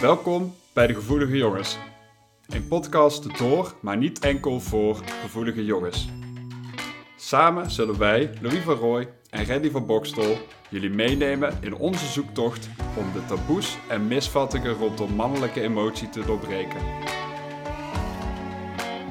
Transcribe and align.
Welkom 0.00 0.54
bij 0.72 0.86
de 0.86 0.94
Gevoelige 0.94 1.36
Jongens. 1.36 1.78
Een 2.46 2.68
podcast 2.68 3.38
door, 3.38 3.74
maar 3.80 3.96
niet 3.96 4.18
enkel 4.18 4.60
voor 4.60 4.96
gevoelige 5.22 5.64
jongens. 5.64 6.08
Samen 7.16 7.70
zullen 7.70 7.98
wij, 7.98 8.30
Louis 8.40 8.62
van 8.62 8.74
Rooij 8.74 9.08
en 9.30 9.46
Randy 9.46 9.70
van 9.70 9.86
Bokstol, 9.86 10.36
jullie 10.70 10.90
meenemen 10.90 11.58
in 11.60 11.74
onze 11.74 12.06
zoektocht 12.06 12.68
om 12.96 13.12
de 13.12 13.24
taboes 13.26 13.78
en 13.88 14.08
misvattingen 14.08 14.74
rondom 14.74 15.14
mannelijke 15.14 15.60
emotie 15.60 16.08
te 16.08 16.24
doorbreken. 16.24 16.80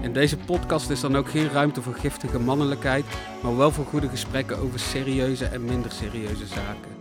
In 0.01 0.13
deze 0.13 0.37
podcast 0.37 0.89
is 0.89 0.99
dan 0.99 1.15
ook 1.15 1.29
geen 1.29 1.49
ruimte 1.49 1.81
voor 1.81 1.93
giftige 1.93 2.39
mannelijkheid, 2.39 3.05
maar 3.43 3.57
wel 3.57 3.71
voor 3.71 3.85
goede 3.85 4.09
gesprekken 4.09 4.57
over 4.57 4.79
serieuze 4.79 5.45
en 5.45 5.65
minder 5.65 5.91
serieuze 5.91 6.45
zaken. 6.45 6.98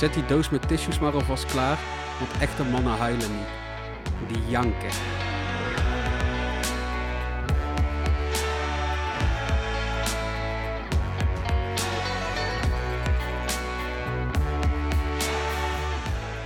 Zet 0.00 0.14
die 0.14 0.26
doos 0.26 0.50
met 0.50 0.68
tissues 0.68 0.98
maar 0.98 1.12
alvast 1.12 1.44
klaar, 1.46 1.78
want 2.18 2.40
echte 2.40 2.64
mannen 2.64 2.92
huilen 2.92 3.30
niet. 3.36 3.48
Die 4.28 4.50
janken. 4.50 4.90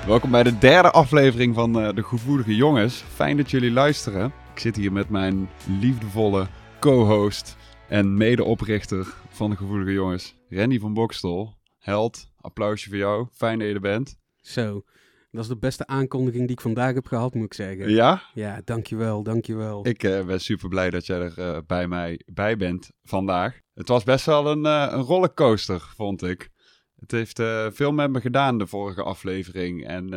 Welkom 0.06 0.30
bij 0.30 0.42
de 0.42 0.58
derde 0.58 0.90
aflevering 0.90 1.54
van 1.54 1.80
uh, 1.80 1.94
De 1.94 2.02
Gevoelige 2.02 2.56
Jongens. 2.56 2.94
Fijn 2.94 3.36
dat 3.36 3.50
jullie 3.50 3.72
luisteren. 3.72 4.32
Ik 4.52 4.58
zit 4.58 4.76
hier 4.76 4.92
met 4.92 5.08
mijn 5.08 5.48
liefdevolle 5.80 6.46
co-host 6.80 7.56
en 7.88 8.16
medeoprichter 8.16 9.06
van 9.28 9.50
De 9.50 9.56
Gevoelige 9.56 9.92
Jongens, 9.92 10.36
Randy 10.48 10.78
van 10.78 10.94
Bokstol. 10.94 11.52
Held, 11.78 12.32
applausje 12.44 12.88
voor 12.88 12.98
jou. 12.98 13.26
Fijn 13.32 13.58
dat 13.58 13.68
je 13.68 13.74
er 13.74 13.80
bent. 13.80 14.18
Zo, 14.40 14.84
dat 15.30 15.42
is 15.42 15.48
de 15.48 15.56
beste 15.56 15.86
aankondiging 15.86 16.42
die 16.42 16.52
ik 16.52 16.60
vandaag 16.60 16.94
heb 16.94 17.06
gehad, 17.06 17.34
moet 17.34 17.44
ik 17.44 17.54
zeggen. 17.54 17.90
Ja? 17.90 18.22
Ja, 18.34 18.60
dankjewel, 18.64 19.22
dankjewel. 19.22 19.86
Ik 19.86 20.02
uh, 20.02 20.24
ben 20.24 20.40
super 20.40 20.68
blij 20.68 20.90
dat 20.90 21.06
jij 21.06 21.20
er 21.20 21.38
uh, 21.38 21.58
bij 21.66 21.88
mij 21.88 22.20
bij 22.26 22.56
bent 22.56 22.90
vandaag. 23.02 23.60
Het 23.74 23.88
was 23.88 24.04
best 24.04 24.26
wel 24.26 24.50
een, 24.50 24.64
een 24.64 25.00
rollercoaster, 25.00 25.80
vond 25.96 26.22
ik. 26.22 26.50
Het 26.96 27.10
heeft 27.10 27.42
veel 27.76 27.92
met 27.92 28.10
me 28.10 28.20
gedaan, 28.20 28.58
de 28.58 28.66
vorige 28.66 29.02
aflevering. 29.02 29.86
En 29.86 30.08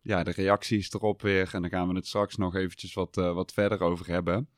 ja, 0.00 0.22
de 0.22 0.30
reacties 0.30 0.92
erop 0.92 1.22
weer. 1.22 1.50
En 1.52 1.60
daar 1.60 1.70
gaan 1.70 1.88
we 1.88 1.94
het 1.94 2.06
straks 2.06 2.36
nog 2.36 2.54
eventjes 2.54 2.94
wat, 2.94 3.14
wat 3.14 3.52
verder 3.52 3.80
over 3.80 4.06
hebben. 4.06 4.48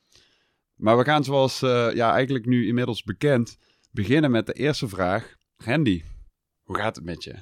Maar 0.75 0.97
we 0.97 1.03
gaan 1.03 1.23
zoals 1.23 1.59
ja, 1.93 2.13
eigenlijk 2.13 2.45
nu 2.45 2.67
inmiddels 2.67 3.03
bekend 3.03 3.57
beginnen 3.91 4.31
met 4.31 4.45
de 4.45 4.53
eerste 4.53 4.87
vraag. 4.87 5.35
Randy, 5.57 6.03
hoe 6.67 6.75
gaat 6.75 6.95
het 6.95 7.05
met 7.05 7.23
je? 7.23 7.35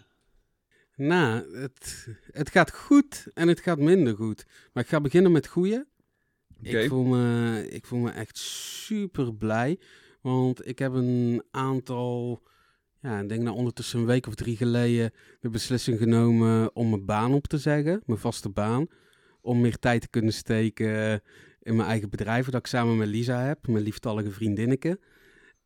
Nou, 0.96 1.58
het, 1.58 2.08
het 2.32 2.50
gaat 2.50 2.72
goed 2.72 3.28
en 3.34 3.48
het 3.48 3.60
gaat 3.60 3.80
minder 3.80 4.16
goed. 4.16 4.46
Maar 4.74 4.84
ik 4.84 4.90
ga 4.90 5.02
beginnen 5.02 5.32
met 5.32 5.48
goeie. 5.48 5.84
Okay. 6.60 6.84
Ik, 6.84 6.90
voel 6.90 7.04
me, 7.04 7.68
ik 7.70 7.86
voel 7.86 8.00
me 8.00 8.12
echt 8.12 8.38
super 8.38 9.34
blij. 9.34 9.80
Want 10.22 10.68
ik 10.68 10.80
heb 10.80 10.94
een 10.94 11.44
aantal 11.52 12.42
ja, 13.06 13.20
ik 13.20 13.30
denk 13.30 13.42
nou 13.42 13.56
ondertussen 13.56 14.00
een 14.00 14.06
week 14.06 14.28
of 14.28 14.36
drie 14.36 14.58
geleden 14.58 15.12
de 15.40 15.50
beslissing 15.50 15.98
genomen 15.98 16.76
om 16.76 16.90
mijn 16.90 17.06
baan 17.06 17.34
op 17.34 17.48
te 17.48 17.58
zeggen, 17.58 18.02
mijn 18.06 18.20
vaste 18.20 18.50
baan. 18.50 18.88
Om 19.42 19.62
meer 19.62 19.80
tijd 19.80 20.02
te 20.02 20.10
kunnen 20.10 20.34
steken 20.34 21.22
in 21.62 21.76
mijn 21.76 21.88
eigen 21.88 22.10
bedrijf, 22.10 22.46
dat 22.46 22.60
ik 22.60 22.68
samen 22.68 22.98
met 22.98 23.08
Lisa 23.08 23.42
heb, 23.42 23.68
mijn 23.68 23.84
lieftallige 23.84 24.32
vriendinneke. 24.32 25.00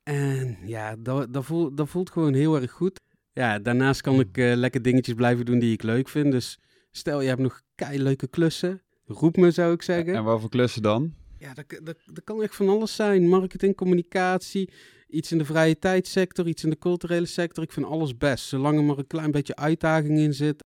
En 0.04 0.58
ja, 0.66 0.96
dat, 0.96 1.34
dat, 1.34 1.46
voelt, 1.46 1.78
dat 1.78 1.90
voelt 1.90 2.10
gewoon 2.10 2.34
heel 2.34 2.62
erg 2.62 2.72
goed. 2.72 3.00
Ja, 3.34 3.60
daarnaast 3.60 4.02
kan 4.02 4.20
ik 4.20 4.38
uh, 4.38 4.56
lekker 4.56 4.82
dingetjes 4.82 5.16
blijven 5.16 5.46
doen 5.46 5.60
die 5.60 5.74
ik 5.74 5.84
leuk 5.84 6.10
vind. 6.10 6.32
Dus 6.32 6.60
stel 6.92 7.22
je 7.22 7.28
hebt 7.28 7.42
nog 7.42 7.62
kei 7.76 8.02
leuke 8.04 8.28
klussen, 8.28 8.82
roep 9.06 9.38
me 9.38 9.52
zou 9.52 9.74
ik 9.74 9.82
zeggen. 9.82 10.14
En 10.14 10.24
wat 10.24 10.40
voor 10.40 10.50
klussen 10.50 10.82
dan? 10.82 11.14
Ja, 11.38 11.54
dat, 11.54 11.66
dat, 11.84 11.98
dat 12.06 12.24
kan 12.24 12.42
echt 12.42 12.56
van 12.56 12.70
alles 12.70 12.96
zijn. 12.96 13.28
Marketing, 13.28 13.76
communicatie, 13.76 14.70
iets 15.08 15.32
in 15.32 15.38
de 15.38 15.46
vrije 15.46 15.80
tijdsector, 15.80 16.48
iets 16.48 16.64
in 16.64 16.70
de 16.70 16.78
culturele 16.78 17.26
sector. 17.26 17.64
Ik 17.64 17.72
vind 17.72 17.86
alles 17.86 18.18
best, 18.18 18.46
zolang 18.46 18.78
er 18.78 18.84
maar 18.84 18.98
een 18.98 19.08
klein 19.08 19.32
beetje 19.32 19.56
uitdaging 19.56 20.18
in 20.18 20.34
zit. 20.34 20.64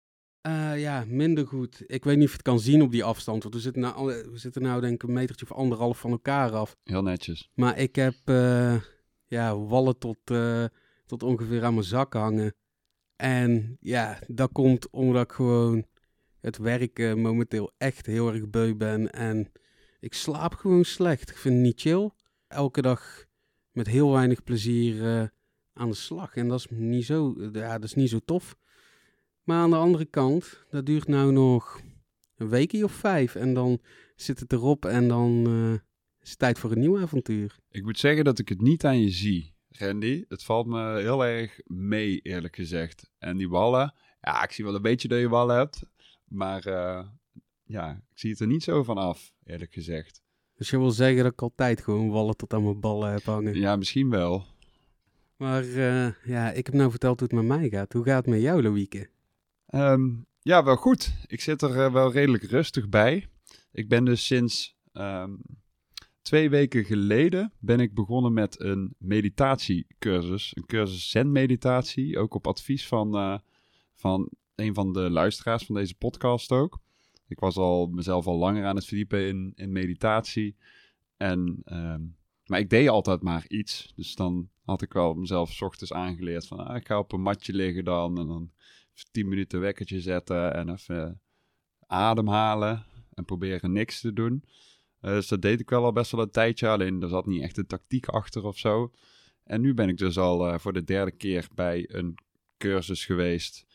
Uh, 0.47 0.81
ja, 0.81 1.03
minder 1.07 1.47
goed. 1.47 1.83
Ik 1.87 2.03
weet 2.03 2.15
niet 2.15 2.25
of 2.25 2.29
je 2.29 2.37
het 2.37 2.45
kan 2.45 2.59
zien 2.59 2.81
op 2.81 2.91
die 2.91 3.03
afstand. 3.03 3.43
Want 3.43 3.55
we 3.55 3.61
zitten 3.61 3.81
nou, 3.81 4.05
we 4.31 4.37
zitten 4.37 4.61
nou 4.61 4.81
denk 4.81 4.93
ik 4.93 5.03
een 5.03 5.13
metertje 5.13 5.45
of 5.45 5.57
anderhalf 5.57 5.99
van 5.99 6.11
elkaar 6.11 6.51
af. 6.51 6.75
Heel 6.83 7.01
netjes. 7.01 7.49
Maar 7.53 7.77
ik 7.77 7.95
heb 7.95 8.15
uh, 8.25 8.75
ja, 9.25 9.57
wallen 9.57 9.97
tot, 9.97 10.17
uh, 10.31 10.65
tot 11.11 11.23
ongeveer 11.23 11.63
aan 11.63 11.73
mijn 11.73 11.85
zak 11.85 12.13
hangen. 12.13 12.55
En 13.15 13.77
ja, 13.79 14.19
dat 14.27 14.51
komt 14.51 14.89
omdat 14.89 15.23
ik 15.23 15.31
gewoon 15.31 15.85
het 16.39 16.57
werken 16.57 17.19
momenteel 17.21 17.71
echt 17.77 18.05
heel 18.05 18.33
erg 18.33 18.49
beu 18.49 18.75
ben. 18.75 19.11
En 19.11 19.51
ik 19.99 20.13
slaap 20.13 20.53
gewoon 20.53 20.83
slecht. 20.85 21.29
Ik 21.29 21.37
vind 21.37 21.55
het 21.55 21.63
niet 21.63 21.81
chill. 21.81 22.09
Elke 22.47 22.81
dag 22.81 23.25
met 23.71 23.87
heel 23.87 24.11
weinig 24.11 24.43
plezier 24.43 24.95
uh, 24.95 25.27
aan 25.73 25.89
de 25.89 25.95
slag. 25.95 26.35
En 26.35 26.47
dat 26.47 26.59
is, 26.59 26.67
niet 26.69 27.05
zo, 27.05 27.35
ja, 27.53 27.73
dat 27.73 27.83
is 27.83 27.93
niet 27.93 28.09
zo 28.09 28.19
tof. 28.25 28.57
Maar 29.43 29.57
aan 29.57 29.69
de 29.69 29.75
andere 29.75 30.05
kant, 30.05 30.65
dat 30.69 30.85
duurt 30.85 31.07
nou 31.07 31.31
nog 31.31 31.81
een 32.35 32.49
weekje 32.49 32.83
of 32.83 32.91
vijf. 32.91 33.35
En 33.35 33.53
dan 33.53 33.81
zit 34.15 34.39
het 34.39 34.53
erop 34.53 34.85
en 34.85 35.07
dan 35.07 35.47
is 36.21 36.29
het 36.29 36.39
tijd 36.39 36.59
voor 36.59 36.71
een 36.71 36.79
nieuw 36.79 36.99
avontuur. 37.01 37.59
Ik 37.69 37.83
moet 37.83 37.99
zeggen 37.99 38.23
dat 38.23 38.39
ik 38.39 38.49
het 38.49 38.61
niet 38.61 38.85
aan 38.85 39.01
je 39.01 39.09
zie, 39.09 39.50
Randy. 39.71 40.25
Het 40.27 40.43
valt 40.43 40.67
me 40.67 40.99
heel 40.99 41.25
erg 41.25 41.59
mee, 41.65 42.19
eerlijk 42.19 42.55
gezegd. 42.55 43.09
En 43.19 43.37
die 43.37 43.49
wallen, 43.49 43.93
ja, 44.21 44.43
ik 44.43 44.51
zie 44.51 44.65
wel 44.65 44.75
een 44.75 44.81
beetje 44.81 45.07
dat 45.07 45.19
je 45.19 45.29
wallen 45.29 45.55
hebt. 45.55 45.83
Maar 46.27 46.67
uh, 46.67 47.05
ja, 47.63 47.91
ik 47.91 48.19
zie 48.19 48.29
het 48.31 48.39
er 48.39 48.47
niet 48.47 48.63
zo 48.63 48.83
van 48.83 48.97
af, 48.97 49.33
eerlijk 49.43 49.73
gezegd. 49.73 50.21
Dus 50.55 50.69
je 50.69 50.77
wil 50.77 50.91
zeggen 50.91 51.23
dat 51.23 51.31
ik 51.31 51.41
altijd 51.41 51.81
gewoon 51.81 52.09
wallen 52.09 52.35
tot 52.35 52.53
aan 52.53 52.63
mijn 52.63 52.79
ballen 52.79 53.11
heb 53.11 53.23
hangen? 53.23 53.55
Ja, 53.55 53.75
misschien 53.75 54.09
wel. 54.09 54.45
Maar 55.35 55.63
uh, 55.63 56.11
ja, 56.23 56.51
ik 56.51 56.65
heb 56.65 56.75
nou 56.75 56.89
verteld 56.89 57.19
hoe 57.19 57.27
het 57.27 57.37
met 57.37 57.57
mij 57.57 57.69
gaat. 57.69 57.93
Hoe 57.93 58.03
gaat 58.03 58.25
het 58.25 58.33
met 58.33 58.41
jou, 58.41 58.61
Louieke? 58.61 59.09
Um, 59.67 60.25
ja, 60.41 60.63
wel 60.63 60.75
goed. 60.75 61.13
Ik 61.27 61.41
zit 61.41 61.61
er 61.61 61.75
uh, 61.75 61.93
wel 61.93 62.11
redelijk 62.11 62.43
rustig 62.43 62.89
bij. 62.89 63.27
Ik 63.71 63.89
ben 63.89 64.05
dus 64.05 64.25
sinds 64.25 64.77
um, 64.93 65.41
twee 66.21 66.49
weken 66.49 66.85
geleden 66.85 67.53
ben 67.59 67.79
ik 67.79 67.93
begonnen 67.93 68.33
met 68.33 68.59
een 68.59 68.95
meditatiecursus. 68.97 70.51
Een 70.55 70.65
cursus 70.65 71.09
zen-meditatie, 71.09 72.17
ook 72.17 72.33
op 72.33 72.47
advies 72.47 72.87
van, 72.87 73.15
uh, 73.15 73.37
van 73.95 74.29
een 74.55 74.73
van 74.73 74.93
de 74.93 75.09
luisteraars 75.09 75.65
van 75.65 75.75
deze 75.75 75.95
podcast 75.95 76.51
ook. 76.51 76.79
Ik 77.27 77.39
was 77.39 77.57
al 77.57 77.87
mezelf 77.87 78.27
al 78.27 78.37
langer 78.37 78.65
aan 78.65 78.75
het 78.75 78.85
verdiepen 78.85 79.27
in, 79.27 79.51
in 79.55 79.71
meditatie. 79.71 80.55
En, 81.17 81.61
um, 81.65 82.15
maar 82.45 82.59
ik 82.59 82.69
deed 82.69 82.89
altijd 82.89 83.21
maar 83.21 83.45
iets. 83.47 83.93
Dus 83.95 84.15
dan 84.15 84.49
had 84.63 84.81
ik 84.81 84.93
wel 84.93 85.13
mezelf 85.13 85.51
s 85.51 85.61
ochtends 85.61 85.93
aangeleerd 85.93 86.47
van 86.47 86.67
ah, 86.67 86.75
ik 86.75 86.87
ga 86.87 86.99
op 86.99 87.11
een 87.11 87.21
matje 87.21 87.53
liggen 87.53 87.83
dan. 87.83 88.19
En 88.19 88.27
dan 88.27 88.51
tien 89.11 89.27
minuten 89.27 89.59
wekkertje 89.59 90.01
zetten 90.01 90.53
en 90.53 90.69
even 90.69 91.21
ademhalen. 91.87 92.85
En 93.13 93.25
proberen 93.25 93.71
niks 93.71 94.01
te 94.01 94.13
doen. 94.13 94.43
Uh, 95.01 95.11
dus 95.11 95.27
dat 95.27 95.41
deed 95.41 95.59
ik 95.59 95.69
wel 95.69 95.83
al 95.83 95.91
best 95.91 96.11
wel 96.11 96.21
een 96.21 96.31
tijdje. 96.31 96.67
Alleen 96.67 97.01
er 97.01 97.09
zat 97.09 97.25
niet 97.25 97.41
echt 97.41 97.57
een 97.57 97.67
tactiek 97.67 98.07
achter 98.07 98.43
of 98.43 98.57
zo. 98.57 98.91
En 99.43 99.61
nu 99.61 99.73
ben 99.73 99.89
ik 99.89 99.97
dus 99.97 100.17
al 100.17 100.47
uh, 100.47 100.59
voor 100.59 100.73
de 100.73 100.83
derde 100.83 101.11
keer 101.11 101.47
bij 101.55 101.85
een 101.91 102.15
cursus 102.57 103.05
geweest 103.05 103.65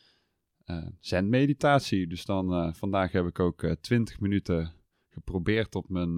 uh, 0.67 0.87
zen-meditatie. 1.01 2.07
Dus 2.07 2.25
dan 2.25 2.75
vandaag 2.75 3.13
heb 3.13 3.27
ik 3.27 3.39
ook 3.39 3.63
uh, 3.63 3.73
20 3.81 4.21
minuten 4.21 4.73
geprobeerd 5.09 5.75
op 5.75 5.89
mijn, 5.89 6.17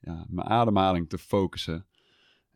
ja, 0.00 0.26
mijn 0.28 0.46
ademhaling 0.46 1.08
te 1.08 1.18
focussen. 1.18 1.86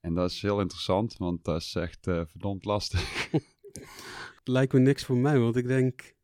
En 0.01 0.15
dat 0.15 0.31
is 0.31 0.43
heel 0.43 0.61
interessant, 0.61 1.17
want 1.17 1.45
dat 1.45 1.61
is 1.61 1.75
echt 1.75 1.99
verdomd 2.03 2.65
lastig. 2.65 3.31
Het 4.37 4.55
lijkt 4.55 4.73
me 4.73 4.79
niks 4.79 5.05
voor 5.05 5.17
mij, 5.17 5.39
want 5.39 5.57
ik 5.57 5.67
denk 5.67 6.15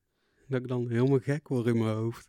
dat 0.48 0.60
ik 0.60 0.68
dan 0.68 0.88
helemaal 0.88 1.18
gek 1.18 1.48
word 1.48 1.66
in 1.66 1.78
mijn 1.78 1.94
hoofd. 1.94 2.28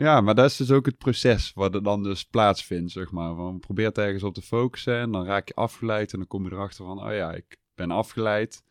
Ja, 0.00 0.20
maar 0.20 0.34
dat 0.34 0.50
is 0.50 0.56
dus 0.56 0.70
ook 0.70 0.86
het 0.86 0.98
proces 0.98 1.52
wat 1.52 1.74
er 1.74 1.82
dan 1.82 2.02
dus 2.02 2.24
plaatsvindt, 2.24 2.92
zeg 2.92 3.10
maar. 3.10 3.34
Van, 3.34 3.60
probeert 3.60 3.98
ergens 3.98 4.22
op 4.22 4.34
te 4.34 4.42
focussen 4.42 4.98
en 4.98 5.12
dan 5.12 5.24
raak 5.24 5.48
je 5.48 5.54
afgeleid 5.54 6.12
en 6.12 6.18
dan 6.18 6.28
kom 6.28 6.44
je 6.44 6.52
erachter 6.52 6.84
van, 6.84 7.04
oh 7.04 7.12
ja, 7.12 7.32
ik 7.32 7.56
ben 7.74 7.90
afgeleid. 7.90 8.62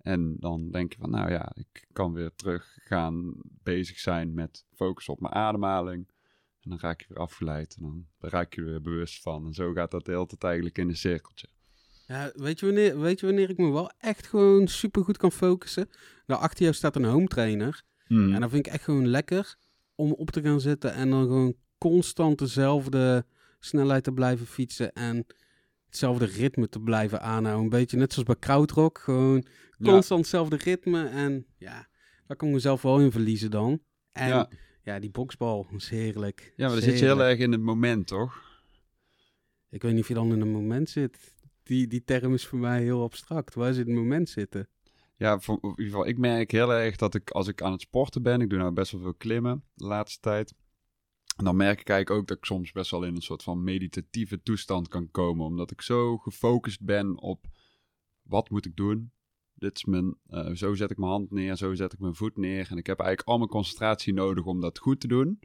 En 0.00 0.36
dan 0.40 0.70
denk 0.70 0.92
je 0.92 0.98
van, 0.98 1.10
nou 1.10 1.30
ja, 1.30 1.52
ik 1.54 1.86
kan 1.92 2.12
weer 2.12 2.30
terug 2.36 2.78
gaan 2.80 3.34
bezig 3.62 3.98
zijn 3.98 4.34
met 4.34 4.64
focus 4.74 5.08
op 5.08 5.20
mijn 5.20 5.34
ademhaling. 5.34 6.08
En 6.60 6.70
dan 6.70 6.78
raak 6.80 7.00
je 7.00 7.06
weer 7.08 7.18
afgeleid 7.18 7.76
en 7.76 7.82
dan 7.82 8.06
raak 8.30 8.54
je 8.54 8.60
er 8.60 8.66
weer 8.66 8.82
bewust 8.82 9.22
van. 9.22 9.46
En 9.46 9.54
zo 9.54 9.72
gaat 9.72 9.90
dat 9.90 10.04
de 10.04 10.12
hele 10.12 10.26
tijd 10.26 10.44
eigenlijk 10.44 10.78
in 10.78 10.88
een 10.88 10.96
cirkeltje. 10.96 11.48
Ja, 12.06 12.32
weet 12.34 12.60
je, 12.60 12.66
wanneer, 12.66 13.00
weet 13.00 13.20
je 13.20 13.26
wanneer 13.26 13.50
ik 13.50 13.58
me 13.58 13.70
wel 13.70 13.90
echt 13.98 14.26
gewoon 14.26 14.68
super 14.68 15.04
goed 15.04 15.16
kan 15.16 15.32
focussen? 15.32 15.88
Nou, 16.26 16.40
achter 16.40 16.62
jou 16.62 16.74
staat 16.74 16.96
een 16.96 17.04
home 17.04 17.28
trainer. 17.28 17.82
Hmm. 18.06 18.34
En 18.34 18.40
dan 18.40 18.50
vind 18.50 18.66
ik 18.66 18.72
echt 18.72 18.84
gewoon 18.84 19.06
lekker 19.06 19.56
om 19.98 20.12
op 20.12 20.30
te 20.30 20.42
gaan 20.42 20.60
zitten 20.60 20.92
en 20.92 21.10
dan 21.10 21.22
gewoon 21.22 21.54
constant 21.78 22.38
dezelfde 22.38 23.26
snelheid 23.60 24.04
te 24.04 24.12
blijven 24.12 24.46
fietsen. 24.46 24.92
En 24.92 25.26
hetzelfde 25.86 26.24
ritme 26.24 26.68
te 26.68 26.80
blijven 26.80 27.20
aanhouden. 27.20 27.64
Een 27.64 27.70
beetje 27.70 27.96
net 27.96 28.12
zoals 28.12 28.28
bij 28.28 28.36
krautrock. 28.38 28.98
Gewoon 28.98 29.44
constant 29.82 30.20
hetzelfde 30.20 30.56
ritme. 30.56 31.06
En 31.08 31.46
ja, 31.56 31.88
Daar 32.26 32.36
kan 32.36 32.48
ik 32.48 32.54
mezelf 32.54 32.82
wel 32.82 33.00
in 33.00 33.10
verliezen 33.12 33.50
dan. 33.50 33.80
En 34.12 34.28
Ja. 34.28 34.50
ja, 34.82 34.98
die 34.98 35.10
boksbal 35.10 35.66
is 35.76 35.88
heerlijk. 35.88 36.52
Ja, 36.56 36.66
maar 36.66 36.74
dan 36.74 36.84
zit 36.84 36.98
je 36.98 37.04
heel 37.04 37.22
erg 37.22 37.38
in 37.38 37.52
het 37.52 37.60
moment, 37.60 38.06
toch? 38.06 38.42
Ik 39.70 39.82
weet 39.82 39.92
niet 39.92 40.02
of 40.02 40.08
je 40.08 40.14
dan 40.14 40.32
in 40.32 40.40
een 40.40 40.52
moment 40.52 40.90
zit. 40.90 41.34
Die, 41.62 41.86
die 41.86 42.04
term 42.04 42.34
is 42.34 42.46
voor 42.46 42.58
mij 42.58 42.82
heel 42.82 43.02
abstract. 43.02 43.54
Waar 43.54 43.74
zit 43.74 43.86
het 43.86 43.94
moment 43.94 44.28
zitten? 44.28 44.68
Ja, 45.18 45.40
in 45.46 45.58
ieder 45.62 45.84
geval, 45.84 46.06
ik 46.06 46.18
merk 46.18 46.50
heel 46.50 46.72
erg 46.72 46.96
dat 46.96 47.14
ik 47.14 47.30
als 47.30 47.48
ik 47.48 47.62
aan 47.62 47.72
het 47.72 47.80
sporten 47.80 48.22
ben, 48.22 48.40
ik 48.40 48.50
doe 48.50 48.58
nou 48.58 48.72
best 48.72 48.92
wel 48.92 49.00
veel 49.00 49.14
klimmen 49.14 49.64
de 49.74 49.84
laatste 49.84 50.20
tijd. 50.20 50.54
En 51.36 51.44
dan 51.44 51.56
merk 51.56 51.80
ik 51.80 51.88
eigenlijk 51.88 52.20
ook 52.20 52.28
dat 52.28 52.36
ik 52.36 52.44
soms 52.44 52.72
best 52.72 52.90
wel 52.90 53.02
in 53.02 53.14
een 53.14 53.22
soort 53.22 53.42
van 53.42 53.64
meditatieve 53.64 54.42
toestand 54.42 54.88
kan 54.88 55.10
komen. 55.10 55.46
Omdat 55.46 55.70
ik 55.70 55.80
zo 55.80 56.18
gefocust 56.18 56.82
ben 56.82 57.20
op 57.20 57.46
wat 58.22 58.50
moet 58.50 58.66
ik 58.66 58.76
doen. 58.76 59.12
Dit 59.54 59.76
is 59.76 59.84
mijn, 59.84 60.16
eh, 60.26 60.50
zo 60.54 60.74
zet 60.74 60.90
ik 60.90 60.96
mijn 60.96 61.10
hand 61.10 61.30
neer, 61.30 61.56
zo 61.56 61.74
zet 61.74 61.92
ik 61.92 61.98
mijn 61.98 62.14
voet 62.14 62.36
neer. 62.36 62.70
En 62.70 62.76
ik 62.76 62.86
heb 62.86 62.98
eigenlijk 62.98 63.28
al 63.28 63.38
mijn 63.38 63.50
concentratie 63.50 64.12
nodig 64.12 64.44
om 64.44 64.60
dat 64.60 64.78
goed 64.78 65.00
te 65.00 65.08
doen. 65.08 65.40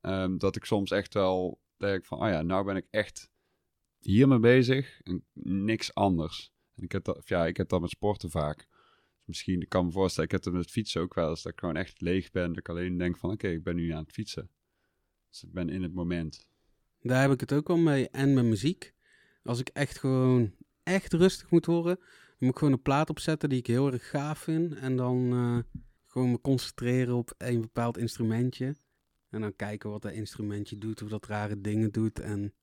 Ehm, 0.00 0.36
dat 0.36 0.56
ik 0.56 0.64
soms 0.64 0.90
echt 0.90 1.14
wel 1.14 1.60
denk 1.76 2.04
van, 2.04 2.18
oh 2.18 2.28
ja, 2.28 2.42
nou 2.42 2.64
ben 2.64 2.76
ik 2.76 2.86
echt 2.90 3.30
hiermee 3.98 4.38
bezig 4.38 5.00
en 5.02 5.24
niks 5.32 5.94
anders. 5.94 6.52
En 6.74 6.82
ik 6.82 6.92
heb 6.92 7.04
dat, 7.04 7.28
ja, 7.28 7.46
ik 7.46 7.56
heb 7.56 7.68
dat 7.68 7.80
met 7.80 7.90
sporten 7.90 8.30
vaak. 8.30 8.66
Misschien, 9.24 9.60
ik 9.60 9.68
kan 9.68 9.84
me 9.84 9.92
voorstellen, 9.92 10.30
ik 10.30 10.36
heb 10.36 10.44
het 10.44 10.54
met 10.54 10.70
fietsen 10.70 11.00
ook 11.00 11.14
wel 11.14 11.28
eens, 11.28 11.42
dat 11.42 11.52
ik 11.52 11.58
gewoon 11.58 11.76
echt 11.76 12.00
leeg 12.00 12.30
ben. 12.30 12.48
Dat 12.48 12.58
ik 12.58 12.68
alleen 12.68 12.98
denk 12.98 13.18
van, 13.18 13.30
oké, 13.30 13.48
ik 13.48 13.62
ben 13.62 13.76
nu 13.76 13.90
aan 13.90 14.02
het 14.02 14.12
fietsen. 14.12 14.50
Dus 15.30 15.42
ik 15.42 15.52
ben 15.52 15.68
in 15.68 15.82
het 15.82 15.94
moment. 15.94 16.46
Daar 17.00 17.22
heb 17.22 17.30
ik 17.30 17.40
het 17.40 17.52
ook 17.52 17.68
wel 17.68 17.76
mee. 17.76 18.08
En 18.08 18.34
met 18.34 18.44
muziek. 18.44 18.94
Als 19.42 19.60
ik 19.60 19.68
echt 19.68 19.98
gewoon 19.98 20.54
echt 20.82 21.12
rustig 21.12 21.50
moet 21.50 21.66
horen, 21.66 21.96
dan 21.96 22.36
moet 22.38 22.50
ik 22.50 22.58
gewoon 22.58 22.72
een 22.72 22.82
plaat 22.82 23.10
opzetten 23.10 23.48
die 23.48 23.58
ik 23.58 23.66
heel 23.66 23.92
erg 23.92 24.10
gaaf 24.10 24.38
vind. 24.38 24.74
En 24.74 24.96
dan 24.96 25.32
eh, 25.32 25.80
gewoon 26.06 26.30
me 26.30 26.40
concentreren 26.40 27.14
op 27.14 27.34
een 27.38 27.60
bepaald 27.60 27.98
instrumentje. 27.98 28.74
En 29.30 29.40
dan 29.40 29.56
kijken 29.56 29.90
wat 29.90 30.02
dat 30.02 30.12
instrumentje 30.12 30.78
doet, 30.78 31.02
of 31.02 31.08
dat 31.08 31.26
rare 31.26 31.60
dingen 31.60 31.92
doet. 31.92 32.20
En 32.20 32.54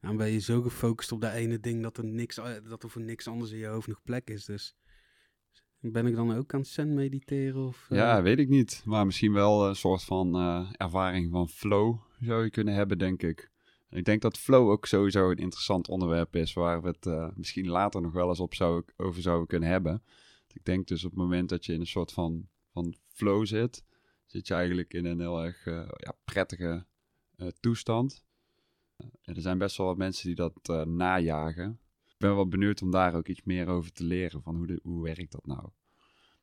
dan 0.00 0.16
ben 0.16 0.30
je 0.30 0.38
zo 0.38 0.62
gefocust 0.62 1.12
op 1.12 1.20
dat 1.20 1.32
ene 1.32 1.60
ding 1.60 1.82
dat 1.82 1.96
er, 1.96 2.04
niks, 2.04 2.34
dat 2.68 2.82
er 2.82 2.90
voor 2.90 3.02
niks 3.02 3.28
anders 3.28 3.50
in 3.50 3.58
je 3.58 3.66
hoofd 3.66 3.88
nog 3.88 4.02
plek 4.02 4.30
is. 4.30 4.44
Dus 4.44 4.74
ben 5.80 6.06
ik 6.06 6.14
dan 6.14 6.36
ook 6.36 6.54
aan 6.54 6.60
het 6.60 6.68
zen 6.68 6.94
mediteren? 6.94 7.66
Of, 7.66 7.86
eh, 7.88 7.96
Ja, 7.98 8.22
weet 8.22 8.38
ik 8.38 8.48
niet. 8.48 8.82
Maar 8.84 9.06
misschien 9.06 9.32
wel 9.32 9.68
een 9.68 9.76
soort 9.76 10.02
van 10.02 10.34
eh, 10.34 10.70
ervaring 10.72 11.30
van 11.30 11.48
flow 11.48 11.98
zou 12.20 12.44
je 12.44 12.50
kunnen 12.50 12.74
hebben, 12.74 12.98
denk 12.98 13.22
ik. 13.22 13.50
En 13.88 13.98
ik 13.98 14.04
denk 14.04 14.22
dat 14.22 14.38
flow 14.38 14.70
ook 14.70 14.86
sowieso 14.86 15.30
een 15.30 15.36
interessant 15.36 15.88
onderwerp 15.88 16.36
is, 16.36 16.52
waar 16.52 16.82
we 16.82 16.88
het 16.88 17.06
eh, 17.06 17.28
misschien 17.34 17.68
later 17.68 18.00
nog 18.00 18.12
wel 18.12 18.28
eens 18.28 18.40
op 18.40 18.54
zou, 18.54 18.82
over 18.96 19.22
zouden 19.22 19.46
kunnen 19.46 19.68
hebben. 19.68 20.02
Ik 20.52 20.64
denk 20.64 20.86
dus 20.86 21.04
op 21.04 21.10
het 21.10 21.20
moment 21.20 21.48
dat 21.48 21.64
je 21.64 21.72
in 21.72 21.80
een 21.80 21.86
soort 21.86 22.12
van, 22.12 22.48
van 22.72 22.94
flow 23.08 23.46
zit, 23.46 23.84
zit 24.26 24.46
je 24.46 24.54
eigenlijk 24.54 24.94
in 24.94 25.04
een 25.04 25.20
heel 25.20 25.44
erg 25.44 25.66
eh, 25.66 25.88
ja, 25.96 26.16
prettige 26.24 26.86
eh, 27.36 27.48
toestand. 27.60 28.24
En 28.96 29.34
er 29.34 29.40
zijn 29.40 29.58
best 29.58 29.76
wel 29.76 29.86
wat 29.86 29.96
mensen 29.96 30.26
die 30.26 30.36
dat 30.36 30.58
eh, 30.62 30.82
najagen. 30.82 31.80
Ik 32.20 32.26
ben 32.26 32.34
wel 32.34 32.48
benieuwd 32.48 32.82
om 32.82 32.90
daar 32.90 33.14
ook 33.14 33.28
iets 33.28 33.40
meer 33.44 33.68
over 33.68 33.92
te 33.92 34.04
leren, 34.04 34.42
van 34.42 34.56
hoe, 34.56 34.66
de, 34.66 34.80
hoe 34.82 35.02
werkt 35.02 35.32
dat 35.32 35.46
nou? 35.46 35.68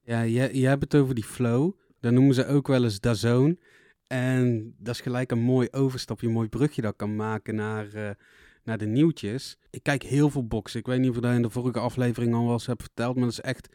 Ja, 0.04 0.22
je, 0.22 0.60
je 0.60 0.68
hebt 0.68 0.84
het 0.84 0.96
over 0.96 1.16
die 1.16 1.24
flow. 1.24 1.72
Dat 2.00 2.12
noemen 2.12 2.36
ze 2.36 2.48
ook 2.48 2.68
wel 2.68 2.84
eens 2.84 3.00
dazone. 3.00 3.58
En 4.08 4.74
dat 4.78 4.96
is 4.96 5.02
gelijk 5.02 5.32
een 5.32 5.40
mooi 5.40 5.68
overstapje, 5.72 6.28
een 6.28 6.34
mooi 6.34 6.48
brugje 6.48 6.82
dat 6.82 6.92
ik 6.92 6.98
kan 6.98 7.16
maken 7.16 7.56
naar, 7.56 7.94
eh, 7.94 8.10
naar 8.64 8.78
de 8.78 8.86
nieuwtjes. 8.86 9.58
Ik 9.70 9.84
kijk 9.84 10.04
heel 10.04 10.30
veel 10.30 10.48
boksen. 10.48 10.80
Ik 10.80 10.86
weet 10.86 11.00
niet 11.00 11.10
of 11.10 11.16
ik 11.16 11.22
dat 11.22 11.34
in 11.34 11.42
de 11.42 11.50
vorige 11.50 11.80
aflevering 11.80 12.34
al 12.34 12.44
wel 12.44 12.54
eens 12.54 12.66
heb 12.66 12.82
verteld, 12.82 13.16
maar 13.16 13.24
dat 13.24 13.34
is 13.34 13.42
echt 13.42 13.70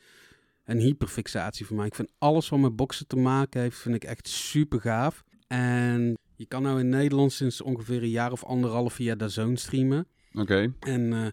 een 0.64 0.78
hyperfixatie 0.78 1.66
voor 1.66 1.76
mij. 1.76 1.86
Ik 1.86 1.94
vind 1.94 2.12
alles 2.18 2.48
wat 2.48 2.58
met 2.58 2.76
boksen 2.76 3.06
te 3.06 3.16
maken 3.16 3.60
heeft, 3.60 3.78
vind 3.78 3.94
ik 3.94 4.04
echt 4.04 4.28
super 4.28 4.80
gaaf. 4.80 5.24
En 5.46 6.18
je 6.36 6.46
kan 6.46 6.62
nou 6.62 6.80
in 6.80 6.88
Nederland 6.88 7.32
sinds 7.32 7.60
ongeveer 7.60 8.02
een 8.02 8.08
jaar 8.10 8.32
of 8.32 8.44
anderhalf 8.44 8.92
via 8.92 9.14
DAZN 9.14 9.54
streamen. 9.54 10.06
Oké, 10.34 10.74
En 10.80 11.12
eh, 11.12 11.26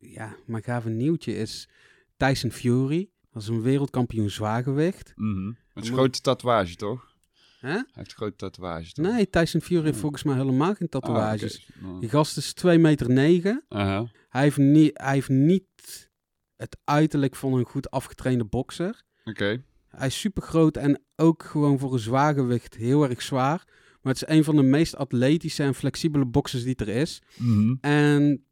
ja, 0.00 0.36
mijn 0.46 0.62
gave 0.62 0.88
nieuwtje 0.88 1.36
is 1.36 1.68
Tyson 2.16 2.50
Fury. 2.50 3.08
Dat 3.30 3.42
is 3.42 3.48
een 3.48 3.62
wereldkampioen 3.62 4.30
zwaargewicht. 4.30 5.12
Mhm. 5.16 5.46
Het 5.46 5.56
is 5.56 5.74
moet- 5.74 5.86
een 5.88 5.94
grote 5.94 6.20
tatoeage, 6.20 6.74
toch? 6.76 7.14
Hè? 7.60 7.68
Hij 7.72 7.84
heeft 7.92 8.10
een 8.10 8.16
grote 8.16 8.36
tatoeage, 8.36 8.92
toch? 8.92 9.04
Nee, 9.06 9.30
Tyson 9.30 9.60
Fury 9.60 9.82
heeft 9.82 9.94
Oh. 9.94 10.00
volgens 10.00 10.22
mij 10.22 10.34
helemaal 10.36 10.74
geen 10.74 10.88
Ah, 10.90 11.00
tatoeages. 11.00 11.68
Nou, 11.80 12.00
Die 12.00 12.08
gast 12.08 12.36
is 12.36 12.52
2 12.52 12.78
meter 12.78 13.10
9. 13.10 13.64
aha. 13.68 14.10
Hij 14.28 14.42
heeft, 14.42 14.56
niet, 14.56 14.90
hij 14.94 15.12
heeft 15.14 15.28
niet 15.28 16.10
het 16.56 16.76
uiterlijk 16.84 17.36
van 17.36 17.52
een 17.54 17.64
goed 17.64 17.90
afgetrainde 17.90 18.44
bokser. 18.44 19.02
Oké. 19.24 19.62
Hij 19.88 20.06
is 20.06 20.20
super 20.20 20.42
groot 20.42 20.76
en 20.76 21.02
ook 21.16 21.42
gewoon 21.44 21.78
voor 21.78 21.92
een 21.92 21.98
zwaargewicht 21.98 22.74
heel 22.74 23.08
erg 23.08 23.22
zwaar. 23.22 23.64
Maar 24.02 24.12
het 24.14 24.22
is 24.22 24.36
een 24.36 24.44
van 24.44 24.56
de 24.56 24.62
meest 24.62 24.96
atletische 24.96 25.62
en 25.62 25.74
flexibele 25.74 26.26
boxers 26.26 26.62
die 26.64 26.76
er 26.76 26.88
is. 26.88 27.22
Mhm. 27.36 27.74
En 27.80 28.44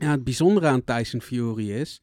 ja, 0.00 0.10
het 0.10 0.24
bijzondere 0.24 0.66
aan 0.66 0.84
Tyson 0.84 1.20
Fury 1.20 1.70
is... 1.70 2.02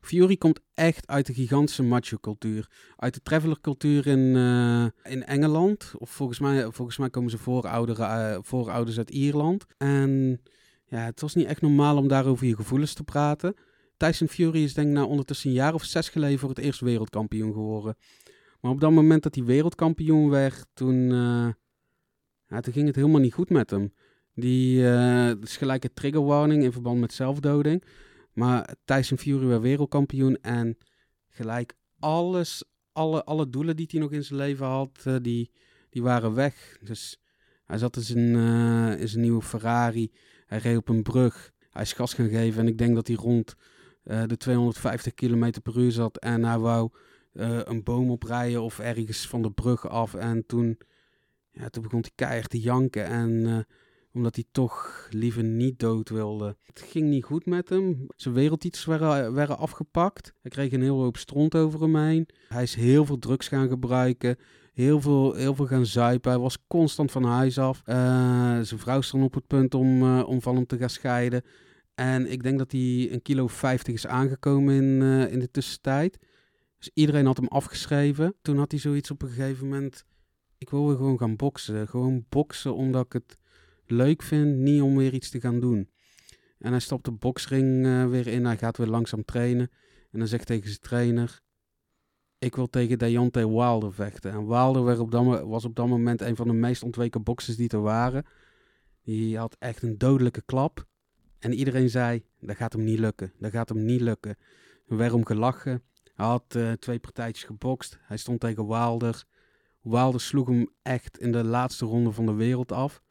Fury 0.00 0.36
komt 0.36 0.60
echt 0.74 1.06
uit 1.06 1.26
de 1.26 1.34
gigantische 1.34 1.82
macho-cultuur. 1.82 2.70
Uit 2.96 3.14
de 3.14 3.22
traveler-cultuur 3.22 4.06
in, 4.06 4.36
eh, 4.36 5.12
in 5.12 5.24
Engeland. 5.24 5.92
Of 5.98 6.10
volgens 6.10 6.38
mij, 6.38 6.70
volgens 6.70 6.96
mij 6.96 7.10
komen 7.10 7.30
ze 7.30 7.38
voorouderen, 7.38 8.06
eh, 8.08 8.38
voorouders 8.42 8.98
uit 8.98 9.10
Ierland. 9.10 9.66
En 9.76 10.42
ja, 10.84 10.98
het 10.98 11.20
was 11.20 11.34
niet 11.34 11.46
echt 11.46 11.60
normaal 11.60 11.96
om 11.96 12.08
daar 12.08 12.26
over 12.26 12.46
je 12.46 12.56
gevoelens 12.56 12.94
te 12.94 13.04
praten. 13.04 13.54
Tyson 13.96 14.28
Fury 14.28 14.62
is 14.62 14.74
denk 14.74 14.88
ik 14.88 14.94
nou 14.94 15.08
ondertussen 15.08 15.50
een 15.50 15.56
jaar 15.56 15.74
of 15.74 15.84
zes 15.84 16.08
geleden 16.08 16.38
voor 16.38 16.48
het 16.48 16.58
eerst 16.58 16.80
wereldkampioen 16.80 17.52
geworden. 17.52 17.96
Maar 18.60 18.70
op 18.70 18.80
dat 18.80 18.90
moment 18.90 19.22
dat 19.22 19.34
hij 19.34 19.44
wereldkampioen 19.44 20.30
werd, 20.30 20.66
toen, 20.72 21.10
eh, 21.10 21.48
ja, 22.46 22.60
toen 22.60 22.72
ging 22.72 22.86
het 22.86 22.96
helemaal 22.96 23.20
niet 23.20 23.34
goed 23.34 23.50
met 23.50 23.70
hem. 23.70 23.92
Die 24.40 24.82
dat 25.28 25.42
is 25.42 25.56
gelijk 25.56 25.84
een 25.84 25.94
trigger 25.94 26.24
warning 26.24 26.62
in 26.62 26.72
verband 26.72 27.00
met 27.00 27.12
zelfdoding. 27.12 27.82
Maar 28.32 28.74
Tyson 28.84 29.18
Fury 29.18 29.46
werd 29.46 29.62
wereldkampioen 29.62 30.40
en 30.40 30.78
gelijk 31.28 31.74
alles, 31.98 32.64
alle, 32.92 33.24
alle 33.24 33.50
doelen 33.50 33.76
die 33.76 33.86
hij 33.90 34.00
nog 34.00 34.12
in 34.12 34.24
zijn 34.24 34.38
leven 34.38 34.66
had, 34.66 35.00
eh, 35.04 35.16
die, 35.22 35.50
die 35.90 36.02
waren 36.02 36.34
weg. 36.34 36.78
Dus 36.80 37.20
hij 37.64 37.78
zat 37.78 37.96
in 37.96 38.02
zijn, 38.02 38.34
eh, 38.36 39.00
in 39.00 39.08
zijn 39.08 39.22
nieuwe 39.22 39.42
Ferrari, 39.42 40.12
hij 40.46 40.58
reed 40.58 40.76
op 40.76 40.88
een 40.88 41.02
brug, 41.02 41.52
hij 41.70 41.82
is 41.82 41.92
gas 41.92 42.14
gaan 42.14 42.28
geven 42.28 42.60
en 42.60 42.68
ik 42.68 42.78
denk 42.78 42.94
dat 42.94 43.06
hij 43.06 43.16
rond 43.16 43.54
de 44.02 44.36
250 44.36 45.14
km 45.14 45.52
per 45.62 45.78
uur 45.78 45.92
zat 45.92 46.18
en 46.18 46.44
hij 46.44 46.58
wou 46.58 46.90
een 47.32 47.82
boom 47.82 48.10
oprijden 48.10 48.62
of 48.62 48.78
ergens 48.78 49.26
van 49.26 49.42
de 49.42 49.50
brug 49.50 49.88
af 49.88 50.14
en 50.14 50.46
toen, 50.46 50.78
ja, 51.50 51.68
toen 51.68 51.82
begon 51.82 52.00
hij 52.00 52.10
keihard 52.14 52.50
te 52.50 52.60
janken 52.60 53.04
en... 53.04 53.66
omdat 54.12 54.34
hij 54.34 54.44
toch 54.52 55.06
liever 55.10 55.44
niet 55.44 55.78
dood 55.78 56.08
wilde. 56.08 56.56
Het 56.62 56.80
ging 56.80 57.08
niet 57.08 57.24
goed 57.24 57.46
met 57.46 57.68
hem. 57.68 58.06
Zijn 58.16 58.34
wereldtitels 58.34 58.84
werden, 58.84 59.32
werden 59.32 59.58
afgepakt. 59.58 60.32
Hij 60.40 60.50
kreeg 60.50 60.72
een 60.72 60.82
heel 60.82 61.02
hoop 61.02 61.16
stront 61.16 61.54
over 61.54 61.80
hem 61.80 61.96
heen. 61.96 62.28
Hij 62.48 62.62
is 62.62 62.74
heel 62.74 63.04
veel 63.04 63.18
drugs 63.18 63.48
gaan 63.48 63.68
gebruiken. 63.68 64.36
Heel 64.72 65.00
veel, 65.00 65.34
heel 65.34 65.54
veel 65.54 65.66
gaan 65.66 65.86
zuipen. 65.86 66.30
Hij 66.30 66.40
was 66.40 66.66
constant 66.66 67.10
van 67.10 67.24
huis 67.24 67.58
af. 67.58 67.82
Eh, 67.84 67.96
zijn 68.60 68.80
vrouw 68.80 69.00
stond 69.00 69.24
op 69.24 69.34
het 69.34 69.46
punt 69.46 69.74
om, 69.74 70.02
eh, 70.02 70.28
om 70.28 70.42
van 70.42 70.54
hem 70.54 70.66
te 70.66 70.76
gaan 70.76 70.90
scheiden. 70.90 71.42
En 71.94 72.30
ik 72.30 72.42
denk 72.42 72.58
dat 72.58 72.72
hij 72.72 73.08
een 73.12 73.22
kilo 73.22 73.46
50 73.46 73.94
is 73.94 74.06
aangekomen 74.06 74.74
in, 74.74 75.02
eh, 75.02 75.32
in 75.32 75.38
de 75.38 75.50
tussentijd. 75.50 76.18
Dus 76.78 76.90
iedereen 76.94 77.26
had 77.26 77.36
hem 77.36 77.46
afgeschreven. 77.46 78.34
Toen 78.42 78.58
had 78.58 78.70
hij 78.70 78.80
zoiets 78.80 79.10
op 79.10 79.22
een 79.22 79.28
gegeven 79.28 79.68
moment. 79.68 80.04
Ik 80.58 80.70
wil 80.70 80.86
gewoon 80.86 81.18
gaan 81.18 81.36
boksen. 81.36 81.88
Gewoon 81.88 82.24
boksen 82.28 82.74
omdat 82.74 83.04
ik 83.04 83.12
het 83.12 83.38
leuk 83.90 84.22
vind, 84.22 84.56
niet 84.56 84.82
om 84.82 84.96
weer 84.96 85.14
iets 85.14 85.30
te 85.30 85.40
gaan 85.40 85.60
doen. 85.60 85.90
En 86.58 86.70
hij 86.70 86.80
stapt 86.80 87.04
de 87.04 87.10
boksring 87.10 87.86
eh, 87.86 88.06
weer 88.06 88.26
in, 88.26 88.44
hij 88.44 88.56
gaat 88.56 88.76
weer 88.76 88.86
langzaam 88.86 89.24
trainen. 89.24 89.70
En 90.10 90.18
dan 90.18 90.28
zegt 90.28 90.46
tegen 90.46 90.68
zijn 90.68 90.80
trainer, 90.80 91.40
ik 92.38 92.56
wil 92.56 92.68
tegen 92.70 92.98
Deontay 92.98 93.46
Wilder 93.46 93.92
vechten. 93.92 94.32
En 94.32 94.46
Wilder 94.46 95.00
op 95.00 95.10
dat, 95.10 95.42
was 95.42 95.64
op 95.64 95.76
dat 95.76 95.86
moment 95.86 96.20
een 96.20 96.36
van 96.36 96.46
de 96.46 96.52
meest 96.52 96.82
ontweken 96.82 97.22
boxers 97.22 97.56
die 97.56 97.68
er 97.68 97.80
waren. 97.80 98.24
Die 99.02 99.38
had 99.38 99.56
echt 99.58 99.82
een 99.82 99.98
dodelijke 99.98 100.42
klap. 100.42 100.86
En 101.38 101.52
iedereen 101.52 101.90
zei, 101.90 102.24
dat 102.40 102.56
gaat 102.56 102.72
hem 102.72 102.84
niet 102.84 102.98
lukken, 102.98 103.32
dat 103.38 103.50
gaat 103.50 103.68
hem 103.68 103.84
niet 103.84 104.00
lukken. 104.00 104.36
Er 104.86 104.96
werd 104.96 105.12
om 105.12 105.26
gelachen. 105.26 105.82
Hij 106.14 106.26
had 106.26 106.54
eh, 106.54 106.72
twee 106.72 106.98
partijtjes 106.98 107.44
gebokst. 107.44 107.98
Hij 108.00 108.16
stond 108.16 108.40
tegen 108.40 108.66
Wilder. 108.66 109.24
Wilder 109.80 110.20
sloeg 110.20 110.48
hem 110.48 110.68
echt 110.82 111.18
in 111.18 111.32
de 111.32 111.44
laatste 111.44 111.84
ronde 111.84 112.12
van 112.12 112.26
de 112.26 112.32
wereld 112.32 112.72
af. 112.72 113.02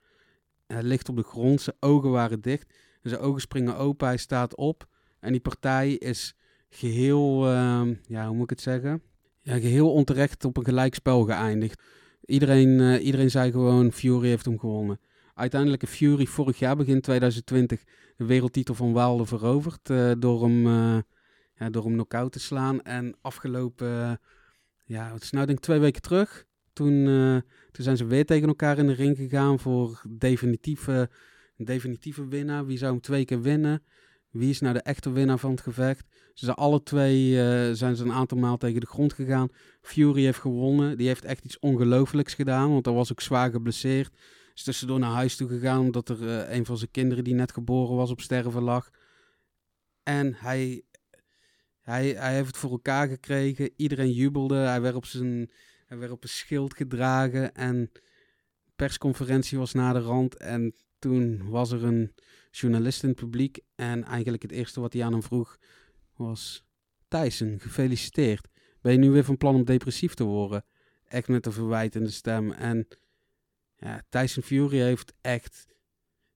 Hij 0.68 0.84
ligt 0.84 1.10
op 1.10 1.16
de 1.16 1.24
grond, 1.24 1.62
zijn 1.62 1.76
ogen 1.80 2.10
waren 2.12 2.42
dicht. 2.42 2.74
Zijn 3.02 3.22
ogen 3.22 3.42
springen 3.42 3.78
open, 3.78 4.08
hij 4.08 4.18
staat 4.18 4.56
op. 4.56 4.88
En 5.20 5.32
die 5.32 5.42
partij 5.42 5.92
is 5.92 6.36
geheel, 6.70 7.48
ehm, 7.48 7.94
ja, 8.08 8.28
hoe 8.28 8.36
moet 8.36 8.44
ik 8.44 8.50
het 8.50 8.62
zeggen? 8.62 9.02
Ja, 9.42 9.60
geheel 9.60 9.94
onterecht 9.94 10.46
op 10.46 10.58
een 10.58 10.66
gelijkspel 10.66 11.24
geëindigd. 11.24 11.84
Iedereen, 12.26 12.80
eh, 12.80 13.06
iedereen 13.06 13.32
zei 13.32 13.52
gewoon, 13.52 13.92
Fury 13.92 14.28
heeft 14.28 14.46
hem 14.46 14.60
gewonnen. 14.60 15.00
Uiteindelijk 15.34 15.82
heeft 15.82 15.94
Fury 15.94 16.26
vorig 16.26 16.60
jaar, 16.60 16.76
begin 16.76 17.02
2020, 17.02 17.84
de 18.16 18.26
wereldtitel 18.26 18.76
van 18.76 18.94
Wilder 18.94 19.28
veroverd. 19.28 19.90
eh, 19.90 20.12
door, 20.20 20.44
hem, 20.44 20.66
eh, 20.66 21.02
ja, 21.56 21.70
door 21.70 21.84
hem 21.84 21.94
knock-out 21.94 22.32
te 22.32 22.40
slaan. 22.40 22.82
En 22.82 23.16
afgelopen, 23.22 24.20
ja, 24.84 25.14
het 25.14 25.24
is 25.24 25.32
nou 25.32 25.46
denk 25.46 25.58
ik 25.58 25.64
twee 25.64 25.80
weken 25.80 26.02
terug. 26.02 26.47
Toen, 26.78 27.08
eh, 27.08 27.52
toen 27.72 27.84
zijn 27.84 27.98
ze 27.98 28.06
weer 28.06 28.26
tegen 28.26 28.48
elkaar 28.48 28.78
in 28.78 28.88
de 28.88 28.94
ring 28.94 29.18
gegaan 29.18 29.60
voor 29.60 30.02
definitieve, 30.10 31.10
definitieve 31.56 32.28
winnaar. 32.28 32.66
Wie 32.66 32.78
zou 32.78 32.92
hem 32.92 33.02
twee 33.02 33.26
keer 33.26 33.42
winnen? 33.42 33.84
Wie 34.32 34.50
is 34.50 34.60
nou 34.60 34.74
de 34.74 34.82
echte 34.82 35.12
winnaar 35.12 35.38
van 35.40 35.52
het 35.52 35.62
gevecht? 35.62 36.06
Ze 36.34 36.46
zijn 36.46 36.58
alle 36.58 36.84
twee 36.84 37.42
eh, 37.42 37.74
zijn 37.74 37.96
ze 37.96 38.04
een 38.04 38.12
aantal 38.12 38.38
maal 38.38 38.58
tegen 38.58 38.80
de 38.80 38.88
grond 38.88 39.14
gegaan. 39.14 39.50
Fury 39.82 40.24
heeft 40.24 40.40
gewonnen. 40.40 40.98
Die 40.98 41.08
heeft 41.08 41.26
echt 41.26 41.46
iets 41.46 41.60
ongelooflijks 41.60 42.34
gedaan, 42.34 42.70
want 42.72 42.86
hij 42.86 42.94
was 42.94 43.12
ook 43.12 43.22
zwaar 43.22 43.52
geblesseerd. 43.52 44.14
Is 44.54 44.64
tussendoor 44.64 45.00
naar 45.00 45.12
huis 45.12 45.36
toe 45.36 45.48
gegaan 45.48 45.80
omdat 45.80 46.10
er 46.10 46.22
uh, 46.22 46.56
een 46.56 46.66
van 46.66 46.78
zijn 46.78 46.92
kinderen 46.92 47.24
die 47.24 47.34
net 47.34 47.52
geboren 47.52 47.96
was 47.96 48.12
op 48.12 48.22
sterven 48.22 48.62
lag. 48.64 48.90
En 50.04 50.34
hij, 50.34 50.84
hij, 51.82 52.10
hij 52.10 52.34
heeft 52.34 52.48
het 52.48 52.58
voor 52.58 52.72
elkaar 52.72 53.08
gekregen. 53.08 53.70
Iedereen 53.76 54.12
jubelde. 54.12 54.56
Hij 54.56 54.82
werd 54.82 54.96
op 54.96 55.06
zijn 55.06 55.50
hij 55.88 55.98
werd 55.98 56.12
op 56.12 56.24
een 56.24 56.30
schild 56.30 56.76
gedragen 56.76 57.56
en 57.56 57.92
persconferentie 58.76 59.58
was 59.58 59.74
na 59.74 59.94
de 59.94 60.00
rand. 60.00 60.38
En 60.38 60.76
toen 61.00 61.50
was 61.50 61.72
er 61.72 61.84
een 61.84 62.14
journalist 62.52 63.04
in 63.04 63.10
het 63.10 63.18
publiek. 63.18 63.60
En 63.76 64.04
eigenlijk 64.04 64.44
het 64.44 64.52
eerste 64.52 64.80
wat 64.80 64.94
hij 64.94 65.04
aan 65.04 65.12
hem 65.12 65.24
vroeg 65.24 65.58
was... 66.16 66.66
Tyson, 67.08 67.60
gefeliciteerd. 67.60 68.48
Ben 68.82 68.92
je 68.92 68.98
nu 68.98 69.12
weer 69.12 69.24
van 69.24 69.38
plan 69.38 69.56
om 69.56 69.66
depressief 69.66 70.14
te 70.14 70.24
worden? 70.24 70.66
Echt 71.06 71.28
met 71.28 71.46
een 71.46 71.52
verwijtende 71.52 72.10
stem. 72.10 72.52
En 72.52 72.88
ja, 73.76 74.04
Tyson 74.10 74.44
Fury 74.44 74.80
heeft 74.80 75.14
echt... 75.22 75.66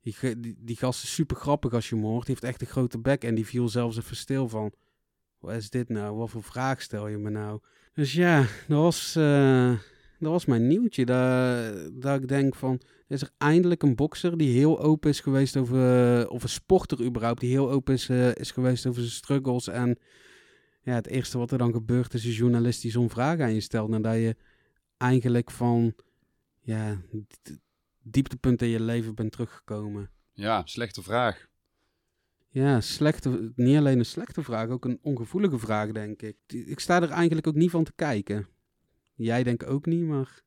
Die, 0.01 0.39
die, 0.39 0.55
die 0.59 0.75
gast 0.75 1.03
is 1.03 1.13
super 1.13 1.37
grappig 1.37 1.73
als 1.73 1.89
je 1.89 1.95
hem 1.95 2.03
hoort. 2.03 2.25
Die 2.25 2.35
heeft 2.35 2.53
echt 2.53 2.61
een 2.61 2.67
grote 2.67 2.99
bek 2.99 3.23
en 3.23 3.35
die 3.35 3.45
viel 3.45 3.69
zelfs 3.69 3.97
even 3.97 4.15
stil 4.15 4.49
van... 4.49 4.73
Wat 5.39 5.55
is 5.55 5.69
dit 5.69 5.89
nou? 5.89 6.15
Wat 6.15 6.29
voor 6.29 6.43
vraag 6.43 6.81
stel 6.81 7.07
je 7.07 7.17
me 7.17 7.29
nou? 7.29 7.59
Dus 7.93 8.13
ja, 8.13 8.39
dat 8.67 8.81
was, 8.81 9.15
uh, 9.17 9.79
dat 10.19 10.31
was 10.31 10.45
mijn 10.45 10.67
nieuwtje. 10.67 11.05
Dat, 11.05 12.01
dat 12.01 12.21
ik 12.21 12.27
denk 12.27 12.55
van, 12.55 12.81
is 13.07 13.21
er 13.21 13.29
eindelijk 13.37 13.83
een 13.83 13.95
bokser 13.95 14.37
die 14.37 14.57
heel 14.57 14.79
open 14.79 15.09
is 15.09 15.19
geweest 15.19 15.57
over, 15.57 16.29
of 16.29 16.43
een 16.43 16.49
sporter 16.49 17.03
überhaupt, 17.03 17.39
die 17.39 17.49
heel 17.49 17.71
open 17.71 17.93
is, 17.93 18.09
uh, 18.09 18.35
is 18.35 18.51
geweest 18.51 18.85
over 18.85 19.01
zijn 19.01 19.13
struggles. 19.13 19.67
En 19.67 19.97
ja, 20.81 20.93
het 20.93 21.07
eerste 21.07 21.37
wat 21.37 21.51
er 21.51 21.57
dan 21.57 21.71
gebeurt 21.71 22.13
is 22.13 22.25
een 22.25 22.31
journalist 22.31 22.81
die 22.81 22.91
zo'n 22.91 23.09
vraag 23.09 23.39
aan 23.39 23.53
je 23.53 23.61
stelt. 23.61 23.89
Nadat 23.89 24.15
je 24.15 24.35
eigenlijk 24.97 25.51
van, 25.51 25.93
ja, 26.59 27.01
dieptepunten 28.03 28.67
in 28.67 28.73
je 28.73 28.81
leven 28.81 29.15
bent 29.15 29.31
teruggekomen. 29.31 30.09
Ja, 30.33 30.61
slechte 30.65 31.01
vraag. 31.01 31.49
Ja, 32.53 32.81
slechte, 32.81 33.51
niet 33.55 33.77
alleen 33.77 33.99
een 33.99 34.05
slechte 34.05 34.43
vraag, 34.43 34.69
ook 34.69 34.85
een 34.85 34.99
ongevoelige 35.01 35.59
vraag, 35.59 35.91
denk 35.91 36.21
ik. 36.21 36.37
Ik 36.47 36.79
sta 36.79 37.01
er 37.01 37.09
eigenlijk 37.09 37.47
ook 37.47 37.55
niet 37.55 37.69
van 37.69 37.83
te 37.83 37.93
kijken. 37.95 38.47
Jij 39.13 39.43
denk 39.43 39.63
ook 39.63 39.85
niet, 39.85 40.03
maar... 40.03 40.43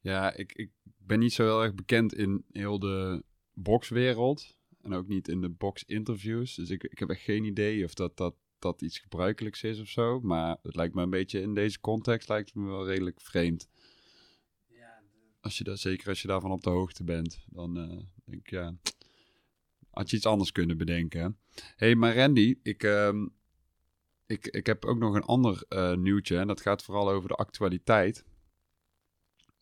Ja, 0.00 0.34
ik, 0.34 0.52
ik 0.52 0.70
ben 0.82 1.18
niet 1.18 1.32
zo 1.32 1.44
heel 1.44 1.62
erg 1.62 1.74
bekend 1.74 2.14
in 2.14 2.44
heel 2.52 2.78
de 2.78 3.24
boxwereld. 3.52 4.56
En 4.82 4.92
ook 4.92 5.08
niet 5.08 5.28
in 5.28 5.40
de 5.40 5.48
box-interviews. 5.48 6.54
Dus 6.54 6.70
ik, 6.70 6.82
ik 6.82 6.98
heb 6.98 7.08
echt 7.10 7.22
geen 7.22 7.44
idee 7.44 7.84
of 7.84 7.94
dat, 7.94 8.16
dat, 8.16 8.34
dat 8.58 8.82
iets 8.82 8.98
gebruikelijks 8.98 9.62
is 9.62 9.80
of 9.80 9.88
zo. 9.88 10.20
Maar 10.20 10.56
het 10.62 10.76
lijkt 10.76 10.94
me 10.94 11.02
een 11.02 11.10
beetje 11.10 11.40
in 11.40 11.54
deze 11.54 11.80
context 11.80 12.28
lijkt 12.28 12.48
het 12.48 12.56
me 12.56 12.68
wel 12.68 12.86
redelijk 12.86 13.20
vreemd. 13.20 13.68
Ja, 14.66 15.02
als 15.40 15.58
je 15.58 15.64
dat, 15.64 15.78
zeker 15.78 16.08
als 16.08 16.22
je 16.22 16.28
daarvan 16.28 16.50
op 16.50 16.62
de 16.62 16.70
hoogte 16.70 17.04
bent, 17.04 17.44
dan 17.50 17.78
uh, 17.78 18.02
denk 18.24 18.40
ik 18.40 18.50
ja 18.50 18.74
had 19.98 20.10
je 20.10 20.16
iets 20.16 20.26
anders 20.26 20.52
kunnen 20.52 20.76
bedenken. 20.76 21.38
hey, 21.76 21.94
maar 21.94 22.16
Randy, 22.16 22.58
ik, 22.62 22.82
uh, 22.82 23.22
ik, 24.26 24.46
ik 24.46 24.66
heb 24.66 24.84
ook 24.84 24.98
nog 24.98 25.14
een 25.14 25.22
ander 25.22 25.64
uh, 25.68 25.94
nieuwtje. 25.94 26.38
En 26.38 26.46
dat 26.46 26.60
gaat 26.60 26.82
vooral 26.82 27.10
over 27.10 27.28
de 27.28 27.34
actualiteit. 27.34 28.24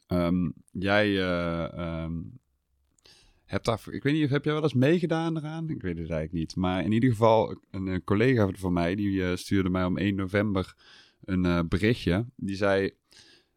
Um, 0.09 0.55
jij 0.71 1.09
uh, 1.09 2.09
hebt 3.45 3.65
daar, 3.65 3.81
ik 3.91 4.03
weet 4.03 4.13
niet, 4.13 4.31
heb 4.31 4.45
jij 4.45 4.53
wel 4.53 4.63
eens 4.63 4.75
meegedaan 4.75 5.37
eraan? 5.37 5.69
Ik 5.69 5.83
weet 5.83 5.99
het 5.99 6.11
eigenlijk 6.11 6.33
niet. 6.33 6.57
Maar 6.57 6.85
in 6.85 6.93
ieder 6.93 7.11
geval, 7.11 7.61
een, 7.71 8.05
collega 8.05 8.49
van 8.53 8.73
mij, 8.73 8.95
die 8.95 9.11
uh, 9.11 9.37
stuurde 9.37 9.69
mij 9.69 9.85
om 9.85 9.97
1 9.97 10.15
november 10.15 10.75
een 11.25 11.69
berichtje. 11.69 12.27
Die 12.37 12.57
zei, 12.57 12.91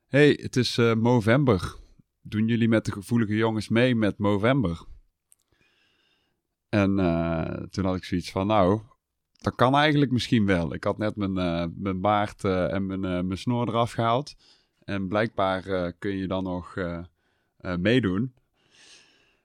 hey, 0.07 0.39
het 0.41 0.55
is 0.55 0.75
november. 0.75 1.75
Doen 2.21 2.47
jullie 2.47 2.69
met 2.69 2.85
de 2.85 2.91
gevoelige 2.91 3.35
jongens 3.35 3.69
mee 3.69 3.95
met 3.95 4.19
november? 4.19 4.87
En 6.69 6.99
uh, 6.99 7.51
toen 7.51 7.85
had 7.85 7.95
ik 7.95 8.03
zoiets 8.03 8.31
van, 8.31 8.47
nou, 8.47 8.81
dat 9.37 9.55
kan 9.55 9.75
eigenlijk 9.75 10.11
misschien 10.11 10.45
wel. 10.45 10.73
Ik 10.73 10.83
had 10.83 10.97
net 10.97 11.15
mijn, 11.15 11.37
uh, 11.37 11.65
mijn 11.75 12.01
baard 12.01 12.43
uh, 12.43 12.73
en 12.73 12.85
mijn, 12.85 12.99
mijn 12.99 13.37
snor 13.37 13.67
eraf 13.67 13.91
gehaald. 13.91 14.35
En 14.83 15.07
blijkbaar 15.07 15.93
kun 15.93 16.17
je 16.17 16.27
dan 16.27 16.43
nog 16.43 16.75
meedoen. 17.79 18.33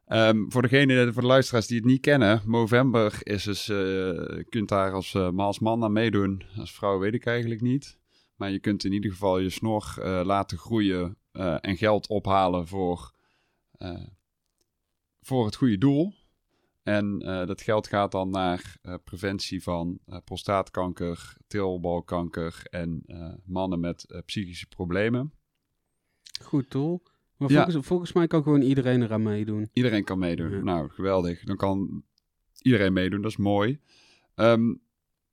Um, 0.09 0.53
voor 0.53 0.63
degene, 0.63 1.13
voor 1.13 1.23
de 1.23 1.29
luisteraars 1.29 1.67
die 1.67 1.77
het 1.77 1.87
niet 1.87 2.01
kennen, 2.01 2.43
Movember 2.45 3.19
is 3.23 3.45
dus, 3.45 3.67
je 3.67 4.47
kunt 4.49 4.69
daar 4.69 4.93
als, 4.93 5.17
als 5.37 5.59
man 5.59 5.85
aan 5.85 5.93
meedoen. 5.93 6.43
Als 6.59 6.73
vrouw 6.73 6.99
weet 6.99 7.15
ik 7.15 7.27
eigenlijk 7.27 7.61
niet. 7.61 7.99
Maar 8.37 8.51
je 8.51 8.59
kunt 8.59 8.85
in 8.85 8.93
ieder 8.93 9.11
geval 9.11 9.39
je 9.39 9.51
snor 9.51 9.95
laten 10.25 10.59
groeien 10.59 11.17
en 11.61 11.77
geld 11.77 12.07
ophalen 12.07 12.67
voor, 12.67 13.13
voor 15.21 15.45
het 15.45 15.57
goede 15.57 15.79
doel. 15.79 16.15
En 16.85 17.23
uh, 17.25 17.47
dat 17.47 17.63
geld 17.63 17.87
gaat 17.87 18.13
dan 18.13 18.31
naar 18.31 18.77
uh, 18.83 18.95
preventie 19.05 19.63
van 19.63 19.99
uh, 20.09 20.17
prostaatkanker, 20.25 21.37
teelbalkanker 21.47 22.63
en 22.71 23.05
mannen 23.45 23.81
met 23.81 24.23
psychische 24.27 24.67
problemen. 24.67 25.33
Goed 26.43 26.71
doel. 26.71 27.03
Maar 27.37 27.51
volgens, 27.51 27.87
volgens, 27.87 28.13
mij 28.13 28.27
kan 28.27 28.43
gewoon 28.43 28.63
iedereen 28.63 29.03
eraan 29.03 29.23
meedoen. 29.23 29.69
Iedereen 29.73 30.05
kan 30.05 30.19
meedoen. 30.19 30.65
Nou, 30.65 30.91
geweldig. 30.91 31.45
Dan 31.45 31.57
kan 31.57 32.05
iedereen 32.63 32.93
meedoen. 32.93 33.23
Dat 33.23 33.31
is 33.31 33.37
mooi. 33.37 33.81
Um, 34.35 34.83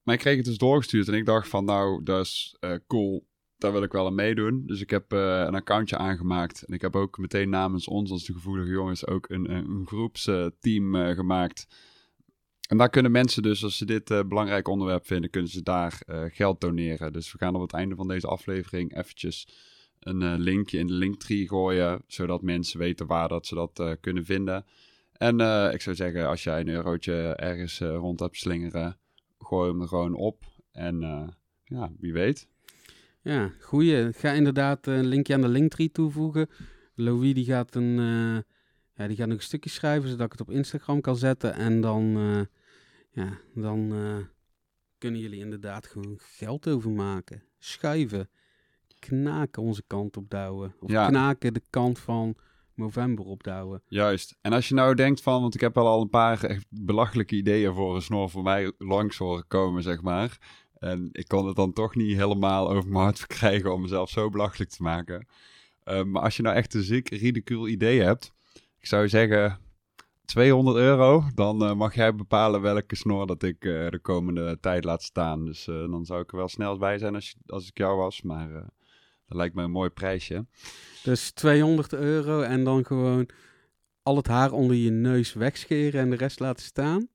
maar 0.03 0.15
ik 0.15 0.21
kreeg 0.21 0.35
het 0.35 0.45
dus 0.45 0.57
doorgestuurd 0.57 1.07
en 1.07 1.13
ik 1.13 1.25
dacht 1.25 1.47
van 1.47 1.65
nou, 1.65 2.03
dat 2.03 2.25
is 2.25 2.57
cool 2.87 3.25
daar 3.61 3.71
wil 3.71 3.83
ik 3.83 3.91
wel 3.91 4.05
aan 4.05 4.15
meedoen. 4.15 4.63
Dus 4.65 4.81
ik 4.81 4.89
heb 4.89 5.13
uh, 5.13 5.19
een 5.39 5.55
accountje 5.55 5.97
aangemaakt. 5.97 6.63
En 6.63 6.73
ik 6.73 6.81
heb 6.81 6.95
ook 6.95 7.17
meteen 7.17 7.49
namens 7.49 7.87
ons, 7.87 8.11
als 8.11 8.25
de 8.25 8.33
gevoelige 8.33 8.71
jongens, 8.71 9.07
ook 9.07 9.29
een, 9.29 9.51
een 9.51 9.87
groepsteam 9.87 10.95
uh, 10.95 11.09
gemaakt. 11.09 11.67
En 12.67 12.77
daar 12.77 12.89
kunnen 12.89 13.11
mensen 13.11 13.43
dus, 13.43 13.63
als 13.63 13.77
ze 13.77 13.85
dit 13.85 14.09
uh, 14.09 14.19
belangrijk 14.27 14.67
onderwerp 14.67 15.05
vinden, 15.05 15.29
kunnen 15.29 15.49
ze 15.49 15.63
daar 15.63 16.01
geld 16.31 16.61
doneren. 16.61 17.13
Dus 17.13 17.31
we 17.31 17.37
gaan 17.37 17.55
op 17.55 17.61
het 17.61 17.73
einde 17.73 17.95
van 17.95 18.07
deze 18.07 18.27
aflevering 18.27 18.97
eventjes 18.97 19.47
een 19.99 20.39
linkje 20.39 20.77
in 20.77 20.87
de 20.87 20.93
linktree 20.93 21.47
gooien, 21.47 22.03
zodat 22.07 22.41
mensen 22.41 22.79
weten 22.79 23.07
waar 23.07 23.27
dat 23.27 23.45
ze 23.45 23.55
dat 23.55 23.97
kunnen 23.99 24.25
vinden. 24.25 24.65
En 25.11 25.39
ik 25.73 25.81
zou 25.81 25.95
zeggen, 25.95 26.27
als 26.27 26.43
jij 26.43 26.59
een 26.59 26.67
eurotje 26.67 27.13
ergens 27.35 27.79
rond 27.79 28.19
hebt 28.19 28.37
slingeren, 28.37 28.97
gooi 29.39 29.71
hem 29.71 29.81
er 29.81 29.87
gewoon 29.87 30.13
op. 30.13 30.43
En 30.71 30.99
ja, 31.63 31.91
wie 31.99 32.13
weet. 32.13 32.47
Ja, 33.23 33.51
goeie. 33.59 34.13
Ga 34.13 34.31
inderdaad 34.31 34.87
een 34.87 35.05
linkje 35.05 35.33
aan 35.33 35.41
de 35.41 35.47
linktree 35.47 35.91
toevoegen. 35.91 36.49
Louis 36.95 37.33
die 37.33 37.45
gaat, 37.45 37.75
een, 37.75 37.97
uh, 37.97 38.37
ja, 38.93 39.07
die 39.07 39.15
gaat 39.15 39.27
nog 39.27 39.37
een 39.37 39.43
stukje 39.43 39.69
schrijven, 39.69 40.09
zodat 40.09 40.25
ik 40.25 40.31
het 40.31 40.41
op 40.41 40.51
Instagram 40.51 41.01
kan 41.01 41.17
zetten. 41.17 41.53
En 41.53 41.81
dan, 41.81 42.17
uh, 42.17 42.41
ja, 43.11 43.37
dan 43.55 43.93
uh, 43.93 44.17
kunnen 44.97 45.19
jullie 45.19 45.39
inderdaad 45.39 45.87
gewoon 45.87 46.17
geld 46.19 46.67
overmaken. 46.67 47.43
Schuiven. 47.59 48.29
Knaken 48.99 49.61
onze 49.61 49.83
kant 49.87 50.17
opdouwen. 50.17 50.75
Of 50.79 50.89
ja. 50.91 51.07
knaken 51.07 51.53
de 51.53 51.61
kant 51.69 51.99
van 51.99 52.35
november 52.75 53.25
opdouwen. 53.25 53.83
Juist. 53.87 54.37
En 54.41 54.53
als 54.53 54.67
je 54.67 54.73
nou 54.73 54.95
denkt 54.95 55.21
van, 55.21 55.41
want 55.41 55.55
ik 55.55 55.61
heb 55.61 55.75
wel 55.75 55.87
al 55.87 56.01
een 56.01 56.09
paar 56.09 56.43
echt 56.43 56.65
belachelijke 56.69 57.35
ideeën 57.35 57.73
voor 57.73 57.95
een 57.95 58.01
snor 58.01 58.29
voor 58.29 58.43
mij 58.43 58.71
langs 58.77 59.17
horen 59.17 59.47
komen, 59.47 59.83
zeg 59.83 60.01
maar. 60.01 60.37
En 60.81 61.09
ik 61.11 61.27
kon 61.27 61.47
het 61.47 61.55
dan 61.55 61.73
toch 61.73 61.95
niet 61.95 62.17
helemaal 62.17 62.69
over 62.69 62.89
mijn 62.89 63.03
hart 63.03 63.19
verkrijgen 63.19 63.73
om 63.73 63.81
mezelf 63.81 64.09
zo 64.09 64.29
belachelijk 64.29 64.69
te 64.69 64.83
maken. 64.83 65.27
Uh, 65.85 66.03
maar 66.03 66.21
als 66.21 66.35
je 66.35 66.43
nou 66.43 66.55
echt 66.55 66.73
een 66.73 66.83
ziek, 66.83 67.09
ridicule 67.09 67.69
idee 67.69 68.01
hebt, 68.01 68.33
ik 68.79 68.85
zou 68.87 69.09
zeggen 69.09 69.59
200 70.25 70.77
euro, 70.77 71.23
dan 71.35 71.63
uh, 71.63 71.73
mag 71.73 71.95
jij 71.95 72.15
bepalen 72.15 72.61
welke 72.61 72.95
snor 72.95 73.27
dat 73.27 73.43
ik 73.43 73.65
uh, 73.65 73.89
de 73.89 73.99
komende 73.99 74.57
tijd 74.59 74.83
laat 74.83 75.03
staan. 75.03 75.45
Dus 75.45 75.65
dan 75.65 76.05
zou 76.05 76.21
ik 76.21 76.31
er 76.31 76.37
wel 76.37 76.47
snel 76.47 76.77
bij 76.77 76.97
zijn 76.97 77.15
als, 77.15 77.35
als 77.45 77.67
ik 77.67 77.77
jou 77.77 77.97
was, 77.97 78.21
maar 78.21 78.49
dat 79.27 79.37
lijkt 79.37 79.55
me 79.55 79.63
een 79.63 79.71
mooi 79.71 79.89
prijsje. 79.89 80.45
Dus 81.03 81.31
200 81.31 81.93
euro 81.93 82.41
en 82.41 82.63
dan 82.63 82.85
gewoon 82.85 83.29
al 84.03 84.15
het 84.15 84.27
haar 84.27 84.51
onder 84.51 84.75
je 84.75 84.89
neus 84.89 85.33
wegscheren 85.33 86.01
en 86.01 86.09
de 86.09 86.15
rest 86.15 86.39
laten 86.39 86.65
staan? 86.65 87.07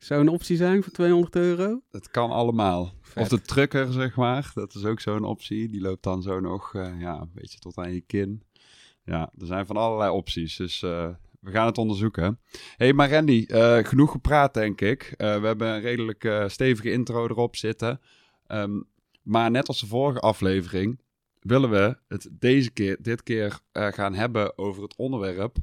Zou 0.00 0.20
een 0.20 0.28
optie 0.28 0.56
zijn 0.56 0.82
voor 0.82 0.92
200 0.92 1.36
euro? 1.36 1.82
Het 1.90 2.10
kan 2.10 2.30
allemaal. 2.30 2.92
Of 3.14 3.28
de 3.28 3.40
trucker, 3.40 3.92
zeg 3.92 4.16
maar. 4.16 4.50
Dat 4.54 4.74
is 4.74 4.84
ook 4.84 5.00
zo'n 5.00 5.24
optie. 5.24 5.68
Die 5.68 5.80
loopt 5.80 6.02
dan 6.02 6.22
zo 6.22 6.40
nog 6.40 6.74
uh, 6.74 7.00
ja, 7.00 7.20
een 7.20 7.30
beetje 7.34 7.58
tot 7.58 7.76
aan 7.76 7.92
je 7.92 8.00
kin. 8.00 8.42
Ja, 9.04 9.32
er 9.38 9.46
zijn 9.46 9.66
van 9.66 9.76
allerlei 9.76 10.10
opties. 10.10 10.56
Dus 10.56 10.82
uh, 10.82 11.08
we 11.40 11.50
gaan 11.50 11.66
het 11.66 11.78
onderzoeken. 11.78 12.38
hey, 12.76 12.92
maar 12.92 13.10
Randy, 13.10 13.44
uh, 13.48 13.78
genoeg 13.78 14.10
gepraat, 14.10 14.54
denk 14.54 14.80
ik. 14.80 15.14
we 15.16 15.24
hebben 15.24 15.68
een 15.68 15.80
redelijk 15.80 16.44
stevige 16.46 16.90
intro 16.90 17.24
erop 17.24 17.56
zitten. 17.56 18.00
Um, 18.48 18.88
maar 19.22 19.50
net 19.50 19.68
als 19.68 19.80
de 19.80 19.86
vorige 19.86 20.20
aflevering 20.20 21.00
willen 21.40 21.70
we 21.70 21.98
het 22.08 22.28
deze 22.32 22.70
keer, 22.70 22.96
dit 23.00 23.22
keer 23.22 23.60
gaan 23.72 24.14
hebben 24.14 24.58
over 24.58 24.82
het 24.82 24.96
onderwerp. 24.96 25.56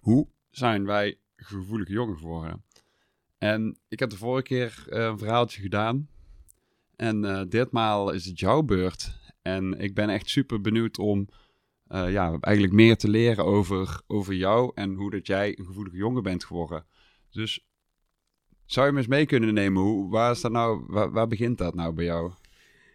Hoe 0.00 0.28
zijn 0.50 0.84
wij 0.84 1.18
gevoelige 1.36 1.92
jongen 1.92 2.18
geworden? 2.18 2.64
En 3.42 3.78
ik 3.88 3.98
heb 3.98 4.10
de 4.10 4.16
vorige 4.16 4.42
keer 4.42 4.84
een 4.86 5.18
verhaaltje 5.18 5.60
gedaan. 5.60 6.08
En 6.96 7.48
ditmaal 7.48 8.12
is 8.12 8.26
het 8.26 8.38
jouw 8.38 8.62
beurt. 8.62 9.20
En 9.42 9.80
ik 9.80 9.94
ben 9.94 10.08
echt 10.08 10.28
super 10.28 10.60
benieuwd 10.60 10.98
om 10.98 11.28
uh, 11.88 12.12
ja, 12.12 12.38
eigenlijk 12.40 12.74
meer 12.74 12.96
te 12.96 13.08
leren 13.08 13.44
over, 13.44 14.00
over 14.06 14.34
jou 14.34 14.72
en 14.74 14.94
hoe 14.94 15.10
dat 15.10 15.26
jij 15.26 15.58
een 15.58 15.64
gevoelige 15.64 15.96
jongen 15.96 16.22
bent 16.22 16.44
geworden. 16.44 16.86
Dus 17.30 17.66
zou 18.64 18.86
je 18.86 18.92
me 18.92 18.98
eens 18.98 19.06
mee 19.06 19.26
kunnen 19.26 19.54
nemen? 19.54 19.82
Hoe, 19.82 20.10
waar, 20.10 20.30
is 20.30 20.40
dat 20.40 20.52
nou, 20.52 20.84
waar, 20.88 21.28
begint 21.28 21.58
dat 21.58 21.74
nou 21.74 21.92
bij 21.92 22.04
jou? 22.04 22.32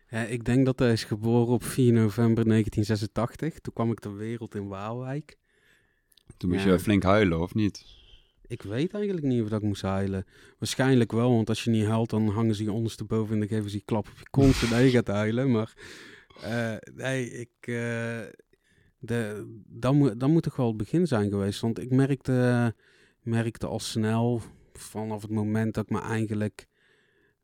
Ja, 0.10 0.24
ik 0.24 0.46
denk 0.46 0.66
dat 0.66 0.80
hij 0.80 0.92
is 0.92 1.04
geboren 1.04 1.54
op 1.54 1.64
4 1.64 1.94
november 1.94 2.48
1986. 2.48 3.60
Toen 3.60 3.74
kwam 3.74 3.92
ik 3.92 4.00
ter 4.00 4.16
wereld 4.16 4.56
in 4.56 4.68
Waalwijk. 4.68 5.38
Toen 6.38 6.50
moest 6.50 6.64
je 6.64 6.80
flink 6.80 7.04
huilen, 7.04 7.42
of 7.42 7.54
niet? 7.54 7.86
Ik 8.48 8.62
weet 8.62 8.94
eigenlijk 8.94 9.26
niet 9.26 9.42
of 9.42 9.50
dat 9.50 9.62
ik 9.62 9.68
moest 9.68 9.82
huilen. 9.82 10.26
Waarschijnlijk 10.60 11.12
wel, 11.12 11.32
want 11.32 11.50
als 11.50 11.64
je 11.64 11.70
niet 11.70 11.86
huilt, 11.86 12.10
dan 12.10 12.28
hangen 12.28 12.56
ze 12.56 12.64
je 12.64 12.72
ondersteboven 12.72 13.34
en 13.34 13.40
dan 13.40 13.48
geven 13.48 13.70
ze 13.70 13.78
je 13.78 13.84
klap 13.86 14.08
op 14.08 14.18
je 14.20 14.30
kont 14.30 14.56
zodat 14.56 14.80
je 14.80 14.90
gaat 14.90 15.08
huilen. 15.08 15.52
Maar 15.52 15.74
uh, 16.44 16.76
nee, 16.96 17.32
ik, 17.32 17.50
uh, 17.62 18.22
de, 19.00 19.46
dan, 19.68 19.96
moet, 19.96 20.20
dan 20.20 20.32
moet 20.32 20.44
toch 20.44 20.56
wel 20.56 20.68
het 20.68 20.78
begin 20.78 21.08
zijn 21.08 21.30
geweest. 21.30 21.62
Want 21.62 21.80
ik 21.80 21.92
merkte, 21.92 22.76
merkte 23.22 23.68
al 23.68 23.80
snel, 23.80 24.42
vanaf 24.74 25.22
het 25.22 25.32
moment 25.32 25.74
dat 25.74 25.84
ik 25.84 25.90
me 25.90 26.02
eigenlijk 26.02 26.68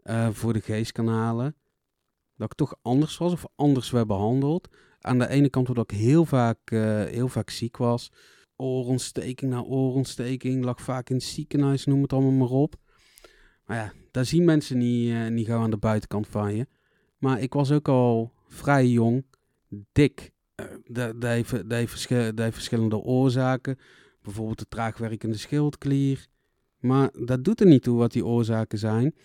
uh, 0.03 0.29
voor 0.29 0.53
de 0.53 0.61
geest 0.61 0.91
kan 0.91 1.07
halen, 1.07 1.55
dat 2.35 2.51
ik 2.51 2.57
toch 2.57 2.75
anders 2.81 3.17
was 3.17 3.31
of 3.31 3.45
anders 3.55 3.91
werd 3.91 4.07
behandeld. 4.07 4.67
Aan 4.99 5.19
de 5.19 5.27
ene 5.27 5.49
kant 5.49 5.69
omdat 5.69 5.91
ik 5.91 5.97
heel 5.97 6.25
vaak, 6.25 6.69
heel 7.09 7.27
vaak 7.27 7.49
ziek 7.49 7.77
was. 7.77 8.11
Oorontsteking 8.63 9.51
na 9.51 9.61
oorontsteking, 9.61 10.63
lag 10.63 10.81
vaak 10.81 11.09
in 11.09 11.21
ziekenhuis, 11.21 11.85
noem 11.85 12.01
het 12.01 12.13
allemaal 12.13 12.31
maar 12.31 12.57
op. 12.57 12.75
Maar 13.65 13.77
ja, 13.77 13.93
daar 14.11 14.25
zien 14.25 14.45
mensen 14.45 14.77
niet, 14.77 15.09
uh, 15.09 15.27
niet 15.27 15.47
gauw 15.47 15.61
aan 15.61 15.69
de 15.69 15.77
buitenkant 15.77 16.27
van 16.27 16.55
je. 16.55 16.67
Maar 17.17 17.41
ik 17.41 17.53
was 17.53 17.71
ook 17.71 17.87
al 17.87 18.31
vrij 18.47 18.87
jong, 18.87 19.25
dik. 19.91 20.31
Uh, 20.55 20.65
dat, 20.85 21.15
heeft, 21.19 21.51
heeft, 21.67 22.07
verschillende 22.35 22.97
oorzaken. 22.97 23.77
Bijvoorbeeld 24.21 24.59
de 24.59 24.67
traagwerkende 24.67 25.37
schildklier. 25.37 26.27
Maar 26.79 27.09
dat 27.25 27.43
doet 27.43 27.59
er 27.59 27.67
niet 27.67 27.83
toe 27.83 27.97
wat 27.97 28.11
die 28.11 28.25
oorzaken 28.25 28.77
zijn. 28.77 29.15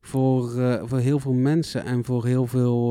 Voor, 0.00 0.54
uh, 0.54 0.82
voor 0.84 0.98
heel 0.98 1.18
veel 1.18 1.32
mensen 1.32 1.84
en 1.84 2.04
voor 2.04 2.26
heel 2.26 2.46
veel, 2.46 2.90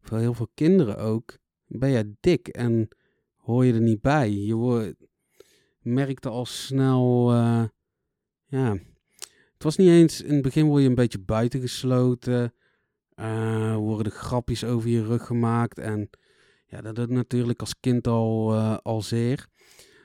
voor 0.00 0.18
heel 0.18 0.34
veel 0.34 0.48
kinderen 0.54 0.98
ook. 0.98 1.38
Ben 1.66 1.90
je 1.90 2.14
dik 2.20 2.48
en 2.48 2.88
hoor 3.46 3.64
je 3.64 3.72
er 3.72 3.80
niet 3.80 4.00
bij. 4.00 4.30
Je 4.30 4.96
merkte 5.80 6.28
al 6.28 6.46
snel. 6.46 7.32
ja. 8.46 8.76
Het 9.52 9.64
was 9.64 9.76
niet 9.76 9.88
eens. 9.88 10.22
In 10.22 10.32
het 10.32 10.42
begin 10.42 10.66
word 10.66 10.82
je 10.82 10.88
een 10.88 10.94
beetje 10.94 11.18
buitengesloten. 11.18 12.54
Uh, 13.14 13.76
worden 13.76 14.12
grapjes 14.12 14.64
over 14.64 14.88
je 14.88 15.04
rug 15.04 15.26
gemaakt. 15.26 15.78
En 15.78 16.10
ja, 16.66 16.80
dat 16.80 16.94
doet 16.94 17.10
natuurlijk 17.10 17.60
als 17.60 17.80
kind 17.80 18.06
al, 18.06 18.54
uh, 18.54 18.76
al 18.82 19.02
zeer. 19.02 19.46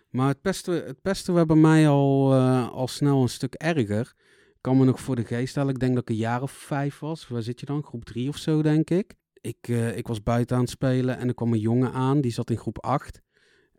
Maar 0.09 0.27
het 0.27 0.41
beste, 0.41 0.71
het 0.71 1.01
beste 1.01 1.31
werd 1.31 1.47
bij 1.47 1.55
mij 1.55 1.87
al, 1.87 2.33
al 2.69 2.87
snel 2.87 3.21
een 3.21 3.29
stuk 3.29 3.53
erger. 3.53 4.13
Ik 4.49 4.61
kan 4.61 4.77
me 4.77 4.85
nog 4.85 4.99
voor 4.99 5.15
de 5.15 5.25
geest 5.25 5.49
stellen. 5.49 5.73
Ik 5.73 5.79
denk 5.79 5.93
dat 5.93 6.01
ik 6.01 6.09
een 6.09 6.15
jaar 6.15 6.41
of 6.41 6.51
vijf 6.51 6.99
was. 6.99 7.27
Waar 7.27 7.41
zit 7.41 7.59
je 7.59 7.65
dan? 7.65 7.83
Groep 7.83 8.05
drie 8.05 8.29
of 8.29 8.37
zo, 8.37 8.61
denk 8.61 8.89
ik. 8.89 9.15
Ik, 9.41 9.67
ik 9.95 10.07
was 10.07 10.23
buiten 10.23 10.55
aan 10.55 10.61
het 10.61 10.71
spelen 10.71 11.17
en 11.17 11.27
er 11.27 11.33
kwam 11.33 11.53
een 11.53 11.59
jongen 11.59 11.91
aan. 11.91 12.21
Die 12.21 12.31
zat 12.31 12.49
in 12.49 12.57
groep 12.57 12.79
acht. 12.79 13.21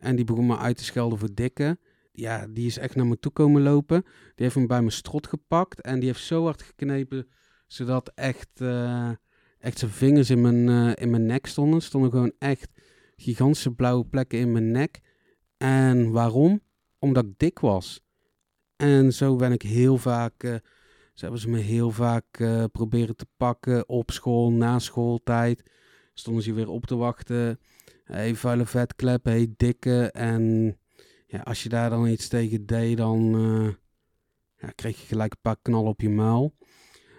En 0.02 0.16
die 0.16 0.24
begon 0.24 0.46
me 0.46 0.56
uit 0.56 0.76
te 0.76 0.84
schelden 0.84 1.18
voor 1.18 1.34
dikke. 1.34 1.78
Ja, 2.12 2.46
die 2.46 2.66
is 2.66 2.78
echt 2.78 2.96
naar 2.96 3.06
me 3.06 3.18
toe 3.18 3.32
komen 3.32 3.62
lopen. 3.62 4.02
Die 4.02 4.32
heeft 4.34 4.54
hem 4.54 4.66
bij 4.66 4.78
mijn 4.78 4.92
strot 4.92 5.26
gepakt. 5.26 5.80
En 5.80 5.98
die 5.98 6.08
heeft 6.08 6.24
zo 6.24 6.44
hard 6.44 6.62
geknepen 6.62 7.28
zodat 7.66 8.12
echt, 8.14 8.60
uh, 8.60 9.10
echt 9.58 9.78
zijn 9.78 9.90
vingers 9.90 10.30
in 10.30 10.40
mijn, 10.40 10.68
uh, 10.68 10.92
in 10.94 11.10
mijn 11.10 11.26
nek 11.26 11.46
stonden. 11.46 11.82
Stonden 11.82 12.10
gewoon 12.10 12.32
echt 12.38 12.70
gigantische 13.16 13.70
blauwe 13.70 14.04
plekken 14.04 14.38
in 14.38 14.52
mijn 14.52 14.70
nek. 14.70 15.00
En 15.56 16.10
waarom? 16.10 16.60
Omdat 16.98 17.24
ik 17.24 17.38
dik 17.38 17.58
was. 17.58 18.00
En 18.76 19.12
zo 19.12 19.36
ben 19.36 19.52
ik 19.52 19.62
heel 19.62 19.98
vaak, 19.98 20.42
uh, 20.42 20.54
ze 21.14 21.24
hebben 21.24 21.40
ze 21.40 21.48
me 21.48 21.58
heel 21.58 21.90
vaak 21.90 22.24
proberen 22.72 23.16
te 23.16 23.26
pakken 23.36 23.88
op 23.88 24.10
school, 24.10 24.52
na 24.52 24.78
schooltijd. 24.78 25.70
Stonden 26.14 26.42
ze 26.42 26.52
weer 26.52 26.68
op 26.68 26.86
te 26.86 26.96
wachten. 26.96 27.60
Hey, 28.12 28.34
vuile 28.34 28.66
vetklep, 28.66 29.24
hey, 29.24 29.54
dikke. 29.56 30.10
En 30.10 30.76
ja, 31.26 31.40
als 31.40 31.62
je 31.62 31.68
daar 31.68 31.90
dan 31.90 32.06
iets 32.06 32.28
tegen 32.28 32.66
deed, 32.66 32.96
dan 32.96 33.22
ja, 34.56 34.70
kreeg 34.74 35.00
je 35.00 35.06
gelijk 35.06 35.32
een 35.32 35.40
paar 35.40 35.56
knallen 35.62 35.90
op 35.90 36.00
je 36.00 36.08
muil. 36.08 36.56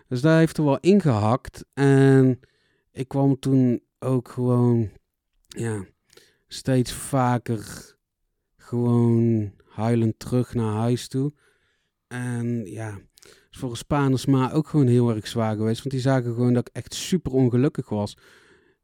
Dus 0.07 0.21
daar 0.21 0.37
heeft 0.37 0.57
er 0.57 0.63
wel 0.63 0.79
ingehakt. 0.79 1.65
En 1.73 2.39
ik 2.91 3.07
kwam 3.07 3.39
toen 3.39 3.83
ook 3.99 4.27
gewoon, 4.27 4.89
ja, 5.47 5.85
steeds 6.47 6.91
vaker 6.91 7.95
gewoon 8.55 9.51
huilend 9.65 10.19
terug 10.19 10.53
naar 10.53 10.73
huis 10.73 11.07
toe. 11.07 11.33
En 12.07 12.65
ja, 12.65 12.99
is 13.51 13.57
voor 13.57 13.69
een 13.69 13.77
Spaners 13.77 14.25
maar 14.25 14.53
ook 14.53 14.67
gewoon 14.67 14.87
heel 14.87 15.15
erg 15.15 15.27
zwaar 15.27 15.55
geweest. 15.55 15.79
Want 15.79 15.91
die 15.91 16.03
zagen 16.03 16.33
gewoon 16.33 16.53
dat 16.53 16.67
ik 16.67 16.75
echt 16.75 16.93
super 16.93 17.31
ongelukkig 17.31 17.89
was. 17.89 18.17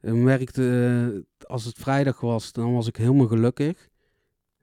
Ik 0.02 0.14
merkte, 0.14 1.26
als 1.48 1.66
het 1.66 1.78
vrijdag 1.78 2.20
was, 2.20 2.52
dan 2.52 2.74
was 2.74 2.88
ik 2.88 2.96
helemaal 2.96 3.28
gelukkig. 3.28 3.90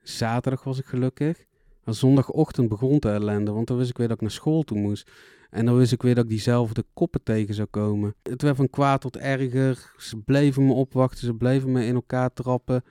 Zaterdag 0.03 0.63
was 0.63 0.79
ik 0.79 0.85
gelukkig. 0.85 1.45
En 1.83 1.93
zondagochtend 1.93 2.69
begon 2.69 2.99
de 2.99 3.09
ellende, 3.09 3.51
want 3.51 3.67
dan 3.67 3.77
wist 3.77 3.89
ik 3.89 3.97
weer 3.97 4.07
dat 4.07 4.15
ik 4.15 4.21
naar 4.21 4.31
school 4.31 4.63
toe 4.63 4.77
moest. 4.77 5.11
En 5.49 5.65
dan 5.65 5.77
wist 5.77 5.91
ik 5.91 6.01
weer 6.01 6.15
dat 6.15 6.23
ik 6.23 6.29
diezelfde 6.29 6.85
koppen 6.93 7.23
tegen 7.23 7.53
zou 7.53 7.67
komen. 7.67 8.15
Het 8.23 8.41
werd 8.41 8.55
van 8.55 8.69
kwaad 8.69 9.01
tot 9.01 9.17
erger. 9.17 9.93
Ze 9.97 10.17
bleven 10.17 10.65
me 10.65 10.73
opwachten, 10.73 11.25
ze 11.25 11.33
bleven 11.33 11.71
me 11.71 11.85
in 11.85 11.95
elkaar 11.95 12.33
trappen. 12.33 12.83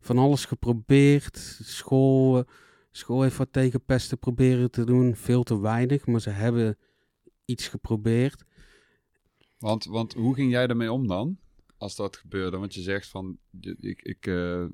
Van 0.00 0.18
alles 0.18 0.44
geprobeerd. 0.44 1.36
School, 1.62 2.44
school 2.90 3.22
heeft 3.22 3.36
wat 3.36 3.52
tegen 3.52 3.84
pesten 3.84 4.18
proberen 4.18 4.70
te 4.70 4.84
doen. 4.84 5.16
Veel 5.16 5.42
te 5.42 5.60
weinig, 5.60 6.06
maar 6.06 6.20
ze 6.20 6.30
hebben 6.30 6.78
iets 7.44 7.68
geprobeerd. 7.68 8.44
Want, 9.58 9.84
want 9.84 10.14
hoe 10.14 10.34
ging 10.34 10.50
jij 10.50 10.66
ermee 10.66 10.92
om 10.92 11.06
dan? 11.06 11.38
Als 11.78 11.96
dat 11.96 12.16
gebeurde? 12.16 12.56
Want 12.56 12.74
je 12.74 12.80
zegt 12.80 13.08
van, 13.08 13.38
ik, 13.80 14.02
ik, 14.02 14.26
uh, 14.26 14.64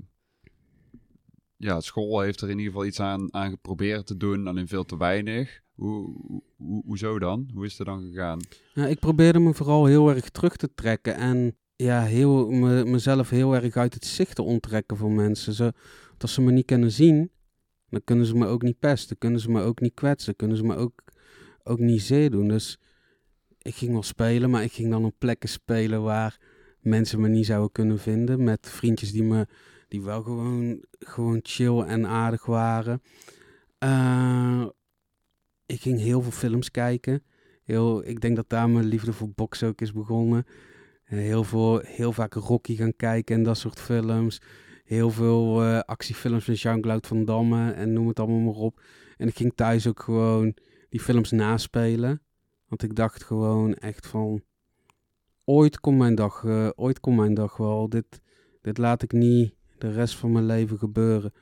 ja, 1.57 1.81
school 1.81 2.21
heeft 2.21 2.41
er 2.41 2.51
in 2.51 2.59
ieder 2.59 2.73
geval 2.73 2.87
iets 2.87 3.01
aan, 3.01 3.35
aan 3.35 3.51
geprobeerd 3.51 4.07
te 4.07 4.17
doen, 4.17 4.47
alleen 4.47 4.69
veel 4.69 4.85
te 4.85 4.97
weinig. 4.97 5.61
Hoe, 5.75 6.17
hoe, 6.57 6.83
hoezo 6.85 7.19
dan? 7.19 7.51
Hoe 7.55 7.65
is 7.65 7.79
het 7.79 7.87
dan 7.87 8.03
gegaan? 8.03 8.41
Ja, 8.75 8.87
ik 8.87 8.99
probeerde 8.99 9.39
me 9.39 9.55
vooral 9.55 9.87
heel 9.87 10.11
erg 10.11 10.31
terug 10.31 10.57
te 10.57 10.75
trekken 10.75 11.15
en 11.15 11.57
ja, 11.77 12.03
heel, 12.03 12.51
me, 12.51 12.85
mezelf 12.85 13.31
heel 13.31 13.55
erg 13.55 13.77
uit 13.77 13.95
het 13.95 14.05
zicht 14.05 14.35
te 14.35 14.43
onttrekken 14.43 14.97
voor 14.97 15.11
mensen. 15.11 15.53
Zo, 15.53 15.71
als 16.19 16.35
ze 16.35 16.41
me 16.41 16.53
niet 16.53 16.67
kunnen 16.67 16.93
zien, 16.93 17.31
dan 17.89 18.05
kunnen 18.05 18.27
ze 18.27 18.37
me 18.37 18.47
ook 18.47 18.63
niet 18.63 18.79
pesten, 18.79 19.19
kunnen 19.19 19.41
ze 19.41 19.51
me 19.51 19.63
ook 19.63 19.81
niet 19.81 19.95
kwetsen, 19.95 20.37
kunnen 20.37 20.57
ze 20.57 20.65
me 20.65 20.77
ook, 20.77 21.03
ook 21.63 21.79
niet 21.79 22.03
zeer 22.03 22.31
doen. 22.31 22.49
Dus 22.49 22.79
ik 23.59 23.75
ging 23.75 23.93
wel 23.93 24.03
spelen, 24.03 24.51
maar 24.51 24.63
ik 24.63 24.73
ging 24.73 24.91
dan 24.91 25.05
op 25.05 25.15
plekken 25.19 25.49
spelen 25.49 26.03
waar 26.03 26.41
mensen 26.83 27.21
me 27.21 27.29
niet 27.29 27.47
zouden 27.47 27.73
kunnen 27.73 27.99
vinden. 27.99 28.45
Met 28.45 28.69
vriendjes 28.71 29.13
die 29.13 29.23
me 29.23 29.47
die 29.89 30.03
wel 30.03 30.23
gewoon, 30.23 30.85
gewoon 30.99 31.41
chill 31.43 31.81
en 31.81 32.07
aardig 32.07 32.47
waren. 32.47 33.03
Uh, 33.85 34.67
ik 35.67 35.81
ging 35.81 36.01
heel 36.01 36.23
veel 36.23 36.31
films 36.31 36.71
kijken. 36.71 37.23
Heel, 37.65 38.07
ik 38.07 38.21
denk 38.21 38.37
dat 38.37 38.49
daar 38.49 38.71
mijn 38.71 38.85
liefde 38.85 39.13
voor 39.13 39.31
boksen 39.35 39.69
ook 39.69 39.81
is 39.81 39.93
begonnen. 39.93 40.47
Eh, 41.05 41.19
heel, 41.19 41.45
veel, 41.45 41.79
heel 41.79 42.13
vaak 42.13 42.35
Rocky 42.35 42.77
gaan 42.77 42.97
kijken 42.97 43.37
en 43.37 43.43
dat 43.43 43.59
soort 43.59 43.81
films. 43.81 44.41
Heel 44.85 45.11
veel 45.11 45.65
uh, 45.65 45.79
actiefilms 45.79 46.45
van 46.45 46.55
Jean-Claude 46.55 47.09
Van 47.09 47.25
Damme 47.25 47.71
en 47.71 47.93
noem 47.93 48.09
het 48.09 48.21
allemaal 48.21 48.41
maar 48.41 48.63
op. 48.63 48.81
En 49.17 49.29
ik 49.29 49.37
ging 49.37 49.53
thuis 49.55 49.87
ook 49.87 50.03
gewoon 50.03 50.55
die 50.89 51.01
films 51.01 51.31
naspelen. 51.31 52.23
Want 52.69 52.83
ik 52.83 52.95
dacht 52.95 53.23
gewoon 53.23 53.75
echt 53.75 54.07
van... 54.07 54.43
Ooit 55.53 55.81
komt 55.81 55.99
mijn 55.99 56.15
dag, 56.15 56.43
uh, 56.43 56.69
ooit 56.75 57.01
komt 57.01 57.17
mijn 57.17 57.35
dag 57.35 57.57
wel. 57.57 57.89
Dit, 57.89 58.21
dit 58.61 58.79
laat 58.79 59.03
ik 59.03 59.13
niet 59.13 59.55
de 59.79 59.93
rest 59.93 60.15
van 60.15 60.33
mijn 60.33 60.47
leven 60.47 60.79
gebeuren. 60.79 61.33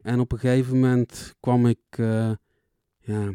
En 0.00 0.20
op 0.20 0.32
een 0.32 0.38
gegeven 0.38 0.74
moment 0.74 1.34
kwam 1.40 1.66
ik... 1.66 1.78
Uh, 1.96 2.32
ja, 2.98 3.32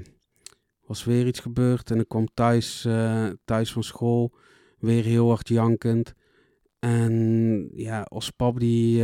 was 0.86 1.04
weer 1.04 1.28
iets 1.28 1.40
gebeurd 1.40 1.92
en 1.92 2.00
ik 2.00 2.08
kwam 2.08 2.28
thuis, 2.34 2.86
uh, 2.86 3.30
thuis 3.46 3.72
van 3.72 3.84
school, 3.84 4.34
weer 4.80 5.04
heel 5.04 5.28
hard 5.28 5.48
jankend. 5.48 6.13
En 6.80 7.70
ja, 7.74 8.02
als 8.02 8.30
pap 8.30 8.60
die, 8.60 9.04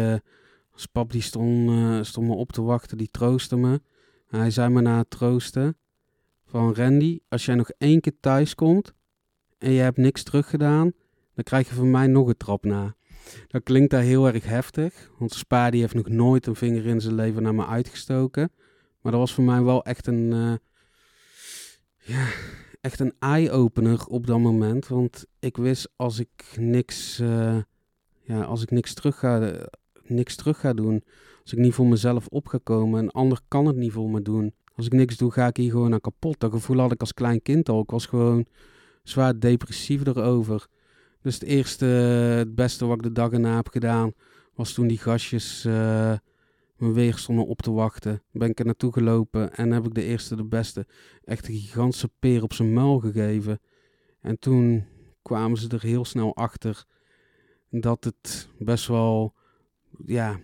als 0.72 0.86
pap 0.86 1.12
die 1.12 1.22
stond, 1.22 2.06
stond 2.06 2.28
me 2.28 2.34
op 2.34 2.52
te 2.52 2.62
wachten, 2.62 2.98
die 2.98 3.10
troostte 3.12 3.56
me. 3.56 3.82
hij 4.28 4.52
zei 4.52 4.70
me 4.70 4.82
na 4.82 4.98
het 4.98 5.10
troosten 5.10 5.78
van 6.46 6.76
Randy, 6.76 7.20
als 7.30 7.46
jij 7.46 7.56
nog 7.56 7.70
één 7.70 8.02
keer 8.02 8.20
thuis 8.20 8.56
komt 8.56 8.94
en 9.58 9.72
je 9.72 9.82
hebt 9.82 9.98
niks 9.98 10.24
teruggedaan, 10.24 10.94
dan 11.34 11.44
krijg 11.44 11.70
je 11.70 11.76
van 11.76 11.92
mij 11.92 12.08
nog 12.08 12.28
een 12.28 12.38
trap 12.38 12.66
na. 12.66 12.96
dat 13.48 13.64
klinkt 13.64 13.92
daar 13.92 14.02
heel 14.02 14.28
erg 14.28 14.46
heftig. 14.46 15.12
Want 15.18 15.34
Spa 15.34 15.70
die 15.70 15.82
heeft 15.82 15.94
nog 15.94 16.08
nooit 16.08 16.48
een 16.48 16.56
vinger 16.56 16.86
in 16.86 17.02
zijn 17.02 17.16
leven 17.16 17.44
naar 17.44 17.56
me 17.56 17.66
uitgestoken. 17.66 18.52
Maar 19.02 19.12
dat 19.12 19.22
was 19.22 19.34
voor 19.34 19.44
mij 19.44 19.62
wel 19.64 19.84
echt 19.84 20.08
een, 20.08 20.34
eh, 20.34 20.54
ja, 21.98 22.28
echt 22.82 23.00
een 23.00 23.14
eye-opener 23.20 24.06
op 24.06 24.28
dat 24.28 24.40
moment. 24.40 24.88
Want 24.88 25.26
ik 25.40 25.58
wist 25.58 25.92
als 25.96 26.20
ik 26.20 26.56
niks, 26.56 27.20
uh, 27.20 27.58
ja, 28.22 28.42
als 28.44 28.62
ik 28.62 28.72
niks 28.72 28.94
terug 28.94 29.20
ga, 29.20 29.54
niks 30.04 30.36
terug 30.36 30.60
ga 30.60 30.74
doen. 30.74 31.04
Als 31.42 31.54
ik 31.54 31.60
niet 31.60 31.74
voor 31.74 31.88
mezelf 31.88 32.28
op 32.28 32.48
ga 32.48 32.60
komen. 32.64 33.04
Een 33.04 33.12
ander 33.12 33.40
kan 33.48 33.66
het 33.66 33.76
niet 33.76 33.92
voor 33.92 34.10
me 34.10 34.22
doen. 34.22 34.54
Als 34.76 34.86
ik 34.86 34.94
niks 34.94 35.18
doe, 35.18 35.32
ga 35.32 35.48
ik 35.48 35.58
hier 35.58 35.72
gewoon 35.72 35.94
aan 35.94 36.02
kapot. 36.02 36.40
Dat 36.40 36.52
gevoel 36.52 36.80
had 36.80 36.92
ik 36.92 37.00
als 37.00 37.14
klein 37.14 37.42
kind 37.42 37.70
al. 37.70 37.82
Ik 37.82 37.90
was 37.90 38.06
gewoon 38.06 38.46
zwaar 39.04 39.40
depressief 39.40 40.06
erover. 40.06 40.68
Dus 41.24 41.34
het 41.34 41.44
eerste, 41.44 41.86
het 41.86 42.56
beste 42.56 42.86
wat 42.86 42.96
ik 42.96 43.04
de 43.04 43.12
dag 43.12 43.32
erna 43.32 43.56
heb 43.56 43.68
gedaan, 43.68 44.14
was 44.54 44.74
toen 44.74 44.88
die 44.88 44.98
gastjes 44.98 45.66
uh, 45.66 46.14
me 46.78 46.92
weer 46.92 47.18
stonden 47.18 47.48
op 47.48 47.62
te 47.62 47.72
wachten. 47.72 48.24
Ben 48.32 48.50
ik 48.50 48.60
er 48.60 48.66
naartoe 48.66 48.94
gelopen 48.94 49.54
en 49.54 49.72
heb 49.72 49.86
ik 49.86 49.94
de 49.94 50.04
eerste, 50.04 50.36
de 50.36 50.46
beste, 50.46 50.86
echt 51.24 51.48
een 51.48 51.56
gigantische 51.56 52.10
peer 52.20 52.44
op 52.44 52.54
zijn 52.54 52.74
muil 52.74 53.00
gegeven. 53.00 53.60
En 54.20 54.40
toen 54.40 54.86
kwamen 55.22 55.58
ze 55.58 55.68
er 55.70 55.82
heel 55.82 56.06
snel 56.06 56.36
achter 56.36 56.86
dat 57.70 58.04
het 58.04 58.50
best 58.60 58.88
wel, 58.88 59.34
ja, 60.06 60.40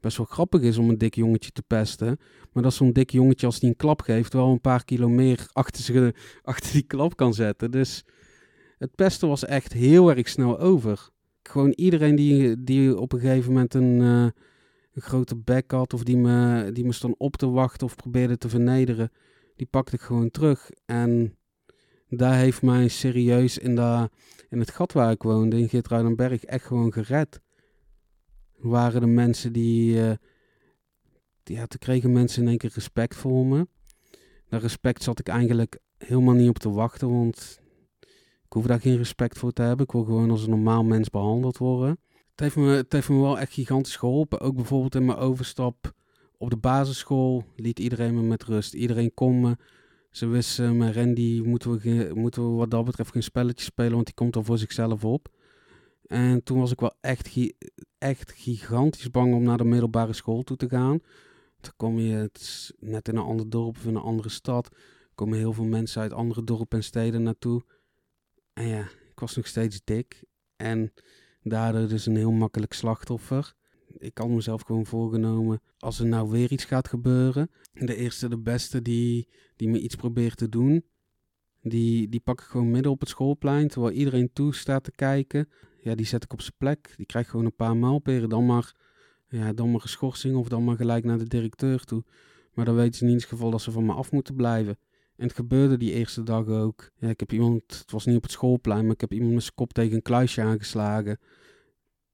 best 0.00 0.16
wel 0.16 0.26
grappig 0.26 0.60
is 0.60 0.78
om 0.78 0.88
een 0.88 0.98
dik 0.98 1.14
jongetje 1.14 1.50
te 1.50 1.62
pesten. 1.62 2.18
Maar 2.52 2.62
dat 2.62 2.74
zo'n 2.74 2.92
dik 2.92 3.10
jongetje, 3.10 3.46
als 3.46 3.60
die 3.60 3.68
een 3.68 3.76
klap 3.76 4.00
geeft, 4.00 4.32
wel 4.32 4.50
een 4.50 4.60
paar 4.60 4.84
kilo 4.84 5.08
meer 5.08 5.46
achter, 5.52 5.82
zich, 5.82 6.14
achter 6.42 6.72
die 6.72 6.82
klap 6.82 7.16
kan 7.16 7.34
zetten. 7.34 7.70
Dus 7.70 8.04
het 8.84 8.94
pesten 8.94 9.28
was 9.28 9.44
echt 9.44 9.72
heel 9.72 10.14
erg 10.14 10.28
snel 10.28 10.58
over. 10.58 11.08
Gewoon 11.42 11.70
iedereen 11.70 12.16
die, 12.16 12.64
die 12.64 12.98
op 12.98 13.12
een 13.12 13.20
gegeven 13.20 13.52
moment 13.52 13.74
een, 13.74 14.00
uh, 14.00 14.28
een 14.92 15.02
grote 15.02 15.36
bek 15.36 15.70
had, 15.70 15.94
of 15.94 16.02
die 16.02 16.16
me, 16.16 16.70
die 16.72 16.84
me 16.84 16.92
stond 16.92 17.14
op 17.18 17.36
te 17.36 17.50
wachten 17.50 17.86
of 17.86 17.96
probeerde 17.96 18.38
te 18.38 18.48
vernederen, 18.48 19.10
die 19.56 19.66
pakte 19.66 19.94
ik 19.94 20.00
gewoon 20.00 20.30
terug. 20.30 20.70
En 20.84 21.36
daar 22.08 22.36
heeft 22.36 22.62
mij 22.62 22.88
serieus 22.88 23.58
in, 23.58 23.74
de, 23.74 24.10
in 24.48 24.58
het 24.58 24.70
gat 24.70 24.92
waar 24.92 25.10
ik 25.10 25.22
woonde, 25.22 25.58
in 25.58 25.68
Geertruidenberg, 25.68 26.44
echt 26.44 26.64
gewoon 26.66 26.92
gered 26.92 27.40
waren 28.56 29.00
de 29.00 29.06
mensen 29.06 29.52
die, 29.52 29.94
die 31.42 31.56
ja, 31.56 31.66
toen 31.66 31.78
kregen 31.78 32.12
mensen 32.12 32.42
in 32.42 32.48
één 32.48 32.58
keer 32.58 32.70
respect 32.74 33.14
voor 33.14 33.46
me. 33.46 33.66
Dat 34.48 34.62
respect 34.62 35.02
zat 35.02 35.18
ik 35.18 35.28
eigenlijk 35.28 35.78
helemaal 35.98 36.34
niet 36.34 36.48
op 36.48 36.58
te 36.58 36.70
wachten, 36.70 37.10
want 37.10 37.62
hoef 38.54 38.66
daar 38.66 38.80
geen 38.80 38.96
respect 38.96 39.38
voor 39.38 39.52
te 39.52 39.62
hebben. 39.62 39.86
Ik 39.86 39.92
wil 39.92 40.04
gewoon 40.04 40.30
als 40.30 40.42
een 40.42 40.50
normaal 40.50 40.84
mens 40.84 41.10
behandeld 41.10 41.58
worden. 41.58 41.98
Het 42.30 42.40
heeft 42.40 42.56
me, 42.56 42.68
het 42.68 42.92
heeft 42.92 43.08
me 43.08 43.20
wel 43.20 43.38
echt 43.38 43.52
gigantisch 43.52 43.96
geholpen. 43.96 44.40
Ook 44.40 44.54
bijvoorbeeld 44.54 44.94
in 44.94 45.04
mijn 45.04 45.18
overstap 45.18 45.92
op 46.38 46.50
de 46.50 46.56
basisschool 46.56 47.44
liet 47.56 47.78
iedereen 47.78 48.14
me 48.14 48.22
met 48.22 48.44
rust. 48.44 48.74
Iedereen 48.74 49.14
kon 49.14 49.40
me. 49.40 49.56
Ze 50.10 50.26
wisten, 50.26 50.76
met 50.76 50.94
Randy 50.94 51.40
moeten 51.44 51.78
we, 51.78 52.10
moeten 52.14 52.50
we 52.50 52.56
wat 52.56 52.70
dat 52.70 52.84
betreft 52.84 53.12
geen 53.12 53.22
spelletje 53.22 53.64
spelen, 53.64 53.92
want 53.92 54.06
die 54.06 54.14
komt 54.14 54.36
al 54.36 54.44
voor 54.44 54.58
zichzelf 54.58 55.04
op. 55.04 55.28
En 56.06 56.42
toen 56.42 56.58
was 56.58 56.72
ik 56.72 56.80
wel 56.80 56.94
echt, 57.00 57.36
echt 57.98 58.32
gigantisch 58.32 59.10
bang 59.10 59.34
om 59.34 59.42
naar 59.42 59.58
de 59.58 59.64
middelbare 59.64 60.12
school 60.12 60.42
toe 60.42 60.56
te 60.56 60.68
gaan. 60.68 61.00
Dan 61.60 61.72
kom 61.76 61.98
je 61.98 62.30
net 62.78 63.08
in 63.08 63.16
een 63.16 63.22
ander 63.22 63.50
dorp 63.50 63.76
of 63.76 63.84
in 63.84 63.94
een 63.94 64.02
andere 64.02 64.28
stad. 64.28 64.68
komen 65.14 65.38
heel 65.38 65.52
veel 65.52 65.64
mensen 65.64 66.02
uit 66.02 66.12
andere 66.12 66.44
dorpen 66.44 66.78
en 66.78 66.84
steden 66.84 67.22
naartoe. 67.22 67.62
En 68.54 68.66
ja, 68.66 68.80
ik 68.80 69.20
was 69.20 69.36
nog 69.36 69.46
steeds 69.46 69.80
dik. 69.84 70.24
En 70.56 70.92
daardoor 71.42 71.88
dus 71.88 72.06
een 72.06 72.16
heel 72.16 72.32
makkelijk 72.32 72.72
slachtoffer. 72.72 73.54
Ik 73.98 74.18
had 74.18 74.28
mezelf 74.28 74.62
gewoon 74.62 74.86
voorgenomen, 74.86 75.60
als 75.78 75.98
er 75.98 76.06
nou 76.06 76.30
weer 76.30 76.52
iets 76.52 76.64
gaat 76.64 76.88
gebeuren. 76.88 77.50
De 77.72 77.96
eerste, 77.96 78.28
de 78.28 78.38
beste 78.38 78.82
die, 78.82 79.28
die 79.56 79.68
me 79.68 79.80
iets 79.80 79.94
probeert 79.94 80.36
te 80.36 80.48
doen. 80.48 80.84
Die, 81.60 82.08
die 82.08 82.20
pak 82.20 82.40
ik 82.40 82.46
gewoon 82.46 82.70
midden 82.70 82.92
op 82.92 83.00
het 83.00 83.08
schoolplein, 83.08 83.68
terwijl 83.68 83.94
iedereen 83.94 84.32
toe 84.32 84.54
staat 84.54 84.84
te 84.84 84.92
kijken 84.92 85.48
ja, 85.84 85.94
die 85.94 86.06
zet 86.06 86.24
ik 86.24 86.32
op 86.32 86.40
zijn 86.40 86.54
plek. 86.58 86.94
Die 86.96 87.06
krijgt 87.06 87.30
gewoon 87.30 87.44
een 87.44 87.54
paar 87.54 87.76
maalperen. 87.76 88.28
Dan 88.28 88.46
maar, 88.46 88.74
ja, 89.28 89.52
dan 89.52 89.70
maar 89.70 89.82
een 89.82 89.88
schorsing 89.88 90.36
of 90.36 90.48
dan 90.48 90.64
maar 90.64 90.76
gelijk 90.76 91.04
naar 91.04 91.18
de 91.18 91.28
directeur 91.28 91.84
toe. 91.84 92.04
Maar 92.52 92.64
dan 92.64 92.74
weten 92.74 92.94
ze 92.94 93.04
in 93.04 93.10
ieder 93.10 93.28
geval 93.28 93.50
dat 93.50 93.62
ze 93.62 93.70
van 93.70 93.86
me 93.86 93.92
af 93.92 94.12
moeten 94.12 94.34
blijven. 94.34 94.78
En 95.16 95.26
het 95.26 95.36
gebeurde 95.36 95.76
die 95.76 95.92
eerste 95.92 96.22
dag 96.22 96.46
ook. 96.46 96.90
Ja, 96.96 97.08
ik 97.08 97.20
heb 97.20 97.32
iemand, 97.32 97.78
het 97.78 97.90
was 97.90 98.06
niet 98.06 98.16
op 98.16 98.22
het 98.22 98.32
schoolplein, 98.32 98.82
maar 98.82 98.94
ik 98.94 99.00
heb 99.00 99.12
iemand 99.12 99.32
met 99.32 99.42
zijn 99.42 99.54
kop 99.54 99.72
tegen 99.72 99.94
een 99.94 100.02
kluisje 100.02 100.42
aangeslagen. 100.42 101.18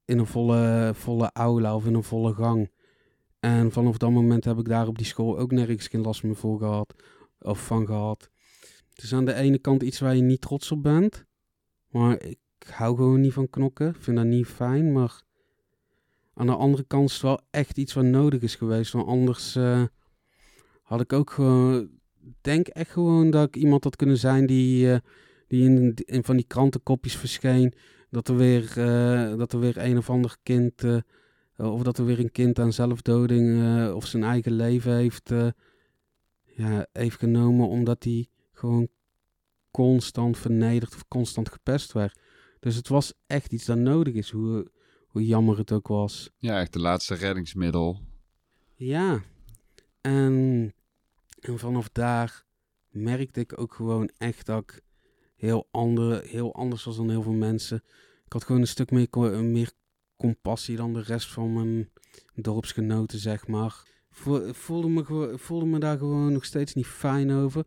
In 0.05 0.19
een 0.19 0.27
volle, 0.27 0.91
volle 0.95 1.31
aula 1.33 1.75
of 1.75 1.87
in 1.87 1.95
een 1.95 2.03
volle 2.03 2.35
gang. 2.35 2.71
En 3.41 3.73
vanaf 3.73 3.97
dat 3.97 4.11
moment 4.11 4.45
heb 4.45 4.59
ik 4.59 4.69
daar 4.69 4.87
op 4.87 4.99
die 4.99 5.07
school 5.07 5.39
ook 5.39 5.53
nergens 5.53 5.89
geen 5.89 6.01
last 6.01 6.23
meer 6.23 6.37
voor 6.37 6.59
gehad. 6.59 6.95
Of 7.39 7.67
van 7.67 7.87
gehad. 7.87 8.31
Het 8.91 9.03
is 9.03 9.13
aan 9.15 9.25
de 9.25 9.35
ene 9.35 9.59
kant 9.59 9.83
iets 9.83 10.01
waar 10.01 10.17
je 10.17 10.23
niet 10.23 10.41
trots 10.41 10.73
op 10.73 10.83
bent. 10.83 11.25
Maar 11.89 12.23
ik 12.23 12.39
hou 12.67 12.97
gewoon 12.97 13.21
niet 13.21 13.33
van 13.33 13.51
knokken. 13.51 13.89
Ik 13.89 14.03
vind 14.03 14.17
dat 14.17 14.27
niet 14.27 14.47
fijn. 14.47 14.93
Maar 14.93 15.23
aan 16.35 16.47
de 16.47 16.57
andere 16.57 16.85
kant 16.85 17.09
is 17.09 17.13
het 17.13 17.23
wel 17.23 17.41
echt 17.51 17.79
iets 17.79 17.93
wat 17.93 18.05
nodig 18.05 18.43
is 18.43 18.55
geweest. 18.55 18.93
Want 18.93 19.07
anders 19.07 19.57
uh, 19.57 19.85
had 20.83 21.01
ik 21.01 21.13
ook 21.13 21.31
gewoon. 21.31 22.00
Denk 22.41 22.67
echt 22.69 22.91
gewoon 22.91 23.31
dat 23.31 23.49
ik 23.49 23.57
iemand 23.57 23.85
had 23.85 23.97
kunnen 23.97 24.19
zijn 24.19 24.47
die, 24.47 24.87
uh, 24.87 24.97
die 25.47 25.65
in, 25.65 25.95
in, 25.95 26.25
van 26.25 26.37
die 26.37 26.47
krantenkopjes 26.47 27.17
verscheen. 27.17 27.73
Dat 28.11 28.29
er 28.29 28.37
weer, 28.37 28.79
uh, 28.79 29.37
dat 29.39 29.53
er 29.53 29.61
weer 29.61 29.79
een 29.79 29.97
of 29.97 30.11
ander 30.11 30.37
kind. 30.43 30.85
of 31.57 31.83
dat 31.83 31.99
er 31.99 32.05
weer 32.05 32.19
een 32.19 32.33
kind 32.33 32.59
aan 32.59 32.73
zelfdoding 32.73 33.65
of 33.93 34.07
zijn 34.07 34.23
eigen 34.23 34.53
leven 34.53 34.95
heeft, 34.95 35.31
ja, 36.45 36.87
heeft 36.93 37.19
genomen. 37.19 37.69
Omdat 37.69 38.05
hij 38.05 38.29
gewoon 38.53 38.89
constant 39.71 40.39
vernederd 40.39 40.95
of 40.95 41.09
constant 41.09 41.49
gepest 41.49 41.93
werd. 41.93 42.19
Dus 42.61 42.77
het 42.77 42.89
was 42.89 43.13
echt 43.27 43.53
iets 43.53 43.65
dat 43.65 43.79
nodig 43.79 44.15
is, 44.15 44.31
hoe, 44.31 44.71
hoe 45.07 45.27
jammer 45.27 45.59
het 45.59 45.73
ook 45.73 45.89
was. 45.89 46.31
Ja, 46.39 46.61
echt 46.61 46.73
de 46.73 46.79
laatste 46.79 47.15
reddingsmiddel. 47.15 48.01
Ja, 48.75 49.23
en, 50.01 50.75
en 51.41 51.59
vanaf 51.59 51.89
daar 51.89 52.45
merkte 52.89 53.41
ik 53.41 53.61
ook 53.61 53.75
gewoon 53.75 54.11
echt 54.19 54.47
dat 54.47 54.63
ik 54.63 54.83
heel, 55.37 55.69
andere, 55.71 56.23
heel 56.27 56.55
anders 56.55 56.85
was 56.85 56.97
dan 56.97 57.11
heel 57.11 57.23
veel 57.23 57.33
mensen. 57.33 57.83
Ik 58.25 58.33
had 58.33 58.45
gewoon 58.45 58.61
een 58.61 58.67
stuk 58.67 58.91
meer, 58.91 59.09
meer 59.45 59.73
compassie 60.17 60.77
dan 60.77 60.93
de 60.93 61.03
rest 61.03 61.33
van 61.33 61.53
mijn 61.53 61.91
dorpsgenoten, 62.35 63.19
zeg 63.19 63.47
maar. 63.47 63.89
Voelde 64.53 64.89
me, 64.89 65.33
voelde 65.39 65.67
me 65.67 65.79
daar 65.79 65.99
gewoon 65.99 66.33
nog 66.33 66.45
steeds 66.45 66.75
niet 66.75 66.87
fijn 66.87 67.33
over. 67.33 67.67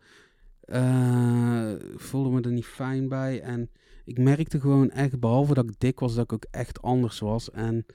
Uh, 0.65 1.73
voelde 1.95 2.29
me 2.29 2.41
er 2.41 2.51
niet 2.51 2.65
fijn 2.65 3.07
bij. 3.07 3.41
En 3.41 3.69
ik 4.05 4.17
merkte 4.17 4.59
gewoon 4.59 4.89
echt, 4.89 5.19
behalve 5.19 5.53
dat 5.53 5.69
ik 5.69 5.79
dik 5.79 5.99
was, 5.99 6.15
dat 6.15 6.23
ik 6.23 6.33
ook 6.33 6.45
echt 6.51 6.81
anders 6.81 7.19
was. 7.19 7.51
En 7.51 7.85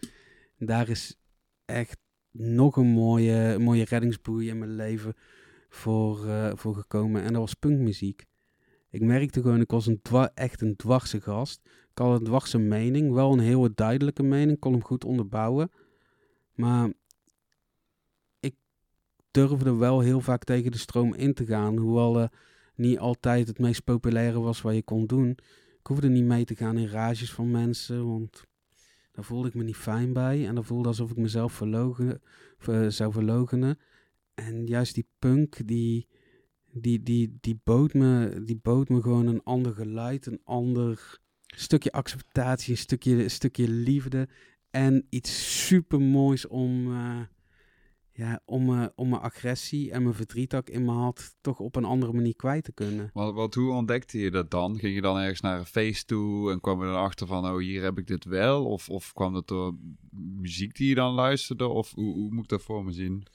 daar 0.57 0.89
is 0.89 1.17
echt 1.65 1.99
nog 2.31 2.77
een 2.77 2.87
mooie, 2.87 3.59
mooie 3.59 3.85
reddingsboei 3.85 4.49
in 4.49 4.59
mijn 4.59 4.75
leven 4.75 5.15
voor, 5.69 6.27
uh, 6.27 6.51
voor 6.55 6.75
gekomen. 6.75 7.23
En 7.23 7.33
dat 7.33 7.41
was 7.41 7.55
punkmuziek. 7.55 8.27
Ik 8.91 9.03
merkte 9.03 9.43
gewoon, 9.43 9.61
ik 9.61 9.71
was 9.71 9.87
een 9.87 10.01
echt 10.35 10.61
een 10.61 10.77
dwarse 10.77 11.21
gast. 11.21 11.61
Ik 11.65 11.99
had 11.99 12.19
een 12.19 12.25
dwarse 12.27 12.59
mening, 12.59 13.13
wel 13.13 13.33
een 13.33 13.39
heel 13.39 13.75
duidelijke 13.75 14.23
mening, 14.23 14.59
kon 14.59 14.73
hem 14.73 14.85
goed 14.85 15.05
onderbouwen. 15.05 15.71
Maar 16.55 16.93
ik 18.41 18.55
durfde 19.31 19.75
wel 19.75 20.01
heel 20.01 20.21
vaak 20.21 20.45
tegen 20.45 20.71
de 20.71 20.79
stroom 20.79 21.15
in 21.15 21.35
te 21.35 21.47
gaan. 21.47 21.77
Hoewel 21.77 22.21
uh, 22.21 22.27
niet 22.75 22.99
altijd 22.99 23.49
het 23.49 23.59
meest 23.59 23.85
populaire 23.85 24.41
was 24.41 24.61
wat 24.63 24.75
je 24.75 24.83
kon 24.83 25.07
doen. 25.07 25.31
Ik 25.79 25.87
hoefde 25.87 26.09
niet 26.09 26.25
mee 26.25 26.45
te 26.45 26.57
gaan 26.57 26.79
in 26.79 26.89
rages 26.89 27.33
van 27.33 27.51
mensen, 27.51 28.07
want 28.07 28.45
daar 29.13 29.25
voelde 29.25 29.49
ik 29.49 29.55
me 29.55 29.63
niet 29.63 29.77
fijn 29.77 30.13
bij. 30.13 30.47
En 30.47 30.55
dan 30.55 30.65
voelde 30.65 30.89
alsof 30.89 31.11
ik 31.11 31.17
mezelf 31.17 31.53
verlogen, 31.53 32.23
zou 32.89 33.13
verlogenen. 33.13 33.79
En 34.39 34.67
juist 34.67 34.95
die 34.95 35.09
punk, 35.19 35.67
die, 35.67 36.09
die, 36.73 37.03
die, 37.03 37.39
die, 37.41 37.61
bood 37.65 37.95
me, 37.95 38.43
die 38.45 38.59
bood 38.63 38.89
me 38.89 39.03
gewoon 39.03 39.27
een 39.27 39.43
ander 39.43 39.75
geluid, 39.75 40.27
een 40.27 40.41
ander 40.45 41.19
stukje 41.47 41.93
acceptatie, 41.93 42.73
een 42.73 42.79
stukje, 42.79 43.29
stukje 43.29 43.69
liefde. 43.69 44.29
En 44.71 45.07
iets 45.09 45.67
super 45.67 46.01
moois 46.01 46.47
om, 46.47 46.93
uh, 46.93 47.21
ja, 48.13 48.41
om, 48.45 48.71
uh, 48.71 48.87
om 48.95 49.09
mijn 49.09 49.23
agressie 49.23 49.91
en 49.91 50.03
mijn 50.03 50.15
verdriet 50.15 50.71
in 50.71 50.85
me 50.85 50.93
had, 50.93 51.37
toch 51.41 51.59
op 51.59 51.77
een 51.77 51.85
andere 51.85 52.13
manier 52.13 52.37
kwijt 52.37 52.65
te 52.65 52.73
kunnen. 52.73 53.11
Wat, 53.13 53.35
wat, 53.35 53.55
hoe 53.55 53.73
ontdekte 53.73 54.19
je 54.19 54.31
dat 54.31 54.51
dan? 54.51 54.79
Ging 54.79 54.95
je 54.95 55.01
dan 55.01 55.19
ergens 55.19 55.41
naar 55.41 55.59
een 55.59 55.67
feest 55.67 56.07
toe 56.07 56.53
en 56.53 56.61
kwam 56.61 56.81
je 56.81 56.87
dan 56.87 57.03
achter 57.03 57.27
van, 57.27 57.47
oh, 57.47 57.59
hier 57.59 57.83
heb 57.83 57.99
ik 57.99 58.07
dit 58.07 58.25
wel? 58.25 58.67
Of, 58.67 58.89
of 58.89 59.13
kwam 59.13 59.33
dat 59.33 59.49
door 59.49 59.77
muziek 60.11 60.77
die 60.77 60.89
je 60.89 60.95
dan 60.95 61.13
luisterde? 61.13 61.67
Of 61.67 61.93
hoe, 61.95 62.15
hoe 62.15 62.31
moet 62.31 62.45
ik 62.45 62.49
dat 62.49 62.63
voor 62.63 62.85
me 62.85 62.93
zien? 62.93 63.27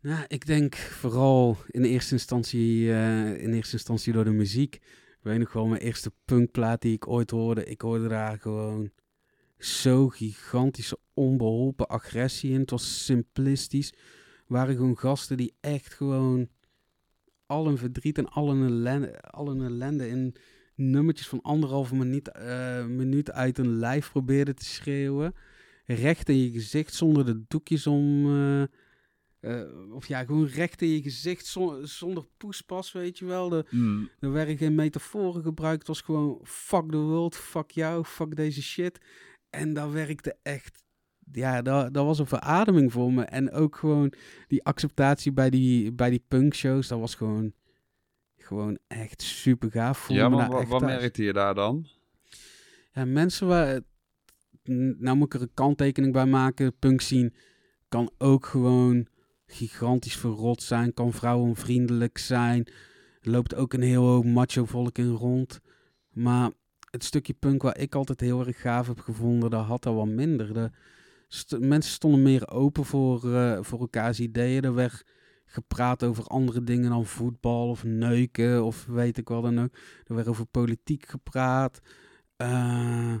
Nou, 0.00 0.24
ik 0.28 0.46
denk 0.46 0.76
vooral 0.76 1.56
in 1.66 1.84
eerste 1.84 2.12
instantie, 2.12 2.80
uh, 2.80 3.42
in 3.42 3.52
eerste 3.52 3.72
instantie 3.72 4.12
door 4.12 4.24
de 4.24 4.30
muziek. 4.30 4.74
Ik 4.74 5.18
weet 5.22 5.38
nog 5.38 5.52
wel, 5.52 5.66
mijn 5.66 5.82
eerste 5.82 6.12
punkplaat 6.24 6.82
die 6.82 6.94
ik 6.94 7.08
ooit 7.08 7.30
hoorde, 7.30 7.64
ik 7.64 7.80
hoorde 7.80 8.08
daar 8.08 8.38
gewoon 8.38 8.90
zo 9.58 10.08
gigantische 10.08 10.98
onbeholpen 11.14 11.88
agressie 11.88 12.52
in. 12.52 12.60
Het 12.60 12.70
was 12.70 13.04
simplistisch. 13.04 13.92
waren 14.46 14.76
gewoon 14.76 14.98
gasten 14.98 15.36
die 15.36 15.54
echt 15.60 15.94
gewoon 15.94 16.48
al 17.46 17.66
hun 17.66 17.78
verdriet 17.78 18.18
en 18.18 18.28
al 18.28 18.50
hun 18.50 18.68
ellende, 18.68 19.20
al 19.20 19.48
hun 19.48 19.62
ellende 19.62 20.08
in 20.08 20.34
nummertjes 20.74 21.28
van 21.28 21.42
anderhalve 21.42 21.94
minuut, 21.94 22.30
uh, 22.36 22.84
minuut 22.84 23.30
uit 23.30 23.58
een 23.58 23.78
lijf 23.78 24.10
probeerden 24.10 24.56
te 24.56 24.64
schreeuwen. 24.64 25.34
Recht 25.84 26.28
in 26.28 26.38
je 26.38 26.50
gezicht 26.50 26.94
zonder 26.94 27.26
de 27.26 27.44
doekjes 27.48 27.86
om. 27.86 28.26
Uh, 28.26 28.62
uh, 29.40 29.94
of 29.94 30.06
ja, 30.06 30.24
gewoon 30.24 30.46
recht 30.46 30.82
in 30.82 30.88
je 30.88 31.02
gezicht 31.02 31.56
zonder 31.82 32.24
poespas, 32.36 32.92
weet 32.92 33.18
je 33.18 33.24
wel. 33.24 33.48
De, 33.48 33.64
mm. 33.70 34.08
Er 34.18 34.32
werden 34.32 34.56
geen 34.56 34.74
metaforen 34.74 35.42
gebruikt. 35.42 35.78
Het 35.78 35.88
was 35.88 36.00
gewoon 36.00 36.40
fuck 36.44 36.90
the 36.90 36.96
world, 36.96 37.36
fuck 37.36 37.70
jou, 37.70 38.04
fuck 38.04 38.36
deze 38.36 38.62
shit. 38.62 39.00
En 39.50 39.74
dat 39.74 39.90
werkte 39.90 40.36
echt. 40.42 40.82
Ja, 41.32 41.62
dat, 41.62 41.94
dat 41.94 42.04
was 42.04 42.18
een 42.18 42.26
verademing 42.26 42.92
voor 42.92 43.12
me. 43.12 43.22
En 43.22 43.50
ook 43.50 43.76
gewoon 43.76 44.12
die 44.46 44.64
acceptatie 44.64 45.32
bij 45.32 45.50
die, 45.50 45.92
bij 45.92 46.10
die 46.10 46.24
punkshows. 46.28 46.88
Dat 46.88 46.98
was 46.98 47.14
gewoon, 47.14 47.52
gewoon 48.36 48.78
echt 48.86 49.22
super 49.22 49.70
gaaf. 49.70 50.08
ja, 50.08 50.28
maar 50.28 50.50
wat, 50.50 50.68
wat 50.68 50.80
merkte 50.80 51.22
je 51.22 51.32
daar 51.32 51.54
dan? 51.54 51.86
Ja, 52.92 53.04
mensen 53.04 53.46
waar... 53.46 53.80
Nou 54.98 55.16
moet 55.16 55.34
ik 55.34 55.40
er 55.40 55.42
een 55.42 55.54
kanttekening 55.54 56.12
bij 56.12 56.26
maken. 56.26 56.78
Punk 56.78 57.00
zien 57.00 57.34
kan 57.88 58.10
ook 58.18 58.46
gewoon 58.46 59.08
gigantisch 59.48 60.16
verrot 60.16 60.62
zijn. 60.62 60.94
Kan 60.94 61.12
vrouwenvriendelijk 61.12 62.18
zijn. 62.18 62.66
Loopt 63.20 63.54
ook 63.54 63.72
een 63.72 63.82
heel 63.82 64.22
macho 64.22 64.64
volk 64.64 64.98
in 64.98 65.10
rond. 65.10 65.60
Maar 66.08 66.50
het 66.90 67.04
stukje 67.04 67.32
punk 67.32 67.62
waar 67.62 67.78
ik 67.78 67.94
altijd 67.94 68.20
heel 68.20 68.46
erg 68.46 68.60
gaaf 68.60 68.86
heb 68.86 69.00
gevonden, 69.00 69.50
dat 69.50 69.64
had 69.64 69.86
al 69.86 69.94
wat 69.94 70.06
minder. 70.06 70.54
De 70.54 70.70
mensen 71.58 71.92
stonden 71.92 72.22
meer 72.22 72.48
open 72.48 72.84
voor, 72.84 73.24
uh, 73.24 73.58
voor 73.60 73.80
elkaars 73.80 74.20
ideeën. 74.20 74.62
Er 74.62 74.74
werd 74.74 75.04
gepraat 75.44 76.04
over 76.04 76.24
andere 76.24 76.64
dingen 76.64 76.90
dan 76.90 77.06
voetbal 77.06 77.68
of 77.68 77.84
neuken 77.84 78.64
of 78.64 78.86
weet 78.86 79.18
ik 79.18 79.28
wel 79.28 79.42
dan 79.42 79.60
ook. 79.60 79.74
Er 80.04 80.14
werd 80.14 80.28
over 80.28 80.46
politiek 80.46 81.06
gepraat. 81.06 81.80
Uh, 82.36 83.14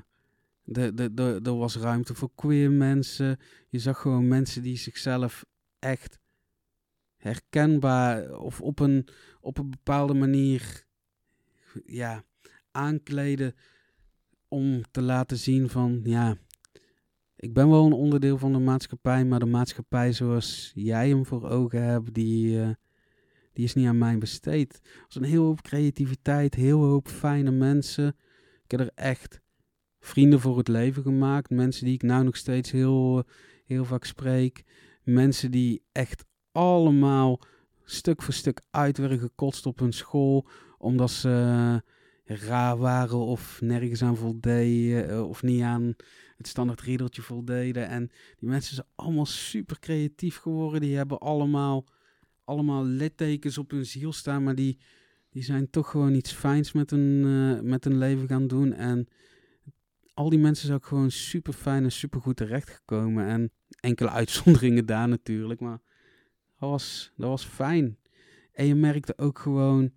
er 1.42 1.56
was 1.56 1.76
ruimte 1.76 2.14
voor 2.14 2.30
queer 2.34 2.70
mensen. 2.70 3.38
Je 3.68 3.78
zag 3.78 4.00
gewoon 4.00 4.28
mensen 4.28 4.62
die 4.62 4.76
zichzelf 4.76 5.44
echt 5.78 6.18
herkenbaar 7.16 8.38
of 8.38 8.60
op 8.60 8.78
een, 8.78 9.08
op 9.40 9.58
een 9.58 9.70
bepaalde 9.70 10.14
manier 10.14 10.86
ja, 11.86 12.24
aankleden 12.70 13.54
om 14.48 14.82
te 14.90 15.02
laten 15.02 15.36
zien 15.36 15.68
van 15.68 16.00
ja, 16.04 16.36
ik 17.36 17.52
ben 17.52 17.68
wel 17.68 17.86
een 17.86 17.92
onderdeel 17.92 18.38
van 18.38 18.52
de 18.52 18.58
maatschappij, 18.58 19.24
maar 19.24 19.38
de 19.38 19.46
maatschappij 19.46 20.12
zoals 20.12 20.72
jij 20.74 21.08
hem 21.08 21.26
voor 21.26 21.48
ogen 21.48 21.82
hebt, 21.82 22.14
die, 22.14 22.56
uh, 22.56 22.70
die 23.52 23.64
is 23.64 23.74
niet 23.74 23.86
aan 23.86 23.98
mij 23.98 24.18
besteed. 24.18 24.80
Er 24.82 25.04
was 25.06 25.16
een 25.16 25.22
heel 25.24 25.44
hoop 25.44 25.62
creativiteit, 25.62 26.54
heel 26.54 26.82
hoop 26.82 27.08
fijne 27.08 27.50
mensen. 27.50 28.16
Ik 28.64 28.70
heb 28.70 28.80
er 28.80 28.90
echt 28.94 29.40
vrienden 30.00 30.40
voor 30.40 30.58
het 30.58 30.68
leven 30.68 31.02
gemaakt. 31.02 31.50
Mensen 31.50 31.84
die 31.84 31.94
ik 31.94 32.02
nou 32.02 32.24
nog 32.24 32.36
steeds 32.36 32.70
heel, 32.70 33.24
heel 33.64 33.84
vaak 33.84 34.04
spreek. 34.04 34.64
Mensen 35.08 35.50
die 35.50 35.82
echt 35.92 36.24
allemaal 36.52 37.40
stuk 37.84 38.22
voor 38.22 38.34
stuk 38.34 38.60
uit 38.70 38.98
werden 38.98 39.18
gekotst 39.18 39.66
op 39.66 39.78
hun 39.78 39.92
school. 39.92 40.46
Omdat 40.78 41.10
ze 41.10 41.82
raar 42.24 42.76
waren 42.76 43.18
of 43.18 43.60
nergens 43.60 44.02
aan 44.02 44.16
voldeden. 44.16 45.08
Eh, 45.08 45.28
of 45.28 45.42
niet 45.42 45.62
aan 45.62 45.94
het 46.36 46.46
standaard 46.46 46.80
riedeltje 46.80 47.22
voldeden. 47.22 47.88
En 47.88 48.10
die 48.38 48.48
mensen 48.48 48.74
zijn 48.74 48.86
allemaal 48.94 49.26
super 49.26 49.78
creatief 49.78 50.36
geworden. 50.36 50.80
Die 50.80 50.96
hebben 50.96 51.18
allemaal, 51.18 51.84
allemaal 52.44 52.84
littekens 52.84 53.58
op 53.58 53.70
hun 53.70 53.86
ziel 53.86 54.12
staan. 54.12 54.42
Maar 54.42 54.54
die, 54.54 54.78
die 55.30 55.42
zijn 55.42 55.70
toch 55.70 55.90
gewoon 55.90 56.14
iets 56.14 56.32
fijns 56.32 56.72
met 56.72 56.90
hun, 56.90 57.24
uh, 57.24 57.60
met 57.60 57.84
hun 57.84 57.98
leven 57.98 58.28
gaan 58.28 58.46
doen. 58.46 58.72
En 58.72 59.08
al 60.18 60.30
die 60.30 60.38
mensen 60.38 60.66
zijn 60.66 60.78
ook 60.78 60.86
gewoon 60.86 61.10
super 61.10 61.52
fijn 61.52 61.84
en 61.84 61.92
super 61.92 62.20
goed 62.20 62.36
terechtgekomen. 62.36 63.26
En 63.26 63.52
enkele 63.80 64.10
uitzonderingen 64.20 64.86
daar 64.86 65.08
natuurlijk. 65.08 65.60
Maar 65.60 65.80
dat 66.58 66.70
was, 66.70 67.12
dat 67.16 67.28
was 67.28 67.44
fijn. 67.44 67.98
En 68.52 68.66
je 68.66 68.74
merkte 68.74 69.18
ook 69.18 69.38
gewoon. 69.38 69.92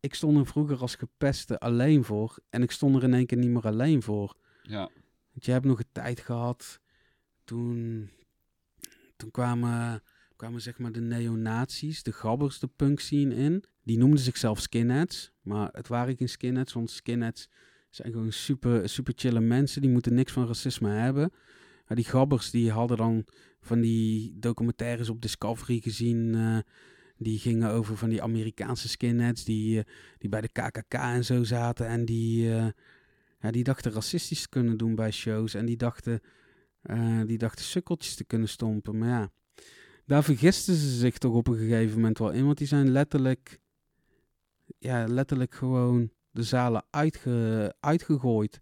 Ik 0.00 0.14
stond 0.14 0.38
er 0.38 0.46
vroeger 0.46 0.78
als 0.78 0.94
gepeste 0.94 1.58
alleen 1.58 2.04
voor. 2.04 2.38
En 2.50 2.62
ik 2.62 2.70
stond 2.70 2.96
er 2.96 3.02
in 3.02 3.14
één 3.14 3.26
keer 3.26 3.38
niet 3.38 3.50
meer 3.50 3.66
alleen 3.66 4.02
voor. 4.02 4.36
Ja. 4.62 4.90
Want 5.32 5.44
je 5.44 5.52
hebt 5.52 5.64
nog 5.64 5.78
een 5.78 5.92
tijd 5.92 6.20
gehad. 6.20 6.80
Toen, 7.44 8.10
toen 9.16 9.30
kwamen, 9.30 10.02
kwamen 10.36 10.60
zeg 10.60 10.78
maar 10.78 10.92
de 10.92 11.00
neonazies, 11.00 12.02
de 12.02 12.12
gabbers, 12.12 12.58
de 12.58 12.68
punk 12.76 13.00
scene 13.00 13.34
in. 13.34 13.64
Die 13.82 13.98
noemden 13.98 14.20
zichzelf 14.20 14.60
skinheads. 14.60 15.32
Maar 15.42 15.68
het 15.72 15.88
waren 15.88 16.16
geen 16.16 16.28
skinheads, 16.28 16.72
want 16.72 16.90
skinheads 16.90 17.48
zijn 17.94 18.12
gewoon 18.12 18.32
super, 18.32 18.88
super 18.88 19.12
chille 19.16 19.40
mensen. 19.40 19.82
Die 19.82 19.90
moeten 19.90 20.14
niks 20.14 20.32
van 20.32 20.46
racisme 20.46 20.90
hebben. 20.90 21.32
Maar 21.86 21.96
die 21.96 22.04
gabbers 22.04 22.50
die 22.50 22.70
hadden 22.70 22.96
dan 22.96 23.24
van 23.60 23.80
die 23.80 24.38
documentaires 24.38 25.08
op 25.08 25.20
Discovery 25.20 25.80
gezien. 25.80 26.34
Uh, 26.34 26.58
die 27.16 27.38
gingen 27.38 27.70
over 27.70 27.96
van 27.96 28.08
die 28.08 28.22
Amerikaanse 28.22 28.88
skinheads 28.88 29.44
die, 29.44 29.76
uh, 29.76 29.82
die 30.18 30.28
bij 30.28 30.40
de 30.40 30.48
KKK 30.48 30.94
en 30.94 31.24
zo 31.24 31.44
zaten. 31.44 31.86
En 31.86 32.04
die, 32.04 32.48
uh, 32.48 32.66
ja, 33.40 33.50
die 33.50 33.64
dachten 33.64 33.92
racistisch 33.92 34.42
te 34.42 34.48
kunnen 34.48 34.76
doen 34.76 34.94
bij 34.94 35.10
shows. 35.10 35.54
En 35.54 35.66
die 35.66 35.76
dachten, 35.76 36.20
die 37.26 37.38
dachten 37.38 37.64
sukkeltjes 37.64 38.14
te 38.14 38.24
kunnen 38.24 38.48
stompen. 38.48 38.98
Maar 38.98 39.08
ja, 39.08 39.30
daar 40.06 40.24
vergisten 40.24 40.74
ze 40.74 40.96
zich 40.96 41.18
toch 41.18 41.34
op 41.34 41.46
een 41.46 41.56
gegeven 41.56 41.94
moment 41.94 42.18
wel 42.18 42.30
in. 42.30 42.44
Want 42.44 42.58
die 42.58 42.66
zijn 42.66 42.90
letterlijk, 42.90 43.60
ja, 44.78 45.06
letterlijk 45.06 45.54
gewoon 45.54 46.10
de 46.32 46.42
zalen 46.42 46.84
uitge, 46.90 47.74
uitgegooid. 47.80 48.60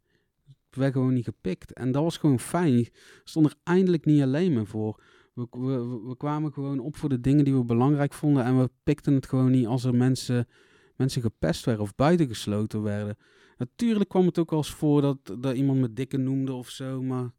Het 0.66 0.78
werd 0.78 0.92
gewoon 0.92 1.14
niet 1.14 1.24
gepikt. 1.24 1.72
En 1.72 1.92
dat 1.92 2.02
was 2.02 2.16
gewoon 2.16 2.40
fijn. 2.40 2.88
Stond 3.24 3.46
er 3.46 3.54
eindelijk 3.62 4.04
niet 4.04 4.22
alleen 4.22 4.52
meer 4.52 4.66
voor. 4.66 5.02
We, 5.34 5.46
we, 5.50 6.00
we, 6.06 6.16
kwamen 6.16 6.52
gewoon 6.52 6.78
op 6.78 6.96
voor 6.96 7.08
de 7.08 7.20
dingen 7.20 7.44
die 7.44 7.54
we 7.54 7.64
belangrijk 7.64 8.12
vonden. 8.12 8.44
En 8.44 8.60
we 8.60 8.70
pikten 8.82 9.14
het 9.14 9.26
gewoon 9.26 9.50
niet 9.50 9.66
als 9.66 9.84
er 9.84 9.94
mensen, 9.94 10.48
mensen 10.96 11.22
gepest 11.22 11.64
werden 11.64 11.84
of 11.84 11.94
buitengesloten 11.94 12.82
werden. 12.82 13.16
Natuurlijk 13.56 14.08
kwam 14.08 14.26
het 14.26 14.38
ook 14.38 14.50
wel 14.50 14.58
eens 14.58 14.70
voor 14.70 15.02
dat, 15.02 15.36
dat 15.38 15.54
iemand 15.54 15.80
me 15.80 15.92
dikke 15.92 16.16
noemde 16.16 16.52
of 16.52 16.68
zo. 16.68 17.02
Maar 17.02 17.30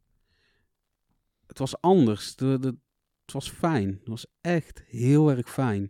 het 1.47 1.57
was 1.57 1.81
anders. 1.81 2.35
De, 2.35 2.57
de, 2.59 2.75
het 3.25 3.31
was 3.33 3.49
fijn. 3.49 3.87
Het 3.87 4.07
was 4.07 4.25
echt 4.41 4.83
heel 4.87 5.31
erg 5.31 5.49
fijn. 5.49 5.89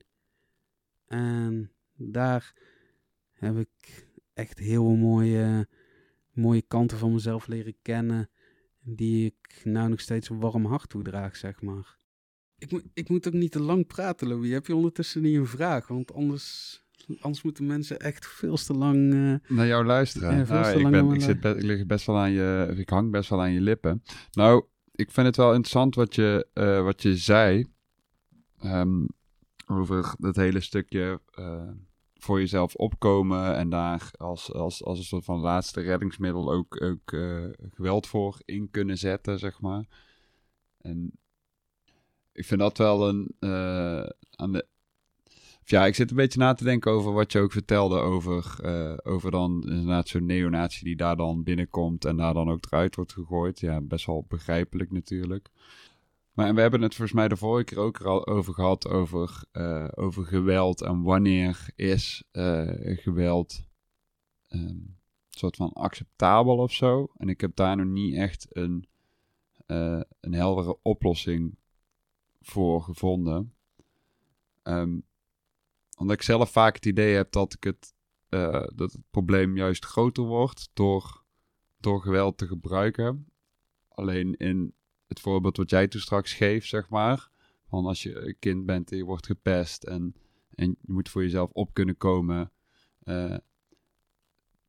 En 1.05 1.71
daar 1.95 2.53
heb 3.31 3.57
ik 3.57 4.09
echt 4.33 4.59
heel 4.59 4.95
mooie, 4.95 5.67
mooie 6.31 6.61
kanten 6.61 6.97
van 6.97 7.13
mezelf 7.13 7.47
leren 7.47 7.75
kennen. 7.81 8.29
Die 8.83 9.25
ik 9.25 9.61
nou 9.63 9.89
nog 9.89 9.99
steeds 9.99 10.29
een 10.29 10.39
warm 10.39 10.65
hart 10.65 10.89
toedraag, 10.89 11.35
zeg 11.35 11.61
maar. 11.61 11.97
Ik, 12.57 12.71
moet, 12.71 12.83
ik 12.93 13.09
moet 13.09 13.27
ook 13.27 13.33
niet 13.33 13.51
te 13.51 13.61
lang 13.61 13.87
praten, 13.87 14.27
Louis. 14.27 14.51
Heb 14.51 14.67
je 14.67 14.75
ondertussen 14.75 15.21
niet 15.21 15.35
een 15.35 15.47
vraag? 15.47 15.87
Want 15.87 16.13
anders, 16.13 16.83
anders 17.19 17.43
moeten 17.43 17.65
mensen 17.65 17.99
echt 17.99 18.27
veel 18.27 18.55
te 18.55 18.73
lang... 18.73 19.13
Uh, 19.13 19.35
Naar 19.47 19.67
jou 19.67 19.85
luisteren. 19.85 20.37
Ja, 20.37 20.43
nou, 20.43 20.79
ik, 20.79 20.91
ben, 20.91 21.11
ik, 21.11 21.21
zit 21.21 21.45
ik 21.45 21.61
lig 21.61 21.85
best 21.85 22.05
wel 22.05 22.17
aan 22.17 22.31
je... 22.31 22.73
Ik 22.77 22.89
hang 22.89 23.11
best 23.11 23.29
wel 23.29 23.41
aan 23.41 23.51
je 23.51 23.61
lippen. 23.61 24.03
Nou, 24.31 24.65
ik 24.91 25.11
vind 25.11 25.27
het 25.27 25.35
wel 25.35 25.49
interessant 25.49 25.95
wat 25.95 26.15
je, 26.15 26.47
uh, 26.53 26.83
wat 26.83 27.01
je 27.01 27.17
zei... 27.17 27.65
Um, 28.65 29.07
over 29.67 30.15
dat 30.17 30.35
hele 30.35 30.59
stukje... 30.59 31.21
Uh, 31.39 31.69
voor 32.23 32.39
jezelf 32.39 32.75
opkomen 32.75 33.55
en 33.55 33.69
daar 33.69 34.11
als, 34.17 34.53
als, 34.53 34.83
als 34.83 34.97
een 34.97 35.03
soort 35.03 35.25
van 35.25 35.39
laatste 35.39 35.81
reddingsmiddel 35.81 36.51
ook, 36.51 36.81
ook 36.83 37.11
uh, 37.11 37.45
geweld 37.69 38.07
voor 38.07 38.41
in 38.45 38.69
kunnen 38.71 38.97
zetten, 38.97 39.39
zeg 39.39 39.61
maar. 39.61 39.85
En 40.77 41.11
ik 42.31 42.45
vind 42.45 42.59
dat 42.59 42.77
wel 42.77 43.09
een. 43.09 43.35
Uh, 43.39 44.05
aan 44.29 44.51
de, 44.51 44.65
ja, 45.63 45.85
ik 45.85 45.95
zit 45.95 46.09
een 46.09 46.15
beetje 46.15 46.39
na 46.39 46.53
te 46.53 46.63
denken 46.63 46.91
over 46.91 47.13
wat 47.13 47.31
je 47.31 47.39
ook 47.39 47.51
vertelde 47.51 47.99
over, 47.99 48.55
uh, 48.63 48.97
over 49.03 49.31
dan 49.31 49.63
inderdaad 49.67 50.07
zo'n 50.07 50.25
neonatie 50.25 50.83
die 50.83 50.95
daar 50.95 51.15
dan 51.15 51.43
binnenkomt 51.43 52.05
en 52.05 52.17
daar 52.17 52.33
dan 52.33 52.49
ook 52.49 52.65
eruit 52.65 52.95
wordt 52.95 53.13
gegooid. 53.13 53.59
Ja, 53.59 53.81
best 53.81 54.05
wel 54.05 54.25
begrijpelijk 54.27 54.91
natuurlijk. 54.91 55.49
Maar 56.31 56.53
we 56.53 56.61
hebben 56.61 56.81
het 56.81 56.95
volgens 56.95 57.17
mij 57.17 57.27
de 57.27 57.37
vorige 57.37 57.63
keer 57.63 57.77
ook 57.77 58.01
al 58.01 58.27
over 58.27 58.53
gehad, 58.53 58.87
over, 58.87 59.43
uh, 59.53 59.87
over 59.91 60.25
geweld 60.25 60.81
en 60.81 61.01
wanneer 61.01 61.69
is 61.75 62.23
uh, 62.31 62.71
geweld 62.97 63.63
um, 64.47 64.99
soort 65.29 65.55
van 65.55 65.73
acceptabel 65.73 66.57
of 66.57 66.71
zo. 66.71 67.11
En 67.17 67.29
ik 67.29 67.41
heb 67.41 67.55
daar 67.55 67.77
nog 67.77 67.85
niet 67.85 68.15
echt 68.15 68.47
een, 68.49 68.87
uh, 69.67 70.01
een 70.19 70.33
heldere 70.33 70.77
oplossing 70.81 71.57
voor 72.41 72.81
gevonden. 72.81 73.53
Um, 74.63 75.03
omdat 75.97 76.15
ik 76.15 76.21
zelf 76.21 76.51
vaak 76.51 76.75
het 76.75 76.85
idee 76.85 77.15
heb 77.15 77.31
dat, 77.31 77.53
ik 77.53 77.63
het, 77.63 77.93
dat 78.75 78.91
het 78.91 79.09
probleem 79.09 79.57
juist 79.57 79.85
groter 79.85 80.23
wordt 80.23 80.69
door, 80.73 81.23
door 81.79 82.01
geweld 82.01 82.37
te 82.37 82.47
gebruiken. 82.47 83.31
Alleen 83.87 84.35
in 84.37 84.73
het 85.11 85.19
voorbeeld 85.19 85.57
wat 85.57 85.69
jij 85.69 85.87
toen 85.87 86.01
straks 86.01 86.33
geeft, 86.33 86.67
zeg 86.67 86.89
maar. 86.89 87.29
Van 87.67 87.85
als 87.85 88.03
je 88.03 88.27
een 88.27 88.35
kind 88.39 88.65
bent 88.65 88.91
en 88.91 88.97
je 88.97 89.03
wordt 89.03 89.25
gepest 89.25 89.83
en, 89.83 90.15
en 90.55 90.77
je 90.81 90.91
moet 90.93 91.09
voor 91.09 91.21
jezelf 91.21 91.51
op 91.51 91.73
kunnen 91.73 91.97
komen. 91.97 92.51
Uh, 93.03 93.37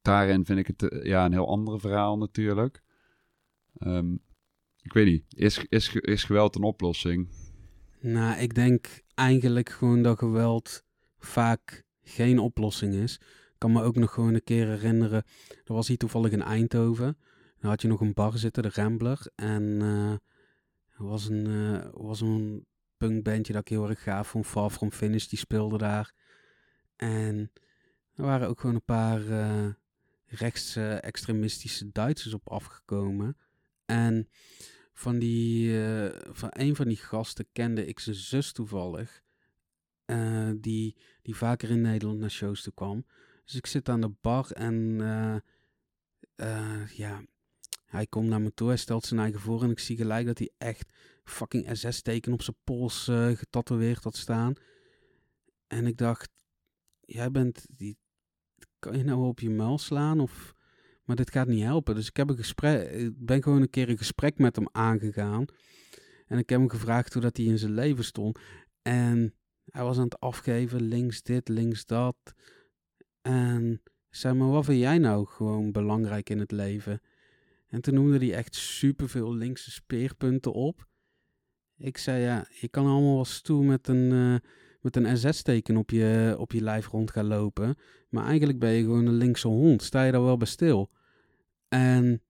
daarin 0.02 0.44
vind 0.44 0.58
ik 0.58 0.66
het 0.66 0.88
eh, 0.88 1.04
ja, 1.04 1.24
een 1.24 1.32
heel 1.32 1.48
ander 1.48 1.80
verhaal 1.80 2.18
natuurlijk. 2.18 2.82
Um, 3.78 4.22
ik 4.82 4.92
weet 4.92 5.06
niet, 5.06 5.24
is, 5.28 5.64
is, 5.68 5.94
is 5.94 6.24
geweld 6.24 6.56
een 6.56 6.62
oplossing? 6.62 7.28
Nou, 8.00 8.40
ik 8.40 8.54
denk 8.54 9.02
eigenlijk 9.14 9.68
gewoon 9.68 10.02
dat 10.02 10.18
geweld 10.18 10.84
vaak 11.18 11.84
geen 12.02 12.38
oplossing 12.38 12.94
is. 12.94 13.14
Ik 13.20 13.58
kan 13.58 13.72
me 13.72 13.82
ook 13.82 13.96
nog 13.96 14.12
gewoon 14.12 14.34
een 14.34 14.44
keer 14.44 14.66
herinneren, 14.66 15.24
er 15.64 15.74
was 15.74 15.88
hier 15.88 15.96
toevallig 15.96 16.32
in 16.32 16.42
Eindhoven. 16.42 17.16
Dan 17.58 17.70
had 17.70 17.82
je 17.82 17.88
nog 17.88 18.00
een 18.00 18.12
bar 18.12 18.38
zitten, 18.38 18.62
de 18.62 18.70
Rambler. 18.72 19.30
En 19.34 19.62
uh, 19.62 20.14
was 21.02 21.28
een, 21.28 21.48
uh, 21.48 21.86
was 21.92 22.20
een 22.20 22.66
punkbandje 22.96 23.52
dat 23.52 23.62
ik 23.62 23.68
heel 23.68 23.88
erg 23.88 24.02
gaaf 24.02 24.28
vond, 24.28 24.46
Far 24.46 24.70
From 24.70 24.92
Finish, 24.92 25.26
die 25.26 25.38
speelde 25.38 25.78
daar. 25.78 26.12
En 26.96 27.52
er 28.14 28.24
waren 28.24 28.48
ook 28.48 28.60
gewoon 28.60 28.74
een 28.74 28.84
paar 28.84 29.20
uh, 29.20 29.68
rechtsextremistische 30.26 31.92
Duitsers 31.92 32.34
op 32.34 32.50
afgekomen. 32.50 33.36
En 33.84 34.28
van, 34.92 35.18
die, 35.18 35.80
van 36.30 36.48
een 36.52 36.76
van 36.76 36.88
die 36.88 36.96
gasten 36.96 37.46
kende 37.52 37.86
ik 37.86 38.00
zijn 38.00 38.16
zus 38.16 38.52
toevallig. 38.52 39.22
die, 40.56 40.96
die 41.22 41.36
vaker 41.36 41.70
in 41.70 41.80
Nederland 41.80 42.18
naar 42.18 42.30
shows 42.30 42.62
toe 42.62 42.72
kwam. 42.74 43.06
Dus 43.44 43.54
ik 43.54 43.66
zit 43.66 43.88
aan 43.88 44.00
de 44.00 44.12
bar 44.20 44.50
en 44.50 44.96
ja, 46.94 47.22
hij 47.92 48.06
komt 48.06 48.28
naar 48.28 48.40
me 48.40 48.54
toe, 48.54 48.68
hij 48.68 48.76
stelt 48.76 49.04
zijn 49.04 49.20
eigen 49.20 49.40
voor 49.40 49.62
en 49.62 49.70
ik 49.70 49.78
zie 49.78 49.96
gelijk 49.96 50.26
dat 50.26 50.38
hij 50.38 50.50
echt 50.58 50.92
fucking 51.24 51.68
SS-teken 51.72 52.32
op 52.32 52.42
zijn 52.42 52.56
pols 52.64 53.08
uh, 53.08 53.28
getatoeëerd 53.28 54.04
had 54.04 54.16
staan. 54.16 54.54
En 55.66 55.86
ik 55.86 55.96
dacht, 55.96 56.30
jij 57.00 57.30
bent, 57.30 57.66
die, 57.70 57.98
kan 58.78 58.98
je 58.98 59.04
nou 59.04 59.26
op 59.26 59.40
je 59.40 59.50
muil 59.50 59.78
slaan 59.78 60.20
of... 60.20 60.54
Maar 61.04 61.16
dit 61.16 61.30
gaat 61.30 61.46
niet 61.46 61.62
helpen. 61.62 61.94
Dus 61.94 62.08
ik 62.08 62.16
heb 62.16 62.28
een 62.28 62.36
gesprek, 62.36 62.90
ik 62.90 63.26
ben 63.26 63.42
gewoon 63.42 63.62
een 63.62 63.70
keer 63.70 63.88
een 63.88 63.98
gesprek 63.98 64.38
met 64.38 64.56
hem 64.56 64.68
aangegaan. 64.72 65.44
En 66.26 66.38
ik 66.38 66.48
heb 66.48 66.58
hem 66.58 66.68
gevraagd 66.68 67.12
hoe 67.12 67.22
dat 67.22 67.36
hij 67.36 67.46
in 67.46 67.58
zijn 67.58 67.74
leven 67.74 68.04
stond. 68.04 68.38
En 68.82 69.34
hij 69.70 69.82
was 69.82 69.96
aan 69.96 70.04
het 70.04 70.20
afgeven, 70.20 70.82
links 70.82 71.22
dit, 71.22 71.48
links 71.48 71.84
dat. 71.84 72.16
En 73.22 73.82
zei 74.10 74.34
maar, 74.34 74.48
wat 74.48 74.64
vind 74.64 74.78
jij 74.78 74.98
nou 74.98 75.26
gewoon 75.26 75.72
belangrijk 75.72 76.30
in 76.30 76.38
het 76.38 76.50
leven? 76.50 77.00
En 77.72 77.80
toen 77.80 77.94
noemde 77.94 78.18
hij 78.18 78.34
echt 78.34 78.54
superveel 78.54 79.34
linkse 79.34 79.70
speerpunten 79.70 80.52
op. 80.52 80.86
Ik 81.76 81.98
zei 81.98 82.22
ja, 82.22 82.46
je 82.60 82.68
kan 82.68 82.86
allemaal 82.86 83.14
wel 83.14 83.24
stoel 83.24 83.62
met 83.62 83.88
een, 83.88 84.10
uh, 84.12 84.36
met 84.80 84.96
een 84.96 85.16
SS-teken 85.18 85.76
op 85.76 85.90
je, 85.90 86.34
op 86.38 86.52
je 86.52 86.60
lijf 86.60 86.86
rond 86.86 87.10
gaan 87.10 87.26
lopen. 87.26 87.76
Maar 88.08 88.26
eigenlijk 88.26 88.58
ben 88.58 88.70
je 88.70 88.82
gewoon 88.82 89.06
een 89.06 89.14
linkse 89.14 89.48
hond. 89.48 89.82
Sta 89.82 90.04
je 90.04 90.12
daar 90.12 90.22
wel 90.22 90.36
bij 90.36 90.46
stil? 90.46 90.90
En 91.68 92.22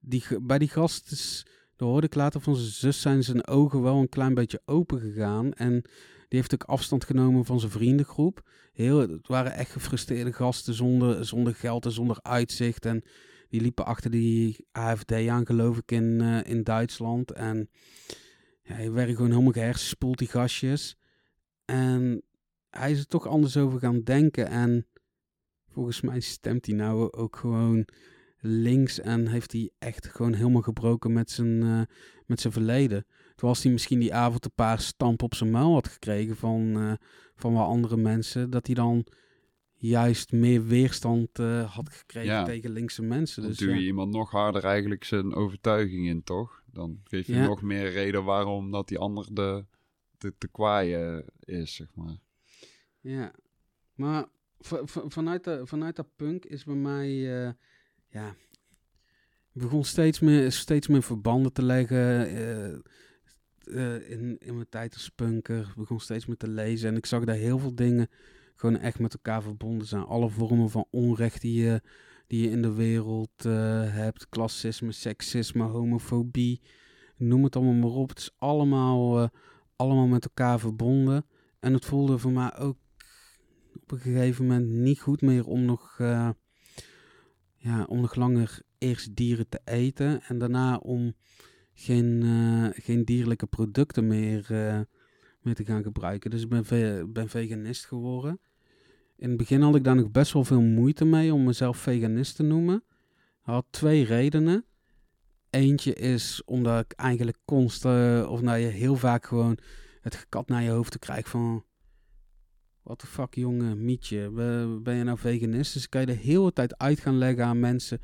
die, 0.00 0.24
bij 0.40 0.58
die 0.58 0.68
gast, 0.68 1.42
daar 1.76 1.88
hoorde 1.88 2.06
ik 2.06 2.14
later 2.14 2.40
van 2.40 2.56
zijn 2.56 2.70
zus, 2.70 3.00
zijn 3.00 3.22
zijn 3.22 3.46
ogen 3.46 3.82
wel 3.82 3.96
een 4.00 4.08
klein 4.08 4.34
beetje 4.34 4.62
open 4.64 5.00
gegaan. 5.00 5.52
En 5.52 5.72
die 6.28 6.40
heeft 6.40 6.54
ook 6.54 6.64
afstand 6.64 7.04
genomen 7.04 7.44
van 7.44 7.60
zijn 7.60 7.72
vriendengroep. 7.72 8.50
Heel, 8.72 8.98
het 8.98 9.28
waren 9.28 9.52
echt 9.52 9.70
gefrustreerde 9.70 10.32
gasten 10.32 10.74
zonder, 10.74 11.24
zonder 11.24 11.54
geld 11.54 11.84
en 11.84 11.92
zonder 11.92 12.18
uitzicht. 12.22 12.86
En 12.86 13.02
die 13.52 13.60
liepen 13.60 13.84
achter 13.84 14.10
die 14.10 14.66
AFD 14.70 15.12
aan, 15.12 15.46
geloof 15.46 15.78
ik, 15.78 15.90
in, 15.90 16.22
uh, 16.22 16.44
in 16.44 16.62
Duitsland. 16.62 17.32
En 17.32 17.70
ja, 18.62 18.74
hij 18.74 18.92
werd 18.92 19.10
gewoon 19.10 19.30
helemaal 19.30 19.52
gehersenspoeld, 19.52 20.18
die 20.18 20.28
gastjes. 20.28 20.96
En 21.64 22.22
hij 22.70 22.90
is 22.90 22.98
er 22.98 23.06
toch 23.06 23.26
anders 23.26 23.56
over 23.56 23.78
gaan 23.78 24.02
denken. 24.02 24.46
En 24.46 24.86
volgens 25.68 26.00
mij 26.00 26.20
stemt 26.20 26.66
hij 26.66 26.74
nou 26.74 27.12
ook 27.12 27.36
gewoon 27.36 27.86
links. 28.38 29.00
En 29.00 29.26
heeft 29.28 29.52
hij 29.52 29.70
echt 29.78 30.06
gewoon 30.06 30.34
helemaal 30.34 30.62
gebroken 30.62 31.12
met 31.12 31.30
zijn, 31.30 31.62
uh, 31.62 31.82
met 32.26 32.40
zijn 32.40 32.52
verleden. 32.52 33.06
Toen 33.34 33.48
was 33.48 33.62
hij 33.62 33.72
misschien 33.72 33.98
die 33.98 34.14
avond 34.14 34.44
een 34.44 34.54
paar 34.54 34.80
stampen 34.80 35.24
op 35.24 35.34
zijn 35.34 35.50
muil 35.50 35.72
had 35.72 35.88
gekregen 35.88 36.36
van, 36.36 36.76
uh, 36.76 36.92
van 37.34 37.52
wat 37.52 37.66
andere 37.66 37.96
mensen. 37.96 38.50
Dat 38.50 38.66
hij 38.66 38.74
dan 38.74 39.06
juist 39.82 40.32
meer 40.32 40.64
weerstand 40.64 41.38
uh, 41.38 41.74
had 41.74 41.92
gekregen 41.92 42.44
tegen 42.44 42.70
linkse 42.70 43.02
mensen. 43.02 43.42
Dan 43.42 43.50
dus, 43.50 43.60
duw 43.60 43.74
je 43.74 43.80
iemand 43.80 44.12
nog 44.12 44.30
harder 44.30 44.64
eigenlijk 44.64 45.04
zijn 45.04 45.34
overtuiging 45.34 46.06
in, 46.06 46.22
toch? 46.22 46.62
Dan 46.72 47.00
geef 47.04 47.26
je 47.26 47.34
nog 47.34 47.62
meer 47.62 47.90
reden 47.90 48.24
waarom 48.24 48.70
dat 48.70 48.88
die 48.88 48.98
ander 48.98 49.34
de, 49.34 49.64
de 50.18 50.34
te 50.38 50.48
kwaaien 50.48 51.24
is, 51.40 51.74
zeg 51.74 51.94
maar. 51.94 52.16
Ja, 53.00 53.32
maar 53.94 54.26
vanuit, 55.08 55.44
de, 55.44 55.66
vanuit 55.66 55.96
dat 55.96 56.16
punk 56.16 56.44
is 56.44 56.64
bij 56.64 56.74
mij, 56.74 57.10
uh, 57.10 57.50
ja, 58.08 58.34
begon 59.52 59.84
steeds 59.84 60.20
meer, 60.20 60.52
steeds 60.52 60.88
meer 60.88 61.02
verbanden 61.02 61.52
te 61.52 61.62
leggen. 61.62 62.32
Uh, 63.64 64.10
in, 64.10 64.38
in 64.38 64.54
mijn 64.54 64.68
tijd 64.68 64.94
als 64.94 65.08
punker, 65.08 65.72
begon 65.76 66.00
steeds 66.00 66.26
meer 66.26 66.36
te 66.36 66.48
lezen 66.48 66.88
en 66.88 66.96
ik 66.96 67.06
zag 67.06 67.24
daar 67.24 67.36
heel 67.36 67.58
veel 67.58 67.74
dingen 67.74 68.08
gewoon 68.62 68.80
echt 68.80 68.98
met 68.98 69.12
elkaar 69.12 69.42
verbonden 69.42 69.86
zijn. 69.86 70.04
Alle 70.04 70.28
vormen 70.28 70.70
van 70.70 70.86
onrecht 70.90 71.40
die 71.40 71.62
je, 71.62 71.82
die 72.26 72.42
je 72.42 72.50
in 72.50 72.62
de 72.62 72.72
wereld 72.72 73.44
uh, 73.46 73.52
hebt. 73.94 74.28
Klassisme, 74.28 74.92
seksisme, 74.92 75.64
homofobie. 75.64 76.60
Noem 77.16 77.44
het 77.44 77.56
allemaal 77.56 77.74
maar 77.74 77.98
op. 77.98 78.08
Het 78.08 78.18
is 78.18 78.34
allemaal, 78.38 79.22
uh, 79.22 79.28
allemaal 79.76 80.06
met 80.06 80.24
elkaar 80.24 80.58
verbonden. 80.58 81.26
En 81.60 81.72
het 81.72 81.84
voelde 81.84 82.18
voor 82.18 82.32
mij 82.32 82.56
ook 82.56 82.76
op 83.74 83.90
een 83.90 83.98
gegeven 83.98 84.46
moment 84.46 84.68
niet 84.68 85.00
goed 85.00 85.20
meer 85.20 85.46
om 85.46 85.64
nog, 85.64 85.98
uh, 86.00 86.30
ja, 87.56 87.84
om 87.84 88.00
nog 88.00 88.14
langer 88.14 88.62
eerst 88.78 89.16
dieren 89.16 89.48
te 89.48 89.60
eten. 89.64 90.22
En 90.22 90.38
daarna 90.38 90.76
om 90.76 91.14
geen, 91.74 92.22
geen 92.74 93.04
dierlijke 93.04 93.46
producten 93.46 94.06
meer 94.06 94.46
mee 95.40 95.54
te 95.54 95.64
gaan 95.64 95.82
gebruiken. 95.82 96.30
Dus 96.30 96.42
ik 96.42 96.48
ben, 96.48 97.12
ben 97.12 97.28
veganist 97.28 97.86
geworden. 97.86 98.40
In 99.16 99.28
het 99.28 99.36
begin 99.36 99.60
had 99.60 99.74
ik 99.74 99.84
daar 99.84 99.94
nog 99.94 100.10
best 100.10 100.32
wel 100.32 100.44
veel 100.44 100.60
moeite 100.60 101.04
mee 101.04 101.34
om 101.34 101.44
mezelf 101.44 101.76
veganist 101.76 102.36
te 102.36 102.42
noemen. 102.42 102.84
Had 103.40 103.66
twee 103.70 104.04
redenen. 104.04 104.64
Eentje 105.50 105.94
is 105.94 106.42
omdat 106.44 106.84
ik 106.84 106.92
eigenlijk 106.92 107.38
constant, 107.44 108.26
of 108.26 108.40
nou 108.40 108.58
je 108.58 108.66
heel 108.66 108.96
vaak 108.96 109.26
gewoon 109.26 109.58
het 110.00 110.14
gekat 110.14 110.48
naar 110.48 110.62
je 110.62 110.70
hoofd 110.70 110.92
te 110.92 110.98
krijgen 110.98 111.30
van... 111.30 111.64
Wat 112.82 113.00
de 113.00 113.06
fuck, 113.06 113.34
jongen, 113.34 113.84
mietje, 113.84 114.30
ben 114.82 114.94
je 114.94 115.04
nou 115.04 115.18
veganist? 115.18 115.72
Dus 115.72 115.88
kan 115.88 116.00
je 116.00 116.06
de 116.06 116.12
hele 116.12 116.52
tijd 116.52 116.78
uit 116.78 117.00
gaan 117.00 117.18
leggen 117.18 117.44
aan 117.44 117.60
mensen 117.60 118.00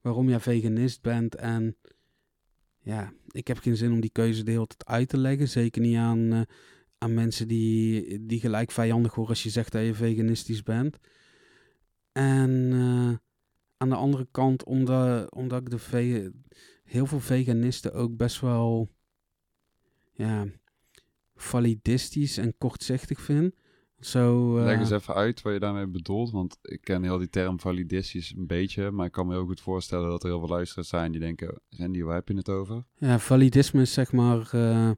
waarom 0.00 0.28
je 0.28 0.40
veganist 0.40 1.02
bent. 1.02 1.34
En 1.34 1.76
ja, 2.80 3.12
ik 3.30 3.46
heb 3.46 3.58
geen 3.58 3.76
zin 3.76 3.92
om 3.92 4.00
die 4.00 4.10
keuze 4.10 4.42
de 4.42 4.50
hele 4.50 4.66
tijd 4.66 4.84
uit 4.84 5.08
te 5.08 5.18
leggen. 5.18 5.48
Zeker 5.48 5.80
niet 5.80 5.96
aan, 5.96 6.18
uh, 6.18 6.40
aan 6.98 7.14
mensen 7.14 7.48
die, 7.48 8.26
die 8.26 8.40
gelijk 8.40 8.70
vijandig 8.70 9.14
worden 9.14 9.34
als 9.34 9.42
je 9.42 9.50
zegt 9.50 9.72
dat 9.72 9.84
je 9.84 9.94
veganistisch 9.94 10.62
bent. 10.62 10.98
En 12.12 12.50
uh, 12.50 13.12
aan 13.76 13.88
de 13.88 13.94
andere 13.94 14.28
kant, 14.30 14.64
omdat, 14.64 15.34
omdat 15.34 15.60
ik 15.60 15.70
de 15.70 16.32
heel 16.84 17.06
veel 17.06 17.20
veganisten 17.20 17.92
ook 17.92 18.16
best 18.16 18.40
wel 18.40 18.90
ja, 20.12 20.46
validistisch 21.34 22.36
en 22.38 22.58
kortzichtig 22.58 23.20
vind. 23.20 23.54
Zo, 24.00 24.56
uh, 24.58 24.64
Leg 24.64 24.78
eens 24.78 24.90
even 24.90 25.14
uit 25.14 25.42
wat 25.42 25.52
je 25.52 25.58
daarmee 25.58 25.86
bedoelt, 25.86 26.30
want 26.30 26.58
ik 26.62 26.80
ken 26.80 27.02
heel 27.02 27.18
die 27.18 27.28
term 27.28 27.60
validistisch 27.60 28.34
een 28.36 28.46
beetje, 28.46 28.90
maar 28.90 29.06
ik 29.06 29.12
kan 29.12 29.26
me 29.26 29.32
heel 29.32 29.46
goed 29.46 29.60
voorstellen 29.60 30.08
dat 30.08 30.22
er 30.22 30.28
heel 30.28 30.38
veel 30.38 30.48
luisteraars 30.48 30.88
zijn 30.88 31.12
die 31.12 31.20
denken, 31.20 31.60
Randy, 31.70 32.02
waar 32.02 32.14
heb 32.14 32.28
je 32.28 32.36
het 32.36 32.48
over? 32.48 32.84
Ja, 32.96 33.18
validisme 33.18 33.80
is 33.80 33.92
zeg 33.92 34.12
maar 34.12 34.50
uh, 34.54 34.90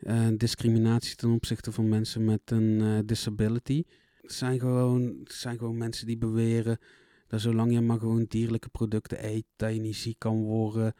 uh, 0.00 0.28
discriminatie 0.36 1.16
ten 1.16 1.30
opzichte 1.30 1.72
van 1.72 1.88
mensen 1.88 2.24
met 2.24 2.40
een 2.44 3.02
disability. 3.06 3.82
Het 4.20 4.32
zijn, 4.32 4.58
gewoon, 4.58 5.02
het 5.24 5.32
zijn 5.32 5.58
gewoon 5.58 5.76
mensen 5.76 6.06
die 6.06 6.18
beweren 6.18 6.78
dat 7.26 7.40
zolang 7.40 7.72
je 7.72 7.80
maar 7.80 7.98
gewoon 7.98 8.24
dierlijke 8.28 8.68
producten 8.68 9.26
eet, 9.26 9.44
dat 9.56 9.74
je 9.74 9.80
niet 9.80 9.96
ziek 9.96 10.18
kan 10.18 10.42
worden, 10.42 10.94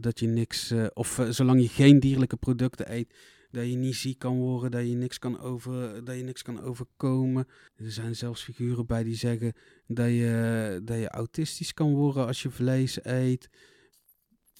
dat 0.00 0.18
je 0.18 0.26
niks, 0.26 0.74
of 0.92 1.26
zolang 1.28 1.60
je 1.60 1.68
geen 1.68 2.00
dierlijke 2.00 2.36
producten 2.36 2.92
eet, 2.92 3.14
dat 3.50 3.70
je 3.70 3.76
niet 3.76 3.94
ziek 3.94 4.18
kan 4.18 4.36
worden, 4.36 4.70
dat 4.70 4.88
je 4.88 4.94
niks 4.94 5.18
kan, 5.18 5.40
over, 5.40 6.04
dat 6.04 6.16
je 6.16 6.22
niks 6.22 6.42
kan 6.42 6.60
overkomen. 6.60 7.46
Er 7.76 7.90
zijn 7.90 8.16
zelfs 8.16 8.42
figuren 8.42 8.86
bij 8.86 9.04
die 9.04 9.14
zeggen 9.14 9.52
dat 9.86 10.08
je, 10.08 10.80
dat 10.84 10.98
je 10.98 11.08
autistisch 11.08 11.74
kan 11.74 11.94
worden 11.94 12.26
als 12.26 12.42
je 12.42 12.50
vlees 12.50 13.04
eet. 13.04 13.48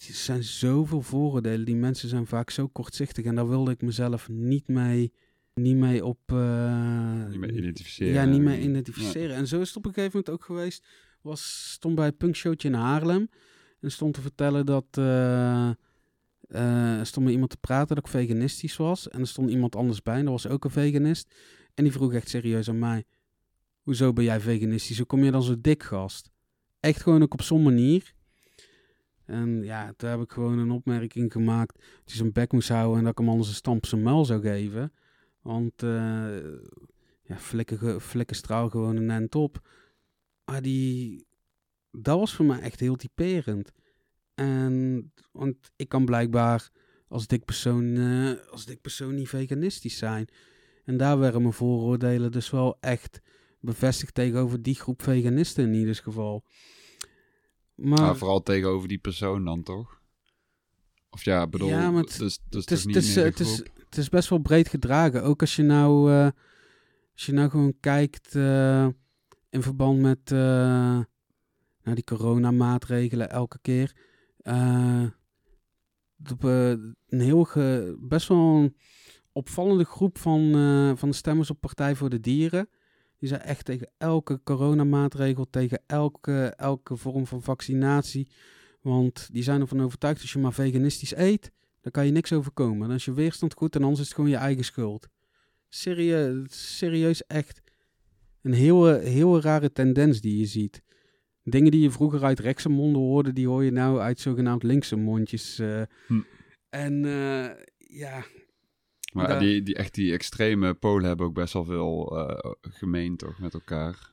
Er 0.08 0.14
zijn 0.14 0.42
zoveel 0.42 1.02
vooroordelen. 1.02 1.64
Die 1.64 1.76
mensen 1.76 2.08
zijn 2.08 2.26
vaak 2.26 2.50
zo 2.50 2.68
kortzichtig. 2.68 3.24
En 3.24 3.34
daar 3.34 3.48
wilde 3.48 3.70
ik 3.70 3.82
mezelf 3.82 4.28
niet 4.28 4.68
mee, 4.68 5.12
niet 5.54 5.76
mee 5.76 6.04
op... 6.04 6.18
Uh, 6.32 7.26
niet 7.28 7.38
mee 7.38 7.52
identificeren. 7.52 8.12
Ja, 8.12 8.24
niet 8.24 8.40
mee 8.40 8.60
identificeren. 8.60 9.36
En 9.36 9.46
zo 9.46 9.60
is 9.60 9.68
het 9.68 9.76
op 9.76 9.86
een 9.86 9.92
gegeven 9.92 10.16
moment 10.18 10.34
ook 10.34 10.44
geweest. 10.44 10.86
Was, 11.20 11.70
stond 11.72 11.94
bij 11.94 12.04
het 12.04 12.16
punkshowtje 12.16 12.68
in 12.68 12.74
Haarlem. 12.74 13.28
En 13.80 13.90
stond 13.90 14.14
te 14.14 14.20
vertellen 14.20 14.66
dat... 14.66 14.86
eh, 14.90 15.68
eh, 16.48 16.98
er 16.98 17.06
stond 17.06 17.24
met 17.24 17.34
iemand 17.34 17.50
te 17.50 17.56
praten 17.56 17.94
dat 17.94 18.04
ik 18.04 18.10
veganistisch 18.10 18.76
was. 18.76 19.08
En 19.08 19.20
er 19.20 19.26
stond 19.26 19.50
iemand 19.50 19.76
anders 19.76 20.02
bij 20.02 20.18
en 20.18 20.24
dat 20.24 20.42
was 20.42 20.46
ook 20.46 20.64
een 20.64 20.70
veganist. 20.70 21.34
En 21.74 21.84
die 21.84 21.92
vroeg 21.92 22.12
echt 22.12 22.28
serieus 22.28 22.68
aan 22.68 22.78
mij... 22.78 23.04
Hoezo 23.82 24.12
ben 24.12 24.24
jij 24.24 24.40
veganistisch? 24.40 24.96
Hoe 24.96 25.06
kom 25.06 25.24
je 25.24 25.30
dan 25.30 25.42
zo 25.42 25.60
dik, 25.60 25.82
gast? 25.82 26.30
Echt 26.80 27.02
gewoon 27.02 27.22
ook 27.22 27.32
op 27.32 27.42
zo'n 27.42 27.62
manier. 27.62 28.14
En 29.32 29.62
ja, 29.62 29.92
toen 29.96 30.10
heb 30.10 30.20
ik 30.20 30.32
gewoon 30.32 30.58
een 30.58 30.70
opmerking 30.70 31.32
gemaakt... 31.32 31.76
dat 31.76 32.04
hij 32.04 32.14
zijn 32.14 32.32
bek 32.32 32.52
moest 32.52 32.68
houden 32.68 32.96
en 32.98 33.02
dat 33.02 33.12
ik 33.12 33.18
hem 33.18 33.28
anders 33.28 33.48
een 33.48 33.54
stamp 33.54 33.86
zijn 33.86 34.02
muil 34.02 34.24
zou 34.24 34.40
geven. 34.40 34.92
Want 35.40 35.82
eh 35.82 36.36
ja, 37.22 37.38
flikken 37.98 38.36
straal 38.36 38.68
gewoon 38.68 38.96
een 38.96 39.10
end 39.10 39.34
op. 39.34 39.68
Maar 40.44 40.62
die... 40.62 41.26
Dat 41.90 42.18
was 42.18 42.34
voor 42.34 42.44
mij 42.44 42.60
echt 42.60 42.80
heel 42.80 42.96
typerend. 42.96 43.72
En, 44.34 45.12
want 45.32 45.56
ik 45.76 45.88
kan 45.88 46.04
blijkbaar 46.04 46.70
als 47.08 47.26
dik 47.26 47.44
persoon, 47.44 47.96
eh, 47.96 48.50
als 48.50 48.64
dik 48.64 48.80
persoon 48.80 49.14
niet 49.14 49.28
veganistisch 49.28 49.98
zijn. 49.98 50.28
En 50.84 50.96
daar 50.96 51.18
werden 51.18 51.42
mijn 51.42 51.54
vooroordelen 51.54 52.32
dus 52.32 52.50
wel 52.50 52.76
echt 52.80 53.20
bevestigd 53.60 54.14
tegenover 54.14 54.62
die 54.62 54.74
groep 54.74 55.02
veganisten 55.02 55.64
in 55.66 55.74
ieder 55.74 55.94
geval. 55.94 56.44
Maar 57.82 58.00
Maar 58.00 58.16
vooral 58.16 58.42
tegenover 58.42 58.88
die 58.88 58.98
persoon 58.98 59.44
dan, 59.44 59.62
toch? 59.62 60.00
Of 61.10 61.24
ja, 61.24 61.46
bedoel, 61.46 61.68
Ja, 61.68 61.90
maar 61.90 62.00
het 62.02 62.10
is, 62.10 62.16
het 62.18 62.54
is 62.54 62.60
het 62.60 62.70
is, 62.70 62.84
niet 62.86 62.94
het, 62.94 63.04
is, 63.04 63.14
meer 63.14 63.24
de 63.24 63.30
het, 63.30 63.40
is, 63.40 63.54
groep? 63.54 63.68
het 63.88 63.96
is 63.98 64.08
best 64.08 64.28
wel 64.28 64.38
breed 64.38 64.68
gedragen. 64.68 65.22
Ook 65.22 65.40
als 65.40 65.56
je 65.56 65.62
nou, 65.62 66.12
eh, 66.12 66.28
als 67.12 67.26
je 67.26 67.32
nou 67.32 67.50
gewoon 67.50 67.74
kijkt 67.80 68.34
eh, 68.34 68.86
in 69.50 69.62
verband 69.62 70.00
met 70.00 70.18
eh, 70.24 70.38
nou, 71.82 71.94
die 71.94 72.04
coronamaatregelen 72.04 73.30
elke 73.30 73.58
keer. 73.62 73.92
eh, 74.36 75.04
op, 76.32 76.44
eh, 76.44 76.68
een 76.70 77.20
heel 77.20 77.44
ge- 77.44 77.96
best 78.00 78.28
wel 78.28 78.38
een 78.56 78.76
opvallende 79.32 79.84
groep 79.84 80.18
van, 80.18 80.54
eh, 80.54 80.92
van 80.96 81.08
de 81.08 81.14
stemmers 81.14 81.50
op 81.50 81.60
Partij 81.60 81.94
voor 81.96 82.10
de 82.10 82.20
Dieren. 82.20 82.68
Die 83.22 83.30
zijn 83.30 83.42
echt 83.42 83.64
tegen 83.64 83.90
elke 83.98 84.40
coronamaatregel, 84.44 85.46
tegen 85.50 85.82
elke, 85.86 86.54
elke 86.56 86.96
vorm 86.96 87.26
van 87.26 87.42
vaccinatie. 87.42 88.28
Want 88.80 89.28
die 89.32 89.42
zijn 89.42 89.60
ervan 89.60 89.82
overtuigd 89.82 90.20
als 90.20 90.32
je 90.32 90.38
maar 90.38 90.52
veganistisch 90.52 91.16
eet, 91.16 91.52
dan 91.80 91.92
kan 91.92 92.06
je 92.06 92.12
niks 92.12 92.32
overkomen. 92.32 92.88
Dan 92.88 92.96
is 92.96 93.04
je 93.04 93.12
weerstand 93.12 93.54
goed 93.54 93.74
en 93.74 93.82
anders 93.82 94.00
is 94.00 94.06
het 94.06 94.14
gewoon 94.14 94.30
je 94.30 94.36
eigen 94.36 94.64
schuld. 94.64 95.08
Serieus, 95.68 96.76
serieus 96.78 97.26
echt 97.26 97.62
een 98.42 98.52
heel, 98.52 98.94
heel 98.94 99.40
rare 99.40 99.72
tendens 99.72 100.20
die 100.20 100.38
je 100.38 100.46
ziet. 100.46 100.82
Dingen 101.42 101.70
die 101.70 101.80
je 101.80 101.90
vroeger 101.90 102.24
uit 102.24 102.40
rechtse 102.40 102.68
monden 102.68 103.02
hoorde, 103.02 103.32
die 103.32 103.46
hoor 103.48 103.64
je 103.64 103.70
nou 103.70 104.00
uit 104.00 104.20
zogenaamd 104.20 104.62
linkse 104.62 104.96
mondjes. 104.96 105.58
eh. 105.58 105.82
Hm. 106.06 106.20
En 106.70 107.04
eh, 107.04 107.50
ja, 107.76 108.24
Maar 109.12 109.38
die, 109.38 109.62
die, 109.62 109.74
echt 109.74 109.94
die 109.94 110.12
extreme 110.12 110.74
polen 110.74 111.04
hebben 111.04 111.26
ook 111.26 111.34
best 111.34 111.52
wel 111.52 111.64
veel 111.64 112.18
eh, 112.28 112.50
gemeen, 112.60 113.16
toch, 113.16 113.38
met 113.38 113.54
elkaar. 113.54 114.12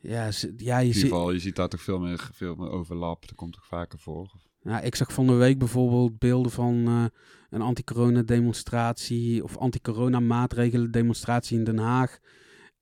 ja, 0.00 0.30
ze- 0.30 0.54
ja, 0.56 0.78
je 0.78 0.80
In 0.80 0.86
ieder 0.86 1.00
ziet... 1.00 1.10
geval, 1.10 1.32
je 1.32 1.38
ziet 1.38 1.56
daar 1.56 1.68
toch 1.68 1.82
veel 1.82 1.98
meer, 2.00 2.28
veel 2.32 2.54
meer 2.54 2.70
overlap. 2.70 3.26
Dat 3.28 3.34
komt 3.36 3.52
toch 3.52 3.66
vaker 3.66 3.98
voor? 3.98 4.30
Ja, 4.62 4.80
ik 4.80 4.94
zag 4.94 5.12
van 5.12 5.26
de 5.26 5.32
week 5.32 5.58
bijvoorbeeld 5.58 6.18
beelden 6.18 6.52
van 6.52 6.86
eh, 6.86 7.04
een 7.50 7.62
anti-corona 7.62 8.22
demonstratie 8.22 9.44
of 9.44 9.56
anti-corona 9.56 10.20
maatregelen 10.20 10.90
demonstratie 10.90 11.58
in 11.58 11.64
Den 11.64 11.78
Haag. 11.78 12.18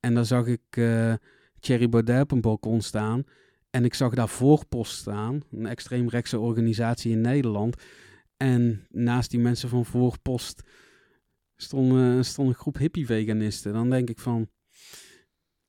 En 0.00 0.14
daar 0.14 0.24
zag 0.24 0.46
ik 0.46 0.62
eh 0.70 1.14
Thierry 1.60 1.88
Baudet 1.88 2.22
op 2.22 2.30
een 2.32 2.40
balkon 2.40 2.80
staan. 2.80 3.24
En 3.70 3.84
ik 3.84 3.94
zag 3.94 4.14
daar 4.14 4.28
Voorpost 4.28 4.96
staan, 4.96 5.42
een 5.50 5.66
extreemrechtse 5.66 6.38
organisatie 6.38 7.12
in 7.12 7.20
Nederland. 7.20 7.82
En 8.36 8.86
naast 8.90 9.30
die 9.30 9.40
mensen 9.40 9.68
van 9.68 9.84
Voorpost 9.84 10.62
stond, 11.60 11.92
eh, 11.92 12.22
stond 12.22 12.48
een 12.48 12.54
groep 12.54 12.78
hippie-veganisten. 12.78 13.72
Dan 13.72 13.90
denk 13.90 14.08
ik 14.08 14.18
van, 14.18 14.48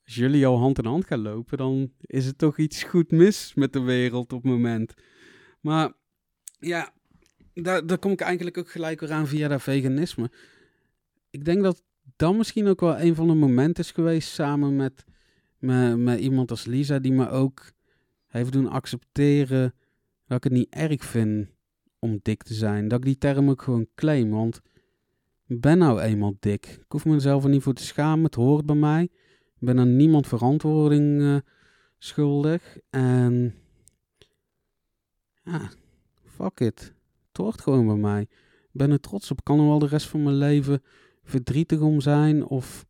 als 0.06 0.16
jullie 0.16 0.46
al 0.46 0.58
hand 0.58 0.78
in 0.78 0.86
hand 0.86 1.06
gaan 1.06 1.22
lopen, 1.22 1.58
dan 1.58 1.92
is 2.02 2.26
het 2.26 2.38
toch 2.38 2.58
iets 2.58 2.84
goed 2.84 3.12
mis 3.12 3.54
met 3.54 3.74
de 3.74 3.82
wereld 3.82 4.34
op 4.34 4.44
het 4.44 4.52
moment. 4.52 4.94
Maar 5.62 5.94
ja, 6.60 6.94
daar, 7.54 7.86
daar 7.86 7.98
kom 8.00 8.12
ik 8.12 8.22
eigenlijk 8.22 8.58
ook 8.58 8.72
gelijk 8.72 9.00
weer 9.00 9.12
aan 9.12 9.28
via 9.28 9.48
dat 9.48 9.62
veganisme. 9.62 10.32
Ik 11.30 11.46
denk 11.46 11.64
dat 11.64 11.84
dat 12.16 12.36
misschien 12.36 12.68
ook 12.68 12.80
wel 12.80 13.00
een 13.00 13.16
van 13.16 13.28
de 13.28 13.34
momenten 13.34 13.84
is 13.84 13.92
geweest 13.92 14.30
samen 14.30 14.76
met, 14.76 15.06
met, 15.58 15.98
met 15.98 16.20
iemand 16.20 16.52
als 16.52 16.66
Lisa, 16.66 17.00
die 17.00 17.12
me 17.12 17.30
ook 17.30 17.72
heeft 18.28 18.52
doen 18.52 18.70
accepteren 18.70 19.74
dat 20.28 20.38
ik 20.38 20.44
het 20.44 20.54
niet 20.54 20.74
erg 20.74 21.06
vind 21.06 21.48
om 22.00 22.20
dik 22.22 22.44
te 22.44 22.54
zijn. 22.54 22.88
Dat 22.88 23.00
ik 23.00 23.06
die 23.06 23.18
term 23.18 23.50
ook 23.50 23.62
gewoon 23.62 23.88
claim, 23.96 24.30
want 24.30 24.62
ik 25.50 25.62
ben 25.62 25.78
nou 25.78 26.02
eenmaal 26.02 26.36
dik. 26.40 26.66
Ik 26.66 26.92
hoef 26.92 27.06
mezelf 27.06 27.44
er 27.44 27.50
niet 27.50 27.64
voor 27.64 27.74
te 27.74 27.84
schamen, 27.84 28.24
het 28.24 28.36
hoort 28.36 28.66
bij 28.66 28.76
mij. 28.76 29.04
Ik 29.04 29.66
ben 29.66 29.80
aan 29.80 29.96
niemand 29.96 30.28
verantwoording 30.28 31.22
eh, 31.22 31.38
schuldig. 31.98 32.78
En 32.90 33.56
ja, 35.44 35.70
fuck 36.24 36.60
it. 36.60 36.94
Het 37.28 37.38
hoort 37.38 37.62
gewoon 37.62 37.86
bij 37.86 37.96
mij. 37.96 38.22
Ik 38.22 38.70
ben 38.72 38.92
er 38.92 39.00
trots 39.00 39.32
op. 39.32 39.38
Ik 39.38 39.44
kan 39.44 39.60
er 39.60 39.66
wel 39.66 39.80
de 39.80 39.88
rest 39.88 40.08
van 40.08 40.24
mijn 40.24 40.36
leven 40.36 40.82
verdrietig 41.24 41.80
om 41.80 42.02
zijn 42.02 42.46
of 42.46 42.86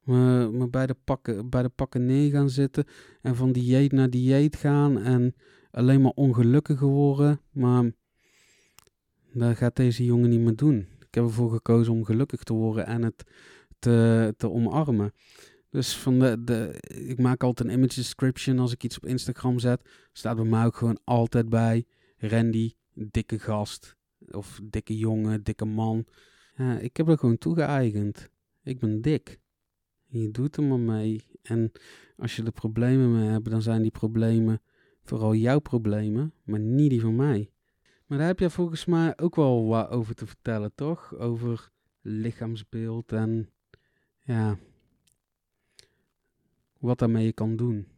me, 0.00 0.50
me 0.52 0.68
bij, 0.68 0.86
de 0.86 0.96
pakken, 1.04 1.48
bij 1.48 1.62
de 1.62 1.68
pakken 1.68 2.06
neer 2.06 2.30
gaan 2.30 2.50
zitten 2.50 2.84
en 3.22 3.36
van 3.36 3.52
dieet 3.52 3.92
naar 3.92 4.10
dieet 4.10 4.56
gaan 4.56 4.98
en 4.98 5.34
alleen 5.70 6.00
maar 6.00 6.12
ongelukkiger 6.14 6.88
worden. 6.88 7.40
Maar 7.50 7.90
dat 9.32 9.56
gaat 9.56 9.76
deze 9.76 10.04
jongen 10.04 10.30
niet 10.30 10.40
meer 10.40 10.56
doen. 10.56 10.95
Ik 11.06 11.14
heb 11.14 11.24
ervoor 11.24 11.50
gekozen 11.50 11.92
om 11.92 12.04
gelukkig 12.04 12.42
te 12.42 12.52
worden 12.52 12.86
en 12.86 13.02
het 13.02 13.24
te, 13.78 14.34
te 14.36 14.50
omarmen. 14.50 15.12
Dus 15.70 15.96
van 15.96 16.18
de, 16.18 16.44
de, 16.44 16.80
ik 16.88 17.18
maak 17.18 17.42
altijd 17.42 17.68
een 17.68 17.74
image 17.74 17.94
description 17.94 18.58
als 18.58 18.72
ik 18.72 18.84
iets 18.84 18.96
op 18.96 19.06
Instagram 19.06 19.58
zet. 19.58 19.88
Staat 20.12 20.36
bij 20.36 20.44
mij 20.44 20.64
ook 20.64 20.76
gewoon 20.76 20.98
altijd 21.04 21.48
bij 21.48 21.84
Randy, 22.16 22.72
dikke 22.92 23.38
gast. 23.38 23.96
Of 24.30 24.60
dikke 24.62 24.96
jongen, 24.96 25.42
dikke 25.42 25.64
man. 25.64 26.06
Ik 26.80 26.96
heb 26.96 27.08
er 27.08 27.18
gewoon 27.18 27.38
toegeëigend. 27.38 28.28
Ik 28.62 28.78
ben 28.78 29.00
dik. 29.00 29.38
Je 30.06 30.30
doet 30.30 30.56
er 30.56 30.62
maar 30.62 30.80
mee. 30.80 31.24
En 31.42 31.72
als 32.16 32.36
je 32.36 32.42
er 32.42 32.52
problemen 32.52 33.12
mee 33.12 33.28
hebt, 33.28 33.50
dan 33.50 33.62
zijn 33.62 33.82
die 33.82 33.90
problemen 33.90 34.60
vooral 35.02 35.34
jouw 35.34 35.58
problemen, 35.58 36.32
maar 36.44 36.60
niet 36.60 36.90
die 36.90 37.00
van 37.00 37.16
mij. 37.16 37.50
Maar 38.06 38.18
daar 38.18 38.26
heb 38.26 38.38
je 38.38 38.50
volgens 38.50 38.84
mij 38.84 39.18
ook 39.18 39.34
wel 39.34 39.66
wat 39.66 39.88
over 39.88 40.14
te 40.14 40.26
vertellen, 40.26 40.72
toch? 40.74 41.14
Over 41.14 41.70
lichaamsbeeld 42.00 43.12
en 43.12 43.50
ja, 44.22 44.58
wat 46.78 46.98
daarmee 46.98 47.24
je 47.24 47.32
kan 47.32 47.56
doen. 47.56 47.88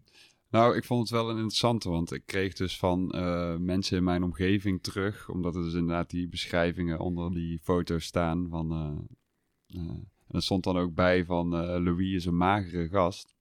Nou, 0.51 0.77
ik 0.77 0.85
vond 0.85 1.01
het 1.01 1.11
wel 1.11 1.31
een 1.31 1.37
interessante, 1.37 1.89
want 1.89 2.13
ik 2.13 2.23
kreeg 2.27 2.55
dus 2.55 2.79
van 2.79 3.11
eh, 3.11 3.57
mensen 3.57 3.97
in 3.97 4.05
mijn 4.05 4.23
omgeving 4.23 4.83
terug, 4.83 5.29
omdat 5.29 5.57
er 5.57 5.63
dus 5.63 5.75
inderdaad 5.75 6.11
die 6.11 6.29
beschrijvingen 6.29 6.99
onder 6.99 7.33
die 7.33 7.59
foto's 7.59 8.05
staan 8.05 8.49
van... 8.49 8.73
eh, 8.73 9.81
eh, 9.81 9.97
en 10.29 10.35
er 10.35 10.43
stond 10.43 10.65
dan 10.65 10.77
ook 10.77 10.95
bij 10.95 11.25
van 11.25 11.55
eh, 11.55 11.61
Louis 11.61 12.15
is 12.15 12.25
een 12.25 12.37
magere 12.37 12.89
gast. 12.89 13.35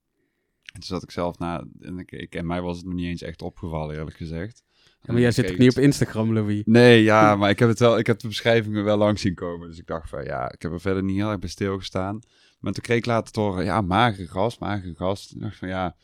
En 0.63 0.73
toen 0.73 0.83
zat 0.83 1.03
ik 1.03 1.11
zelf 1.11 1.39
na 1.39 1.67
en 1.79 1.99
ik, 1.99 2.35
en 2.35 2.45
mij 2.45 2.61
was 2.61 2.77
het 2.77 2.85
nog 2.85 2.93
niet 2.95 3.05
eens 3.05 3.21
echt 3.21 3.41
opgevallen, 3.41 3.95
eerlijk 3.95 4.17
gezegd. 4.17 4.63
Ja, 5.01 5.13
maar 5.13 5.21
jij 5.21 5.31
zit 5.31 5.51
ook 5.51 5.57
niet 5.57 5.77
op 5.77 5.83
Instagram, 5.83 6.33
Louis. 6.33 6.61
Nee, 6.65 7.03
ja, 7.03 7.35
maar 7.37 7.49
ik 7.49 7.59
heb 7.59 7.69
het 7.69 7.79
wel, 7.79 7.97
ik 7.97 8.07
heb 8.07 8.19
de 8.19 8.27
beschrijvingen 8.27 8.83
wel 8.83 8.97
lang 8.97 9.19
zien 9.19 9.35
komen. 9.35 9.67
Dus 9.67 9.79
ik 9.79 9.87
dacht 9.87 10.09
van 10.09 10.23
ja, 10.23 10.51
ik 10.51 10.61
heb 10.61 10.71
er 10.71 10.81
verder 10.81 11.03
niet 11.03 11.17
heel 11.17 11.29
erg 11.29 11.39
bij 11.39 11.49
stilgestaan. 11.49 12.19
Maar 12.59 12.73
toen 12.73 12.83
kreeg 12.83 12.97
ik 12.97 13.05
later 13.05 13.33
te 13.33 13.39
horen, 13.39 13.65
ja, 13.65 13.81
magere 13.81 14.27
gast, 14.27 14.59
magere 14.59 14.95
gast. 14.95 15.31
Ik 15.31 15.41
dacht 15.41 15.57
van 15.57 15.67
ja, 15.67 15.95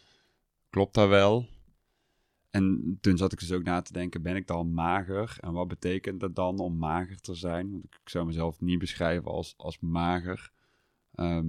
klopt 0.69 0.93
dat 0.93 1.09
wel? 1.09 1.47
En 2.49 2.97
toen 3.01 3.17
zat 3.17 3.31
ik 3.31 3.39
dus 3.39 3.51
ook 3.51 3.63
na 3.63 3.81
te 3.81 3.93
denken, 3.93 4.21
ben 4.21 4.35
ik 4.35 4.47
dan 4.47 4.73
mager? 4.73 5.37
En 5.39 5.51
wat 5.51 5.67
betekent 5.67 6.19
dat 6.19 6.35
dan 6.35 6.59
om 6.59 6.77
mager 6.77 7.21
te 7.21 7.35
zijn? 7.35 7.71
Want 7.71 7.83
ik 7.83 8.09
zou 8.09 8.25
mezelf 8.25 8.61
niet 8.61 8.79
beschrijven 8.79 9.31
als, 9.31 9.53
als 9.57 9.79
mager. 9.79 10.51
Ehm, 11.15 11.45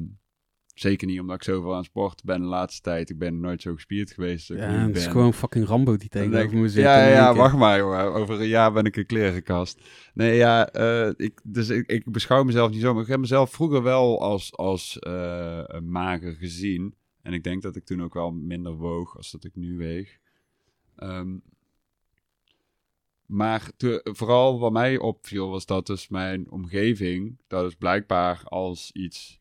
zeker 0.74 1.06
niet 1.06 1.20
omdat 1.20 1.36
ik 1.36 1.42
zoveel 1.42 1.70
aan 1.70 1.76
het 1.76 1.86
sporten 1.86 2.26
ben 2.26 2.40
de 2.40 2.46
laatste 2.46 2.82
tijd. 2.82 3.10
Ik 3.10 3.18
ben 3.18 3.40
nooit 3.40 3.62
zo 3.62 3.74
gespierd 3.74 4.10
geweest. 4.12 4.48
Ja, 4.48 4.54
het 4.56 4.96
is 4.96 5.02
ben. 5.02 5.12
gewoon 5.12 5.34
fucking 5.34 5.66
Rambo 5.66 5.96
die 5.96 6.08
tegenover 6.08 6.56
me 6.56 6.68
zit. 6.68 6.82
Ja, 6.82 7.08
ja, 7.08 7.34
wacht 7.34 7.56
maar, 7.56 7.78
jongen. 7.78 8.12
Over 8.12 8.40
een 8.40 8.48
jaar 8.48 8.72
ben 8.72 8.84
ik 8.84 8.96
een 8.96 9.06
klerenkast. 9.06 9.80
Nee, 10.14 10.36
ja, 10.36 10.68
eh, 10.68 11.10
ik, 11.16 11.40
dus 11.44 11.68
ik, 11.68 11.86
ik 11.86 12.10
beschouw 12.12 12.42
mezelf 12.44 12.70
niet 12.70 12.80
zo, 12.80 12.92
maar 12.94 13.02
ik 13.02 13.08
heb 13.08 13.20
mezelf 13.20 13.50
vroeger 13.50 13.82
wel 13.82 14.20
als, 14.20 14.56
als 14.56 14.98
eh, 14.98 15.62
een 15.64 15.90
mager 15.90 16.34
gezien. 16.34 16.94
En 17.22 17.32
ik 17.32 17.44
denk 17.44 17.62
dat 17.62 17.76
ik 17.76 17.84
toen 17.84 18.02
ook 18.02 18.14
wel 18.14 18.30
minder 18.32 18.72
woog 18.72 19.16
als 19.16 19.30
dat 19.30 19.44
ik 19.44 19.54
nu 19.56 19.76
weeg. 19.76 20.18
Ehm, 20.96 21.36
maar 23.26 23.70
te- 23.76 24.00
vooral 24.12 24.58
wat 24.58 24.72
mij 24.72 24.98
opviel 24.98 25.48
was 25.48 25.66
dat 25.66 25.86
dus 25.86 26.08
mijn 26.08 26.50
omgeving, 26.50 27.38
dat 27.46 27.66
is 27.66 27.74
blijkbaar 27.74 28.42
als 28.44 28.90
iets, 28.92 29.40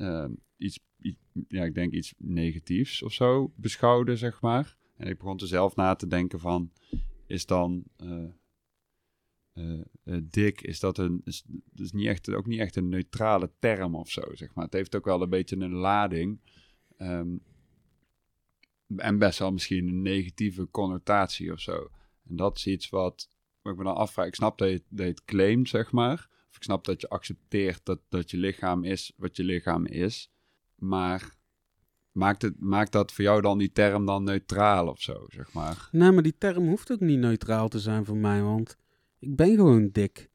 ehm, 0.00 0.32
iets, 0.56 0.80
ja, 1.48 1.64
ik 1.64 1.74
denk 1.74 1.92
iets 1.92 2.14
negatiefs 2.18 3.02
of 3.02 3.12
zo 3.12 3.52
beschouwde, 3.56 4.16
zeg 4.16 4.40
maar. 4.40 4.76
En 4.96 5.08
ik 5.08 5.18
begon 5.18 5.38
er 5.38 5.46
zelf 5.46 5.76
na 5.76 5.94
te 5.94 6.06
denken 6.06 6.40
van, 6.40 6.72
is 7.26 7.46
dan 7.46 7.84
uh, 7.96 8.28
dik, 10.22 10.60
is 10.60 10.80
dat 10.80 10.98
een, 10.98 11.20
is, 11.24 11.44
is 11.74 11.92
niet 11.92 12.06
echt, 12.06 12.34
ook 12.34 12.46
niet 12.46 12.60
echt 12.60 12.76
een 12.76 12.88
neutrale 12.88 13.50
term 13.58 13.94
of 13.94 14.10
zo, 14.10 14.22
zeg 14.32 14.54
maar. 14.54 14.64
Het 14.64 14.74
heeft 14.74 14.96
ook 14.96 15.04
wel 15.04 15.22
een 15.22 15.28
beetje 15.28 15.56
een 15.56 15.74
lading. 15.74 16.40
Ehm, 16.96 17.36
en 18.96 19.18
best 19.18 19.38
wel 19.38 19.52
misschien 19.52 19.88
een 19.88 20.02
negatieve 20.02 20.68
connotatie 20.70 21.52
of 21.52 21.60
zo. 21.60 21.90
En 22.28 22.36
dat 22.36 22.56
is 22.56 22.66
iets 22.66 22.88
wat, 22.88 23.28
wat 23.62 23.72
ik 23.72 23.78
me 23.78 23.84
dan 23.84 23.94
afvraag. 23.94 24.26
Ik 24.26 24.34
snap 24.34 24.58
dat 24.58 24.68
je, 24.68 24.82
dat 24.88 25.24
claimt, 25.24 25.68
zeg 25.68 25.92
maar. 25.92 26.28
Of 26.50 26.56
ik 26.56 26.62
snap 26.62 26.84
dat 26.84 27.00
je 27.00 27.08
accepteert 27.08 27.80
dat, 27.82 28.00
dat 28.08 28.30
je 28.30 28.36
lichaam 28.36 28.84
is 28.84 29.12
wat 29.16 29.36
je 29.36 29.44
lichaam 29.44 29.86
is. 29.86 30.30
Maar 30.74 31.36
maakt, 32.12 32.42
het, 32.42 32.60
maakt 32.60 32.92
dat 32.92 33.12
voor 33.12 33.24
jou 33.24 33.40
dan 33.40 33.58
die 33.58 33.72
term 33.72 34.06
dan 34.06 34.24
neutraal 34.24 34.88
of 34.88 35.00
zo, 35.00 35.26
zeg 35.28 35.52
maar? 35.52 35.88
Nee, 35.92 36.10
maar 36.10 36.22
die 36.22 36.38
term 36.38 36.68
hoeft 36.68 36.92
ook 36.92 37.00
niet 37.00 37.18
neutraal 37.18 37.68
te 37.68 37.80
zijn 37.80 38.04
voor 38.04 38.16
mij, 38.16 38.42
want 38.42 38.76
ik 39.18 39.36
ben 39.36 39.54
gewoon 39.54 39.88
dik. 39.92 40.30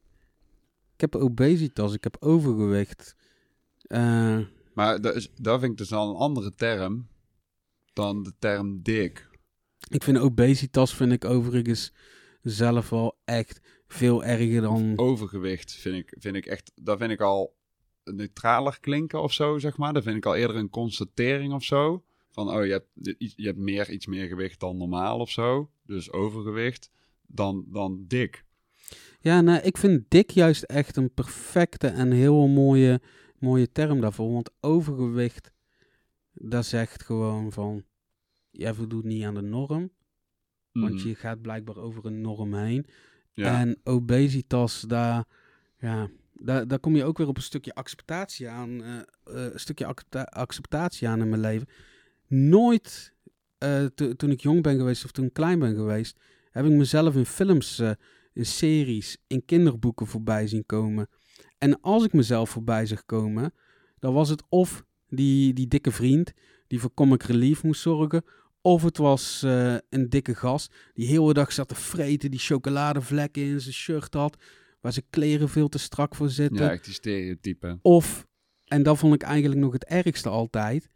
Ik 0.94 1.02
heb 1.02 1.16
obesitas, 1.16 1.94
ik 1.94 2.04
heb 2.04 2.18
overgewicht. 2.20 3.16
Uh, 3.88 4.40
maar 4.74 5.02
dat, 5.02 5.16
is, 5.16 5.30
dat 5.36 5.60
vind 5.60 5.72
ik 5.72 5.78
dus 5.78 5.94
al 5.94 6.10
een 6.10 6.16
andere 6.16 6.54
term 6.54 7.08
dan 7.94 8.24
de 8.24 8.34
term 8.40 8.82
dik. 8.82 9.28
Ik 9.90 10.04
vind 10.04 10.18
obesitas 10.18 10.96
vind 10.96 11.12
ik 11.12 11.26
overigens 11.26 11.94
zelf 12.42 12.90
wel 12.90 13.18
echt 13.26 13.62
veel 13.96 14.24
erger 14.24 14.62
dan... 14.62 14.94
Overgewicht 14.96 15.74
vind 15.74 15.96
ik, 15.96 16.16
vind 16.20 16.36
ik 16.36 16.46
echt, 16.46 16.72
dat 16.76 16.98
vind 16.98 17.12
ik 17.12 17.22
al 17.22 17.56
neutraler 18.04 18.80
klinken 18.80 19.22
of 19.22 19.34
zo, 19.34 19.58
zeg 19.58 19.78
maar. 19.78 19.94
Dat 19.94 20.04
vind 20.04 20.18
ik 20.18 20.26
al 20.26 20.36
eerder 20.36 20.56
een 20.56 20.70
constatering 20.70 21.54
of 21.54 21.64
zo. 21.64 22.04
Van, 22.30 22.50
oh, 22.50 22.66
je 22.66 22.72
hebt, 22.72 22.88
je 23.18 23.46
hebt 23.46 23.58
meer, 23.58 23.92
iets 23.92 24.06
meer 24.06 24.28
gewicht 24.28 24.60
dan 24.60 24.78
normaal 24.78 25.20
of 25.20 25.30
zo. 25.30 25.70
Dus 25.86 26.12
overgewicht 26.12 26.92
dan, 27.28 27.66
dan 27.68 28.06
dik. 28.08 28.46
Ja, 29.20 29.42
nou, 29.42 29.62
ik 29.62 29.78
vind 29.78 30.06
dik 30.08 30.32
juist 30.32 30.64
echt 30.64 30.96
een 30.96 31.14
perfecte 31.14 31.88
en 31.88 32.12
heel 32.12 32.48
mooie, 32.48 33.02
mooie 33.40 33.72
term 33.72 34.02
daarvoor. 34.02 34.32
Want 34.32 34.52
overgewicht, 34.60 35.52
dat 36.34 36.66
zegt 36.66 37.04
gewoon 37.04 37.52
van, 37.52 37.84
jij 38.52 38.74
voldoet 38.74 39.04
niet 39.04 39.24
aan 39.24 39.34
de 39.34 39.42
norm. 39.42 39.92
Want 40.72 40.94
mhm. 40.94 41.08
je 41.08 41.16
gaat 41.16 41.42
blijkbaar 41.42 41.78
over 41.78 42.06
een 42.06 42.22
norm 42.22 42.54
heen. 42.54 42.86
En 43.36 43.80
obesitas, 43.84 44.82
daar, 44.82 45.26
ja, 45.80 46.10
daar, 46.34 46.68
daar 46.68 46.80
kom 46.80 46.96
je 46.96 47.04
ook 47.04 47.18
weer 47.18 47.28
op 47.28 47.38
een 47.38 47.44
stukje 47.44 47.74
acceptatie 47.74 48.50
aan. 48.50 48.70
Uh, 48.70 48.98
een 49.24 49.60
stukje 49.60 49.96
acceptatie 50.30 51.08
aan 51.08 51.22
in 51.22 51.30
mijn 51.30 51.42
leven. 51.42 51.68
Nooit, 52.28 53.14
uh, 53.60 53.86
toen 53.86 54.32
ik 54.32 54.42
jong 54.42 54.64
ben 54.64 54.78
geweest 54.78 55.06
of 55.06 55.12
toen 55.12 55.26
ik 55.26 55.34
klein 55.34 55.60
ben 55.60 55.76
geweest, 55.76 56.20
heb 56.52 56.66
ik 56.66 56.72
mezelf 56.72 57.16
in 57.16 57.26
films, 57.26 57.82
in 58.34 58.46
series, 58.46 59.18
in 59.28 59.46
kinderboeken 59.46 60.08
voorbij 60.08 60.48
zien 60.48 60.66
komen. 60.66 61.10
En 61.58 61.82
als 61.82 62.04
ik 62.04 62.14
mezelf 62.14 62.50
voorbij 62.50 62.86
zag 62.86 63.06
komen, 63.06 63.54
dan 64.00 64.14
was 64.14 64.30
het 64.30 64.44
of 64.50 64.86
die, 65.08 65.54
die 65.54 65.68
dikke 65.68 65.92
vriend 65.92 66.34
die 66.68 66.80
voor 66.80 66.94
comic 66.94 67.24
relief 67.24 67.64
moest 67.64 67.82
zorgen, 67.82 68.24
of 68.66 68.84
het 68.84 68.98
was 68.98 69.42
uh, 69.46 69.76
een 69.90 70.10
dikke 70.10 70.36
gast 70.36 70.74
die 70.94 71.08
heel 71.08 71.26
de 71.26 71.34
dag 71.34 71.52
zat 71.52 71.68
te 71.68 71.76
vreten, 71.76 72.32
die 72.32 72.40
chocoladevlekken 72.40 73.44
in 73.44 73.62
zijn 73.62 73.74
shirt 73.74 74.14
had, 74.14 74.38
waar 74.82 74.94
zijn 74.94 75.06
kleren 75.10 75.50
veel 75.50 75.68
te 75.68 75.78
strak 75.78 76.16
voor 76.16 76.30
zitten. 76.30 76.66
Ja, 76.66 76.72
echt 76.72 76.86
die 76.86 76.94
stereotypen. 76.94 77.80
Of, 77.82 78.26
en 78.66 78.84
dat 78.84 78.98
vond 78.98 79.14
ik 79.14 79.22
eigenlijk 79.22 79.62
nog 79.62 79.74
het 79.74 79.86
ergste 79.86 80.30
altijd, 80.30 80.90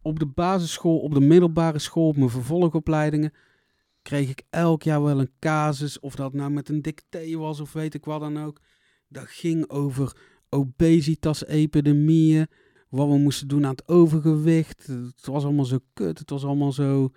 op 0.00 0.18
de 0.18 0.26
basisschool, 0.26 0.98
op 0.98 1.14
de 1.14 1.20
middelbare 1.20 1.78
school, 1.78 2.08
op 2.08 2.16
mijn 2.16 2.30
vervolgopleidingen, 2.30 3.32
kreeg 4.02 4.30
ik 4.30 4.42
elk 4.50 4.82
jaar 4.82 5.02
wel 5.02 5.20
een 5.20 5.32
casus, 5.38 6.00
of 6.00 6.14
dat 6.14 6.32
nou 6.32 6.50
met 6.50 6.68
een 6.68 6.82
dicté 6.82 7.36
was 7.36 7.60
of 7.60 7.72
weet 7.72 7.94
ik 7.94 8.04
wat 8.04 8.20
dan 8.20 8.38
ook. 8.44 8.60
Dat 9.08 9.28
ging 9.28 9.68
over 9.70 10.16
obesitas-epidemieën, 10.48 12.46
wat 12.92 13.08
we 13.08 13.18
moesten 13.18 13.48
doen 13.48 13.64
aan 13.64 13.70
het 13.70 13.88
overgewicht. 13.88 14.86
Het 14.86 15.26
was 15.26 15.44
allemaal 15.44 15.64
zo 15.64 15.78
kut, 15.92 16.18
het 16.18 16.30
was 16.30 16.44
allemaal 16.44 16.72
zo, 16.72 17.10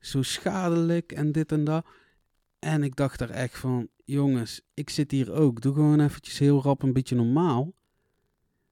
zo 0.00 0.22
schadelijk 0.22 1.12
en 1.12 1.32
dit 1.32 1.52
en 1.52 1.64
dat. 1.64 1.86
En 2.58 2.82
ik 2.82 2.96
dacht 2.96 3.20
er 3.20 3.30
echt 3.30 3.58
van, 3.58 3.88
jongens, 4.04 4.60
ik 4.74 4.90
zit 4.90 5.10
hier 5.10 5.32
ook. 5.32 5.60
Doe 5.60 5.74
gewoon 5.74 6.00
eventjes 6.00 6.38
heel 6.38 6.62
rap 6.62 6.82
een 6.82 6.92
beetje 6.92 7.16
normaal. 7.16 7.74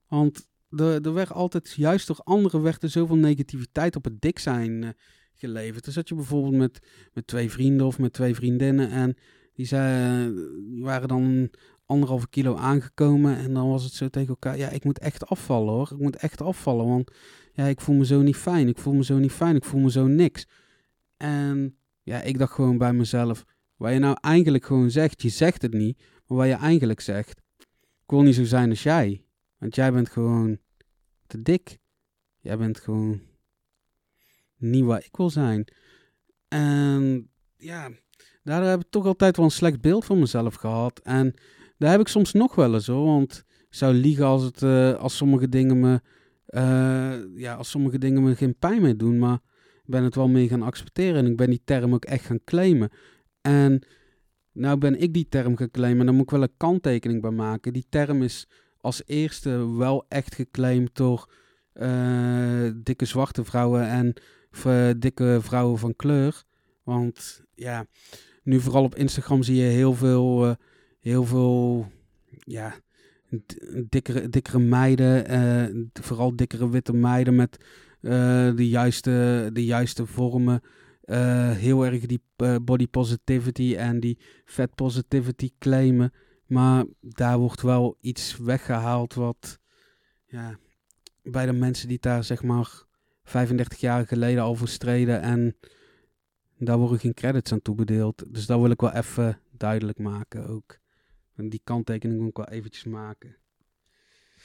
Want 0.09 0.48
er, 0.70 1.02
er 1.02 1.12
werd 1.12 1.32
altijd, 1.32 1.72
juist 1.76 2.06
door 2.06 2.20
anderen, 2.24 2.62
werd 2.62 2.82
er 2.82 2.90
zoveel 2.90 3.16
negativiteit 3.16 3.96
op 3.96 4.04
het 4.04 4.20
dik 4.20 4.38
zijn 4.38 4.82
uh, 4.82 4.88
geleverd. 5.34 5.84
Dan 5.84 5.92
zat 5.92 6.09
je 6.09 6.14
bijvoorbeeld 6.14 6.56
met, 6.56 6.78
met 7.12 7.26
twee 7.26 7.50
vrienden 7.50 7.86
of 7.86 7.98
met 7.98 8.12
twee 8.12 8.34
vriendinnen 8.34 8.90
en 8.90 9.16
die, 9.54 9.66
zei, 9.66 10.34
die 10.70 10.82
waren 10.82 11.09
dan 11.09 11.50
anderhalve 11.89 12.28
kilo 12.28 12.57
aangekomen. 12.57 13.36
En 13.36 13.55
dan 13.55 13.68
was 13.68 13.84
het 13.84 13.93
zo 13.93 14.09
tegen 14.09 14.28
elkaar, 14.28 14.59
ja, 14.59 14.68
ik 14.68 14.84
moet 14.84 14.99
echt 14.99 15.26
afvallen 15.26 15.74
hoor. 15.74 15.93
Ik 15.93 15.99
moet 15.99 16.16
echt 16.16 16.43
afvallen, 16.43 16.86
want 16.86 17.11
ja, 17.53 17.64
ik 17.64 17.80
voel 17.80 17.97
me 17.97 18.07
zo 18.07 18.22
niet 18.22 18.36
fijn. 18.36 18.68
Ik 18.68 18.78
voel 18.78 18.95
me 18.95 19.05
zo 19.05 19.18
niet 19.18 19.32
fijn. 19.32 19.57
Ik 19.57 19.64
voel 19.64 19.80
me 19.80 19.91
zo 19.91 20.07
niks. 20.07 20.47
En 21.16 21.78
ja, 22.03 22.22
ik 22.22 22.39
dacht 22.39 22.53
gewoon 22.53 22.78
bij 22.78 22.93
mezelf, 22.93 23.45
waar 23.76 23.93
je 23.93 23.99
nou 23.99 24.16
eigenlijk 24.20 24.64
gewoon 24.64 24.91
zegt, 24.91 25.22
je 25.22 25.28
zegt 25.28 25.62
het 25.62 25.72
niet, 25.72 25.99
maar 26.26 26.39
waar 26.39 26.47
je 26.47 26.55
eigenlijk 26.55 27.01
zegt, 27.01 27.41
ik 28.03 28.14
wil 28.14 28.22
niet 28.22 28.34
zo 28.34 28.45
zijn 28.45 28.70
als 28.70 28.82
jij. 28.82 29.24
Want 29.59 29.74
jij 29.74 29.93
bent 29.93 30.09
gewoon 30.09 30.59
te 31.26 31.43
dik. 31.43 31.78
Jij 32.39 32.59
bent 32.59 32.80
gewoon 32.80 33.20
niet 34.57 34.84
waar 34.84 35.05
ik 35.05 35.16
wil 35.16 35.30
zijn. 35.30 35.72
En 36.49 37.30
ja, 37.57 37.91
daar 38.43 38.64
heb 38.64 38.80
ik 38.80 38.91
toch 38.91 39.07
altijd 39.07 39.36
wel 39.36 39.45
een 39.45 39.51
slecht 39.51 39.80
beeld 39.80 40.05
van 40.05 40.18
mezelf 40.18 40.55
gehad. 40.55 40.99
En 40.99 41.34
daar 41.79 41.91
heb 41.91 42.01
ik 42.01 42.09
soms 42.09 42.33
nog 42.33 42.55
wel 42.55 42.74
eens 42.74 42.87
hoor. 42.87 43.07
Want 43.07 43.45
ik 43.49 43.74
zou 43.74 43.95
liegen 43.95 44.24
als, 44.24 44.43
het, 44.43 44.62
uh, 44.62 44.95
als 44.95 45.16
sommige 45.16 45.49
dingen 45.49 45.81
me. 45.81 46.01
Uh, 46.49 47.39
ja, 47.41 47.55
als 47.55 47.70
sommige 47.70 47.99
dingen 47.99 48.22
me 48.22 48.37
geen 48.37 48.59
pijn 48.59 48.83
meer 48.83 48.97
doen. 48.97 49.18
Maar 49.18 49.39
ik 49.74 49.91
ben 49.91 50.05
het 50.05 50.14
wel 50.14 50.29
mee 50.29 50.49
gaan 50.49 50.62
accepteren. 50.62 51.24
En 51.24 51.31
ik 51.31 51.37
ben 51.37 51.51
die 51.51 51.62
term 51.64 51.95
ook 51.95 52.05
echt 52.05 52.24
gaan 52.24 52.45
claimen. 52.45 52.91
En 53.41 53.83
nou 54.53 54.79
ben 54.79 55.01
ik 55.01 55.14
die 55.14 55.29
term 55.29 55.57
gaan 55.57 55.70
claimen. 55.70 56.01
En 56.01 56.07
daar 56.07 56.14
moet 56.14 56.24
ik 56.24 56.31
wel 56.31 56.43
een 56.43 56.57
kanttekening 56.57 57.20
bij 57.20 57.31
maken. 57.31 57.72
Die 57.72 57.87
term 57.89 58.22
is 58.22 58.47
als 58.81 59.03
eerste 59.07 59.76
wel 59.76 60.05
echt 60.09 60.35
geclaimd 60.35 60.97
door 60.97 61.33
uh, 61.74 62.70
dikke 62.76 63.05
zwarte 63.05 63.45
vrouwen 63.45 63.89
en 63.89 64.14
dikke 64.99 65.39
vrouwen 65.41 65.79
van 65.79 65.97
kleur. 65.97 66.43
Want 66.83 67.43
ja, 67.55 67.87
nu 68.43 68.61
vooral 68.61 68.85
op 68.85 68.95
Instagram 68.95 69.43
zie 69.43 69.57
je 69.57 69.62
heel 69.62 69.95
veel 69.95 70.57
heel 70.99 71.24
veel 71.24 71.90
ja, 72.44 72.74
dikkere, 73.88 74.28
dikkere 74.28 74.59
meiden, 74.59 75.32
uh, 75.32 75.86
vooral 75.92 76.36
dikkere 76.36 76.70
witte 76.70 76.92
meiden 76.92 77.34
met 77.34 77.59
uh, 78.01 78.12
de, 78.57 78.68
juiste, 78.68 79.51
de 79.53 79.64
juiste 79.64 80.07
vormen. 80.07 80.61
Uh, 81.05 81.51
heel 81.51 81.84
erg 81.84 82.07
die 82.07 82.22
body 82.62 82.88
positivity 82.88 83.74
en 83.76 84.01
die 84.01 84.18
fat 84.44 84.74
positivity 84.74 85.51
claimen. 85.59 86.12
Maar 86.46 86.84
daar 87.01 87.38
wordt 87.38 87.62
wel 87.62 87.96
iets 88.01 88.36
weggehaald 88.36 89.14
wat 89.14 89.59
ja, 90.26 90.59
bij 91.22 91.46
de 91.46 91.53
mensen 91.53 91.88
die 91.88 91.99
daar 92.01 92.24
zeg 92.24 92.42
maar 92.42 92.82
35 93.22 93.78
jaar 93.78 94.07
geleden 94.07 94.42
al 94.42 94.55
voor 94.55 94.68
streden 94.68 95.20
en 95.20 95.57
daar 96.59 96.78
worden 96.78 96.99
geen 96.99 97.14
credits 97.14 97.53
aan 97.53 97.62
toebedeeld. 97.62 98.24
Dus 98.34 98.46
dat 98.46 98.61
wil 98.61 98.70
ik 98.70 98.80
wel 98.80 98.92
even 98.92 99.40
duidelijk 99.51 99.99
maken 99.99 100.46
ook. 100.46 100.78
En 101.39 101.49
die 101.49 101.61
kanttekening 101.64 102.20
moet 102.20 102.28
ik 102.28 102.36
wel 102.36 102.49
eventjes 102.49 102.84
maken. 102.84 103.36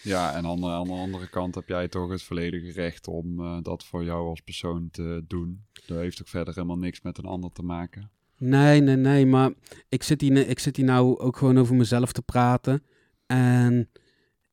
Ja, 0.01 0.35
en 0.35 0.45
aan 0.45 0.61
de, 0.61 0.67
aan 0.67 0.87
de 0.87 0.93
andere 0.93 1.29
kant 1.29 1.55
heb 1.55 1.67
jij 1.67 1.87
toch 1.87 2.09
het 2.09 2.23
volledige 2.23 2.71
recht 2.71 3.07
om 3.07 3.39
uh, 3.39 3.57
dat 3.61 3.83
voor 3.83 4.03
jou 4.03 4.27
als 4.27 4.41
persoon 4.41 4.89
te 4.91 5.23
doen. 5.27 5.65
Dat 5.85 5.97
heeft 5.97 6.21
ook 6.21 6.27
verder 6.27 6.53
helemaal 6.53 6.77
niks 6.77 7.01
met 7.01 7.17
een 7.17 7.25
ander 7.25 7.51
te 7.51 7.63
maken. 7.63 8.11
Nee, 8.37 8.81
nee, 8.81 8.95
nee, 8.95 9.25
maar 9.25 9.53
ik 9.89 10.03
zit 10.03 10.21
hier, 10.21 10.47
ik 10.47 10.59
zit 10.59 10.75
hier 10.75 10.85
nou 10.85 11.19
ook 11.19 11.37
gewoon 11.37 11.57
over 11.57 11.75
mezelf 11.75 12.11
te 12.11 12.21
praten. 12.21 12.83
En 13.25 13.89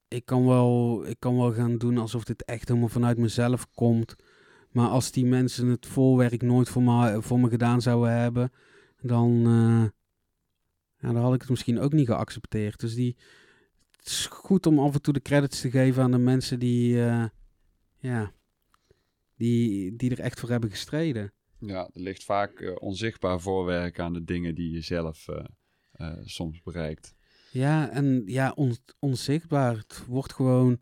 ik 0.09 0.24
kan, 0.24 0.47
wel, 0.47 1.03
ik 1.07 1.16
kan 1.18 1.36
wel 1.36 1.53
gaan 1.53 1.78
doen 1.78 1.99
alsof 1.99 2.24
dit 2.24 2.45
echt 2.45 2.68
helemaal 2.68 2.88
vanuit 2.88 3.18
mezelf 3.18 3.66
komt. 3.74 4.16
Maar 4.70 4.88
als 4.88 5.11
die 5.11 5.26
mensen 5.26 5.68
het 5.68 5.86
voorwerk 5.86 6.43
nooit 6.43 6.68
voor 6.68 6.82
me, 6.82 7.22
voor 7.22 7.41
me 7.41 7.49
gedaan 7.49 7.82
zouden 7.82 8.12
hebben, 8.12 8.53
dan, 9.01 9.49
uh, 9.49 9.84
ja, 11.01 11.12
dan 11.12 11.22
had 11.22 11.34
ik 11.34 11.40
het 11.40 11.51
misschien 11.51 11.78
ook 11.78 11.92
niet 11.92 12.07
geaccepteerd. 12.07 12.80
Dus 12.80 12.94
die, 12.94 13.16
het 13.96 14.07
is 14.07 14.26
goed 14.26 14.66
om 14.66 14.78
af 14.78 14.94
en 14.94 15.03
toe 15.03 15.12
de 15.12 15.22
credits 15.22 15.61
te 15.61 15.70
geven 15.70 16.03
aan 16.03 16.11
de 16.11 16.18
mensen 16.18 16.59
die, 16.59 16.94
uh, 16.94 17.24
ja, 17.98 18.32
die, 19.36 19.96
die 19.96 20.11
er 20.11 20.20
echt 20.20 20.40
voor 20.40 20.51
hebben 20.51 20.70
gestreden. 20.70 21.32
Ja, 21.59 21.90
er 21.92 22.01
ligt 22.01 22.24
vaak 22.24 22.61
uh, 22.61 22.76
onzichtbaar 22.78 23.40
voorwerk 23.40 23.98
aan 23.98 24.12
de 24.12 24.24
dingen 24.24 24.55
die 24.55 24.70
je 24.70 24.80
zelf 24.80 25.26
uh, 25.28 26.16
soms 26.24 26.62
bereikt. 26.62 27.14
Ja, 27.53 27.90
en 27.90 28.22
ja, 28.26 28.53
on, 28.55 28.76
onzichtbaar. 28.98 29.76
Het 29.76 30.07
wordt 30.07 30.32
gewoon, 30.32 30.72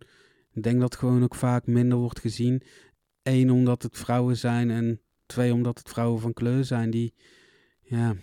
ik 0.53 0.63
denk 0.63 0.81
dat 0.81 0.91
het 0.93 1.01
gewoon 1.01 1.23
ook 1.23 1.35
vaak 1.35 1.67
minder 1.67 1.99
wordt 1.99 2.21
gezien. 2.21 2.63
Eén, 3.23 3.51
omdat 3.51 3.83
het 3.83 3.99
vrouwen 3.99 4.37
zijn 4.37 4.71
en 4.71 5.01
twee, 5.27 5.53
omdat 5.53 5.79
het 5.79 5.89
vrouwen 5.89 6.21
van 6.21 6.33
kleur 6.33 6.65
zijn 6.65 6.91
die, 6.91 7.15
ja, 7.83 8.17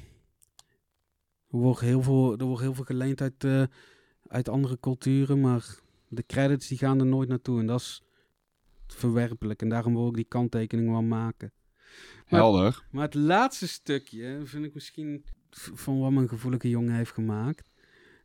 Er 1.52 1.58
wordt 1.58 1.80
heel 1.80 2.02
veel, 2.02 2.38
er 2.38 2.46
wordt 2.46 2.62
heel 2.62 2.74
veel 2.74 2.84
geleend 2.84 3.22
uit, 3.22 3.44
eh, 3.44 3.64
uit 4.28 4.50
andere 4.50 4.80
culturen, 4.80 5.42
maar 5.42 5.80
de 6.08 6.24
credits 6.28 6.68
die 6.68 6.78
gaan 6.78 7.00
er 7.00 7.06
nooit 7.06 7.30
naartoe. 7.30 7.60
En 7.60 7.66
dat 7.66 7.80
is 7.80 8.04
verwerpelijk. 8.88 9.62
En 9.62 9.70
daarom 9.70 9.94
wil 9.94 10.08
ik 10.08 10.16
die 10.16 10.26
kanttekening 10.28 10.90
wel 10.90 11.02
maken. 11.02 11.54
Maar, 12.30 12.40
Helder. 12.40 12.84
Maar 12.92 13.04
het 13.04 13.14
laatste 13.14 13.68
stukje 13.68 14.42
vind 14.44 14.66
ik 14.66 14.74
misschien 14.74 15.26
van 15.52 16.00
wat 16.00 16.12
mijn 16.12 16.28
gevoelige 16.28 16.70
jongen 16.70 16.96
heeft 16.96 17.12
gemaakt. 17.12 17.74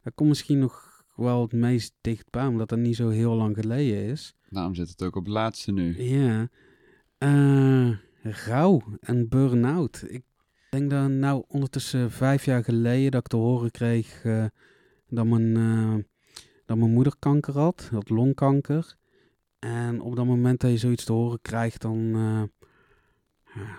Dat 0.02 0.14
komt 0.14 0.28
misschien 0.28 0.58
nog 0.58 1.04
wel 1.14 1.42
het 1.42 1.52
meest 1.52 1.94
dichtbij, 2.00 2.46
omdat 2.46 2.68
dat 2.68 2.78
niet 2.78 2.96
zo 2.96 3.08
heel 3.08 3.34
lang 3.34 3.56
geleden 3.56 4.04
is. 4.04 4.34
Daarom 4.48 4.74
zit 4.74 4.88
het 4.88 5.02
ook 5.02 5.16
op 5.16 5.24
het 5.24 5.32
laatste 5.32 5.72
nu. 5.72 6.02
Ja. 6.02 6.48
Uh, 7.18 7.96
rouw 8.22 8.82
en 9.00 9.28
burn-out. 9.28 10.04
Ik 10.06 10.22
denk 10.70 10.90
dat 10.90 11.08
nou 11.08 11.44
ondertussen 11.48 12.10
vijf 12.10 12.44
jaar 12.44 12.64
geleden 12.64 13.10
dat 13.10 13.20
ik 13.20 13.26
te 13.26 13.36
horen 13.36 13.70
kreeg 13.70 14.24
uh, 14.24 14.44
dat, 15.08 15.26
mijn, 15.26 15.56
uh, 15.58 15.94
dat 16.64 16.76
mijn 16.76 16.92
moeder 16.92 17.14
kanker 17.18 17.58
had, 17.58 17.88
had 17.92 18.08
longkanker. 18.08 18.96
En 19.58 20.00
op 20.00 20.16
dat 20.16 20.26
moment 20.26 20.60
dat 20.60 20.70
je 20.70 20.76
zoiets 20.76 21.04
te 21.04 21.12
horen 21.12 21.40
krijgt, 21.42 21.80
dan, 21.80 21.98
ja, 23.54 23.78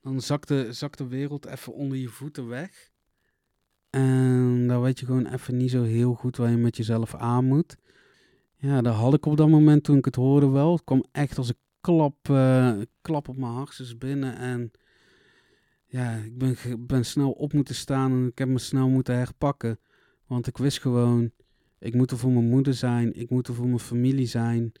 dan 0.00 0.20
zakt 0.20 0.48
de, 0.48 0.72
zakt 0.72 0.98
de 0.98 1.06
wereld 1.06 1.46
even 1.46 1.74
onder 1.74 1.98
je 1.98 2.08
voeten 2.08 2.48
weg. 2.48 2.90
En 3.90 4.66
dan 4.66 4.80
weet 4.80 4.98
je 4.98 5.06
gewoon 5.06 5.26
even 5.26 5.56
niet 5.56 5.70
zo 5.70 5.82
heel 5.82 6.14
goed 6.14 6.36
waar 6.36 6.50
je 6.50 6.56
met 6.56 6.76
jezelf 6.76 7.14
aan 7.14 7.44
moet. 7.44 7.76
Ja, 8.56 8.82
dat 8.82 8.94
had 8.94 9.14
ik 9.14 9.26
op 9.26 9.36
dat 9.36 9.48
moment 9.48 9.84
toen 9.84 9.96
ik 9.96 10.04
het 10.04 10.14
hoorde 10.14 10.48
wel. 10.48 10.72
Het 10.72 10.84
kwam 10.84 11.04
echt 11.12 11.38
als 11.38 11.48
een 11.48 11.58
klap, 11.80 12.28
uh, 12.28 12.80
klap 13.00 13.28
op 13.28 13.36
mijn 13.36 13.52
hartjes 13.52 13.98
binnen. 13.98 14.36
En 14.36 14.70
ja, 15.90 16.14
ik 16.16 16.38
ben, 16.38 16.56
ben 16.86 17.04
snel 17.04 17.30
op 17.30 17.52
moeten 17.52 17.74
staan 17.74 18.12
en 18.12 18.26
ik 18.26 18.38
heb 18.38 18.48
me 18.48 18.58
snel 18.58 18.88
moeten 18.88 19.16
herpakken. 19.16 19.80
Want 20.26 20.46
ik 20.46 20.58
wist 20.58 20.80
gewoon, 20.80 21.30
ik 21.78 21.94
moet 21.94 22.10
er 22.10 22.18
voor 22.18 22.30
mijn 22.30 22.48
moeder 22.48 22.74
zijn, 22.74 23.12
ik 23.14 23.30
moet 23.30 23.48
er 23.48 23.54
voor 23.54 23.66
mijn 23.66 23.78
familie 23.78 24.26
zijn. 24.26 24.72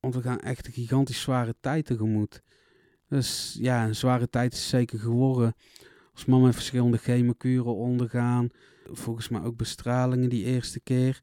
Want 0.00 0.14
we 0.14 0.22
gaan 0.22 0.40
echt 0.40 0.66
een 0.66 0.72
gigantisch 0.72 1.20
zware 1.20 1.54
tijd 1.60 1.86
tegemoet. 1.86 2.42
Dus 3.08 3.56
ja, 3.60 3.86
een 3.86 3.94
zware 3.94 4.28
tijd 4.28 4.52
is 4.52 4.68
zeker 4.68 4.98
geworden. 4.98 5.54
Als 6.12 6.24
mama 6.24 6.52
verschillende 6.52 6.98
chemokuren 6.98 7.74
ondergaan. 7.74 8.48
Volgens 8.84 9.28
mij 9.28 9.42
ook 9.42 9.56
bestralingen 9.56 10.28
die 10.28 10.44
eerste 10.44 10.80
keer. 10.80 11.22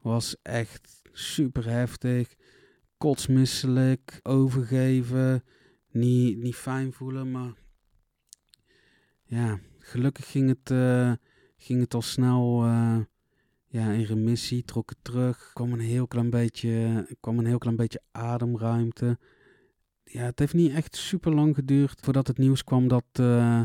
Was 0.00 0.36
echt 0.42 1.02
super 1.12 1.68
heftig. 1.68 2.34
Kotsmisselijk, 2.96 4.20
overgeven. 4.22 5.44
Niet, 5.90 6.38
niet 6.38 6.56
fijn 6.56 6.92
voelen, 6.92 7.30
maar... 7.30 7.59
Ja, 9.30 9.58
gelukkig 9.78 10.30
ging 10.30 10.48
het, 10.48 10.70
uh, 10.70 11.12
ging 11.56 11.80
het 11.80 11.94
al 11.94 12.02
snel 12.02 12.64
uh, 12.64 12.98
ja, 13.66 13.90
in 13.90 14.02
remissie. 14.02 14.64
Trok 14.64 14.90
het 14.90 14.98
terug. 15.02 15.50
kwam 15.52 15.72
een 15.72 15.80
heel 15.80 16.06
klein 16.06 16.30
beetje, 16.30 17.06
kwam 17.20 17.38
een 17.38 17.46
heel 17.46 17.58
klein 17.58 17.76
beetje 17.76 18.02
ademruimte 18.12 19.18
ja, 20.12 20.22
het 20.22 20.38
heeft 20.38 20.54
niet 20.54 20.72
echt 20.72 20.96
super 20.96 21.34
lang 21.34 21.54
geduurd 21.54 22.00
voordat 22.00 22.26
het 22.26 22.38
nieuws 22.38 22.64
kwam 22.64 22.88
dat, 22.88 23.04
uh, 23.20 23.62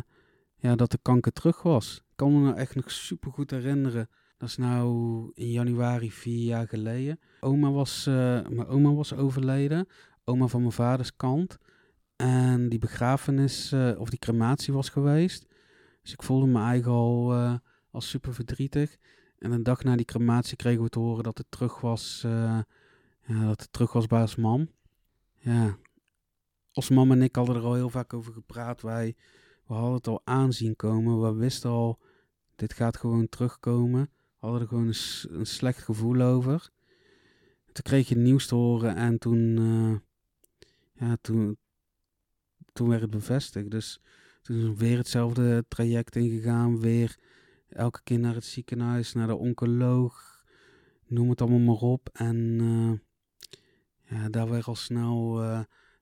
ja, 0.55 0.75
dat 0.75 0.91
de 0.91 0.99
kanker 1.01 1.31
terug 1.31 1.61
was. 1.61 1.95
Ik 1.95 2.15
kan 2.15 2.33
me 2.33 2.39
nou 2.39 2.57
echt 2.57 2.75
nog 2.75 2.91
super 2.91 3.31
goed 3.31 3.51
herinneren. 3.51 4.09
Dat 4.37 4.49
is 4.49 4.57
nou 4.57 5.31
in 5.33 5.51
januari 5.51 6.11
vier 6.11 6.45
jaar 6.45 6.67
geleden. 6.67 7.19
Oma 7.39 7.71
was, 7.71 8.05
mijn 8.05 8.67
oma 8.67 8.93
was 8.93 9.13
overleden. 9.13 9.87
Oma 10.23 10.47
van 10.47 10.61
mijn 10.61 10.71
vaders 10.71 11.15
kant. 11.15 11.57
En 12.15 12.69
die 12.69 12.79
begrafenis 12.79 13.73
of 13.97 14.09
die 14.09 14.19
crematie 14.19 14.73
was 14.73 14.89
geweest. 14.89 15.45
Dus 16.05 16.13
ik 16.13 16.23
voelde 16.23 16.45
me 16.45 16.59
eigenlijk 16.59 16.87
al, 16.87 17.33
al 17.91 18.01
super 18.01 18.33
verdrietig. 18.33 18.97
En 19.37 19.51
een 19.51 19.63
dag 19.63 19.83
na 19.83 19.95
die 19.95 20.05
crematie 20.05 20.55
kregen 20.55 20.83
we 20.83 20.89
te 20.89 20.99
horen 20.99 21.23
dat 21.23 21.37
het 21.37 21.47
terug 21.49 21.81
was, 21.81 22.19
ja, 22.21 22.65
dat 23.27 23.61
het 23.61 23.73
terug 23.73 23.93
was 23.93 24.07
bij 24.07 24.27
mam. 24.37 24.69
Ja, 25.37 25.77
als 26.71 26.89
mama 26.89 27.13
en 27.13 27.21
ik 27.21 27.35
hadden 27.35 27.55
er 27.55 27.63
al 27.63 27.73
heel 27.73 27.89
vaak 27.89 28.13
over 28.13 28.33
gepraat. 28.33 28.81
Wij 28.81 29.15
we 29.65 29.73
hadden 29.73 29.93
het 29.93 30.07
al 30.07 30.21
aanzien 30.23 30.75
komen. 30.75 31.21
We 31.21 31.33
wisten 31.33 31.69
al, 31.69 31.99
dit 32.55 32.73
gaat 32.73 32.97
gewoon 32.97 33.29
terugkomen. 33.29 34.01
We 34.01 34.37
hadden 34.37 34.61
er 34.61 34.67
gewoon 34.67 34.87
een, 34.87 35.45
slecht 35.45 35.83
gevoel 35.83 36.21
over. 36.21 36.69
Toen 37.65 37.83
kreeg 37.83 38.09
je 38.09 38.15
nieuws 38.15 38.47
te 38.47 38.55
horen 38.55 38.95
en 38.95 39.17
toen, 39.17 39.59
uh, 39.59 39.95
ja, 40.93 41.17
toen, 41.21 41.57
toen 42.73 42.89
werd 42.89 43.01
het 43.01 43.09
bevestigd. 43.09 43.71
Dus 43.71 44.01
toen 44.45 44.57
is 44.57 44.77
weer 44.77 44.97
hetzelfde 44.97 45.65
traject 45.67 46.15
ingegaan. 46.15 46.79
Weer 46.79 47.17
elke 47.69 47.99
keer 48.03 48.19
naar 48.19 48.33
het 48.33 48.45
ziekenhuis, 48.45 49.13
naar 49.13 49.27
de 49.27 49.35
oncoloog. 49.35 50.43
Noem 51.07 51.29
het 51.29 51.41
allemaal 51.41 51.59
maar 51.59 51.89
op. 51.89 52.09
En 52.13 52.37
uh, 52.61 52.91
ja, 54.19 54.29
daar 54.29 54.49
werd 54.49 54.65
al 54.65 54.75
snel... 54.75 55.35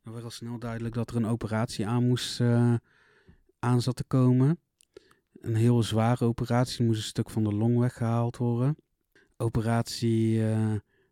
Dan 0.04 0.14
werd 0.14 0.26
al 0.26 0.32
snel 0.32 0.60
duidelijk 0.60 0.96
dat 0.96 1.10
er 1.10 1.16
een 1.16 1.26
operatie 1.26 1.88
aan 1.88 2.08
moest 2.08 2.40
uh, 2.40 2.74
aan 3.60 3.82
zat 3.82 3.96
te 3.96 4.04
komen. 4.04 4.60
Een 5.42 5.56
heel 5.56 5.84
zware 5.84 6.26
operatie, 6.26 6.86
moest 6.86 7.00
een 7.00 7.06
stuk 7.06 7.30
van 7.30 7.44
de 7.44 7.54
long 7.54 7.80
weggehaald 7.80 8.38
worden. 8.38 8.76
Operatie 9.38 10.44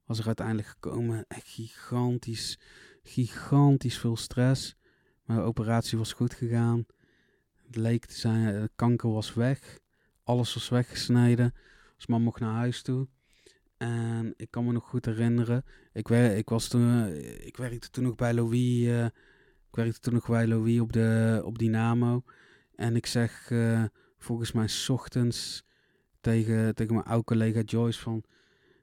was 0.05 0.19
er 0.19 0.25
uiteindelijk 0.25 0.67
gekomen. 0.67 1.25
Echt 1.27 1.47
gigantisch, 1.47 2.59
gigantisch 3.03 3.97
veel 3.97 4.17
stress. 4.17 4.75
Maar 5.23 5.37
de 5.37 5.43
operatie 5.43 5.97
was 5.97 6.13
goed 6.13 6.33
gegaan. 6.33 6.85
Het 7.71 7.79
leek 7.79 8.05
te 8.05 8.19
zijn, 8.19 8.61
de 8.61 8.69
kanker 8.75 9.11
was 9.11 9.33
weg. 9.33 9.79
Alles 10.23 10.53
was 10.53 10.69
weggesneden. 10.69 11.53
Dus 11.95 12.07
man 12.07 12.21
mocht 12.21 12.39
naar 12.39 12.53
huis 12.53 12.81
toe. 12.81 13.07
En 13.77 14.33
ik 14.37 14.51
kan 14.51 14.65
me 14.65 14.71
nog 14.71 14.83
goed 14.83 15.05
herinneren. 15.05 15.63
Ik, 15.93 16.07
wer 16.07 16.37
ik, 16.37 16.49
was 16.49 16.67
toen, 16.67 17.05
eh, 17.05 17.45
ik 17.45 17.57
werkte 17.57 17.89
toen 17.89 18.03
nog 18.03 18.15
bij 18.15 18.33
Louis. 18.33 18.79
Uh, 18.79 19.05
ik 19.05 19.75
werkte 19.75 19.99
toen 19.99 20.13
nog 20.13 20.27
bij 20.27 20.47
Louis 20.47 20.79
op, 20.79 20.93
de, 20.93 21.41
op 21.45 21.57
Dynamo. 21.57 22.23
En 22.75 22.95
ik 22.95 23.05
zeg 23.05 23.51
volgens 24.17 24.51
mij 24.51 24.69
ochtends 24.87 25.63
tegen, 26.21 26.75
tegen 26.75 26.93
mijn 26.93 27.05
oude 27.05 27.23
collega 27.23 27.61
Joyce 27.61 27.99
van... 27.99 28.23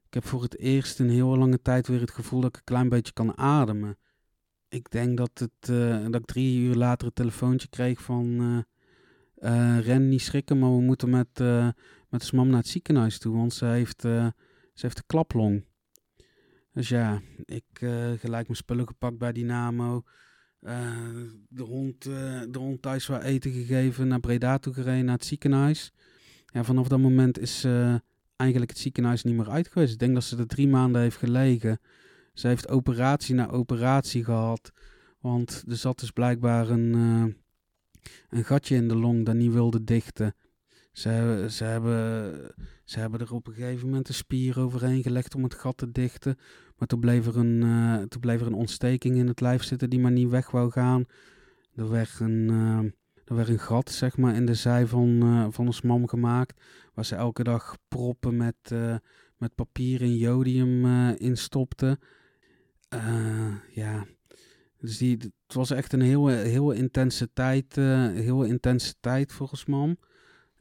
Ik 0.06 0.14
heb 0.14 0.26
voor 0.26 0.42
het 0.42 0.58
eerst 0.58 1.00
in 1.00 1.08
heel 1.08 1.36
lange 1.36 1.62
tijd 1.62 1.88
weer 1.88 2.00
het 2.00 2.10
gevoel 2.10 2.40
dat 2.40 2.50
ik 2.50 2.56
een 2.56 2.64
klein 2.64 2.88
beetje 2.88 3.12
kan 3.12 3.36
ademen. 3.38 3.98
Ik 4.68 4.90
denk 4.90 5.16
dat, 5.16 5.30
het, 5.34 5.66
dat 6.12 6.20
ik 6.20 6.26
drie 6.26 6.60
uur 6.60 6.74
later 6.74 7.06
een 7.06 7.12
telefoontje 7.12 7.68
kreeg 7.68 8.02
van... 8.02 8.64
ren 9.80 10.08
niet 10.08 10.22
schrikken, 10.22 10.58
maar 10.58 10.74
we 10.76 10.80
moeten 10.80 11.10
met, 11.10 11.38
met 12.08 12.22
zijn 12.22 12.36
mam 12.36 12.48
naar 12.48 12.58
het 12.58 12.68
ziekenhuis 12.68 13.18
toe. 13.18 13.36
Want 13.36 13.54
ze 13.54 13.64
heeft 13.64 14.00
ze 14.78 14.86
heeft 14.86 14.98
een 14.98 15.06
klaplong. 15.06 15.64
Dus 16.72 16.88
ja, 16.88 17.20
ik 17.44 17.80
uh, 17.80 18.10
gelijk 18.10 18.46
mijn 18.46 18.56
spullen 18.56 18.86
gepakt 18.86 19.18
bij 19.18 19.32
Dynamo. 19.32 20.02
Uh, 20.60 20.72
de, 21.48 21.62
hond, 21.62 22.06
uh, 22.06 22.40
de 22.50 22.58
hond 22.58 22.82
thuis 22.82 23.06
wel 23.06 23.20
eten 23.20 23.52
gegeven, 23.52 24.08
naar 24.08 24.20
Breda 24.20 24.58
toe 24.58 24.72
gereden, 24.72 25.04
naar 25.04 25.14
het 25.14 25.24
ziekenhuis. 25.24 25.92
Ja, 26.46 26.64
vanaf 26.64 26.88
dat 26.88 26.98
moment 26.98 27.38
is 27.38 27.64
eigenlijk 28.36 28.70
het 28.70 28.80
ziekenhuis 28.80 29.22
niet 29.22 29.36
meer 29.36 29.50
uit 29.50 29.68
geweest. 29.68 29.92
Ik 29.92 29.98
denk 29.98 30.14
dat 30.14 30.24
ze 30.24 30.36
er 30.36 30.46
drie 30.46 30.68
maanden 30.68 31.00
heeft 31.00 31.16
gelegen. 31.16 31.80
Ze 32.34 32.46
heeft 32.48 32.68
operatie 32.68 33.34
na 33.34 33.48
operatie 33.48 34.24
gehad. 34.24 34.72
Want 35.20 35.64
er 35.68 35.76
zat 35.76 35.98
dus 35.98 36.10
blijkbaar 36.10 36.70
een, 36.70 37.36
een 38.28 38.44
gatje 38.44 38.74
in 38.74 38.88
de 38.88 38.96
long 38.96 39.24
dat 39.26 39.34
niet 39.34 39.52
wilde 39.52 39.84
dichten. 39.84 40.34
Ze, 40.92 41.46
ze, 41.50 41.64
hebben, 41.64 42.54
ze 42.84 42.98
hebben 42.98 43.20
er 43.20 43.34
op 43.34 43.46
een 43.46 43.52
gegeven 43.52 43.86
moment 43.86 44.08
een 44.08 44.14
spier 44.14 44.60
overheen 44.60 45.02
gelegd 45.02 45.34
om 45.34 45.42
het 45.42 45.54
gat 45.54 45.76
te 45.76 45.92
dichten. 45.92 46.36
Maar 46.76 46.88
toen 46.88 47.00
bleef 47.00 47.26
er 47.26 47.36
een, 47.36 47.64
uh, 47.64 48.02
toen 48.02 48.20
bleef 48.20 48.40
er 48.40 48.46
een 48.46 48.54
ontsteking 48.54 49.16
in 49.16 49.26
het 49.26 49.40
lijf 49.40 49.62
zitten 49.62 49.90
die 49.90 50.00
maar 50.00 50.12
niet 50.12 50.28
weg 50.28 50.50
wou 50.50 50.70
gaan. 50.70 51.04
Er 51.74 51.90
werd 51.90 52.20
een, 52.20 52.48
uh, 52.50 52.78
er 53.24 53.34
werd 53.34 53.48
een 53.48 53.58
gat 53.58 53.90
zeg 53.90 54.16
maar, 54.16 54.34
in 54.34 54.46
de 54.46 54.54
zij 54.54 54.86
van, 54.86 55.08
uh, 55.08 55.46
van 55.50 55.66
ons 55.66 55.82
mam 55.82 56.08
gemaakt. 56.08 56.60
Waar 56.94 57.04
ze 57.04 57.14
elke 57.14 57.42
dag 57.42 57.76
proppen 57.88 58.36
met, 58.36 58.72
met 59.36 59.54
papier 59.54 60.00
en 60.00 60.16
jodium 60.16 60.86
in 61.16 61.36
stopte. 61.36 61.98
ja, 63.70 64.06
dus 64.78 64.98
die, 64.98 65.16
het 65.16 65.54
was 65.54 65.70
echt 65.70 65.92
een 65.92 66.00
heel, 66.00 66.26
heel 66.26 66.70
intense 66.70 67.32
tijd, 67.32 67.74
heel 67.74 68.42
intense 68.42 68.94
tijd 69.00 69.32
volgens 69.32 69.64
mam 69.66 69.98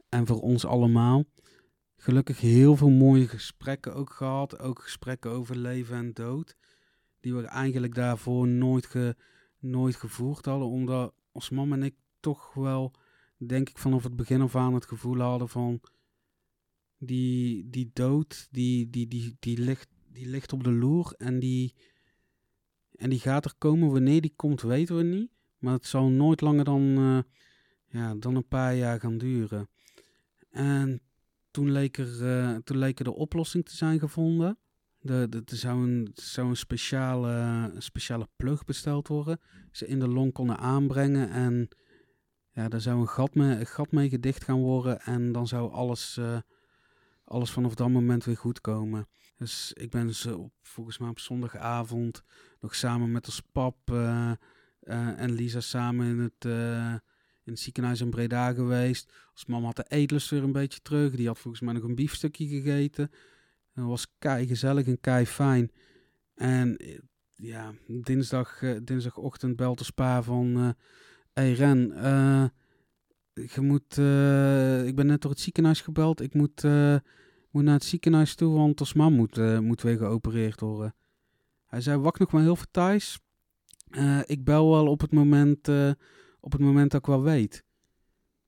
en 0.08 0.26
voor 0.26 0.40
ons 0.40 0.64
allemaal. 0.64 1.24
Gelukkig 1.96 2.40
heel 2.40 2.76
veel 2.76 2.90
mooie 2.90 3.28
gesprekken 3.28 3.94
ook 3.94 4.10
gehad. 4.10 4.58
Ook 4.58 4.82
gesprekken 4.82 5.30
over 5.30 5.56
leven 5.56 5.96
en 5.96 6.12
dood. 6.12 6.56
Die 7.20 7.34
we 7.34 7.42
eigenlijk 7.42 7.94
daarvoor 7.94 8.48
nooit, 8.48 9.14
nooit 9.58 9.96
gevoerd 9.96 10.44
hadden. 10.44 10.68
Omdat 10.68 11.14
ons 11.32 11.50
mam 11.50 11.72
en 11.72 11.82
ik 11.82 11.94
toch 12.20 12.54
wel, 12.54 12.94
denk 13.36 13.68
ik, 13.68 13.78
vanaf 13.78 14.02
het 14.02 14.16
begin 14.16 14.40
af 14.40 14.56
aan 14.56 14.74
het 14.74 14.86
gevoel 14.86 15.18
hadden 15.18 15.48
van... 15.48 15.80
Die, 17.00 17.68
die 17.70 17.90
dood, 17.92 18.48
die, 18.50 18.90
die, 18.90 19.08
die, 19.08 19.36
die, 19.38 19.58
ligt, 19.58 19.88
die 20.12 20.26
ligt 20.26 20.52
op 20.52 20.64
de 20.64 20.72
loer 20.72 21.14
en 21.16 21.38
die, 21.38 21.74
en 22.98 23.10
die 23.10 23.20
gaat 23.20 23.44
er 23.44 23.54
komen. 23.58 23.92
Wanneer 23.92 24.20
die 24.20 24.32
komt, 24.36 24.62
weten 24.62 24.96
we 24.96 25.02
niet. 25.02 25.30
Maar 25.58 25.72
het 25.72 25.86
zal 25.86 26.08
nooit 26.08 26.40
langer 26.40 26.64
dan, 26.64 26.82
uh, 26.82 27.18
ja, 27.86 28.14
dan 28.14 28.34
een 28.34 28.48
paar 28.48 28.74
jaar 28.74 29.00
gaan 29.00 29.18
duren. 29.18 29.68
En 30.50 31.00
toen 31.50 31.72
leek 31.72 31.98
er, 31.98 32.26
eh, 32.28 32.56
toen 32.56 32.78
leek 32.78 32.98
er 32.98 33.04
de 33.04 33.14
oplossing 33.14 33.64
te 33.64 33.76
zijn 33.76 33.98
gevonden. 33.98 34.58
De, 35.00 35.26
de, 35.30 35.42
er 35.44 35.56
zou 35.56 35.88
een, 35.88 36.10
zou 36.14 36.48
een 36.48 36.56
speciale, 36.56 37.72
speciale 37.78 38.28
plug 38.36 38.64
besteld 38.64 39.08
worden. 39.08 39.40
Ze 39.70 39.86
in 39.86 39.98
de 39.98 40.08
long 40.08 40.32
konden 40.32 40.58
aanbrengen 40.58 41.30
en 41.30 41.68
ja, 42.50 42.68
daar 42.68 42.80
zou 42.80 43.00
een 43.00 43.08
gat 43.08 43.34
mee, 43.34 43.64
gat 43.64 43.92
mee 43.92 44.08
gedicht 44.08 44.44
gaan 44.44 44.60
worden. 44.60 45.00
En 45.00 45.32
dan 45.32 45.46
zou 45.46 45.72
alles, 45.72 46.16
uh, 46.20 46.38
alles 47.24 47.50
vanaf 47.50 47.74
dat 47.74 47.88
moment 47.88 48.24
weer 48.24 48.36
goed 48.36 48.60
komen. 48.60 49.08
Dus 49.38 49.72
ik 49.72 49.90
ben 49.90 50.14
ze 50.14 50.36
op, 50.36 50.52
volgens 50.62 50.98
mij 50.98 51.08
op 51.08 51.18
zondagavond 51.18 52.22
nog 52.60 52.74
samen 52.74 53.10
met 53.12 53.26
ons 53.26 53.42
pap 53.52 53.90
uh, 53.90 54.32
uh, 54.82 55.20
en 55.20 55.32
Lisa 55.32 55.60
samen 55.60 56.06
in 56.06 56.18
het, 56.18 56.44
in 57.44 57.52
het 57.52 57.58
ziekenhuis 57.58 58.00
in 58.00 58.10
Breda 58.10 58.52
geweest. 58.52 59.12
Als 59.32 59.46
mama 59.46 59.66
had 59.66 59.76
de 59.76 59.84
eetlust 59.88 60.30
weer 60.30 60.42
een 60.42 60.52
beetje 60.52 60.80
terug. 60.82 61.14
Die 61.14 61.26
had 61.26 61.38
volgens 61.38 61.62
mij 61.62 61.72
nog 61.72 61.82
een 61.82 61.94
biefstukje 61.94 62.46
gegeten. 62.46 63.10
Dat 63.74 63.84
was 63.84 64.06
kei 64.18 64.46
gezellig 64.46 64.86
en 64.86 65.00
kei 65.00 65.26
fijn. 65.26 65.70
En 66.34 66.76
ja, 67.34 67.74
dinsdag, 67.86 68.62
dinsdagochtend 68.82 69.56
belt 69.56 69.78
de 69.78 69.84
spa 69.84 70.22
van 70.22 70.74
hey 71.32 71.52
Ren, 71.52 71.88
je 73.32 73.60
moet, 73.60 73.96
ik 74.88 74.96
ben 74.96 75.06
net 75.06 75.20
door 75.20 75.30
het 75.30 75.40
ziekenhuis 75.40 75.80
gebeld. 75.80 76.20
Ik 76.20 76.34
moet, 76.34 76.64
moet 77.50 77.62
naar 77.62 77.74
het 77.74 77.84
ziekenhuis 77.84 78.34
toe, 78.34 78.54
want 78.54 78.80
ons 78.80 78.92
man 78.92 79.12
moet, 79.12 79.60
moet 79.60 79.82
weer 79.82 79.96
geopereerd 79.96 80.60
worden. 80.60 80.94
Hij 81.66 81.80
zei, 81.80 81.98
wacht 81.98 82.18
nog 82.18 82.32
maar 82.32 82.42
heel 82.42 82.56
veel 82.56 82.70
thuis. 82.70 83.18
ik 84.26 84.44
bel 84.44 84.70
wel 84.70 84.86
op 84.86 85.00
het, 85.00 85.12
moment, 85.12 85.68
op 86.40 86.52
het 86.52 86.60
moment 86.60 86.90
dat 86.90 87.00
ik 87.00 87.06
wel 87.06 87.22
weet. 87.22 87.64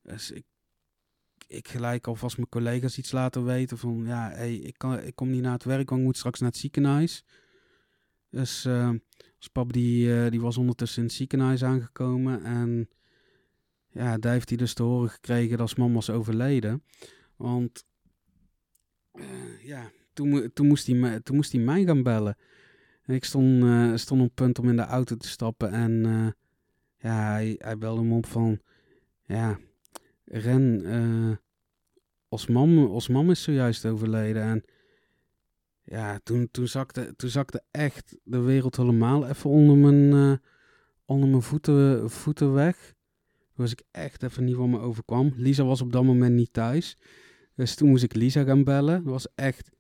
Dus 0.03 0.31
ik, 0.31 0.45
ik 1.47 1.69
gelijk 1.69 2.07
alvast 2.07 2.37
mijn 2.37 2.49
collega's 2.49 2.99
iets 2.99 3.13
laten 3.13 3.45
weten 3.45 3.79
van, 3.79 4.05
ja, 4.07 4.33
ik, 4.33 4.75
kan, 4.79 4.99
ik 5.01 5.15
kom 5.15 5.31
niet 5.31 5.43
naar 5.43 5.53
het 5.53 5.65
werk, 5.65 5.89
want 5.89 6.01
ik 6.01 6.07
moet 6.07 6.17
straks 6.17 6.41
naar 6.41 6.51
het 6.51 6.59
ziekenhuis. 6.59 7.25
Dus 8.31 8.67
dus 9.41 9.49
pap 9.49 9.73
die, 9.73 10.31
die 10.31 10.41
was 10.41 10.57
ondertussen 10.57 11.03
in 11.03 11.07
het 11.09 11.17
ziekenhuis 11.17 11.65
aangekomen. 11.65 12.45
En 12.45 12.89
ja, 13.91 14.19
daar 14.19 14.33
heeft 14.33 14.49
hij 14.49 14.59
dus 14.59 14.75
te 14.75 14.83
horen 14.83 15.11
gekregen 15.11 15.59
dat 15.59 15.69
zijn 15.69 15.81
man 15.81 15.93
was 15.93 16.11
overleden. 16.11 16.85
Want 17.37 17.85
uh, 19.15 19.65
ja, 19.65 19.91
toen, 20.13 20.51
toen, 20.53 20.67
moest 20.67 20.87
hij, 20.87 21.21
moest 21.33 21.53
hij 21.53 21.61
mij 21.61 21.85
gaan 21.85 22.03
bellen. 22.03 22.37
En 23.03 23.15
ik 23.15 23.25
stond, 23.25 23.65
uh, 23.65 23.97
stond 23.97 24.23
op 24.23 24.35
punt 24.35 24.59
om 24.59 24.69
in 24.69 24.77
de 24.77 24.83
auto 24.83 25.17
te 25.17 25.29
stappen. 25.29 25.71
En 25.71 26.03
ja, 26.99 27.31
hij, 27.31 27.55
hij 27.59 27.79
belde 27.79 28.03
me 28.03 28.15
op 28.15 28.27
van... 28.27 28.61
Ja, 29.25 29.59
Ren, 30.25 31.39
ons, 32.29 32.47
mam, 33.09 33.31
is 33.31 33.43
zojuist 33.43 33.87
overleden. 33.87 34.43
En 34.43 34.65
ja, 35.83 36.21
toen, 36.23 36.49
toen, 36.51 36.69
zakte, 36.69 37.15
toen 37.17 37.31
zakte 37.31 37.63
echt 37.71 38.17
de 38.25 38.39
wereld 38.39 38.77
helemaal 38.77 39.29
even 39.29 39.51
onder 39.51 39.77
mijn, 39.77 40.41
onder 41.05 41.29
mijn 41.29 41.43
voeten, 41.43 42.11
voeten 42.11 42.53
weg. 42.53 42.95
Toen 43.61 43.69
was 43.69 43.73
ik 43.73 43.83
echt 43.91 44.23
even 44.23 44.45
niet 44.45 44.57
wat 44.57 44.69
me 44.69 44.79
overkwam. 44.79 45.33
Lisa 45.37 45.65
was 45.65 45.81
op 45.81 45.93
dat 45.93 46.05
moment 46.05 46.35
niet 46.35 46.53
thuis. 46.53 46.97
Dus 47.61 47.75
toen 47.75 47.89
moest 47.89 48.03
ik 48.03 48.15
Lisa 48.15 48.45
gaan 48.45 48.65
bellen. 48.65 49.05
Dat 49.05 49.13
was 49.13 49.35
echt 49.35 49.71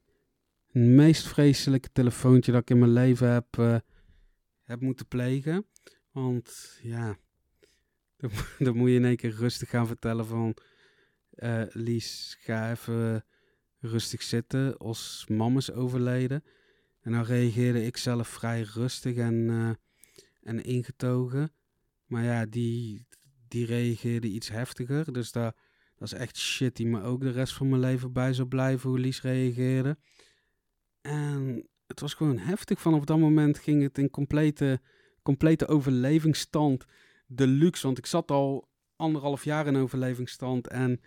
het 0.66 0.82
meest 0.82 1.26
vreselijke 1.26 1.92
telefoontje 1.92 2.52
dat 2.52 2.60
ik 2.60 2.70
in 2.70 2.78
mijn 2.78 2.92
leven 2.92 3.32
heb, 3.32 3.56
uh, 3.58 3.76
heb 4.62 4.80
moeten 4.80 5.06
plegen. 5.06 5.66
Want 6.10 6.78
ja, 6.82 7.16
dan, 8.58 8.76
moet 8.76 8.88
je 8.88 8.94
in 8.94 9.04
één 9.04 9.16
keer 9.16 9.34
rustig 9.34 9.68
gaan 9.68 9.86
vertellen 9.86 10.26
van... 10.26 10.56
Uh, 11.34 11.62
Lies, 11.68 12.36
ga 12.40 12.70
even 12.70 13.24
rustig 13.78 14.22
zitten 14.22 14.76
als 14.76 15.24
mam 15.28 15.56
is 15.56 15.72
overleden. 15.72 16.44
En 17.00 17.12
dan 17.12 17.24
reageerde 17.24 17.84
ik 17.84 17.96
zelf 17.96 18.28
vrij 18.28 18.62
rustig 18.62 19.16
en, 19.16 19.34
uh, 19.34 19.70
en 20.42 20.64
ingetogen. 20.64 21.52
Maar 22.06 22.24
ja, 22.24 22.46
die, 22.46 23.06
die 23.48 23.66
reageerde 23.66 24.28
iets 24.28 24.48
heftiger. 24.48 25.12
Dus 25.12 25.32
dat, 25.32 25.56
dat 26.00 26.12
is 26.12 26.18
echt 26.18 26.36
shit 26.36 26.76
die 26.76 26.86
me 26.86 27.02
ook 27.02 27.20
de 27.20 27.30
rest 27.30 27.52
van 27.52 27.68
mijn 27.68 27.80
leven 27.80 28.12
bij 28.12 28.32
zou 28.32 28.48
blijven 28.48 28.90
hoe 28.90 28.98
Lies 28.98 29.22
reageerde. 29.22 29.98
En 31.00 31.68
het 31.86 32.00
was 32.00 32.14
gewoon 32.14 32.38
heftig. 32.38 32.80
Vanaf 32.80 33.04
dat 33.04 33.18
moment 33.18 33.58
ging 33.58 33.82
het 33.82 33.98
in 33.98 34.10
complete, 34.10 34.80
complete 35.22 35.66
overlevingsstand. 35.66 36.84
Deluxe, 37.26 37.86
want 37.86 37.98
ik 37.98 38.06
zat 38.06 38.30
al 38.30 38.68
anderhalf 38.96 39.44
jaar 39.44 39.66
in 39.66 39.76
overlevingsstand. 39.76 40.68
En 40.68 41.00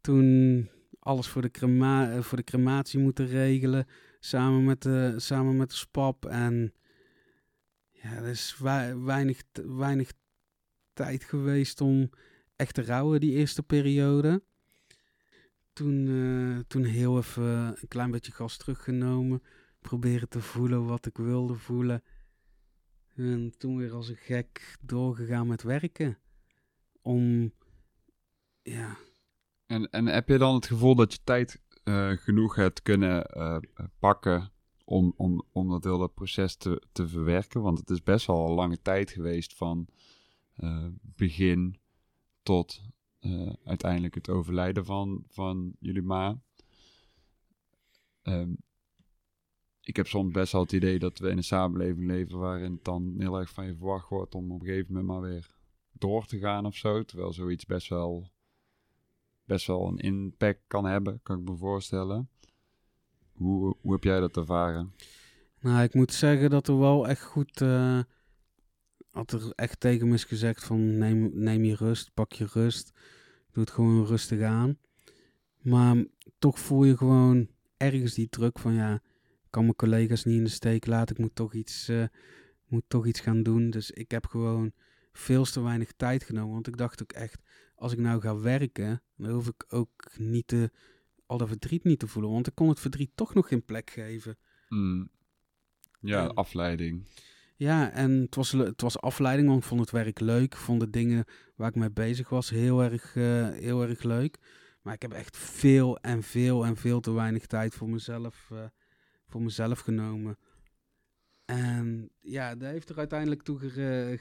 toen 0.00 0.68
alles 0.98 1.28
voor 1.28 1.42
de, 1.42 1.50
crema 1.50 2.12
eh, 2.12 2.22
voor 2.22 2.38
de 2.38 2.44
crematie 2.44 2.98
moeten 2.98 3.26
regelen. 3.26 3.86
Samen 4.20 4.64
met 4.64 4.82
de, 4.82 5.14
samen 5.16 5.56
met 5.56 5.70
de 5.70 5.76
spap. 5.76 6.26
En 6.26 6.74
ja, 7.90 8.14
er 8.14 8.26
is 8.26 8.56
weinig, 9.04 9.42
weinig 9.66 10.12
tijd 10.92 11.24
geweest 11.24 11.80
om 11.80 12.10
echt 12.58 12.74
te 12.74 12.82
rouwen 12.82 13.20
die 13.20 13.32
eerste 13.32 13.62
periode. 13.62 14.42
Toen, 15.72 16.06
uh, 16.06 16.58
toen 16.66 16.84
heel 16.84 17.18
even 17.18 17.44
een 17.44 17.88
klein 17.88 18.10
beetje 18.10 18.32
gas 18.32 18.56
teruggenomen. 18.56 19.42
Proberen 19.80 20.28
te 20.28 20.40
voelen 20.40 20.86
wat 20.86 21.06
ik 21.06 21.16
wilde 21.16 21.54
voelen. 21.54 22.02
En 23.14 23.54
toen 23.58 23.76
weer 23.76 23.92
als 23.92 24.08
een 24.08 24.16
gek 24.16 24.76
doorgegaan 24.80 25.46
met 25.46 25.62
werken. 25.62 26.18
Om 27.02 27.52
ja, 28.62 28.96
en, 29.66 29.90
en 29.90 30.06
heb 30.06 30.28
je 30.28 30.38
dan 30.38 30.54
het 30.54 30.66
gevoel 30.66 30.94
dat 30.94 31.12
je 31.12 31.18
tijd 31.24 31.60
uh, 31.84 32.10
genoeg 32.10 32.54
hebt 32.54 32.82
kunnen 32.82 33.30
uh, 33.36 33.58
pakken 33.98 34.52
om, 34.84 35.14
om, 35.16 35.42
om 35.52 35.68
dat 35.68 35.84
hele 35.84 36.08
proces 36.08 36.56
te, 36.56 36.82
te 36.92 37.08
verwerken? 37.08 37.62
Want 37.62 37.78
het 37.78 37.90
is 37.90 38.02
best 38.02 38.26
wel 38.26 38.46
een 38.46 38.54
lange 38.54 38.82
tijd 38.82 39.10
geweest 39.10 39.54
van 39.54 39.88
begin 41.00 41.78
tot 42.48 42.82
uiteindelijk 43.64 44.14
het 44.14 44.28
overlijden 44.28 44.84
van, 44.84 45.24
van 45.28 45.76
jullie 45.78 46.02
ma. 46.02 46.38
Um, 48.22 48.56
ik 49.80 49.96
heb 49.96 50.06
soms 50.06 50.32
best 50.32 50.52
wel 50.52 50.62
het 50.62 50.72
idee 50.72 50.98
dat 50.98 51.18
we 51.18 51.28
in 51.28 51.36
een 51.36 51.44
samenleving 51.44 52.06
leven 52.06 52.38
waarin 52.38 52.72
het 52.72 52.84
dan 52.84 53.14
heel 53.18 53.38
erg 53.38 53.50
van 53.50 53.66
je 53.66 53.74
verwacht 53.76 54.08
wordt 54.08 54.34
om 54.34 54.52
op 54.52 54.60
een 54.60 54.66
gegeven 54.66 54.92
moment 54.92 55.06
maar 55.06 55.30
weer 55.30 55.50
door 55.92 56.26
te 56.26 56.38
gaan 56.38 56.66
of 56.66 56.76
zo. 56.76 57.04
Terwijl 57.04 57.32
zoiets 57.32 57.66
best 57.66 57.88
wel 57.88 58.30
best 59.44 59.66
wel 59.66 59.88
een 59.88 59.98
impact 59.98 60.60
kan 60.66 60.84
hebben, 60.84 61.20
kan 61.22 61.38
ik 61.38 61.48
me 61.48 61.56
voorstellen. 61.56 62.28
Hoe, 63.32 63.76
hoe 63.80 63.92
heb 63.92 64.04
jij 64.04 64.20
dat 64.20 64.36
ervaren? 64.36 64.94
Nou, 65.60 65.82
ik 65.82 65.94
moet 65.94 66.12
zeggen 66.12 66.50
dat 66.50 66.68
er 66.68 66.78
wel 66.78 67.08
echt 67.08 67.22
goed. 67.22 67.60
Uh, 67.60 68.00
had 69.10 69.32
er 69.32 69.52
echt 69.54 69.80
tegen 69.80 70.08
me 70.08 70.14
is 70.14 70.24
gezegd: 70.24 70.64
van 70.64 70.98
neem, 70.98 71.30
neem 71.34 71.64
je 71.64 71.74
rust, 71.74 72.10
pak 72.14 72.32
je 72.32 72.46
rust. 72.52 72.92
Doe 73.52 73.62
het 73.62 73.72
gewoon 73.72 74.06
rustig 74.06 74.42
aan. 74.42 74.78
Maar 75.58 76.04
toch 76.38 76.58
voel 76.58 76.84
je 76.84 76.96
gewoon 76.96 77.48
ergens 77.76 78.14
die 78.14 78.28
druk 78.28 78.58
van 78.58 78.72
ja, 78.74 78.94
ik 78.94 79.50
kan 79.50 79.62
mijn 79.62 79.76
collega's 79.76 80.24
niet 80.24 80.36
in 80.36 80.44
de 80.44 80.50
steek 80.50 80.86
laten. 80.86 81.16
Ik 81.16 81.20
moet 81.20 81.34
toch 81.34 81.54
iets, 81.54 81.88
uh, 81.88 82.04
moet 82.66 82.84
toch 82.88 83.06
iets 83.06 83.20
gaan 83.20 83.42
doen. 83.42 83.70
Dus 83.70 83.90
ik 83.90 84.10
heb 84.10 84.26
gewoon 84.26 84.72
veel 85.12 85.44
te 85.44 85.60
weinig 85.60 85.92
tijd 85.92 86.24
genomen. 86.24 86.52
Want 86.52 86.66
ik 86.66 86.76
dacht 86.76 87.02
ook 87.02 87.12
echt, 87.12 87.42
als 87.74 87.92
ik 87.92 87.98
nou 87.98 88.20
ga 88.20 88.38
werken, 88.38 89.02
dan 89.16 89.30
hoef 89.30 89.46
ik 89.46 89.64
ook 89.68 90.10
niet 90.16 90.46
te, 90.46 90.70
al 91.26 91.38
dat 91.38 91.48
verdriet 91.48 91.84
niet 91.84 91.98
te 91.98 92.06
voelen. 92.06 92.30
Want 92.30 92.46
ik 92.46 92.54
kon 92.54 92.68
het 92.68 92.80
verdriet 92.80 93.10
toch 93.14 93.34
nog 93.34 93.48
geen 93.48 93.64
plek 93.64 93.90
geven. 93.90 94.38
Mm. 94.68 95.10
Ja, 96.00 96.26
afleiding. 96.26 97.06
Ja, 97.58 97.90
en 97.90 98.10
het 98.10 98.34
was, 98.34 98.52
het 98.52 98.80
was 98.80 99.00
afleiding, 99.00 99.48
want 99.48 99.60
ik 99.60 99.68
vond 99.68 99.80
het 99.80 99.90
werk 99.90 100.20
leuk. 100.20 100.44
Ik 100.44 100.56
vond 100.56 100.80
de 100.80 100.90
dingen 100.90 101.24
waar 101.56 101.68
ik 101.68 101.74
mee 101.74 101.90
bezig 101.90 102.28
was 102.28 102.50
heel 102.50 102.82
erg, 102.82 103.14
uh, 103.14 103.48
heel 103.48 103.82
erg 103.82 104.02
leuk. 104.02 104.38
Maar 104.82 104.94
ik 104.94 105.02
heb 105.02 105.12
echt 105.12 105.36
veel 105.36 105.98
en 105.98 106.22
veel 106.22 106.66
en 106.66 106.76
veel 106.76 107.00
te 107.00 107.12
weinig 107.12 107.46
tijd 107.46 107.74
voor 107.74 107.88
mezelf, 107.88 108.48
uh, 108.52 108.58
voor 109.26 109.42
mezelf 109.42 109.80
genomen. 109.80 110.38
En 111.44 112.10
ja, 112.20 112.54
dat 112.54 112.70
heeft 112.70 112.88
er 112.88 112.98
uiteindelijk 112.98 113.42
toe, 113.42 114.18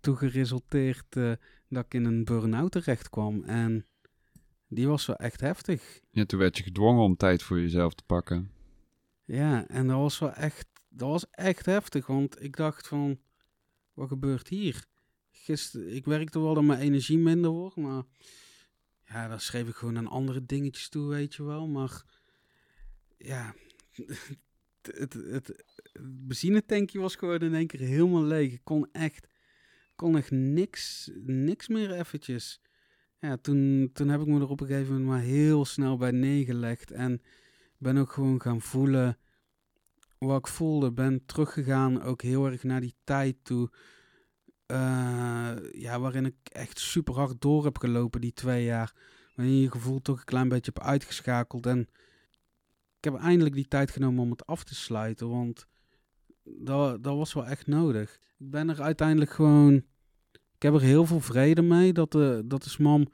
toe 0.00 0.16
geresulteerd 0.16 1.16
uh, 1.16 1.32
dat 1.68 1.84
ik 1.84 1.94
in 1.94 2.04
een 2.04 2.24
burn-out 2.24 2.72
terecht 2.72 3.10
kwam. 3.10 3.44
En 3.44 3.86
die 4.68 4.88
was 4.88 5.06
wel 5.06 5.16
echt 5.16 5.40
heftig. 5.40 6.00
Ja, 6.10 6.24
toen 6.24 6.38
werd 6.38 6.56
je 6.56 6.62
gedwongen 6.62 7.02
om 7.02 7.16
tijd 7.16 7.42
voor 7.42 7.60
jezelf 7.60 7.94
te 7.94 8.04
pakken. 8.04 8.50
Ja, 9.24 9.68
en 9.68 9.86
dat 9.86 9.96
was 9.96 10.18
wel 10.18 10.32
echt, 10.32 10.68
dat 10.88 11.08
was 11.08 11.30
echt 11.30 11.66
heftig. 11.66 12.06
Want 12.06 12.42
ik 12.42 12.56
dacht 12.56 12.88
van, 12.88 13.20
wat 13.92 14.08
gebeurt 14.08 14.48
hier? 14.48 14.86
Gisteren, 15.30 15.94
ik 15.94 16.04
werkte 16.04 16.40
wel 16.40 16.54
dat 16.54 16.64
mijn 16.64 16.80
energie 16.80 17.18
minder 17.18 17.50
wordt, 17.50 17.76
maar 17.76 18.02
ja, 19.04 19.28
dan 19.28 19.40
schreef 19.40 19.68
ik 19.68 19.74
gewoon 19.74 19.96
aan 19.96 20.06
andere 20.06 20.46
dingetjes 20.46 20.88
toe, 20.88 21.08
weet 21.08 21.34
je 21.34 21.42
wel. 21.44 21.68
Maar 21.68 22.04
ja, 23.16 23.54
het, 24.82 25.12
het, 25.12 25.14
het 25.14 25.64
benzinetankje 26.00 26.98
was 26.98 27.16
gewoon 27.16 27.40
in 27.40 27.54
één 27.54 27.66
keer 27.66 27.80
helemaal 27.80 28.24
leeg. 28.24 28.52
Ik 28.52 28.64
kon 28.64 28.88
echt 28.92 29.28
kon 29.98 30.16
echt 30.16 30.30
niks, 30.30 31.10
niks 31.24 31.68
meer 31.68 31.92
eventjes. 31.92 32.60
ja, 33.18 33.36
toen, 33.36 33.90
toen 33.92 34.08
heb 34.08 34.20
ik 34.20 34.26
me 34.26 34.40
er 34.40 34.48
op 34.48 34.60
een 34.60 34.66
gegeven 34.66 34.92
moment 34.92 35.08
maar 35.10 35.20
heel 35.20 35.64
snel 35.64 35.96
bij 35.96 36.10
neergelegd. 36.10 36.90
En 36.90 37.22
ben 37.76 37.96
ook 37.96 38.12
gewoon 38.12 38.40
gaan 38.40 38.60
voelen 38.60 39.18
wat 40.18 40.38
ik 40.38 40.46
voelde. 40.46 40.92
Ben 40.92 41.26
teruggegaan 41.26 42.02
ook 42.02 42.22
heel 42.22 42.46
erg 42.46 42.62
naar 42.62 42.80
die 42.80 42.94
tijd 43.04 43.36
toe. 43.42 43.70
Uh, 44.72 45.52
ja, 45.72 46.00
waarin 46.00 46.26
ik 46.26 46.34
echt 46.42 46.78
super 46.78 47.14
hard 47.14 47.40
door 47.40 47.64
heb 47.64 47.78
gelopen 47.78 48.20
die 48.20 48.32
twee 48.32 48.64
jaar. 48.64 48.92
Waarin 49.34 49.54
je 49.54 49.62
je 49.62 49.70
gevoel 49.70 50.00
toch 50.00 50.18
een 50.18 50.24
klein 50.24 50.48
beetje 50.48 50.72
heb 50.74 50.84
uitgeschakeld. 50.84 51.66
En 51.66 51.80
ik 52.96 53.04
heb 53.04 53.14
eindelijk 53.14 53.54
die 53.54 53.68
tijd 53.68 53.90
genomen 53.90 54.22
om 54.22 54.30
het 54.30 54.46
af 54.46 54.64
te 54.64 54.74
sluiten. 54.74 55.28
Want 55.28 55.66
dat, 56.42 57.02
dat 57.02 57.16
was 57.16 57.32
wel 57.32 57.46
echt 57.46 57.66
nodig. 57.66 58.18
Ik 58.38 58.50
ben 58.50 58.68
er 58.68 58.82
uiteindelijk 58.82 59.30
gewoon. 59.30 59.74
Ik 60.54 60.62
heb 60.62 60.74
er 60.74 60.80
heel 60.80 61.06
veel 61.06 61.20
vrede 61.20 61.62
mee 61.62 61.92
dat 61.92 62.12
de, 62.12 62.42
dat 62.46 62.62
de 62.62 62.70
SMAM 62.70 63.12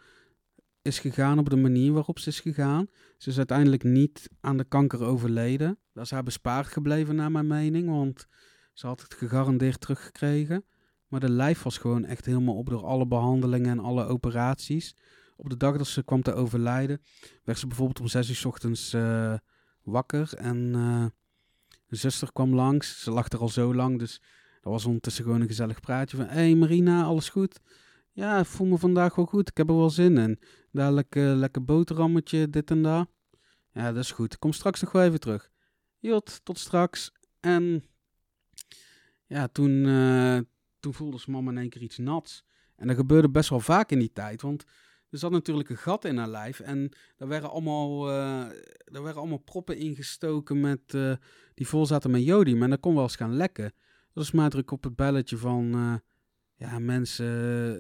is 0.83 0.99
gegaan 0.99 1.39
op 1.39 1.51
de 1.51 1.57
manier 1.57 1.93
waarop 1.93 2.19
ze 2.19 2.29
is 2.29 2.41
gegaan. 2.41 2.87
Ze 3.19 3.31
is 3.31 3.37
uiteindelijk 3.37 3.83
niet 3.83 4.31
aan 4.41 4.57
de 4.57 4.65
kanker 4.65 5.05
overleden. 5.05 5.79
Dat 5.95 6.05
is 6.05 6.11
haar 6.11 6.23
bespaard 6.23 6.67
gebleven, 6.67 7.15
naar 7.15 7.31
mijn 7.31 7.47
mening. 7.47 7.89
Want 7.89 8.27
ze 8.73 8.87
had 8.87 9.03
het 9.03 9.15
gegarandeerd 9.15 9.81
teruggekregen. 9.81 10.65
Maar 11.09 11.21
de 11.21 11.31
lijf 11.31 11.63
was 11.63 11.79
gewoon 11.79 12.05
echt 12.05 12.27
helemaal 12.27 12.57
op 12.57 12.69
door 12.69 12.85
alle 12.85 13.07
behandelingen 13.07 13.71
en 13.71 13.79
alle 13.79 14.07
operaties. 14.07 14.97
Op 15.37 15.49
de 15.51 15.57
dag 15.57 15.77
dat 15.77 15.87
ze 15.87 16.03
kwam 16.03 16.23
te 16.23 16.35
overlijden, 16.35 17.03
werd 17.45 17.59
ze 17.59 17.67
bijvoorbeeld 17.67 18.01
om 18.01 18.07
zes 18.07 18.29
uur 18.29 18.35
s 18.35 18.45
ochtends 18.45 18.95
uh, 18.95 19.35
wakker. 19.83 20.35
En 20.37 20.57
uh, 20.57 21.07
de 21.87 21.97
zuster 21.97 22.33
kwam 22.33 22.55
langs. 22.55 23.03
Ze 23.03 23.11
lag 23.11 23.29
er 23.29 23.39
al 23.39 23.49
zo 23.49 23.75
lang, 23.75 23.99
dus 23.99 24.23
dat 24.61 24.73
was 24.73 24.85
ondertussen 24.85 25.25
gewoon 25.25 25.41
een 25.41 25.47
gezellig 25.47 25.81
praatje 25.81 26.17
van... 26.17 26.27
Hé 26.27 26.33
hey 26.33 26.55
Marina, 26.55 27.05
alles 27.05 27.29
goed? 27.29 27.61
Ja, 28.13 28.39
ik 28.39 28.47
voel 28.47 28.67
me 28.67 28.79
vandaag 28.79 29.15
wel 29.15 29.27
goed. 29.27 29.49
Ik 29.49 29.57
heb 29.57 29.69
er 29.69 29.77
wel 29.77 29.91
zin 29.91 30.19
in. 30.19 30.41
Dadelijk 30.73 31.17
uh, 31.17 31.35
lekker 31.35 31.65
boterhammetje, 31.65 32.51
dit 32.51 32.71
en 32.71 32.83
dat. 32.83 33.09
Ja, 33.73 33.93
dat 33.93 34.03
is 34.03 34.11
goed. 34.11 34.33
Ik 34.33 34.41
kom 34.41 34.53
straks 34.53 34.81
nog 34.81 34.93
wel 34.93 35.03
even 35.03 35.21
terug. 35.21 35.53
Jot, 36.05 36.41
tot 36.43 36.59
straks. 36.59 37.13
En 37.41 37.85
ja, 39.27 39.49
toen, 39.49 39.71
uh, 39.71 40.39
toen 40.81 40.95
voelde 40.95 41.19
ze 41.19 41.31
mama 41.31 41.51
in 41.51 41.59
één 41.59 41.69
keer 41.69 41.83
iets 41.83 41.99
nats. 41.99 42.45
En 42.77 42.87
dat 42.87 42.97
gebeurde 42.97 43.31
best 43.31 43.51
wel 43.51 43.61
vaak 43.61 43.91
in 43.91 43.99
die 43.99 44.13
tijd, 44.13 44.43
want 44.43 44.65
er 45.11 45.19
zat 45.19 45.31
natuurlijk 45.31 45.69
een 45.69 45.77
gat 45.77 46.05
in 46.05 46.17
haar 46.17 46.29
lijf. 46.29 46.61
En 46.61 46.93
daar 47.17 47.29
werden 47.29 47.51
allemaal, 47.51 48.09
uh, 48.09 48.41
er 48.85 49.03
werden 49.03 49.17
allemaal 49.17 49.39
proppen 49.39 49.77
ingestoken 49.77 50.61
met, 50.61 50.95
uh, 50.95 51.15
die 51.55 51.69
vol 51.69 51.87
zaten 51.87 52.11
met 52.11 52.25
jodium. 52.25 52.63
En 52.63 52.71
dat 52.71 52.81
kon 52.81 52.95
wel 52.95 53.03
eens 53.03 53.17
gaan 53.17 53.37
lekken. 53.37 53.73
Dat 54.13 54.25
is 54.25 54.33
maar 54.33 54.51
druk 54.51 54.71
op 54.71 54.85
het 54.85 54.97
belletje 54.97 55.37
van, 55.37 56.01
ja 56.55 56.79
mensen, 56.79 57.27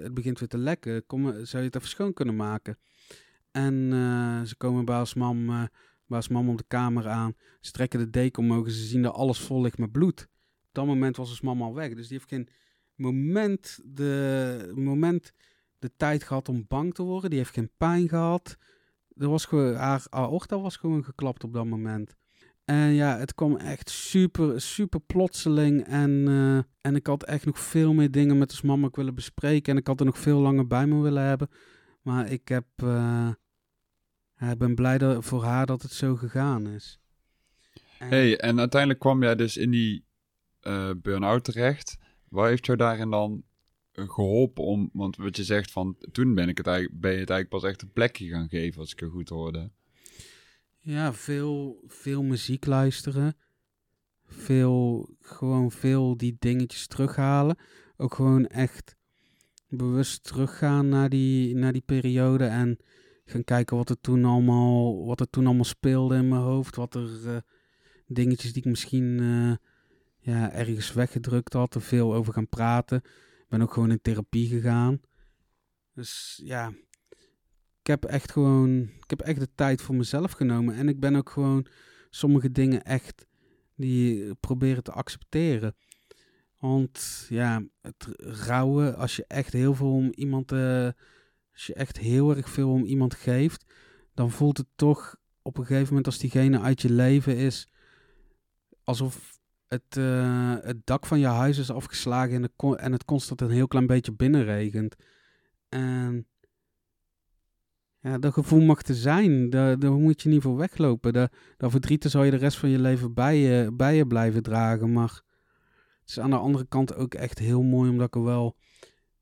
het 0.03 0.15
begint 0.15 0.39
weer 0.39 0.49
te 0.49 0.59
lekken. 0.59 1.07
Kom, 1.07 1.25
zou 1.25 1.63
je 1.63 1.69
het 1.69 1.77
even 1.77 1.89
schoon 1.89 2.13
kunnen 2.13 2.37
maken? 2.37 2.79
En 3.51 3.91
ze 4.47 4.57
komen 4.57 4.85
bij 4.85 4.97
als 4.97 5.15
mam, 5.15 5.69
bij 6.07 6.17
als 6.17 6.29
mam 6.29 6.49
om 6.49 6.57
de 6.57 6.65
kamer 6.69 7.09
aan. 7.09 7.35
Ze 7.61 7.71
trekken 7.71 7.99
de 7.99 8.11
deken 8.11 8.43
omhoog 8.43 8.71
ze 8.71 8.85
zien 8.85 9.03
dat 9.03 9.15
alles 9.15 9.41
vol 9.41 9.61
ligt 9.61 9.79
met 9.79 9.93
bloed. 9.93 10.29
Op 10.69 10.69
dat 10.73 10.87
moment 10.87 11.17
was 11.17 11.29
als 11.29 11.41
mam 11.41 11.63
al 11.63 11.75
weg. 11.75 11.95
Dus 11.95 12.09
die 12.09 12.17
heeft 12.17 12.29
geen 12.29 12.49
moment, 12.95 13.81
de, 13.85 14.73
moment 14.75 15.33
de 15.79 15.91
tijd 15.97 16.23
gehad 16.23 16.49
om 16.49 16.65
bang 16.69 16.95
te 16.95 17.03
worden. 17.03 17.31
Die 17.31 17.39
heeft 17.39 17.55
geen 17.55 17.71
pijn 17.77 18.09
gehad. 18.09 18.57
Er 19.17 19.29
was 19.29 19.45
gewoon, 19.45 19.75
haar 19.75 20.07
aorta 20.09 20.61
was 20.61 20.77
gewoon 20.77 21.05
geklapt 21.05 21.45
op 21.45 21.53
dat 21.53 21.65
moment. 21.65 22.17
En 22.65 22.93
ja, 22.93 23.19
het 23.19 23.35
kwam 23.35 23.57
echt 23.57 23.91
super, 23.91 24.61
super 24.61 25.01
plotseling. 25.01 25.87
En, 25.87 26.11
uh, 26.11 26.57
en 26.81 26.97
ik 26.97 27.07
had 27.07 27.25
echt 27.25 27.47
nog 27.47 27.59
veel 27.59 27.93
meer 27.93 28.11
dingen 28.11 28.39
met 28.39 28.51
de 28.51 28.67
mama 28.67 28.89
willen 28.93 29.15
bespreken. 29.15 29.73
En 29.73 29.79
ik 29.79 29.87
had 29.87 30.01
er 30.01 30.07
nog 30.07 30.19
veel 30.19 30.39
langer 30.39 30.67
bij 30.67 30.87
me 30.87 31.01
willen 31.01 31.23
hebben. 31.23 31.49
Maar 32.03 32.31
ik 32.31 32.49
heb, 32.49 32.67
uh, 32.85 33.29
ik 34.51 34.59
ben 34.59 34.75
blij 34.75 34.99
dat, 34.99 35.25
voor 35.25 35.45
haar 35.45 35.67
dat 35.67 35.83
het 35.83 35.93
zo 35.93 36.17
gegaan 36.17 36.67
is. 36.67 36.99
En, 37.99 38.09
hey, 38.09 38.39
en 38.39 38.59
uiteindelijk 38.59 39.01
kwam 39.01 39.23
jij 39.23 39.35
dus 39.35 39.57
in 39.57 39.71
die 39.71 40.05
uh, 40.63 40.91
burn-out 41.03 41.45
terecht. 41.45 41.99
Wat 42.29 42.47
heeft 42.47 42.67
jou 42.67 42.79
daarin 42.79 43.11
dan 43.11 43.45
geholpen 43.93 44.65
om, 44.65 44.91
want 44.93 45.17
wat 45.17 45.37
je 45.37 45.45
zegt 45.45 45.71
van 45.71 45.97
toen 46.13 46.35
ben 46.35 46.49
ik 46.49 46.57
het 46.57 46.67
eigenlijk, 46.67 47.01
ben 47.01 47.13
je 47.13 47.19
het 47.19 47.31
eigenlijk 47.31 47.63
pas 47.63 47.71
echt 47.71 47.83
een 47.83 47.93
plekje 47.93 48.29
gaan 48.29 48.49
geven 48.49 48.81
als 48.81 48.93
ik 48.93 49.01
het 49.01 49.11
goed 49.11 49.29
hoorde. 49.29 49.71
Ja, 50.79 51.13
veel, 51.13 51.83
veel 51.87 52.23
muziek 52.23 52.67
luisteren. 52.67 53.37
Veel, 54.25 55.09
gewoon 55.21 55.71
veel 55.71 56.17
die 56.17 56.37
dingetjes 56.39 56.87
terughalen. 56.87 57.57
Ook 57.97 58.15
gewoon 58.15 58.47
echt 58.47 58.97
bewust 59.69 60.25
teruggaan 60.25 60.89
naar 60.89 61.09
die, 61.09 61.55
naar 61.55 61.73
die 61.73 61.83
periode 61.87 62.45
en 62.45 62.79
gaan 63.25 63.45
kijken 63.45 63.77
wat 63.77 63.91
er 63.91 64.01
toen 64.01 64.25
allemaal, 64.25 65.07
wat 65.07 65.21
er 65.21 65.31
toen 65.31 65.47
allemaal 65.47 65.65
speelde 65.65 66.17
in 66.17 66.29
mijn 66.29 66.41
hoofd. 66.41 66.77
Wat 66.77 66.95
er 66.95 67.09
uh, 67.27 67.37
dingetjes 68.07 68.53
die 68.53 68.63
ik 68.63 68.69
misschien 68.69 69.19
uh, 69.21 69.55
ja, 70.19 70.53
ergens 70.53 70.93
weggedrukt 70.93 71.53
had, 71.53 71.75
er 71.75 71.83
veel 71.83 72.15
over 72.15 72.33
gaan 72.33 72.49
praten 72.49 73.03
ben 73.55 73.63
ook 73.63 73.73
gewoon 73.73 73.91
in 73.91 74.01
therapie 74.01 74.49
gegaan. 74.49 75.01
Dus 75.93 76.41
ja, 76.45 76.73
ik 77.81 77.87
heb 77.87 78.05
echt 78.05 78.33
gewoon, 78.33 78.81
ik 78.81 79.11
heb 79.11 79.21
echt 79.21 79.41
de 79.41 79.49
tijd 79.55 79.83
voor 79.83 79.95
mezelf 79.95 80.33
genomen. 80.33 80.75
En 80.75 80.89
ik 80.89 81.01
ben 81.01 81.17
ook 81.17 81.31
gewoon 81.31 81.67
sommige 82.11 82.53
dingen 82.53 82.83
echt 82.83 83.27
die 83.75 84.35
proberen 84.35 84.83
te 84.83 84.93
accepteren. 84.93 85.77
Want 86.59 87.27
ja, 87.29 87.63
het 87.81 88.09
rouwen, 88.19 88.97
als 88.97 89.17
je 89.17 89.25
echt 89.27 89.53
heel 89.53 89.75
veel 89.75 89.93
om 89.93 90.13
iemand, 90.15 90.53
uh, 90.53 90.89
als 91.55 91.67
je 91.67 91.75
echt 91.75 91.99
heel 91.99 92.37
erg 92.37 92.49
veel 92.51 92.71
om 92.71 92.85
iemand 92.85 93.15
geeft, 93.15 93.65
dan 94.15 94.31
voelt 94.31 94.59
het 94.59 94.67
toch 94.75 95.17
op 95.43 95.59
een 95.59 95.67
gegeven 95.67 95.89
moment 95.89 96.07
als 96.07 96.19
diegene 96.19 96.61
uit 96.61 96.83
je 96.83 96.91
leven 96.91 97.37
is, 97.37 97.69
alsof 98.85 99.39
het, 99.69 99.97
uh, 99.99 100.57
het 100.61 100.87
dak 100.87 101.07
van 101.07 101.19
je 101.19 101.27
huis 101.27 101.59
is 101.59 101.71
afgeslagen 101.71 102.51
en, 102.77 102.93
het, 102.93 103.05
constant 103.05 103.41
een 103.41 103.51
heel 103.51 103.69
klein 103.69 103.87
beetje 103.87 104.13
binnenregent. 104.13 104.95
En 105.69 106.27
ja, 108.01 108.19
dat 108.19 108.33
gevoel 108.33 108.61
mag 108.61 108.83
te 108.83 108.95
zijn. 108.95 109.51
Daar, 109.51 109.79
daar 109.79 109.93
moet 109.93 110.23
je 110.23 110.29
niet 110.29 110.43
voor 110.43 110.57
weglopen. 110.57 111.13
Dat, 111.13 111.33
dat 111.57 111.71
verdrieten 111.71 112.11
zal 112.11 112.23
je 112.23 112.31
de 112.31 112.37
rest 112.37 112.59
van 112.59 112.69
je 112.69 112.79
leven 112.79 113.15
bij 113.15 113.37
je, 113.37 113.73
bij 113.73 113.97
je 113.97 114.07
blijven 114.07 114.43
dragen. 114.43 114.93
Maar 114.93 115.23
het 116.01 116.09
is 116.11 116.21
aan 116.21 116.31
de 116.31 116.37
andere 116.37 116.67
kant 116.69 116.95
ook 116.95 117.15
echt 117.15 117.39
heel 117.39 117.63
mooi, 117.63 117.91
omdat 117.91 118.07
ik 118.07 118.15
er 118.15 118.23
wel, 118.25 118.57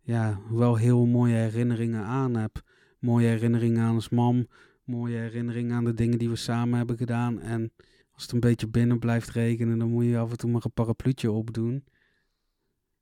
ja, 0.02 0.40
wel 0.50 0.76
heel 0.76 1.06
mooie 1.06 1.34
herinneringen 1.34 2.04
aan 2.04 2.34
heb. 2.34 2.62
Mooie 2.98 3.26
herinneringen 3.26 3.82
aan 3.82 3.94
ons 3.94 4.08
mam. 4.08 4.46
Mooie 4.84 5.16
herinneringen 5.16 5.76
aan 5.76 5.84
de 5.84 5.94
dingen 5.94 6.18
die 6.18 6.28
we 6.28 6.36
samen 6.36 6.76
hebben 6.76 6.96
gedaan. 6.96 7.40
En 7.40 7.72
als 8.12 8.22
het 8.22 8.32
een 8.32 8.40
beetje 8.40 8.68
binnen 8.68 8.98
blijft 8.98 9.30
regenen, 9.30 9.78
dan 9.78 9.90
moet 9.90 10.04
je 10.04 10.18
af 10.18 10.30
en 10.30 10.36
toe 10.36 10.50
maar 10.50 10.64
een 10.64 10.72
parapluutje 10.72 11.30
opdoen. 11.30 11.84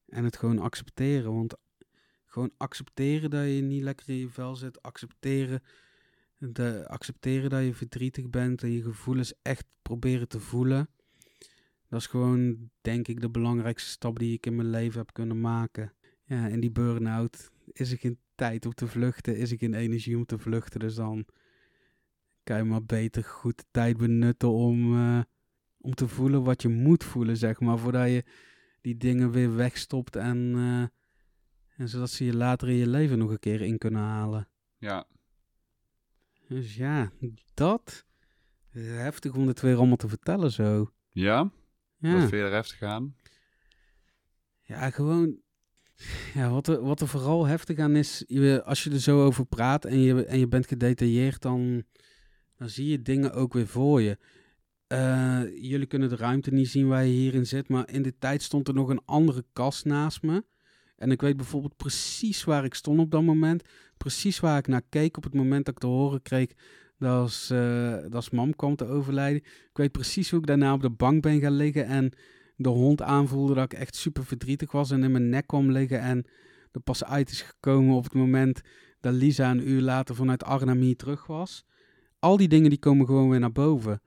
En 0.09 0.25
het 0.25 0.37
gewoon 0.37 0.59
accepteren. 0.59 1.35
Want 1.35 1.57
gewoon 2.27 2.51
accepteren 2.57 3.31
dat 3.31 3.45
je 3.45 3.61
niet 3.61 3.83
lekker 3.83 4.09
in 4.09 4.17
je 4.17 4.29
vel 4.29 4.57
zit. 4.57 4.83
Accepteren, 4.83 5.63
de, 6.39 6.85
accepteren 6.89 7.51
dat 7.51 7.65
je 7.65 7.75
verdrietig 7.75 8.31
bent 8.31 8.63
en 8.63 8.71
je 8.71 8.83
gevoelens 8.83 9.35
echt 9.43 9.65
proberen 9.83 10.29
te 10.29 10.41
voelen. 10.41 10.89
Dat 11.89 12.01
is 12.01 12.07
gewoon, 12.07 12.71
denk 12.81 13.09
ik, 13.09 13.21
de 13.21 13.31
belangrijkste 13.31 13.91
stap 13.91 14.19
die 14.19 14.33
ik 14.33 14.47
in 14.47 14.57
mijn 14.57 14.71
leven 14.71 14.99
heb 14.99 15.13
kunnen 15.13 15.41
maken. 15.41 15.93
Ja, 16.31 16.47
in 16.47 16.61
die 16.61 16.71
burn-out 16.71 17.51
is 17.73 17.93
er 17.93 17.99
geen 17.99 18.19
tijd 18.35 18.67
om 18.67 18.75
te 18.75 18.87
vluchten, 18.87 19.37
is 19.37 19.51
er 19.51 19.59
geen 19.59 19.75
energie 19.75 20.17
om 20.17 20.27
te 20.27 20.39
vluchten. 20.39 20.81
Dus 20.81 20.95
dan 20.95 21.27
kan 22.43 22.57
je 22.57 22.65
maar 22.65 22.85
beter 22.85 23.25
goed 23.25 23.59
de 23.59 23.65
tijd 23.71 23.97
benutten 23.97 24.51
om, 24.51 24.95
uh, 24.95 25.23
om 25.81 25.95
te 25.95 26.09
voelen 26.09 26.43
wat 26.43 26.63
je 26.63 26.69
moet 26.69 27.05
voelen, 27.05 27.37
zeg 27.37 27.61
maar. 27.61 27.79
Voordat 27.79 28.09
je 28.09 28.25
die 28.81 28.97
dingen 28.97 29.31
weer 29.31 29.57
wegstopt 29.57 30.17
en, 30.17 30.37
uh, 30.37 30.87
en 31.77 31.89
zodat 31.89 32.11
ze 32.11 32.25
je 32.25 32.35
later 32.35 32.69
in 32.69 32.77
je 32.77 32.89
leven 32.89 33.19
nog 33.19 33.31
een 33.31 33.39
keer 33.39 33.61
in 33.61 33.79
kunnen 33.79 34.03
halen. 34.03 34.49
Ja. 34.79 35.07
Dus 36.49 36.77
ja, 36.77 37.13
dat. 37.55 38.07
Heftig 38.71 39.35
om 39.35 39.47
het 39.47 39.61
weer 39.61 39.77
allemaal 39.77 39.97
te 39.97 40.09
vertellen 40.09 40.53
zo. 40.53 40.93
Ja? 41.11 41.51
Ja. 41.97 42.19
Wat 42.19 42.29
verder 42.29 42.53
heftig 42.53 42.83
aan? 42.83 43.17
Ja, 44.61 44.91
gewoon 44.91 45.41
ja, 46.35 46.51
wat 46.51 46.67
er, 46.67 46.83
wat 46.83 47.01
er 47.01 47.09
vooral 47.09 47.47
heftig 47.47 47.79
aan 47.79 47.97
is, 47.97 48.25
je, 48.27 48.63
als 48.65 48.85
je 48.85 48.91
er 48.91 49.01
zo 49.01 49.25
over 49.25 49.47
praat 49.47 49.85
en 49.85 50.01
je, 50.01 50.25
en 50.25 50.39
je 50.39 50.49
bent 50.49 50.67
gedetailleerd, 50.67 51.43
dan, 51.43 51.83
dan 52.57 52.69
zie 52.69 52.89
je 52.89 53.03
dingen 53.03 53.33
ook 53.33 53.53
weer 53.53 53.67
voor 53.67 54.01
je. 54.01 54.19
Uh, 54.93 55.43
jullie 55.61 55.87
kunnen 55.87 56.09
de 56.09 56.17
ruimte 56.17 56.51
niet 56.51 56.69
zien 56.69 56.89
waar 56.89 57.05
je 57.05 57.13
hierin 57.13 57.47
zit, 57.47 57.69
maar 57.69 57.91
in 57.91 58.03
de 58.03 58.19
tijd 58.19 58.43
stond 58.43 58.69
er 58.69 58.75
nog 58.75 58.89
een 58.89 59.03
andere 59.05 59.45
kast 59.53 59.85
naast 59.85 60.23
me. 60.23 60.45
En 60.97 61.11
ik 61.11 61.21
weet 61.21 61.37
bijvoorbeeld 61.37 61.77
precies 61.77 62.45
waar 62.45 62.65
ik 62.65 62.75
stond 62.75 63.01
op 63.01 63.11
dat 63.11 63.23
moment. 63.23 63.63
Precies 63.97 64.41
waar 64.41 64.59
ik 64.59 64.67
naar 64.67 64.83
keek 64.89 65.17
op 65.17 65.25
het 65.25 65.35
moment 65.35 65.65
dat 65.65 65.75
ik 65.75 65.81
te 65.81 65.87
horen 65.87 66.23
kreeg 66.23 66.53
dat 66.99 67.11
als, 67.11 67.51
uh, 67.51 67.97
dat 68.09 68.33
mam 68.33 68.57
kwam 68.57 68.77
te 68.77 68.87
overlijden. 68.87 69.43
Ik 69.43 69.77
weet 69.77 69.93
precies 69.93 70.31
hoe 70.31 70.41
ik 70.41 70.47
daarna 70.47 70.73
op 70.73 70.83
de 70.83 70.91
bank 70.91 71.23
ben 71.23 71.41
gaan 71.41 71.53
liggen 71.53 71.87
en 71.87 72.13
de 72.63 72.69
hond 72.69 73.03
aanvoelde 73.03 73.55
dat 73.55 73.73
ik 73.73 73.79
echt 73.79 73.97
super 73.97 74.25
verdrietig 74.25 74.73
was 74.73 74.91
en 74.91 75.03
in 75.03 75.11
mijn 75.11 75.29
nek 75.29 75.47
kwam 75.47 75.71
liggen. 75.71 76.01
En 76.01 76.25
er 76.73 76.81
pas 76.81 77.05
uit 77.05 77.31
is 77.31 77.43
gekomen 77.43 77.95
op 77.95 78.05
het 78.05 78.15
moment 78.15 78.61
dat 79.01 79.13
Lisa 79.13 79.51
een 79.51 79.69
uur 79.69 79.81
later 79.81 80.15
vanuit 80.15 80.45
Arnhem 80.45 80.81
hier 80.81 80.97
terug 80.97 81.27
was. 81.27 81.65
Al 82.19 82.37
die 82.37 82.49
dingen 82.49 82.71
die 82.71 82.79
komen 82.79 83.07
gewoon 83.07 83.29
weer 83.29 83.41
naar 83.41 83.53
boven. 83.53 84.03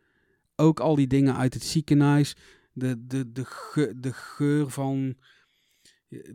Ook 0.56 0.80
al 0.80 0.96
die 0.96 1.08
dingen 1.08 1.36
uit 1.36 1.54
het 1.54 1.64
ziekenhuis. 1.64 2.36
De, 2.74 3.08
de, 3.08 3.32
de, 3.32 3.46
ge, 3.46 3.94
de 4.00 4.14
geur 4.14 4.70
van 4.70 5.16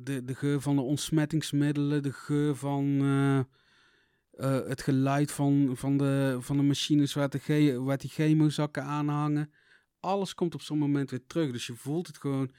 de, 0.00 0.24
de 0.24 0.34
geur 0.34 0.60
van 0.60 0.76
de 0.76 0.82
ontsmettingsmiddelen, 0.82 2.02
de 2.02 2.12
geur 2.12 2.56
van 2.56 2.84
uh, 2.84 3.38
uh, 3.38 3.44
het 4.66 4.82
geluid 4.82 5.30
van, 5.30 5.70
van, 5.72 5.96
de, 5.96 6.36
van 6.40 6.56
de 6.56 6.62
machines 6.62 7.14
waar, 7.14 7.28
de 7.28 7.80
waar 7.84 7.98
die 7.98 8.10
chemozakken 8.10 8.82
aan 8.82 9.08
hangen. 9.08 9.50
Alles 10.00 10.34
komt 10.34 10.54
op 10.54 10.60
zo'n 10.60 10.78
moment 10.78 11.10
weer 11.10 11.26
terug. 11.26 11.52
Dus 11.52 11.66
je 11.66 11.74
voelt 11.74 12.06
het 12.06 12.18
gewoon 12.18 12.50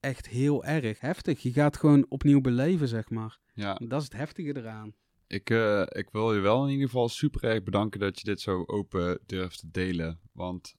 echt 0.00 0.28
heel 0.28 0.64
erg 0.64 1.00
heftig. 1.00 1.42
Je 1.42 1.52
gaat 1.52 1.76
gewoon 1.76 2.06
opnieuw 2.08 2.40
beleven, 2.40 2.88
zeg 2.88 3.10
maar. 3.10 3.38
Ja. 3.54 3.74
Dat 3.74 4.00
is 4.00 4.08
het 4.08 4.16
heftige 4.16 4.56
eraan. 4.56 4.94
Ik, 5.26 5.50
uh, 5.50 5.82
ik 5.88 6.10
wil 6.10 6.34
je 6.34 6.40
wel 6.40 6.64
in 6.64 6.70
ieder 6.70 6.86
geval 6.86 7.08
super 7.08 7.44
erg 7.44 7.62
bedanken 7.62 8.00
dat 8.00 8.18
je 8.18 8.24
dit 8.24 8.40
zo 8.40 8.64
open 8.66 9.18
durft 9.26 9.58
te 9.58 9.70
delen. 9.70 10.20
Want 10.32 10.74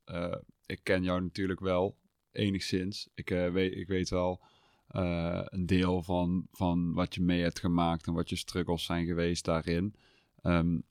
ik 0.65 0.79
ken 0.83 1.03
jou 1.03 1.21
natuurlijk 1.21 1.59
wel 1.59 1.97
enigszins. 2.31 3.09
Ik, 3.13 3.29
weet, 3.29 3.75
ik 3.75 3.87
weet 3.87 4.09
wel 4.09 4.41
een 4.87 5.65
deel 5.65 6.03
van, 6.03 6.47
van 6.51 6.93
wat 6.93 7.15
je 7.15 7.21
mee 7.21 7.41
hebt 7.41 7.59
gemaakt 7.59 8.07
en 8.07 8.13
wat 8.13 8.29
je 8.29 8.35
struggles 8.35 8.83
zijn 8.83 9.05
geweest 9.05 9.45
daarin. 9.45 9.95
Um, 10.43 10.83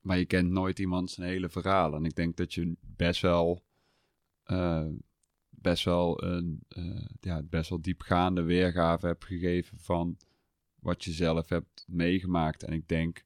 maar 0.00 0.18
je 0.18 0.26
kent 0.26 0.50
nooit 0.50 0.78
iemand 0.78 1.10
zijn 1.10 1.28
hele 1.28 1.48
verhaal. 1.48 1.94
En 1.94 2.04
ik 2.04 2.14
denk 2.14 2.36
dat 2.36 2.54
je 2.54 2.76
best 2.80 3.20
wel, 3.20 3.62
uh, 4.46 4.86
best 5.48 5.84
wel 5.84 6.24
een 6.24 6.64
uh, 6.68 7.06
ja, 7.20 7.42
best 7.42 7.70
wel 7.70 7.80
diepgaande 7.80 8.42
weergave 8.42 9.06
hebt 9.06 9.24
gegeven 9.24 9.78
van 9.78 10.16
wat 10.80 11.04
je 11.04 11.12
zelf 11.12 11.48
hebt 11.48 11.84
meegemaakt. 11.88 12.62
En 12.62 12.72
ik 12.72 12.88
denk 12.88 13.24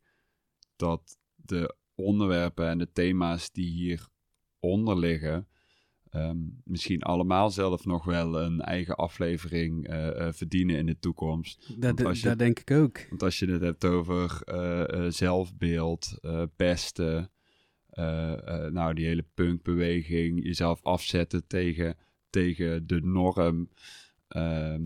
dat 0.77 1.19
de 1.35 1.77
onderwerpen 1.95 2.69
en 2.69 2.79
de 2.79 2.93
thema's 2.93 3.53
die 3.53 3.71
hieronder 3.71 4.99
liggen, 4.99 5.49
Ehm, 6.17 6.39
misschien 6.65 7.03
allemaal 7.03 7.51
zelf 7.51 7.85
nog 7.85 8.05
wel 8.05 8.41
een 8.41 8.61
eigen 8.61 8.97
aflevering 8.97 9.91
uh, 9.91 10.29
verdienen 10.33 10.77
in 10.77 10.87
de 10.87 10.99
toekomst. 10.99 11.75
Dat, 11.81 11.97
dat 12.23 12.39
denk 12.39 12.59
ik 12.61 12.71
ook. 12.71 13.07
Want 13.09 13.23
als 13.23 13.39
je 13.39 13.47
het 13.47 13.61
hebt 13.61 13.85
over 13.85 14.43
zelfbeeld, 15.13 16.19
pesten, 16.57 17.31
nou 18.73 18.95
die 18.95 19.07
hele 19.07 19.25
punkbeweging, 19.35 20.45
jezelf 20.45 20.83
afzetten 20.83 21.47
tegen, 21.47 21.97
tegen 22.31 22.87
de 22.87 23.01
norm. 23.01 23.69
Ehm, 24.29 24.83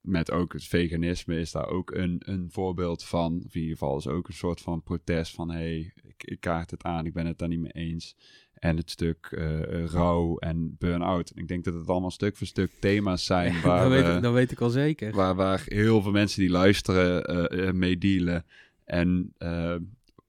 met 0.00 0.30
ook 0.30 0.52
het 0.52 0.64
veganisme 0.64 1.40
is 1.40 1.52
daar 1.52 1.68
ook 1.68 1.90
een, 1.90 2.22
een 2.24 2.48
voorbeeld 2.50 3.04
van. 3.04 3.42
Of 3.46 3.54
in 3.54 3.60
ieder 3.60 3.76
geval 3.76 3.96
is 3.96 4.06
ook 4.06 4.28
een 4.28 4.34
soort 4.34 4.60
van 4.60 4.82
protest 4.82 5.34
van... 5.34 5.50
hé, 5.50 5.56
hey, 5.56 5.92
ik, 6.02 6.24
ik 6.24 6.40
kaart 6.40 6.70
het 6.70 6.82
aan, 6.82 7.06
ik 7.06 7.12
ben 7.12 7.26
het 7.26 7.38
daar 7.38 7.48
niet 7.48 7.60
mee 7.60 7.72
eens. 7.72 8.16
En 8.52 8.76
het 8.76 8.90
stuk 8.90 9.28
uh, 9.30 9.84
rouw 9.84 10.38
en 10.38 10.76
burn-out. 10.78 11.32
Ik 11.34 11.48
denk 11.48 11.64
dat 11.64 11.74
het 11.74 11.88
allemaal 11.88 12.10
stuk 12.10 12.36
voor 12.36 12.46
stuk 12.46 12.70
thema's 12.80 13.24
zijn. 13.34 13.60
waar, 13.60 13.82
dat, 13.82 13.90
weet 13.90 14.16
ik, 14.16 14.22
dat 14.22 14.32
weet 14.32 14.50
ik 14.52 14.60
al 14.60 14.70
zeker. 14.70 15.14
Waar, 15.14 15.34
waar 15.34 15.62
heel 15.64 16.02
veel 16.02 16.12
mensen 16.12 16.40
die 16.40 16.50
luisteren 16.50 17.58
uh, 17.58 17.72
mee 17.72 17.98
dealen. 17.98 18.44
En 18.84 19.34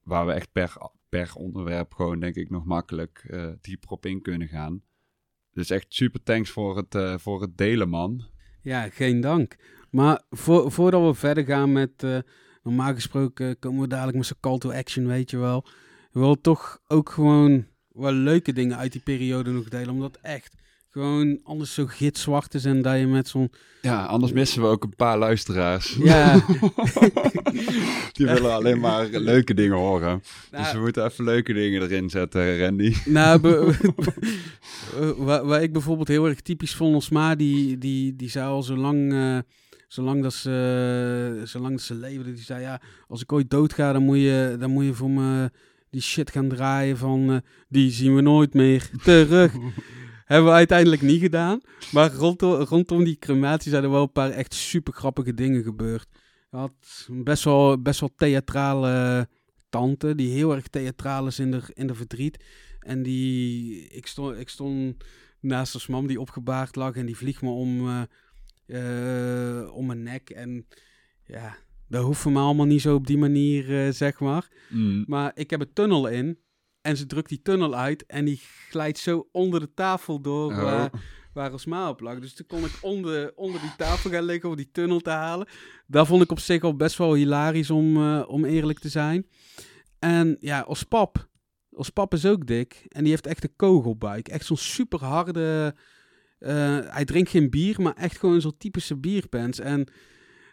waar 0.04 0.26
we 0.26 0.32
echt 0.32 0.52
per, 0.52 0.92
per 1.10 1.34
onderwerp 1.34 1.94
gewoon, 1.94 2.20
denk 2.20 2.36
ik, 2.36 2.50
nog 2.50 2.66
makkelijk 2.66 3.38
dieper 3.62 3.90
op 3.90 4.06
in 4.06 4.22
kunnen 4.22 4.48
gaan. 4.48 4.82
Dus 5.54 5.70
echt 5.70 5.86
super 5.90 6.24
thanks 6.24 6.50
voor 6.50 6.78
het, 6.78 7.22
voor 7.22 7.42
het 7.42 7.58
delen, 7.58 7.90
man. 7.90 8.24
Ja, 8.62 8.90
geen 8.90 9.22
dank. 9.22 9.56
Maar 9.92 10.22
voor, 10.30 10.72
voordat 10.72 11.06
we 11.06 11.14
verder 11.14 11.46
gaan 11.46 11.72
met... 11.72 12.06
normaal 12.64 12.94
gesproken 12.94 13.60
komen 13.60 13.82
we 13.82 13.88
dadelijk 13.88 14.18
met 14.18 14.26
zo'n 14.26 14.38
call 14.40 14.58
to 14.58 14.72
action, 14.72 15.08
weet 15.08 15.30
je 15.32 15.38
wel. 15.38 15.66
We 16.12 16.20
willen 16.20 16.42
toch 16.42 16.80
ook 16.88 17.10
gewoon 17.10 17.68
wel 17.88 18.12
leuke 18.12 18.54
dingen 18.54 18.78
uit 18.78 18.92
die 18.92 19.02
periode 19.02 19.52
nog 19.52 19.70
delen. 19.70 19.94
Omdat 19.94 20.20
echt 20.22 20.56
gewoon 20.92 21.40
anders 21.44 21.74
zo 21.74 21.86
gitzwart 21.86 22.54
is 22.54 22.66
en 22.66 22.82
dat 22.82 23.00
je 23.00 23.08
met 23.08 23.28
zo'n... 23.28 23.52
Ja, 23.82 24.06
anders 24.06 24.32
missen 24.32 24.62
we 24.62 24.68
ook 24.68 24.84
een 24.84 24.96
paar 24.96 25.18
luisteraars. 25.18 25.96
Ja. 26.00 26.34
die 28.14 28.26
willen 28.26 28.54
alleen 28.54 28.80
maar 28.80 29.08
leuke 29.08 29.54
dingen 29.54 29.78
horen. 29.78 30.24
Nou, 30.52 30.64
dus 30.64 30.74
we 30.74 30.80
moeten 30.80 31.06
even 31.06 31.24
leuke 31.24 31.54
dingen 31.54 31.82
erin 31.82 32.10
zetten, 32.10 32.60
Randy. 32.60 32.96
Nou, 33.06 33.40
waar, 35.18 35.46
waar, 35.48 35.64
ik 35.64 35.74
bijvoorbeeld 35.74 36.08
heel 36.08 36.28
erg 36.28 36.42
typisch 36.42 36.76
vond, 36.76 36.96
Osma, 36.96 37.36
die, 37.36 37.78
die, 37.78 38.16
die 38.16 38.30
zou 38.30 38.48
al 38.48 38.64
zo 38.64 38.76
lang... 38.76 39.14
Uh, 39.14 39.38
zolang 39.88 40.24
dat 40.24 40.34
ze, 40.34 41.42
zolang 41.44 41.72
dat 41.72 41.82
ze 41.82 41.96
leefde, 41.96 42.34
die 42.34 42.44
zei 42.44 42.62
ja, 42.62 42.82
als 43.08 43.22
ik 43.22 43.32
ooit 43.32 43.50
doodga, 43.50 43.94
dan 43.94 44.04
moet 44.04 44.18
je, 44.18 44.56
dan 44.60 44.72
moet 44.72 44.86
je 44.86 44.94
voor 44.94 45.10
me 45.10 45.52
die 45.90 46.02
shit 46.02 46.32
gaan 46.32 46.48
draaien 46.50 46.98
van 46.98 47.32
uh, 47.32 47.38
die 47.68 47.92
zien 47.92 48.16
we 48.16 48.22
nooit 48.22 48.54
meer 48.54 48.90
terug. 49.04 49.54
Hebben 50.30 50.50
we 50.50 50.58
uiteindelijk 50.58 51.02
niet 51.02 51.22
gedaan. 51.22 51.62
Maar 51.92 52.14
rondom, 52.14 52.52
rondom 52.52 53.04
die 53.04 53.18
crematie 53.18 53.72
zijn 53.72 53.84
er 53.84 53.90
wel 53.90 54.02
een 54.02 54.12
paar 54.12 54.30
echt 54.30 54.54
super 54.54 54.94
grappige 54.94 55.34
dingen 55.34 55.64
gebeurd. 55.64 56.08
Je 56.52 56.58
had 56.58 57.08
best 57.08 57.44
wel, 57.44 57.82
best 57.82 58.00
wel 58.00 58.10
theatrale 58.16 59.28
tante, 59.70 60.16
die 60.16 60.32
heel 60.32 60.56
erg 60.56 60.68
theatraal 60.68 61.28
is 61.28 61.40
in 61.40 61.52
de, 61.52 61.62
in 61.74 61.88
de 61.88 61.96
verdriet. 61.96 62.44
En 62.80 63.04
die, 63.04 63.88
ik 63.88 64.08
stond, 64.08 64.40
ik 64.40 64.50
stond 64.50 65.04
naast 65.40 65.74
als 65.74 65.88
mam 65.88 66.08
die 66.08 66.20
opgebaard 66.20 66.76
lag 66.76 66.96
en 66.96 67.06
die 67.06 67.18
vliegt 67.18 67.42
me 67.42 67.50
om, 67.50 67.88
uh, 67.88 68.02
uh, 68.66 69.76
om 69.76 69.86
mijn 69.86 70.04
nek. 70.04 70.30
En 70.30 70.68
ja, 71.26 71.58
dat 71.88 72.04
hoeft 72.04 72.22
voor 72.22 72.32
mij 72.32 72.42
allemaal 72.42 72.66
niet 72.66 72.82
zo 72.82 72.96
op 72.96 73.08
die 73.08 73.18
manier, 73.18 73.86
uh, 73.86 73.94
zeg 73.94 74.20
maar. 74.20 74.48
Mm. 74.70 75.04
Maar 75.08 75.32
ik 75.36 75.50
heb 75.50 75.62
een 75.62 75.74
tunnel 75.74 76.08
in. 76.08 76.38
En 76.82 76.98
ze 76.98 77.06
drukt 77.06 77.30
die 77.30 77.42
tunnel 77.42 77.76
uit. 77.76 78.06
En 78.06 78.26
die 78.26 78.42
glijdt 78.70 78.98
zo 78.98 79.28
onder 79.32 79.60
de 79.60 79.74
tafel 79.74 80.22
door. 80.22 80.52
Oh. 80.52 80.62
Waar, 80.62 80.92
waar 81.34 81.54
Osma 81.54 81.90
op 81.90 82.00
lag. 82.00 82.20
Dus 82.20 82.34
toen 82.34 82.46
kon 82.46 82.66
ik 82.66 82.78
onder, 82.82 83.32
onder 83.36 83.62
die 83.62 83.76
tafel 83.78 84.10
gaan 84.10 84.24
liggen 84.24 84.50
om 84.50 84.56
die 84.56 84.72
tunnel 84.72 85.00
te 85.00 85.10
halen. 85.10 85.48
Dat 85.88 86.08
vond 86.08 86.24
ik 86.24 86.32
op 86.32 86.40
zich 86.40 86.62
al 86.62 86.76
best 86.76 86.98
wel 86.98 87.14
hilarisch 87.14 87.70
om, 87.70 87.98
uh, 87.98 88.24
om 88.28 88.46
eerlijk 88.46 88.80
te 88.80 88.90
zijn. 88.90 89.28
En 90.00 90.38
ja, 90.40 90.64
Ospap. 90.68 91.28
Ospap 91.70 92.14
is 92.14 92.26
ook 92.26 92.46
dik. 92.46 92.86
En 92.88 93.02
die 93.02 93.12
heeft 93.12 93.28
echt 93.28 93.44
een 93.44 93.56
kogelbuik. 93.56 94.28
Echt 94.28 94.46
zo'n 94.46 94.58
super 94.58 95.04
harde... 95.04 95.76
Uh, 96.40 96.80
hij 96.84 97.06
drinkt 97.06 97.30
geen 97.30 97.50
bier, 97.50 97.82
maar 97.82 97.94
echt 97.94 98.18
gewoon 98.18 98.42
zo'n 98.42 98.58
typische 98.58 98.98
bierpens. 98.98 99.60
En 99.60 99.88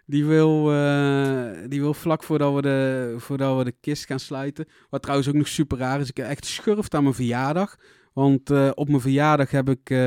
die 0.07 0.25
wil, 0.25 0.73
uh, 0.73 1.51
die 1.69 1.81
wil 1.81 1.95
vlak 1.95 2.23
voordat 2.23 2.55
we, 2.55 2.63
de, 2.63 3.15
voordat 3.19 3.59
we 3.59 3.65
de 3.65 3.75
kist 3.81 4.07
gaan 4.07 4.21
sluiten. 4.21 4.67
Wat 4.91 5.03
trouwens 5.03 5.29
ook 5.29 5.35
nog 5.35 5.49
super 5.49 5.79
raar 5.79 6.01
is. 6.01 6.09
Ik 6.09 6.17
heb 6.17 6.27
echt 6.27 6.47
schurft 6.47 6.95
aan 6.95 7.03
mijn 7.03 7.15
verjaardag. 7.15 7.77
Want 8.13 8.51
uh, 8.51 8.71
op 8.75 8.89
mijn 8.89 9.01
verjaardag 9.01 9.51
heb 9.51 9.69
ik, 9.69 9.91
uh, 9.91 10.07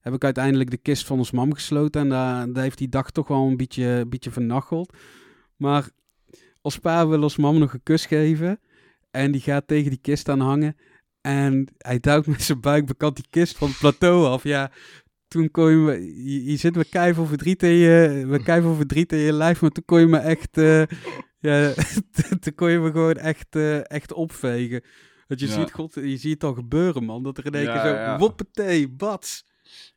heb 0.00 0.14
ik 0.14 0.24
uiteindelijk 0.24 0.70
de 0.70 0.76
kist 0.76 1.06
van 1.06 1.18
ons 1.18 1.30
mam 1.30 1.54
gesloten. 1.54 2.00
En 2.00 2.08
daar, 2.08 2.52
daar 2.52 2.62
heeft 2.62 2.78
die 2.78 2.88
dag 2.88 3.10
toch 3.10 3.28
wel 3.28 3.46
een 3.46 3.56
beetje, 3.56 4.04
beetje 4.08 4.30
vernacheld. 4.30 4.96
Maar 5.56 5.90
als 6.60 6.78
pa 6.78 7.08
wil 7.08 7.22
ons 7.22 7.36
mam 7.36 7.58
nog 7.58 7.72
een 7.72 7.82
kus 7.82 8.06
geven. 8.06 8.60
En 9.10 9.32
die 9.32 9.40
gaat 9.40 9.66
tegen 9.66 9.90
die 9.90 10.00
kist 10.00 10.28
aan 10.28 10.40
hangen. 10.40 10.76
En 11.20 11.74
hij 11.78 12.00
duikt 12.00 12.26
met 12.36 12.42
zijn 12.42 12.60
buik 12.60 12.86
bekant 12.86 13.16
die 13.16 13.26
kist 13.30 13.56
van 13.56 13.68
het 13.68 13.78
plateau 13.78 14.26
af. 14.26 14.42
Ja, 14.42 14.70
toen 15.28 15.50
kon 15.50 15.70
je 15.70 15.76
me, 15.76 16.24
je, 16.44 16.56
zit 16.56 16.76
met 16.76 16.88
keihard 16.88 17.28
verdriet 17.28 17.62
in 17.62 17.70
je, 17.70 18.24
met 18.26 18.42
keihard 18.42 18.76
verdriet 18.76 19.12
in 19.12 19.18
je 19.18 19.32
lijf, 19.32 19.60
maar 19.60 19.70
toen 19.70 19.84
kon 19.84 20.00
je 20.00 20.06
me 20.06 20.18
echt, 20.18 20.58
uh, 20.58 20.84
ja, 21.38 21.74
toen 22.40 22.54
kon 22.54 22.70
je 22.70 22.78
me 22.78 22.90
gewoon 22.90 23.16
echt, 23.16 23.56
uh, 23.56 23.90
echt 23.90 24.12
opvegen. 24.12 24.82
Dat 25.26 25.40
je 25.40 25.46
ziet, 25.46 25.72
god, 25.72 25.94
je 25.94 26.16
ziet 26.16 26.32
het 26.32 26.44
al 26.44 26.54
gebeuren, 26.54 27.04
man. 27.04 27.22
Dat 27.22 27.38
er 27.38 27.46
in 27.46 27.54
één 27.54 27.66
keer 27.66 27.80
zo, 27.80 27.88
ja. 27.88 28.18
woppetee, 28.18 28.88
bats. 28.88 29.44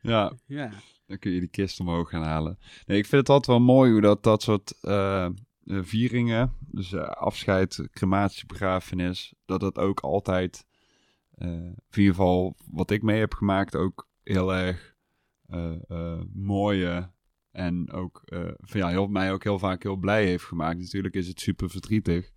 Ja. 0.00 0.32
ja. 0.46 0.70
Dan 1.06 1.18
kun 1.18 1.30
je 1.32 1.40
die 1.40 1.48
kist 1.48 1.80
omhoog 1.80 2.08
gaan 2.08 2.22
halen. 2.22 2.58
Nee, 2.86 2.98
ik 2.98 3.06
vind 3.06 3.20
het 3.20 3.30
altijd 3.30 3.58
wel 3.58 3.66
mooi 3.66 3.92
hoe 3.92 4.00
dat, 4.00 4.22
dat 4.22 4.42
soort 4.42 4.74
uh, 4.82 5.28
vieringen, 5.64 6.52
dus 6.70 6.94
afscheid, 6.96 7.88
crematie, 7.90 8.46
begrafenis, 8.46 9.34
dat 9.44 9.60
dat 9.60 9.78
ook 9.78 10.00
altijd, 10.00 10.64
in 11.38 11.76
ieder 11.90 12.14
geval 12.14 12.56
wat 12.70 12.90
ik 12.90 13.02
mee 13.02 13.18
heb 13.18 13.34
gemaakt, 13.34 13.76
ook 13.76 14.08
heel 14.22 14.54
erg 14.54 14.91
mooie 16.32 17.10
en 17.50 17.90
ook 17.90 18.22
uh, 18.24 18.50
ja, 18.62 18.88
heel, 18.88 19.06
mij 19.06 19.32
ook 19.32 19.42
heel 19.42 19.58
vaak 19.58 19.82
heel 19.82 19.96
blij 19.96 20.26
heeft 20.26 20.44
gemaakt. 20.44 20.78
Natuurlijk 20.78 21.14
is 21.14 21.28
het 21.28 21.40
super 21.40 21.70
verdrietig. 21.70 22.32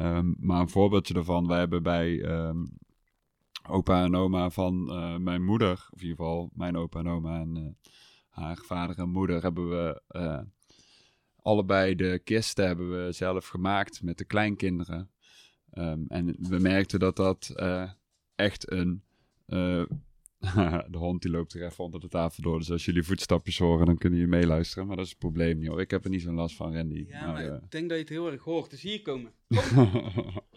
Um, 0.00 0.36
maar 0.38 0.60
een 0.60 0.68
voorbeeldje 0.68 1.14
daarvan, 1.14 1.46
wij 1.46 1.58
hebben 1.58 1.82
bij 1.82 2.24
um, 2.24 2.78
opa 3.68 4.04
en 4.04 4.14
oma 4.14 4.50
van 4.50 4.84
mijn 5.22 5.44
moeder, 5.44 5.72
of 5.72 6.00
in 6.02 6.08
ieder 6.08 6.16
geval 6.16 6.50
mijn 6.54 6.76
opa 6.76 6.98
en 6.98 7.08
oma 7.08 7.40
en 7.40 7.76
haar 8.28 8.56
vader 8.56 8.98
en 8.98 9.08
moeder, 9.08 9.42
hebben 9.42 9.68
we 9.68 10.02
allebei 11.36 11.94
de 11.94 12.20
kisten 12.24 12.66
hebben 12.66 13.04
we 13.04 13.12
zelf 13.12 13.46
gemaakt 13.46 14.02
met 14.02 14.18
de 14.18 14.24
kleinkinderen. 14.24 15.10
Um, 15.74 16.04
en 16.08 16.36
we 16.38 16.58
merkten 16.58 16.98
dat 16.98 17.16
dat 17.16 17.54
echt 18.34 18.70
een 18.70 19.02
de 20.90 20.98
hond 20.98 21.22
die 21.22 21.30
loopt 21.30 21.54
er 21.54 21.64
even 21.66 21.84
onder 21.84 22.00
de 22.00 22.08
tafel 22.08 22.42
door. 22.42 22.58
Dus 22.58 22.70
als 22.70 22.84
jullie 22.84 23.02
voetstapjes 23.02 23.58
horen, 23.58 23.86
dan 23.86 23.98
kunnen 23.98 24.18
jullie 24.18 24.34
meeluisteren. 24.34 24.86
Maar 24.86 24.96
dat 24.96 25.04
is 25.04 25.10
het 25.10 25.20
probleem 25.20 25.58
niet 25.58 25.68
hoor. 25.68 25.80
Ik 25.80 25.90
heb 25.90 26.04
er 26.04 26.10
niet 26.10 26.22
zo'n 26.22 26.34
last 26.34 26.56
van, 26.56 26.74
Randy. 26.74 27.04
Ja, 27.08 27.26
maar, 27.26 27.46
eh, 27.46 27.54
ik 27.54 27.70
denk 27.70 27.88
dat 27.88 27.98
je 27.98 28.04
het 28.04 28.08
heel 28.08 28.30
erg 28.30 28.42
hoort. 28.42 28.70
Dus 28.70 28.82
hier 28.82 29.02
komen. 29.02 29.32
Kom, 29.48 29.92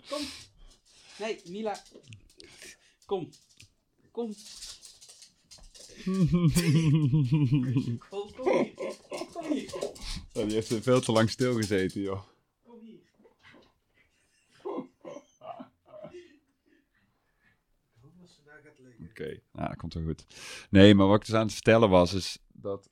kom. 0.10 0.22
Nee, 1.20 1.40
Mila. 1.50 1.78
Kom. 3.06 3.30
Kom. 4.12 4.34
Kom, 8.10 8.32
kom 8.36 8.54
hier. 8.54 8.90
Kom 9.34 9.46
hier. 9.52 9.74
Ja, 10.34 10.44
die 10.44 10.54
heeft 10.54 10.74
veel 10.82 11.02
te 11.02 11.12
lang 11.12 11.30
stilgezeten, 11.30 12.02
joh. 12.02 12.22
Kom 12.64 12.80
hier. 12.80 13.00
Daar 18.46 18.62
gaat 18.64 18.80
liggen. 18.80 19.06
Oké, 19.10 19.40
nou, 19.52 19.68
dat 19.68 19.78
komt 19.78 19.94
wel 19.94 20.04
goed. 20.04 20.26
Nee, 20.70 20.96
maar 20.96 21.08
wat 21.08 21.16
ik 21.16 21.26
dus 21.26 21.36
aan 21.36 21.46
het 21.46 21.54
vertellen 21.54 21.90
was, 21.90 22.14
is 22.14 22.40
dat 22.54 22.90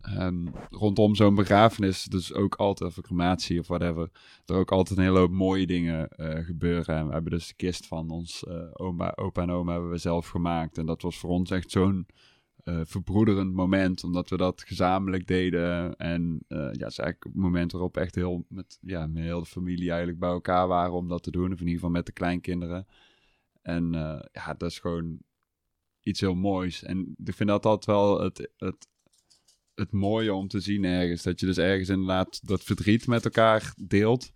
ehm, 0.00 0.46
rondom 0.70 1.14
zo'n 1.14 1.34
begrafenis, 1.34 2.04
dus 2.04 2.32
ook 2.32 2.54
altijd, 2.54 2.98
of 2.98 3.04
crematie 3.04 3.60
of 3.60 3.66
whatever, 3.66 4.10
er 4.46 4.56
ook 4.56 4.72
altijd 4.72 4.98
een 4.98 5.04
hele 5.04 5.18
hoop 5.18 5.30
mooie 5.30 5.66
dingen 5.66 6.08
eh, 6.08 6.44
gebeuren. 6.44 6.96
En 6.96 7.06
we 7.06 7.12
hebben 7.12 7.32
dus 7.32 7.48
de 7.48 7.54
kist 7.54 7.86
van 7.86 8.10
ons 8.10 8.44
eh, 8.44 8.68
oma, 8.72 9.12
opa 9.16 9.42
en 9.42 9.50
oma 9.50 9.72
hebben 9.72 9.90
we 9.90 9.98
zelf 9.98 10.28
gemaakt. 10.28 10.78
En 10.78 10.86
dat 10.86 11.02
was 11.02 11.18
voor 11.18 11.30
ons 11.30 11.50
echt 11.50 11.70
zo'n 11.70 12.06
eh, 12.68 12.80
verbroederend 12.84 13.52
moment, 13.52 14.04
omdat 14.04 14.30
we 14.30 14.36
dat 14.36 14.62
gezamenlijk 14.66 15.26
deden. 15.26 15.96
En 15.96 16.40
eh, 16.48 16.58
ja, 16.58 16.64
het 16.64 16.90
is 16.90 16.98
eigenlijk 16.98 17.24
het 17.24 17.34
moment 17.34 17.72
waarop 17.72 17.96
echt 17.96 18.14
heel 18.14 18.44
met, 18.48 18.78
ja, 18.80 19.06
met 19.06 19.22
heel 19.22 19.40
de 19.40 19.46
familie 19.46 19.88
eigenlijk 19.88 20.18
bij 20.18 20.28
elkaar 20.28 20.68
waren 20.68 20.92
om 20.92 21.08
dat 21.08 21.22
te 21.22 21.30
doen. 21.30 21.52
Of 21.52 21.60
in 21.60 21.66
ieder 21.66 21.74
geval 21.74 21.90
met 21.90 22.06
de 22.06 22.12
kleinkinderen. 22.12 22.86
En 23.68 23.94
eh, 23.94 24.20
ja, 24.32 24.54
dat 24.54 24.70
is 24.70 24.78
gewoon 24.78 25.18
iets 26.02 26.20
heel 26.20 26.34
moois. 26.34 26.82
En 26.82 27.14
ik 27.24 27.34
vind 27.34 27.48
dat 27.48 27.66
altijd 27.66 27.96
wel 27.96 28.20
het, 28.20 28.50
het, 28.56 28.88
het 29.74 29.92
mooie 29.92 30.34
om 30.34 30.48
te 30.48 30.60
zien 30.60 30.84
ergens. 30.84 31.22
Dat 31.22 31.40
je 31.40 31.46
dus 31.46 31.58
ergens 31.58 31.88
inderdaad 31.88 32.46
dat 32.46 32.62
verdriet 32.62 33.06
met 33.06 33.24
elkaar 33.24 33.72
deelt. 33.76 34.32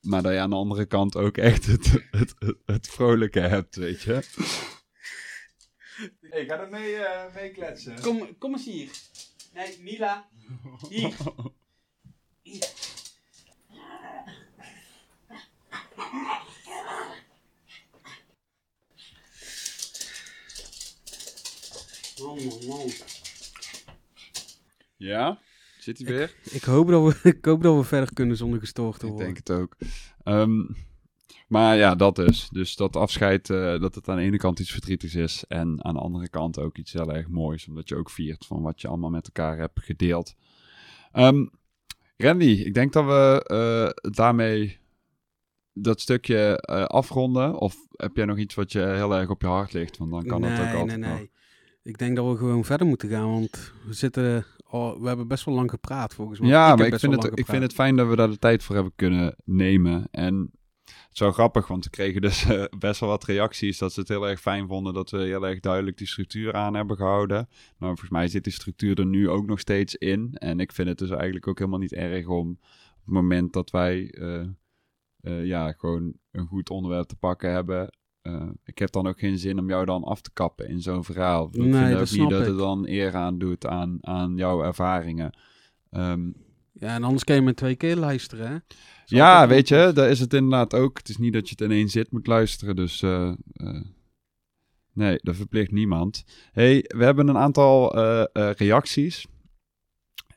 Maar 0.00 0.22
dat 0.22 0.32
je 0.32 0.38
aan 0.38 0.50
de 0.50 0.56
andere 0.56 0.86
kant 0.86 1.16
ook 1.16 1.36
echt 1.36 1.66
het, 1.66 1.90
het, 2.10 2.34
het, 2.38 2.56
het 2.64 2.88
vrolijke 2.88 3.40
hebt, 3.40 3.76
weet 3.76 4.02
je. 4.02 4.12
Hey, 6.20 6.44
ga 6.44 6.58
er 6.58 6.70
mee, 6.70 6.96
mee 7.34 7.50
kletsen. 7.50 8.00
Kom, 8.00 8.38
kom 8.38 8.52
eens 8.52 8.64
hier. 8.64 8.90
Nee, 9.54 9.78
Mila. 9.80 10.28
Hier. 10.88 11.16
Hier. 12.42 12.68
Man, 22.22 22.36
man, 22.44 22.66
man. 22.66 22.90
Ja? 24.96 25.38
Zit 25.78 25.98
hij 25.98 26.06
weer? 26.06 26.34
Ik 26.50 26.62
hoop, 26.62 26.88
dat 26.88 27.02
we, 27.22 27.28
ik 27.36 27.44
hoop 27.44 27.62
dat 27.62 27.76
we 27.76 27.84
verder 27.84 28.14
kunnen 28.14 28.36
zonder 28.36 28.60
gestoord 28.60 28.98
te 28.98 29.04
Ik 29.06 29.12
worden. 29.12 29.26
denk 29.34 29.36
het 29.46 29.50
ook. 29.50 29.76
Ehm, 30.22 30.64
maar 31.48 31.76
ja, 31.76 31.94
dat 31.94 32.16
dus. 32.16 32.48
Dus 32.52 32.76
dat 32.76 32.96
afscheid, 32.96 33.50
eh, 33.50 33.80
dat 33.80 33.94
het 33.94 34.08
aan 34.08 34.16
de 34.16 34.22
ene 34.22 34.36
kant 34.36 34.58
iets 34.58 34.70
verdrietigs 34.70 35.14
is. 35.14 35.44
En 35.48 35.84
aan 35.84 35.94
de 35.94 36.00
andere 36.00 36.28
kant 36.28 36.58
ook 36.58 36.78
iets 36.78 36.92
heel 36.92 37.12
erg 37.12 37.28
moois. 37.28 37.68
Omdat 37.68 37.88
je 37.88 37.96
ook 37.96 38.10
viert 38.10 38.46
van 38.46 38.62
wat 38.62 38.80
je 38.80 38.88
allemaal 38.88 39.10
met 39.10 39.26
elkaar 39.26 39.58
hebt 39.58 39.82
gedeeld. 39.84 40.34
Ehm, 41.12 41.46
Randy, 42.16 42.44
ik 42.64 42.74
denk 42.74 42.92
dat 42.92 43.04
we 43.04 43.44
eh, 43.46 44.10
daarmee 44.12 44.78
dat 45.72 46.00
stukje 46.00 46.60
eh, 46.60 46.84
afronden. 46.84 47.58
Of 47.58 47.76
heb 47.96 48.16
jij 48.16 48.24
nog 48.24 48.38
iets 48.38 48.54
wat 48.54 48.72
je 48.72 48.80
heel 48.86 49.14
erg 49.16 49.28
op 49.28 49.40
je 49.40 49.46
hart 49.46 49.72
ligt? 49.72 49.96
Want 49.98 50.10
dan 50.10 50.26
kan 50.26 50.40
nee, 50.40 50.50
het 50.50 50.68
ook 50.68 50.80
altijd 50.80 50.98
Nee, 51.00 51.10
nog. 51.10 51.18
nee, 51.18 51.30
Ik 51.90 51.98
denk 51.98 52.16
dat 52.16 52.30
we 52.30 52.36
gewoon 52.36 52.64
verder 52.64 52.86
moeten 52.86 53.08
gaan, 53.08 53.30
want 53.30 53.72
we 53.86 53.92
zitten... 53.92 54.44
Oh, 54.70 55.00
we 55.00 55.08
hebben 55.08 55.28
best 55.28 55.44
wel 55.44 55.54
lang 55.54 55.70
gepraat, 55.70 56.14
volgens 56.14 56.40
mij. 56.40 56.48
Ja, 56.48 56.68
heb 56.68 56.78
maar 56.78 56.86
ik 56.86 56.98
vind, 56.98 57.22
het, 57.22 57.38
ik 57.38 57.46
vind 57.46 57.62
het 57.62 57.72
fijn 57.72 57.96
dat 57.96 58.08
we 58.08 58.16
daar 58.16 58.30
de 58.30 58.38
tijd 58.38 58.62
voor 58.62 58.74
hebben 58.74 58.92
kunnen 58.96 59.36
nemen. 59.44 60.08
En 60.10 60.50
het 60.84 61.12
is 61.12 61.20
wel 61.20 61.32
grappig, 61.32 61.66
want 61.66 61.84
we 61.84 61.90
kregen 61.90 62.20
dus 62.20 62.44
eh, 62.44 62.64
best 62.78 63.00
wel 63.00 63.08
wat 63.08 63.24
reacties 63.24 63.78
dat 63.78 63.92
ze 63.92 64.00
het 64.00 64.08
heel 64.08 64.28
erg 64.28 64.40
fijn 64.40 64.66
vonden 64.66 64.94
dat 64.94 65.10
we 65.10 65.18
heel 65.18 65.46
erg 65.46 65.60
duidelijk 65.60 65.98
die 65.98 66.06
structuur 66.06 66.54
aan 66.54 66.74
hebben 66.74 66.96
gehouden. 66.96 67.36
Nou, 67.46 67.48
volgens 67.78 68.10
mij 68.10 68.28
zit 68.28 68.44
die 68.44 68.52
structuur 68.52 68.98
er 68.98 69.06
nu 69.06 69.28
ook 69.28 69.46
nog 69.46 69.60
steeds 69.60 69.94
in. 69.94 70.34
En 70.34 70.60
ik 70.60 70.72
vind 70.72 70.88
het 70.88 70.98
dus 70.98 71.10
eigenlijk 71.10 71.46
ook 71.46 71.58
helemaal 71.58 71.80
niet 71.80 71.92
erg 71.92 72.26
om 72.26 72.50
op 72.50 73.04
het 73.04 73.14
moment 73.14 73.52
dat 73.52 73.70
wij 73.70 74.10
eh, 74.10 74.46
eh, 75.20 75.44
ja, 75.44 75.72
gewoon 75.72 76.14
een 76.30 76.46
goed 76.46 76.70
onderwerp 76.70 77.06
te 77.06 77.16
pakken 77.16 77.52
hebben. 77.52 77.98
Eh, 78.34 78.48
ik 78.64 78.78
heb 78.78 78.90
dan 78.92 79.06
ook 79.06 79.18
geen 79.18 79.38
zin 79.38 79.58
om 79.58 79.68
jou 79.68 79.84
dan 79.84 80.04
af 80.04 80.20
te 80.20 80.30
kappen 80.32 80.68
in 80.68 80.80
zo'n 80.80 81.04
verhaal. 81.04 81.48
Ik 81.52 81.60
Nee, 81.60 81.72
vind 81.72 81.90
dat 81.92 82.00
ook 82.00 82.18
niet 82.18 82.30
dat 82.30 82.40
ik. 82.40 82.46
het 82.46 82.58
dan 82.58 82.86
eer 82.88 83.14
aan 83.14 83.38
doet 83.38 83.66
aan, 83.66 83.98
aan 84.00 84.36
jouw 84.36 84.62
ervaringen. 84.62 85.36
Ehm, 85.90 86.30
Ja, 86.72 86.94
en 86.94 87.02
anders 87.04 87.24
kan 87.24 87.34
je 87.36 87.42
met 87.42 87.56
twee 87.56 87.74
keer 87.76 87.96
luisteren, 87.96 88.50
hè? 88.50 88.56
Ja, 89.04 89.48
weet 89.48 89.68
je, 89.68 89.90
daar 89.94 90.08
is 90.10 90.20
het 90.20 90.34
inderdaad 90.34 90.74
ook. 90.74 90.98
Het 90.98 91.08
is 91.08 91.16
niet 91.18 91.32
dat 91.32 91.48
je 91.48 91.54
het 91.58 91.70
in 91.70 91.76
één 91.76 91.88
zit 91.88 92.12
moet 92.12 92.26
luisteren, 92.26 92.76
dus 92.76 93.02
eh, 93.02 93.28
eh, 93.52 93.80
nee, 94.92 95.18
dat 95.22 95.36
verplicht 95.36 95.70
niemand. 95.70 96.24
hey, 96.52 96.84
we 96.96 97.04
hebben 97.04 97.28
een 97.28 97.36
aantal 97.38 97.94
reacties. 98.52 99.26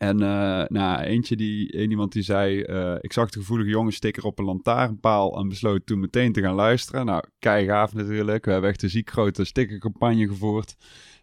En 0.04 0.22
eh, 0.22 0.64
nou, 0.68 1.02
eentje 1.02 1.36
die, 1.36 1.78
een 1.78 1.90
iemand 1.90 2.12
die 2.12 2.24
zei, 2.24 2.62
eh, 2.62 2.96
ik 3.00 3.14
zag 3.14 3.30
de 3.30 3.40
gevoelige 3.40 3.70
jongen 3.70 3.94
sticker 3.94 4.24
op 4.24 4.40
een 4.40 4.46
lantaarnpaal 4.46 5.38
en 5.38 5.50
besloot 5.50 5.86
toen 5.86 6.00
meteen 6.00 6.32
te 6.34 6.42
gaan 6.42 6.56
luisteren. 6.56 7.06
Nou, 7.06 7.24
gaaf 7.40 7.94
natuurlijk. 7.94 8.46
We 8.46 8.52
hebben 8.52 8.70
echt 8.70 8.84
een 8.84 8.90
ziek 8.90 9.12
grote 9.12 9.44
stickercampagne 9.44 10.28
gevoerd. 10.28 10.76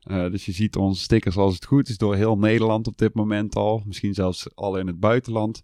Eh, 0.03 0.31
dus 0.31 0.47
je 0.47 0.53
ziet 0.53 0.77
onze 0.77 1.03
stickers 1.03 1.37
als 1.37 1.55
het 1.55 1.65
goed 1.65 1.89
is 1.89 1.97
door 1.97 2.15
heel 2.15 2.39
Nederland 2.39 2.87
op 2.87 2.99
dit 2.99 3.15
moment 3.15 3.57
al. 3.57 3.83
Misschien 3.87 4.15
zelfs 4.15 4.55
al 4.55 4.77
in 4.77 4.87
het 4.87 5.01
buitenland. 5.01 5.63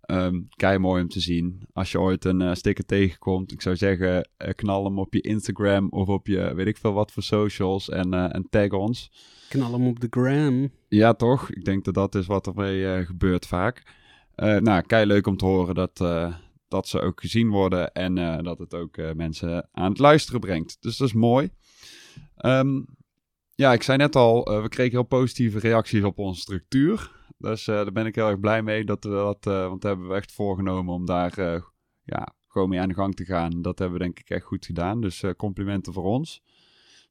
Ehm 0.00 0.40
kei 0.56 0.78
mooi 0.78 1.02
om 1.02 1.08
te 1.08 1.20
zien. 1.20 1.60
Als 1.72 1.92
je 1.92 2.00
ooit 2.00 2.24
een 2.24 2.40
eh, 2.40 2.54
sticker 2.54 2.84
tegenkomt, 2.84 3.52
ik 3.52 3.62
zou 3.62 3.76
zeggen, 3.76 4.28
knal 4.54 4.84
hem 4.84 4.98
op 4.98 5.14
je 5.14 5.20
Instagram 5.20 5.88
of 5.90 6.08
op 6.08 6.26
je 6.26 6.54
weet 6.54 6.66
ik 6.66 6.76
veel 6.76 6.92
wat 6.92 7.12
voor 7.12 7.22
socials 7.22 7.88
en, 7.88 8.32
en 8.32 8.46
tag 8.50 8.70
ons. 8.70 9.10
Knal 9.52 9.72
hem 9.72 9.86
op 9.86 10.00
de 10.00 10.06
gram. 10.10 10.70
Ja, 10.88 11.14
toch? 11.14 11.50
Ik 11.50 11.64
denk 11.64 11.84
dat 11.84 11.94
dat 11.94 12.14
is 12.14 12.26
wat 12.26 12.46
er 12.46 12.54
mee 12.54 12.92
eh, 12.92 13.06
gebeurt 13.06 13.46
vaak. 13.46 13.82
Eh, 14.34 14.56
nou, 14.56 14.82
kei 14.82 15.06
leuk 15.06 15.26
om 15.26 15.36
te 15.36 15.44
horen 15.44 15.74
dat, 15.74 16.00
eh, 16.00 16.34
dat 16.68 16.88
ze 16.88 17.00
ook 17.00 17.20
gezien 17.20 17.48
worden 17.48 17.92
en 17.92 18.14
dat 18.44 18.58
het 18.58 18.74
ook 18.74 18.96
mensen 19.14 19.68
aan 19.72 19.90
het 19.90 19.98
luisteren 19.98 20.40
brengt. 20.40 20.76
Dus 20.80 20.96
dat 20.96 21.08
is 21.08 21.14
mooi. 21.14 21.50
Ehm, 22.36 22.82
ja, 23.54 23.72
ik 23.72 23.82
zei 23.82 23.98
net 23.98 24.16
al, 24.16 24.62
we 24.62 24.68
kregen 24.68 24.92
heel 24.92 25.02
positieve 25.02 25.58
reacties 25.58 26.02
op 26.02 26.18
onze 26.18 26.40
structuur. 26.40 27.10
Dus 27.38 27.64
daar 27.64 27.92
ben 27.92 28.06
ik 28.06 28.14
heel 28.14 28.28
erg 28.28 28.40
blij 28.40 28.62
mee 28.62 28.84
dat 28.84 29.04
we 29.04 29.10
dat, 29.10 29.44
want 29.44 29.82
daar 29.82 29.90
hebben 29.90 30.08
we 30.08 30.14
echt 30.14 30.32
voorgenomen 30.32 30.94
om 30.94 31.06
daar 31.06 31.62
ja, 32.02 32.34
gewoon 32.48 32.68
mee 32.68 32.80
aan 32.80 32.88
de 32.88 32.94
gang 32.94 33.14
te 33.14 33.24
gaan. 33.24 33.62
Dat 33.62 33.78
hebben 33.78 33.98
we 33.98 34.04
denk 34.04 34.18
ik 34.18 34.30
echt 34.30 34.44
goed 34.44 34.66
gedaan. 34.66 35.00
Dus 35.00 35.24
complimenten 35.36 35.92
voor 35.92 36.04
ons. 36.04 36.42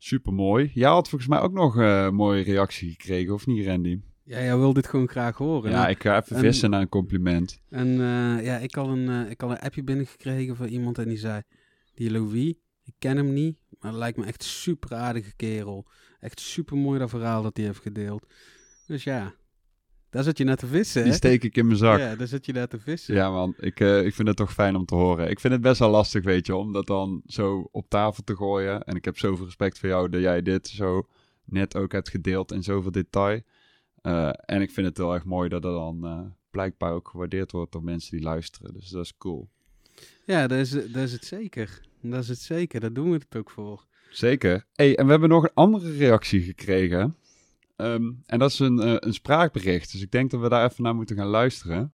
Super 0.03 0.33
mooi. 0.33 0.71
Jij 0.73 0.89
had 0.89 1.09
volgens 1.09 1.29
mij 1.29 1.39
ook 1.39 1.51
nog 1.51 1.77
eh, 1.77 2.03
een 2.03 2.15
mooie 2.15 2.43
reactie 2.43 2.89
gekregen, 2.91 3.33
of 3.33 3.45
niet, 3.45 3.65
Randy? 3.65 3.99
Ja, 4.23 4.41
jij 4.41 4.57
wil 4.57 4.73
dit 4.73 4.87
gewoon 4.87 5.07
graag 5.07 5.37
horen. 5.37 5.71
Ja, 5.71 5.87
ik 5.87 6.01
ga 6.01 6.21
even 6.21 6.35
en- 6.35 6.41
vissen 6.41 6.69
naar 6.69 6.81
een 6.81 6.89
compliment. 6.89 7.61
En 7.69 7.87
eh, 7.87 8.45
ja, 8.45 8.57
ik 8.57 8.75
had, 8.75 8.87
een, 8.87 9.09
eh, 9.09 9.29
ik 9.29 9.41
had 9.41 9.49
een 9.49 9.59
appje 9.59 9.83
binnengekregen 9.83 10.55
van 10.55 10.67
iemand 10.67 10.97
en 10.97 11.07
die 11.07 11.17
zei... 11.17 11.41
Die 11.93 12.11
Louis, 12.11 12.53
ik 12.83 12.93
ken 12.99 13.17
hem 13.17 13.33
niet, 13.33 13.57
maar 13.79 13.93
lijkt 13.93 14.17
me 14.17 14.25
echt 14.25 14.43
super 14.43 14.95
aardige 14.95 15.35
kerel. 15.35 15.87
Echt 16.19 16.39
super 16.39 16.77
mooi 16.77 16.99
dat 16.99 17.09
verhaal 17.09 17.43
dat 17.43 17.57
hij 17.57 17.65
heeft 17.65 17.81
gedeeld. 17.81 18.25
Dus 18.87 19.03
ja, 19.03 19.33
daar 20.11 20.23
zit 20.23 20.37
je 20.37 20.43
net 20.43 20.59
te 20.59 20.67
vissen, 20.67 21.03
Die 21.03 21.13
steek 21.13 21.43
ik 21.43 21.57
in 21.57 21.65
mijn 21.65 21.77
zak. 21.77 21.99
Ja, 21.99 22.09
Ja, 22.09 22.15
daar 22.15 22.27
zit 22.27 22.45
je 22.45 22.53
net 22.53 22.69
te 22.69 22.79
vissen. 22.79 23.31
man, 23.31 23.53
ik, 23.57 23.79
eh, 23.79 24.05
ik 24.05 24.13
vind 24.13 24.27
het 24.27 24.37
toch 24.37 24.53
fijn 24.53 24.75
om 24.75 24.85
te 24.85 24.95
horen. 24.95 25.29
Ik 25.29 25.39
vind 25.39 25.53
het 25.53 25.61
best 25.61 25.79
wel 25.79 25.89
lastig, 25.89 26.23
weet 26.23 26.45
je, 26.45 26.55
om 26.55 26.73
dat 26.73 26.87
dan 26.87 27.21
zo 27.25 27.67
op 27.71 27.89
tafel 27.89 28.23
te 28.23 28.35
gooien. 28.35 28.83
En 28.83 28.95
ik 28.95 29.05
heb 29.05 29.17
zoveel 29.17 29.45
respect 29.45 29.79
voor 29.79 29.89
jou 29.89 30.09
dat 30.09 30.21
jij 30.21 30.41
dit 30.41 30.67
zo 30.67 31.07
net 31.45 31.75
ook 31.75 31.91
hebt 31.91 32.09
gedeeld 32.09 32.51
in 32.51 32.63
zoveel 32.63 32.91
detail. 32.91 33.41
Eh, 34.01 34.29
en 34.45 34.61
ik 34.61 34.71
vind 34.71 34.87
het 34.87 34.97
heel 34.97 35.13
erg 35.13 35.23
mooi 35.23 35.49
dat 35.49 35.63
er 35.65 35.71
dan 35.71 36.05
eh, 36.05 36.19
blijkbaar 36.51 36.93
ook 36.93 37.07
gewaardeerd 37.07 37.51
wordt 37.51 37.71
door 37.71 37.83
mensen 37.83 38.17
die 38.17 38.25
luisteren. 38.25 38.73
Dus 38.73 38.89
dat 38.89 39.03
is 39.05 39.17
cool. 39.17 39.49
Ja, 40.25 40.47
dat 40.47 40.59
is, 40.59 40.69
dat 40.69 40.95
is 40.95 41.11
het 41.11 41.25
zeker. 41.25 41.81
Dat 42.01 42.21
is 42.21 42.27
het 42.27 42.39
zeker, 42.39 42.79
daar 42.79 42.93
doen 42.93 43.11
we 43.11 43.17
het 43.17 43.35
ook 43.35 43.49
voor. 43.51 43.85
Zeker. 44.09 44.65
Hey, 44.73 44.97
en 44.97 45.05
we 45.05 45.11
hebben 45.11 45.29
nog 45.29 45.43
een 45.43 45.53
andere 45.53 45.91
reactie 45.91 46.41
gekregen. 46.41 47.15
Ehm, 47.81 48.11
en 48.25 48.39
dat 48.39 48.49
is 48.49 48.59
een, 48.59 48.79
eh, 48.79 48.95
een 48.97 49.13
spraakbericht. 49.13 49.91
Dus 49.91 50.01
ik 50.01 50.11
denk 50.11 50.31
dat 50.31 50.39
we 50.39 50.49
daar 50.49 50.69
even 50.69 50.83
naar 50.83 50.95
moeten 50.95 51.15
gaan 51.15 51.27
luisteren. 51.27 51.93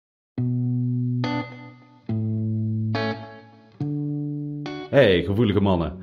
Hey, 4.90 5.24
gevoelige 5.24 5.62
mannen. 5.62 5.98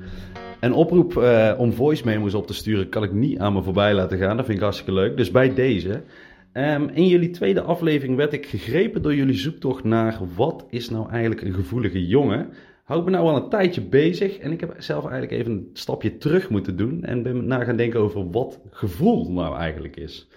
Een 0.59 0.73
oproep 0.73 1.17
eh, 1.17 1.53
om 1.57 1.73
voice 1.73 2.05
memos 2.05 2.33
op 2.33 2.47
te 2.47 2.53
sturen 2.53 2.89
kan 2.89 3.03
ik 3.03 3.11
niet 3.11 3.39
aan 3.39 3.53
me 3.53 3.63
voorbij 3.63 3.93
laten 3.93 4.17
gaan. 4.17 4.35
Dat 4.37 4.45
vind 4.45 4.57
ik 4.57 4.63
hartstikke 4.63 4.93
leuk. 4.93 5.17
Dus 5.17 5.31
bij 5.31 5.53
deze. 5.53 6.03
Ehm, 6.51 6.87
in 6.93 7.07
jullie 7.07 7.29
tweede 7.29 7.61
aflevering 7.61 8.17
werd 8.17 8.33
ik 8.33 8.45
gegrepen 8.45 9.01
door 9.01 9.15
jullie 9.15 9.37
zoektocht 9.37 9.83
naar 9.83 10.19
wat 10.35 10.65
is 10.69 10.89
nou 10.89 11.09
eigenlijk 11.09 11.41
een 11.41 11.53
gevoelige 11.53 12.07
jongen. 12.07 12.49
Hou 12.89 13.03
me 13.03 13.09
nou 13.09 13.27
al 13.27 13.35
een 13.35 13.49
tijdje 13.49 13.81
bezig 13.81 14.37
en 14.37 14.51
ik 14.51 14.59
heb 14.59 14.75
zelf 14.77 15.03
eigenlijk 15.03 15.31
even 15.31 15.51
een 15.51 15.69
stapje 15.73 16.17
terug 16.17 16.49
moeten 16.49 16.75
doen 16.75 17.03
en 17.03 17.23
ben 17.23 17.47
na 17.47 17.63
gaan 17.63 17.75
denken 17.75 17.99
over 17.99 18.31
wat 18.31 18.59
gevoel 18.69 19.31
nou 19.31 19.57
eigenlijk 19.57 19.95
is. 19.95 20.27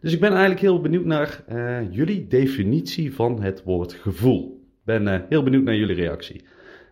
Dus 0.00 0.12
ik 0.12 0.20
ben 0.20 0.30
eigenlijk 0.30 0.60
heel 0.60 0.80
benieuwd 0.80 1.04
naar 1.04 1.44
uh, 1.52 1.92
jullie 1.92 2.26
definitie 2.26 3.14
van 3.14 3.42
het 3.42 3.62
woord 3.64 3.92
gevoel. 3.92 4.60
Ik 4.62 4.84
ben 4.84 5.06
uh, 5.06 5.18
heel 5.28 5.42
benieuwd 5.42 5.64
naar 5.64 5.76
jullie 5.76 5.94
reactie. 5.94 6.44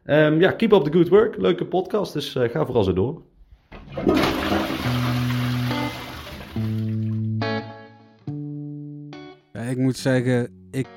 Um, 0.04 0.40
ja, 0.40 0.50
keep 0.50 0.72
up 0.72 0.82
the 0.84 0.92
good 0.92 1.08
work. 1.08 1.36
Leuke 1.36 1.64
podcast, 1.64 2.12
dus 2.12 2.34
uh, 2.34 2.48
ga 2.48 2.66
vooral 2.66 2.84
zo 2.84 2.92
door. 2.92 3.22
Ik 9.70 9.76
moet 9.76 9.96
zeggen, 9.96 10.50
ik, 10.70 10.88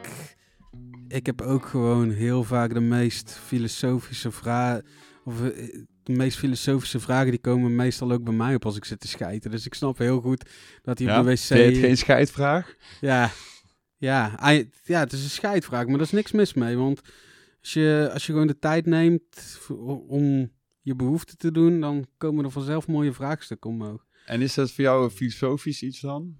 ik 1.13 1.25
heb 1.25 1.41
ook 1.41 1.65
gewoon 1.65 2.09
heel 2.09 2.43
vaak 2.43 2.73
de 2.73 2.79
meest 2.79 3.31
filosofische 3.31 4.31
vragen. 4.31 4.85
Of 5.23 5.37
de 6.03 6.11
meest 6.11 6.37
filosofische 6.37 6.99
vragen 6.99 7.31
die 7.31 7.39
komen 7.39 7.75
meestal 7.75 8.11
ook 8.11 8.23
bij 8.23 8.33
mij 8.33 8.55
op 8.55 8.65
als 8.65 8.75
ik 8.75 8.85
zit 8.85 8.99
te 8.99 9.07
schijten. 9.07 9.51
Dus 9.51 9.65
ik 9.65 9.73
snap 9.73 9.97
heel 9.97 10.21
goed 10.21 10.49
dat 10.81 10.99
hij 10.99 11.17
op 11.17 11.25
de 11.25 11.31
wc... 11.31 11.39
het 11.39 11.77
geen 11.77 11.97
scheidvraag? 11.97 12.75
Ja, 13.01 13.31
ja, 13.97 14.39
ja, 14.83 14.99
het 14.99 15.13
is 15.13 15.23
een 15.23 15.29
scheidvraag, 15.29 15.85
maar 15.85 15.95
er 15.95 16.01
is 16.01 16.11
niks 16.11 16.31
mis 16.31 16.53
mee. 16.53 16.77
Want 16.77 17.01
als 17.61 17.73
je, 17.73 18.09
als 18.13 18.25
je 18.25 18.31
gewoon 18.31 18.47
de 18.47 18.59
tijd 18.59 18.85
neemt 18.85 19.59
om 20.07 20.51
je 20.81 20.95
behoefte 20.95 21.35
te 21.35 21.51
doen, 21.51 21.79
dan 21.79 22.05
komen 22.17 22.45
er 22.45 22.51
vanzelf 22.51 22.87
mooie 22.87 23.13
vraagstukken 23.13 23.69
omhoog. 23.69 24.05
En 24.25 24.41
is 24.41 24.53
dat 24.53 24.71
voor 24.71 24.83
jou 24.83 25.03
een 25.03 25.09
filosofisch 25.09 25.83
iets 25.83 25.99
dan? 25.99 26.37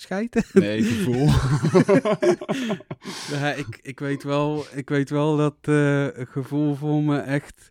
Schijten? 0.00 0.44
Nee, 0.62 0.82
gevoel. 0.82 1.26
ja, 3.38 3.52
ik, 3.52 3.78
ik, 3.82 3.98
weet 3.98 4.22
wel, 4.22 4.64
ik 4.74 4.88
weet 4.88 5.10
wel 5.10 5.36
dat 5.36 5.56
uh, 5.68 6.08
gevoel 6.14 6.74
voor 6.74 7.02
me 7.02 7.18
echt 7.18 7.68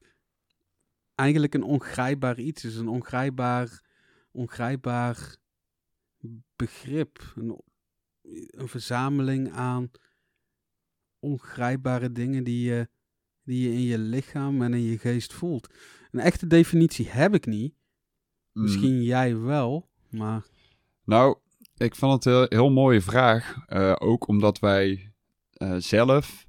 eigenlijk 1.15 1.53
een 1.53 1.63
ongrijpbaar 1.63 2.39
iets 2.39 2.63
is. 2.63 2.75
Een 2.75 2.87
ongrijpbaar, 2.87 3.81
ongrijpbaar 4.31 5.35
begrip. 6.55 7.33
Een, 7.35 7.61
een 8.47 8.67
verzameling 8.67 9.51
aan 9.51 9.91
ongrijpbare 11.19 12.11
dingen 12.11 12.43
die 12.43 12.69
je, 12.69 12.89
die 13.43 13.69
je 13.69 13.75
in 13.75 13.83
je 13.83 13.97
lichaam 13.97 14.61
en 14.61 14.73
in 14.73 14.83
je 14.83 14.97
geest 14.97 15.33
voelt. 15.33 15.73
Een 16.11 16.19
echte 16.19 16.47
definitie 16.47 17.09
heb 17.09 17.33
ik 17.33 17.45
niet. 17.45 17.73
Mm. 18.53 18.63
Misschien 18.63 19.03
jij 19.03 19.37
wel, 19.37 19.89
maar... 20.09 20.45
Nou, 21.03 21.37
ik 21.77 21.95
vond 21.95 22.23
het 22.23 22.33
een 22.33 22.45
heel, 22.57 22.69
mooie 22.69 23.01
vraag. 23.01 23.55
Uh, 23.67 23.95
ook 23.97 24.27
omdat 24.27 24.59
wij 24.59 25.11
uh, 25.57 25.75
zelf 25.77 26.47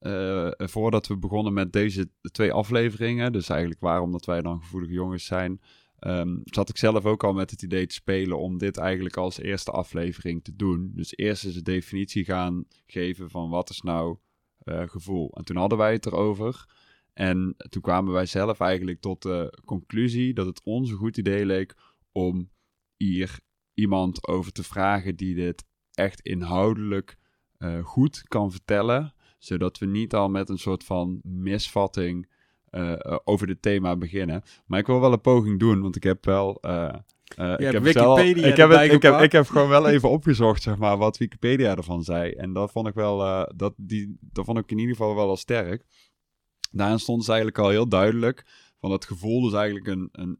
uh, 0.00 0.50
voordat 0.56 1.06
we 1.06 1.16
begonnen 1.16 1.52
met 1.52 1.72
deze 1.72 2.10
twee 2.32 2.52
afleveringen, 2.52 3.32
dus 3.32 3.48
eigenlijk 3.48 3.80
waarom 3.80 4.12
dat 4.12 4.24
wij 4.24 4.42
dan 4.42 4.60
gevoelige 4.60 4.92
jongens 4.92 5.24
zijn, 5.24 5.60
um, 6.00 6.40
zat 6.44 6.68
ik 6.68 6.76
zelf 6.76 7.04
ook 7.04 7.24
al 7.24 7.32
met 7.32 7.50
het 7.50 7.62
idee 7.62 7.86
te 7.86 7.94
spelen 7.94 8.38
om 8.38 8.58
dit 8.58 8.76
eigenlijk 8.76 9.16
als 9.16 9.38
eerste 9.38 9.70
aflevering 9.70 10.44
te 10.44 10.56
doen. 10.56 10.92
Dus 10.94 11.16
eerst 11.16 11.44
eens 11.44 11.54
de 11.54 11.62
definitie 11.62 12.24
gaan 12.24 12.64
geven 12.86 13.30
van 13.30 13.50
wat 13.50 13.70
is 13.70 13.80
nou 13.80 14.18
gevoel. 14.64 15.30
En 15.34 15.44
toen 15.44 15.56
hadden 15.56 15.78
wij 15.78 15.92
het 15.92 16.06
erover. 16.06 16.66
En 17.12 17.54
toen 17.68 17.82
kwamen 17.82 18.12
wij 18.12 18.26
zelf 18.26 18.60
eigenlijk 18.60 19.00
tot 19.00 19.22
de 19.22 19.58
conclusie 19.64 20.34
dat 20.34 20.46
het 20.46 20.60
ons 20.64 20.90
een 20.90 20.96
goed 20.96 21.16
idee 21.16 21.46
leek 21.46 21.74
om 22.12 22.50
hier 22.96 23.40
iemand 23.78 24.26
over 24.26 24.52
te 24.52 24.62
vragen 24.62 25.16
die 25.16 25.34
dit 25.34 25.64
echt 25.92 26.20
inhoudelijk 26.20 27.18
uh, 27.58 27.84
goed 27.84 28.22
kan 28.28 28.50
vertellen 28.50 29.14
zodat 29.38 29.78
we 29.78 29.86
niet 29.86 30.14
al 30.14 30.28
met 30.28 30.48
een 30.48 30.58
soort 30.58 30.84
van 30.84 31.20
misvatting 31.22 32.28
uh, 32.70 32.94
over 33.24 33.46
dit 33.46 33.62
thema 33.62 33.96
beginnen. 33.96 34.42
Maar 34.66 34.78
ik 34.78 34.86
wil 34.86 35.00
wel 35.00 35.12
een 35.12 35.20
poging 35.20 35.58
doen, 35.58 35.80
want 35.80 35.96
ik 35.96 36.02
heb 36.02 36.24
wel. 36.24 36.58
Uh, 36.62 36.94
uh, 37.38 37.52
ik, 37.52 37.72
heb 37.72 37.82
Wikipedia 37.82 38.46
ik, 38.46 38.56
heb 38.56 38.70
het, 38.70 38.92
ik, 38.92 39.02
heb, 39.02 39.20
ik 39.20 39.32
heb 39.32 39.46
gewoon 39.46 39.68
wel 39.68 39.88
even 39.88 40.10
opgezocht, 40.10 40.62
zeg 40.62 40.76
maar, 40.76 40.96
wat 40.96 41.18
Wikipedia 41.18 41.76
ervan 41.76 42.04
zei. 42.04 42.32
En 42.32 42.52
dat 42.52 42.70
vond 42.70 42.86
ik 42.86 42.94
wel, 42.94 43.46
dat, 43.56 43.74
die, 43.76 44.16
dat 44.20 44.44
vond 44.44 44.58
ik 44.58 44.70
in 44.70 44.78
ieder 44.78 44.96
geval 44.96 45.14
wel 45.14 45.28
al 45.28 45.36
sterk. 45.36 45.84
Daarin 46.70 46.98
stond 46.98 47.24
ze 47.24 47.28
eigenlijk 47.28 47.60
al 47.60 47.68
heel 47.68 47.88
duidelijk 47.88 48.46
van 48.80 48.90
het 48.90 49.04
gevoel 49.04 49.42
dus 49.42 49.52
eigenlijk 49.52 49.86
een, 49.86 50.08
een, 50.12 50.36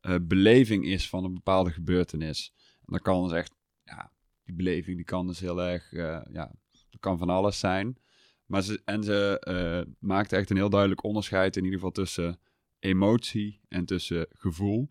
een 0.00 0.26
beleving 0.26 0.84
is 0.84 1.08
van 1.08 1.24
een 1.24 1.34
bepaalde 1.34 1.70
gebeurtenis. 1.70 2.54
Dat 2.90 3.02
kan 3.02 3.22
dus 3.22 3.32
echt, 3.32 3.54
ja, 3.82 4.12
die 4.44 4.54
beleving 4.54 4.96
die 4.96 5.04
kan 5.04 5.26
dus 5.26 5.40
heel 5.40 5.62
erg, 5.62 5.90
ja, 6.30 6.52
dat 6.90 7.00
kan 7.00 7.18
van 7.18 7.30
alles 7.30 7.58
zijn. 7.58 7.98
Maar 8.46 8.62
ze, 8.62 8.80
en 8.84 9.02
ze 9.02 9.44
uh, 9.48 9.94
maakte 9.98 10.36
echt 10.36 10.50
een 10.50 10.56
heel 10.56 10.70
duidelijk 10.70 11.02
onderscheid 11.02 11.56
in 11.56 11.62
ieder 11.62 11.78
geval 11.78 11.92
tussen 11.92 12.40
emotie 12.78 13.60
en 13.68 13.84
tussen 13.84 14.26
gevoel. 14.30 14.90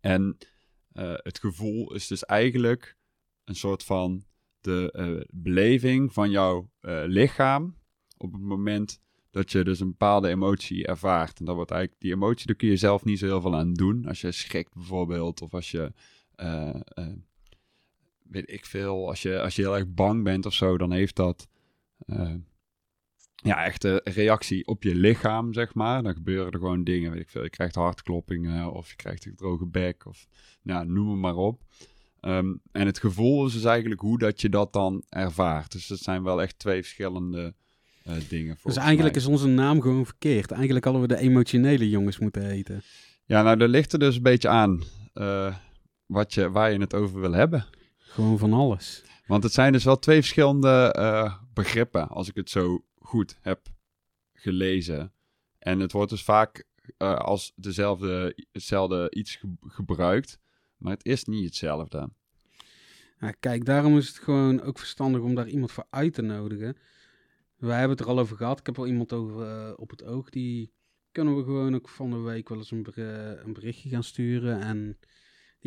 En 0.00 0.38
uh, 0.92 1.14
het 1.16 1.38
gevoel 1.38 1.94
is 1.94 2.06
dus 2.06 2.24
eigenlijk 2.24 2.96
een 3.44 3.56
soort 3.56 3.84
van 3.84 4.24
de 4.60 5.26
beleving 5.32 6.12
van 6.12 6.30
jouw 6.30 6.70
lichaam 7.06 7.76
op 8.16 8.32
het 8.32 8.42
moment 8.42 9.00
dat 9.30 9.52
je 9.52 9.64
dus 9.64 9.80
een 9.80 9.90
bepaalde 9.90 10.28
emotie 10.28 10.86
ervaart. 10.86 11.38
En 11.38 11.44
dat 11.44 11.54
wordt 11.54 11.70
eigenlijk, 11.70 12.00
die 12.02 12.12
emotie, 12.12 12.46
daar 12.46 12.56
kun 12.56 12.68
je 12.68 12.76
zelf 12.76 13.04
niet 13.04 13.18
zo 13.18 13.26
heel 13.26 13.40
veel 13.40 13.56
aan 13.56 13.74
doen. 13.74 14.06
Als 14.06 14.20
je 14.20 14.32
schrikt 14.32 14.74
bijvoorbeeld, 14.74 15.42
of 15.42 15.54
als 15.54 15.70
je, 15.70 15.92
weet 18.28 18.50
ik 18.50 18.64
veel, 18.64 19.08
als 19.08 19.22
je, 19.22 19.40
als 19.40 19.56
je 19.56 19.62
heel 19.62 19.76
erg 19.76 19.88
bang 19.88 20.24
bent 20.24 20.46
of 20.46 20.54
zo, 20.54 20.78
dan 20.78 20.92
heeft 20.92 21.16
dat 21.16 21.48
uh, 22.06 22.34
ja, 23.34 23.64
echt 23.64 23.84
een 23.84 24.00
reactie 24.04 24.66
op 24.66 24.82
je 24.82 24.94
lichaam, 24.94 25.52
zeg 25.52 25.74
maar. 25.74 26.02
Dan 26.02 26.14
gebeuren 26.14 26.52
er 26.52 26.58
gewoon 26.58 26.84
dingen, 26.84 27.10
weet 27.10 27.20
ik 27.20 27.28
veel. 27.28 27.42
Je 27.42 27.50
krijgt 27.50 27.74
hartkloppingen 27.74 28.72
of 28.72 28.88
je 28.88 28.96
krijgt 28.96 29.26
een 29.26 29.36
droge 29.36 29.66
bek 29.66 30.06
of 30.06 30.26
ja, 30.62 30.82
noem 30.82 31.10
het 31.10 31.18
maar 31.18 31.36
op. 31.36 31.62
Um, 32.20 32.60
en 32.72 32.86
het 32.86 32.98
gevoel 32.98 33.46
is 33.46 33.52
dus 33.52 33.64
eigenlijk 33.64 34.00
hoe 34.00 34.18
dat 34.18 34.40
je 34.40 34.48
dat 34.48 34.72
dan 34.72 35.02
ervaart. 35.08 35.72
Dus 35.72 35.86
dat 35.86 35.98
zijn 35.98 36.22
wel 36.22 36.42
echt 36.42 36.58
twee 36.58 36.82
verschillende 36.82 37.54
uh, 38.06 38.14
dingen. 38.28 38.56
Dus 38.62 38.76
eigenlijk 38.76 39.16
is 39.16 39.26
onze 39.26 39.46
naam 39.46 39.80
gewoon 39.80 40.04
verkeerd. 40.04 40.50
Eigenlijk 40.50 40.84
hadden 40.84 41.02
we 41.02 41.08
de 41.08 41.18
emotionele 41.18 41.88
jongens 41.88 42.18
moeten 42.18 42.46
heten. 42.46 42.82
Ja, 43.24 43.42
nou, 43.42 43.56
daar 43.56 43.68
ligt 43.68 43.92
er 43.92 43.98
dus 43.98 44.16
een 44.16 44.22
beetje 44.22 44.48
aan 44.48 44.82
uh, 45.14 45.56
wat 46.08 46.34
je, 46.34 46.50
waar 46.50 46.72
je 46.72 46.78
het 46.80 46.94
over 46.94 47.20
wil 47.20 47.32
hebben. 47.32 47.66
Gewoon 47.98 48.38
van 48.38 48.52
alles. 48.52 49.02
Want 49.26 49.42
het 49.42 49.52
zijn 49.52 49.72
dus 49.72 49.84
wel 49.84 49.98
twee 49.98 50.20
verschillende 50.20 50.94
uh, 50.98 51.38
begrippen, 51.52 52.08
als 52.08 52.28
ik 52.28 52.34
het 52.34 52.50
zo 52.50 52.84
goed 52.98 53.38
heb 53.40 53.60
gelezen. 54.32 55.12
En 55.58 55.80
het 55.80 55.92
wordt 55.92 56.10
dus 56.10 56.22
vaak 56.22 56.64
uh, 56.98 57.14
als 57.14 57.52
dezelfde, 57.56 58.44
hetzelfde 58.52 59.10
iets 59.10 59.40
gebruikt, 59.60 60.38
maar 60.76 60.92
het 60.92 61.04
is 61.04 61.24
niet 61.24 61.44
hetzelfde. 61.44 62.10
Ja, 63.20 63.30
kijk, 63.30 63.64
daarom 63.64 63.96
is 63.96 64.08
het 64.08 64.18
gewoon 64.18 64.62
ook 64.62 64.78
verstandig 64.78 65.20
om 65.20 65.34
daar 65.34 65.48
iemand 65.48 65.72
voor 65.72 65.86
uit 65.90 66.14
te 66.14 66.22
nodigen. 66.22 66.76
Wij 67.56 67.78
hebben 67.78 67.96
het 67.96 68.06
er 68.06 68.12
al 68.12 68.18
over 68.18 68.36
gehad. 68.36 68.58
Ik 68.58 68.66
heb 68.66 68.76
wel 68.76 68.86
iemand 68.86 69.12
over 69.12 69.46
uh, 69.46 69.72
op 69.76 69.90
het 69.90 70.04
oog. 70.04 70.30
Die 70.30 70.72
kunnen 71.12 71.36
we 71.36 71.42
gewoon 71.42 71.74
ook 71.74 71.88
van 71.88 72.10
de 72.10 72.18
week 72.18 72.48
wel 72.48 72.58
eens 72.58 72.70
een, 72.70 72.82
ber 72.82 72.98
een 73.44 73.52
berichtje 73.52 73.88
gaan 73.88 74.02
sturen. 74.02 74.60
En 74.60 74.98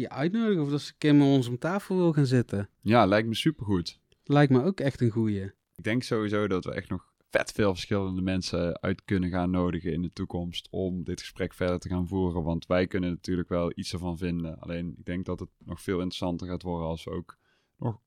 uitnodigen 0.10 0.64
of 0.64 0.69
dat 0.69 0.82
ze 0.82 0.91
een 0.91 0.98
keer 0.98 1.15
met 1.15 1.28
ons 1.28 1.48
om 1.48 1.57
tafel 1.57 1.95
wil 1.95 2.14
gaan 2.14 2.26
zitten. 2.26 2.69
Ja, 2.82 3.06
lijkt 3.06 3.28
me 3.28 3.36
supergoed. 3.36 3.99
Lijkt 4.23 4.52
me 4.52 4.64
ook 4.64 4.80
echt 4.80 5.02
een 5.02 5.10
goeie. 5.10 5.44
Ik 5.76 5.84
denk 5.84 6.03
sowieso 6.03 6.48
dat 6.48 6.65
we 6.65 6.73
echt 6.73 6.90
nog 6.90 7.11
vet 7.30 7.52
veel 7.52 7.72
verschillende 7.72 8.22
mensen 8.22 8.82
uit 8.82 9.06
kunnen 9.06 9.30
gaan 9.30 9.49
nodigen 9.49 9.94
in 9.94 10.02
de 10.02 10.14
toekomst 10.14 10.68
om 10.72 11.03
dit 11.03 11.19
gesprek 11.19 11.53
verder 11.53 11.80
te 11.80 11.90
gaan 11.90 12.07
voeren. 12.07 12.44
Want 12.44 12.65
wij 12.65 12.88
kunnen 12.88 13.10
natuurlijk 13.10 13.49
wel 13.49 13.72
iets 13.76 13.94
ervan 13.94 14.18
vinden. 14.18 14.60
Alleen 14.60 14.95
ik 14.98 15.06
denk 15.06 15.26
dat 15.26 15.40
het 15.40 15.49
nog 15.57 15.82
veel 15.82 15.98
interessanter 15.98 16.48
gaat 16.48 16.61
worden 16.61 16.88
als 16.88 17.03
we 17.03 17.11
ook 17.11 17.38
nog 17.78 17.99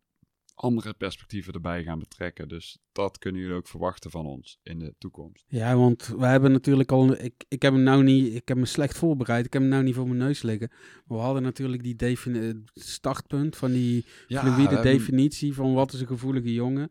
andere 0.55 0.95
perspectieven 0.95 1.53
erbij 1.53 1.83
gaan 1.83 1.99
betrekken. 1.99 2.49
Dus 2.49 2.79
dat 2.93 3.19
kunnen 3.19 3.41
jullie 3.41 3.57
ook 3.57 3.69
verwachten 3.69 4.11
van 4.11 4.27
ons 4.27 4.59
in 4.63 4.79
de 4.79 4.95
toekomst. 4.99 5.45
Ja, 5.49 5.77
want 5.77 6.07
we 6.07 6.27
hebben 6.27 6.53
natuurlijk 6.53 6.93
al. 6.93 7.23
Ik, 7.23 7.45
ik 7.49 7.63
heb 7.63 7.73
hem 7.73 7.83
nou 7.83 8.03
niet. 8.03 8.35
Ik 8.35 8.49
heb 8.49 8.57
me 8.57 8.67
slecht 8.67 8.99
voorbereid. 8.99 9.47
Ik 9.47 9.53
heb 9.53 9.63
hem 9.63 9.71
nou 9.71 9.83
niet 9.83 9.95
voor 9.95 10.07
mijn 10.07 10.19
neus 10.19 10.43
liggen. 10.43 10.71
Maar 11.07 11.19
we 11.19 11.25
hadden 11.25 11.43
natuurlijk 11.43 11.83
die 11.83 12.63
startpunt 12.75 13.57
van 13.57 13.73
die 13.73 14.07
ja, 14.27 14.41
fluïde 14.41 14.81
definitie 14.81 15.55
van 15.55 15.75
wat 15.75 15.93
is 15.93 16.01
een 16.01 16.07
gevoelige 16.07 16.53
jongen. 16.53 16.91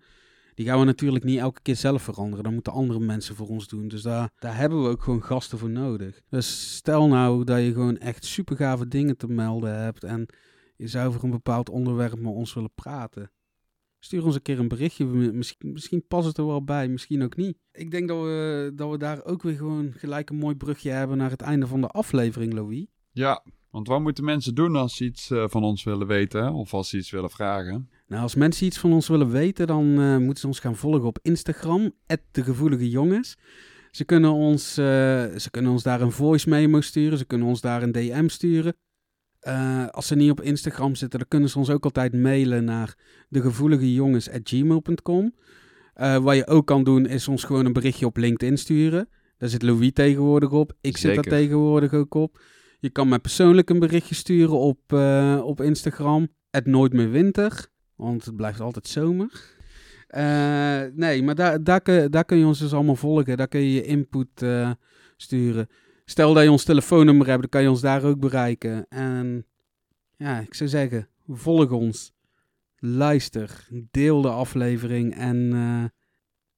Die 0.56 0.66
gaan 0.66 0.80
we 0.80 0.86
natuurlijk 0.86 1.24
niet 1.24 1.40
elke 1.40 1.62
keer 1.62 1.76
zelf 1.76 2.02
veranderen. 2.02 2.44
Dat 2.44 2.54
moeten 2.54 2.74
andere 2.74 3.00
mensen 3.00 3.36
voor 3.36 3.48
ons 3.48 3.68
doen. 3.68 3.88
Dus 3.88 4.02
daar, 4.02 4.32
daar 4.40 4.58
hebben 4.58 4.84
we 4.84 4.90
ook 4.90 5.04
gewoon 5.04 5.24
gasten 5.24 5.58
voor 5.58 5.70
nodig. 5.70 6.22
Dus 6.30 6.76
stel 6.76 7.08
nou 7.08 7.44
dat 7.44 7.60
je 7.60 7.74
gewoon 7.74 7.98
echt 7.98 8.26
super 8.26 8.56
gave 8.56 8.88
dingen 8.88 9.18
te 9.18 9.28
melden 9.28 9.80
hebt. 9.80 10.04
En 10.04 10.26
je 10.76 10.88
zou 10.88 11.08
over 11.08 11.24
een 11.24 11.30
bepaald 11.30 11.70
onderwerp 11.70 12.20
met 12.20 12.34
ons 12.34 12.54
willen 12.54 12.74
praten 12.76 13.32
Stuur 14.04 14.26
ons 14.26 14.36
een 14.36 14.42
keer 14.42 14.60
een 14.60 14.68
berichtje. 14.68 15.06
Misschien, 15.06 15.72
misschien 15.72 16.08
past 16.08 16.28
het 16.28 16.38
er 16.38 16.46
wel 16.46 16.64
bij, 16.64 16.88
misschien 16.88 17.24
ook 17.24 17.36
niet. 17.36 17.58
Ik 17.72 17.92
denk 17.92 18.08
dat 18.08 18.22
we, 18.22 18.72
dat 18.76 18.92
we 18.92 18.98
daar 18.98 19.26
ook 19.26 19.44
weer 19.44 19.56
gewoon 19.56 19.94
gelijk 19.98 20.30
een 20.30 20.36
mooi 20.36 20.56
brugje 20.56 20.90
hebben 20.90 21.18
naar 21.18 21.30
het 21.30 21.42
einde 21.42 21.68
van 21.68 21.82
de 21.82 21.88
aflevering, 21.88 22.54
Louis. 22.54 22.86
Ja, 23.12 23.44
want 23.70 23.88
wat 23.88 24.02
moeten 24.02 24.24
mensen 24.24 24.56
doen 24.56 24.76
als 24.76 24.96
ze 24.96 25.04
iets 25.06 25.30
uh, 25.30 25.44
van 25.48 25.64
ons 25.64 25.84
willen 25.84 26.08
weten 26.08 26.54
of 26.54 26.74
als 26.74 26.90
ze 26.90 26.98
iets 26.98 27.12
willen 27.12 27.30
vragen? 27.30 27.90
Nou, 28.08 28.22
als 28.22 28.36
mensen 28.36 28.66
iets 28.66 28.80
van 28.80 28.94
ons 28.94 29.08
willen 29.08 29.30
weten, 29.30 29.68
dan 29.68 30.00
uh, 30.00 30.18
moeten 30.18 30.40
ze 30.40 30.48
ons 30.48 30.60
gaan 30.60 30.76
volgen 30.76 31.04
op 31.04 31.20
Instagram, 31.22 31.92
de 32.32 32.44
gevoelige 32.44 32.90
jongens. 32.90 33.38
Ze 33.92 34.06
kunnen, 34.06 34.32
ons, 34.32 34.78
uh, 34.78 34.86
ze 35.36 35.48
kunnen 35.52 35.72
ons 35.72 35.84
daar 35.84 36.02
een 36.02 36.12
voice 36.12 36.50
memo 36.50 36.82
sturen. 36.82 37.18
Ze 37.18 37.26
kunnen 37.26 37.48
ons 37.48 37.62
daar 37.62 37.84
een 37.84 37.92
DM 37.92 38.28
sturen. 38.28 38.76
Uh, 39.48 39.88
als 39.88 40.08
ze 40.08 40.16
niet 40.16 40.32
op 40.32 40.42
Instagram 40.42 40.96
zitten, 40.96 41.20
dan 41.20 41.28
kunnen 41.28 41.50
ze 41.50 41.58
ons 41.58 41.70
ook 41.70 41.84
altijd 41.84 42.14
mailen 42.14 42.64
naar 42.64 42.96
degevoeligejongens.gmail.com. 43.30 45.34
Uh, 45.96 46.18
wat 46.18 46.36
je 46.36 46.48
ook 46.48 46.68
kan 46.68 46.84
doen, 46.84 47.06
is 47.06 47.28
ons 47.28 47.44
gewoon 47.44 47.66
een 47.66 47.74
berichtje 47.74 48.06
op 48.06 48.18
LinkedIn 48.18 48.58
sturen. 48.58 49.10
Daar 49.38 49.50
zit 49.50 49.62
Louis 49.62 49.92
tegenwoordig 49.94 50.52
op. 50.52 50.74
Ik 50.82 50.98
zit 50.98 51.16
daar 51.16 51.24
tegenwoordig 51.24 51.94
ook 51.94 52.14
op. 52.14 52.42
Je 52.80 52.90
kan 52.90 53.10
mij 53.10 53.20
persoonlijk 53.20 53.70
een 53.70 53.80
berichtje 53.80 54.16
sturen 54.16 54.60
op, 54.60 54.80
uh, 54.94 55.42
op 55.44 55.62
Instagram. 55.62 56.28
Het 56.50 56.66
nooit 56.66 56.94
meer 56.94 57.12
winter, 57.12 57.68
want 57.96 58.26
het 58.26 58.36
blijft 58.36 58.60
altijd 58.60 58.88
zomer. 58.88 59.52
Nee, 60.96 61.24
maar 61.24 61.36
daar, 61.36 61.64
daar, 61.64 61.82
kun, 61.82 62.12
daar 62.12 62.26
kun 62.26 62.38
je 62.38 62.46
ons 62.46 62.60
dus 62.60 62.74
allemaal 62.74 62.96
volgen. 62.96 63.38
Daar 63.38 63.48
kun 63.48 63.60
je 63.60 63.74
je 63.74 63.84
input 63.84 64.46
sturen. 65.18 65.68
Stel 66.06 66.34
dat 66.34 66.44
je 66.44 66.52
ons 66.52 66.64
telefoonnummer 66.64 67.28
hebt, 67.28 67.42
dan 67.42 67.50
kan 67.50 67.62
je 67.62 67.70
ons 67.70 67.82
daar 67.82 68.04
ook 68.04 68.20
bereiken. 68.20 68.86
En 68.90 69.46
ja, 70.16 70.40
ik 70.40 70.54
zou 70.54 70.70
zeggen, 70.70 71.08
volg 71.28 71.72
ons. 71.72 72.14
Luister, 72.78 73.68
deel 73.92 74.22
de 74.22 74.30
aflevering 74.30 75.16
en... 75.16 75.38
Uh, 75.54 75.84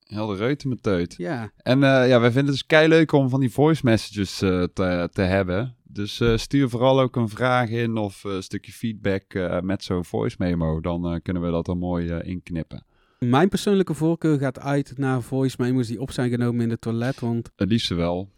Helder 0.06 0.38
reuten 0.38 0.70
met 0.70 0.84
teut. 0.84 1.14
Ja. 1.18 1.52
En 1.58 1.78
uh, 1.78 2.08
ja, 2.08 2.20
wij 2.20 2.32
vinden 2.32 2.46
het 2.46 2.54
dus 2.54 2.66
kei 2.66 2.88
leuk 2.88 3.12
om 3.12 3.30
van 3.30 3.40
die 3.40 3.52
voice 3.52 3.82
messages 3.84 4.42
uh, 4.42 4.64
te, 4.64 5.10
te 5.12 5.22
hebben. 5.22 5.76
Dus 5.84 6.20
uh, 6.20 6.38
stuur 6.38 6.70
vooral 6.70 7.02
ook 7.02 7.16
een 7.16 7.30
vraag 7.30 7.70
in 7.70 7.98
of 7.98 8.24
een 8.24 8.44
stukje 8.44 8.72
feedback 8.72 9.24
met 9.62 9.84
zo'n 9.84 10.06
voice 10.06 10.36
memo. 10.40 10.82
Dan 10.82 11.22
kunnen 11.22 11.44
we 11.44 11.52
dat 11.52 11.68
er 11.68 11.78
mooi 11.78 12.20
inknippen. 12.20 12.86
Mijn 13.20 13.50
persoonlijke 13.50 13.94
voorkeur 13.94 14.38
gaat 14.40 14.60
uit 14.60 14.98
naar 14.98 15.22
voice 15.22 15.56
memo's 15.60 15.88
die 15.88 16.02
op 16.02 16.12
zijn 16.12 16.30
genomen 16.30 16.62
in 16.62 16.70
de 16.70 16.80
toilet. 16.80 17.20
Want... 17.20 17.52
Het 17.56 17.70
liefste 17.70 17.96
wel. 17.96 18.30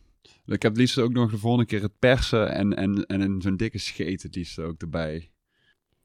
Ik 0.55 0.61
heb 0.61 0.71
het 0.71 0.81
liefst 0.81 0.97
ook 0.97 1.13
nog 1.13 1.31
de 1.31 1.37
volgende 1.37 1.65
keer 1.65 1.81
het 1.81 1.99
persen 1.99 2.51
en, 2.51 2.73
en, 2.73 3.05
en 3.05 3.41
zo'n 3.41 3.57
dikke 3.57 3.77
scheet 3.77 4.23
het 4.23 4.35
liefst 4.35 4.59
ook 4.59 4.81
erbij. 4.81 5.31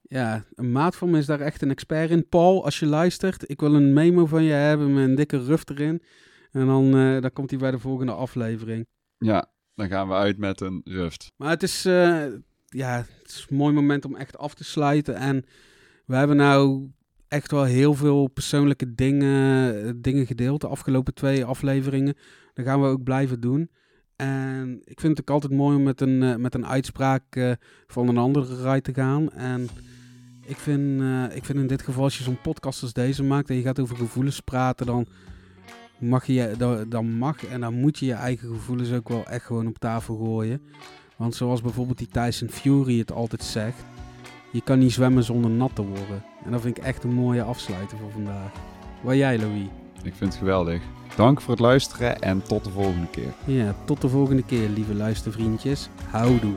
Ja, 0.03 0.45
een 0.55 0.73
maat 0.73 0.97
van 0.97 1.11
me 1.11 1.19
is 1.19 1.27
daar 1.27 1.41
echt 1.41 1.63
een 1.63 1.71
expert 1.71 2.11
in. 2.11 2.29
Paul, 2.29 2.65
als 2.65 2.79
je 2.79 2.87
luistert, 2.87 3.51
ik 3.51 3.61
wil 3.61 3.75
een 3.75 3.93
memo 3.93 4.27
van 4.27 4.43
je 4.43 4.53
hebben 4.53 4.95
met 4.95 5.05
een 5.05 5.15
dikke 5.15 5.45
ruf 5.45 5.69
erin. 5.69 6.03
En 6.51 6.67
dan, 6.67 6.97
uh, 6.97 7.21
dan 7.21 7.33
komt 7.33 7.51
hij 7.51 7.59
bij 7.59 7.71
de 7.71 7.79
volgende 7.79 8.13
aflevering. 8.13 8.87
Ja, 9.19 9.51
dan 9.75 9.89
gaan 9.89 10.09
we 10.09 10.15
uit 10.15 10.39
met 10.39 10.61
een 10.61 10.81
ruft. 10.85 11.33
Maar 11.37 11.51
het 11.51 11.63
is, 11.63 11.87
uh, 11.87 12.25
ja, 12.67 12.97
het 12.97 13.29
is 13.29 13.47
een 13.49 13.57
mooi 13.57 13.75
moment 13.75 14.05
om 14.05 14.17
echt 14.17 14.39
af 14.39 14.55
te 14.55 14.65
sluiten. 14.65 15.15
En 15.15 15.45
we 16.07 16.15
hebben 16.15 16.37
nou 16.37 16.91
echt 17.29 17.51
wel 17.51 17.65
heel 17.65 17.95
veel 17.95 18.29
persoonlijke 18.29 18.95
dingen, 18.95 20.03
dingen 20.03 20.27
gedeeld 20.27 20.61
de 20.61 20.69
afgelopen 20.69 21.15
twee 21.15 21.45
afleveringen. 21.45 22.15
Dat 22.55 22.65
gaan 22.65 22.81
we 22.81 22.87
ook 22.87 23.03
blijven 23.03 23.41
doen. 23.41 23.71
En 24.17 24.81
ik 24.85 25.01
vind 25.01 25.17
het 25.17 25.21
ook 25.21 25.35
altijd 25.35 25.53
mooi 25.53 25.77
om 25.77 25.83
met 25.83 26.01
een, 26.01 26.23
uh, 26.23 26.37
met 26.37 26.55
een 26.55 26.67
uitspraak 26.67 27.37
uh, 27.37 27.53
van 27.87 28.09
een 28.09 28.19
andere 28.19 28.63
rij 28.63 28.81
te 28.81 28.95
gaan. 28.95 29.33
En 29.33 29.69
ik 30.47 30.57
vind, 30.57 31.01
uh, 31.01 31.37
ik 31.37 31.45
vind 31.45 31.59
in 31.59 31.67
dit 31.67 31.83
geval, 31.83 32.03
als 32.03 32.19
je 32.19 32.25
zo'n 32.25 32.41
podcast 32.41 32.83
als 32.83 32.93
deze 32.93 33.23
maakt 33.23 33.51
en 33.51 33.57
je 33.57 33.63
gaat 33.63 33.81
over 33.81 33.97
gevoelens 33.97 34.41
praten, 34.41 34.87
dan 34.87 35.07
mag 35.99 36.27
je, 36.27 36.55
dan, 36.59 36.89
dan 36.89 37.13
mag 37.13 37.47
en 37.47 37.61
dan 37.61 37.75
moet 37.75 37.99
je 37.99 38.07
je 38.07 38.13
eigen 38.13 38.49
gevoelens 38.49 38.93
ook 38.93 39.09
wel 39.09 39.27
echt 39.27 39.45
gewoon 39.45 39.67
op 39.67 39.79
tafel 39.79 40.17
gooien. 40.17 40.63
Want 41.17 41.35
zoals 41.35 41.63
bijvoorbeeld 41.63 41.99
die 41.99 42.09
Tyson 42.09 42.49
Fury 42.49 42.99
het 42.99 43.13
altijd 43.13 43.43
zegt, 43.43 43.85
je 44.53 44.61
kan 44.61 44.79
niet 44.79 44.93
zwemmen 44.93 45.25
zonder 45.25 45.51
nat 45.51 45.75
te 45.75 45.83
worden. 45.83 46.25
En 46.45 46.51
dat 46.51 46.61
vind 46.61 46.77
ik 46.77 46.85
echt 46.85 47.05
een 47.05 47.13
mooie 47.13 47.43
afsluiter 47.43 47.99
voor 47.99 48.11
vandaag. 48.11 48.51
Waar 49.03 49.17
jij, 49.17 49.39
Louis? 49.39 49.67
Ik 50.03 50.15
vind 50.15 50.33
het 50.33 50.35
geweldig. 50.35 50.83
Dank 51.17 51.41
voor 51.41 51.51
het 51.51 51.61
luisteren 51.61 52.21
en 52.21 52.43
tot 52.43 52.65
de 52.65 52.71
volgende 52.71 53.07
keer. 53.11 53.33
Ja, 53.45 53.75
tot 53.85 54.01
de 54.01 54.09
volgende 54.09 54.43
keer, 54.45 54.69
lieve 54.69 54.95
luistervriendjes. 54.95 55.89
Houdoe. 56.11 56.55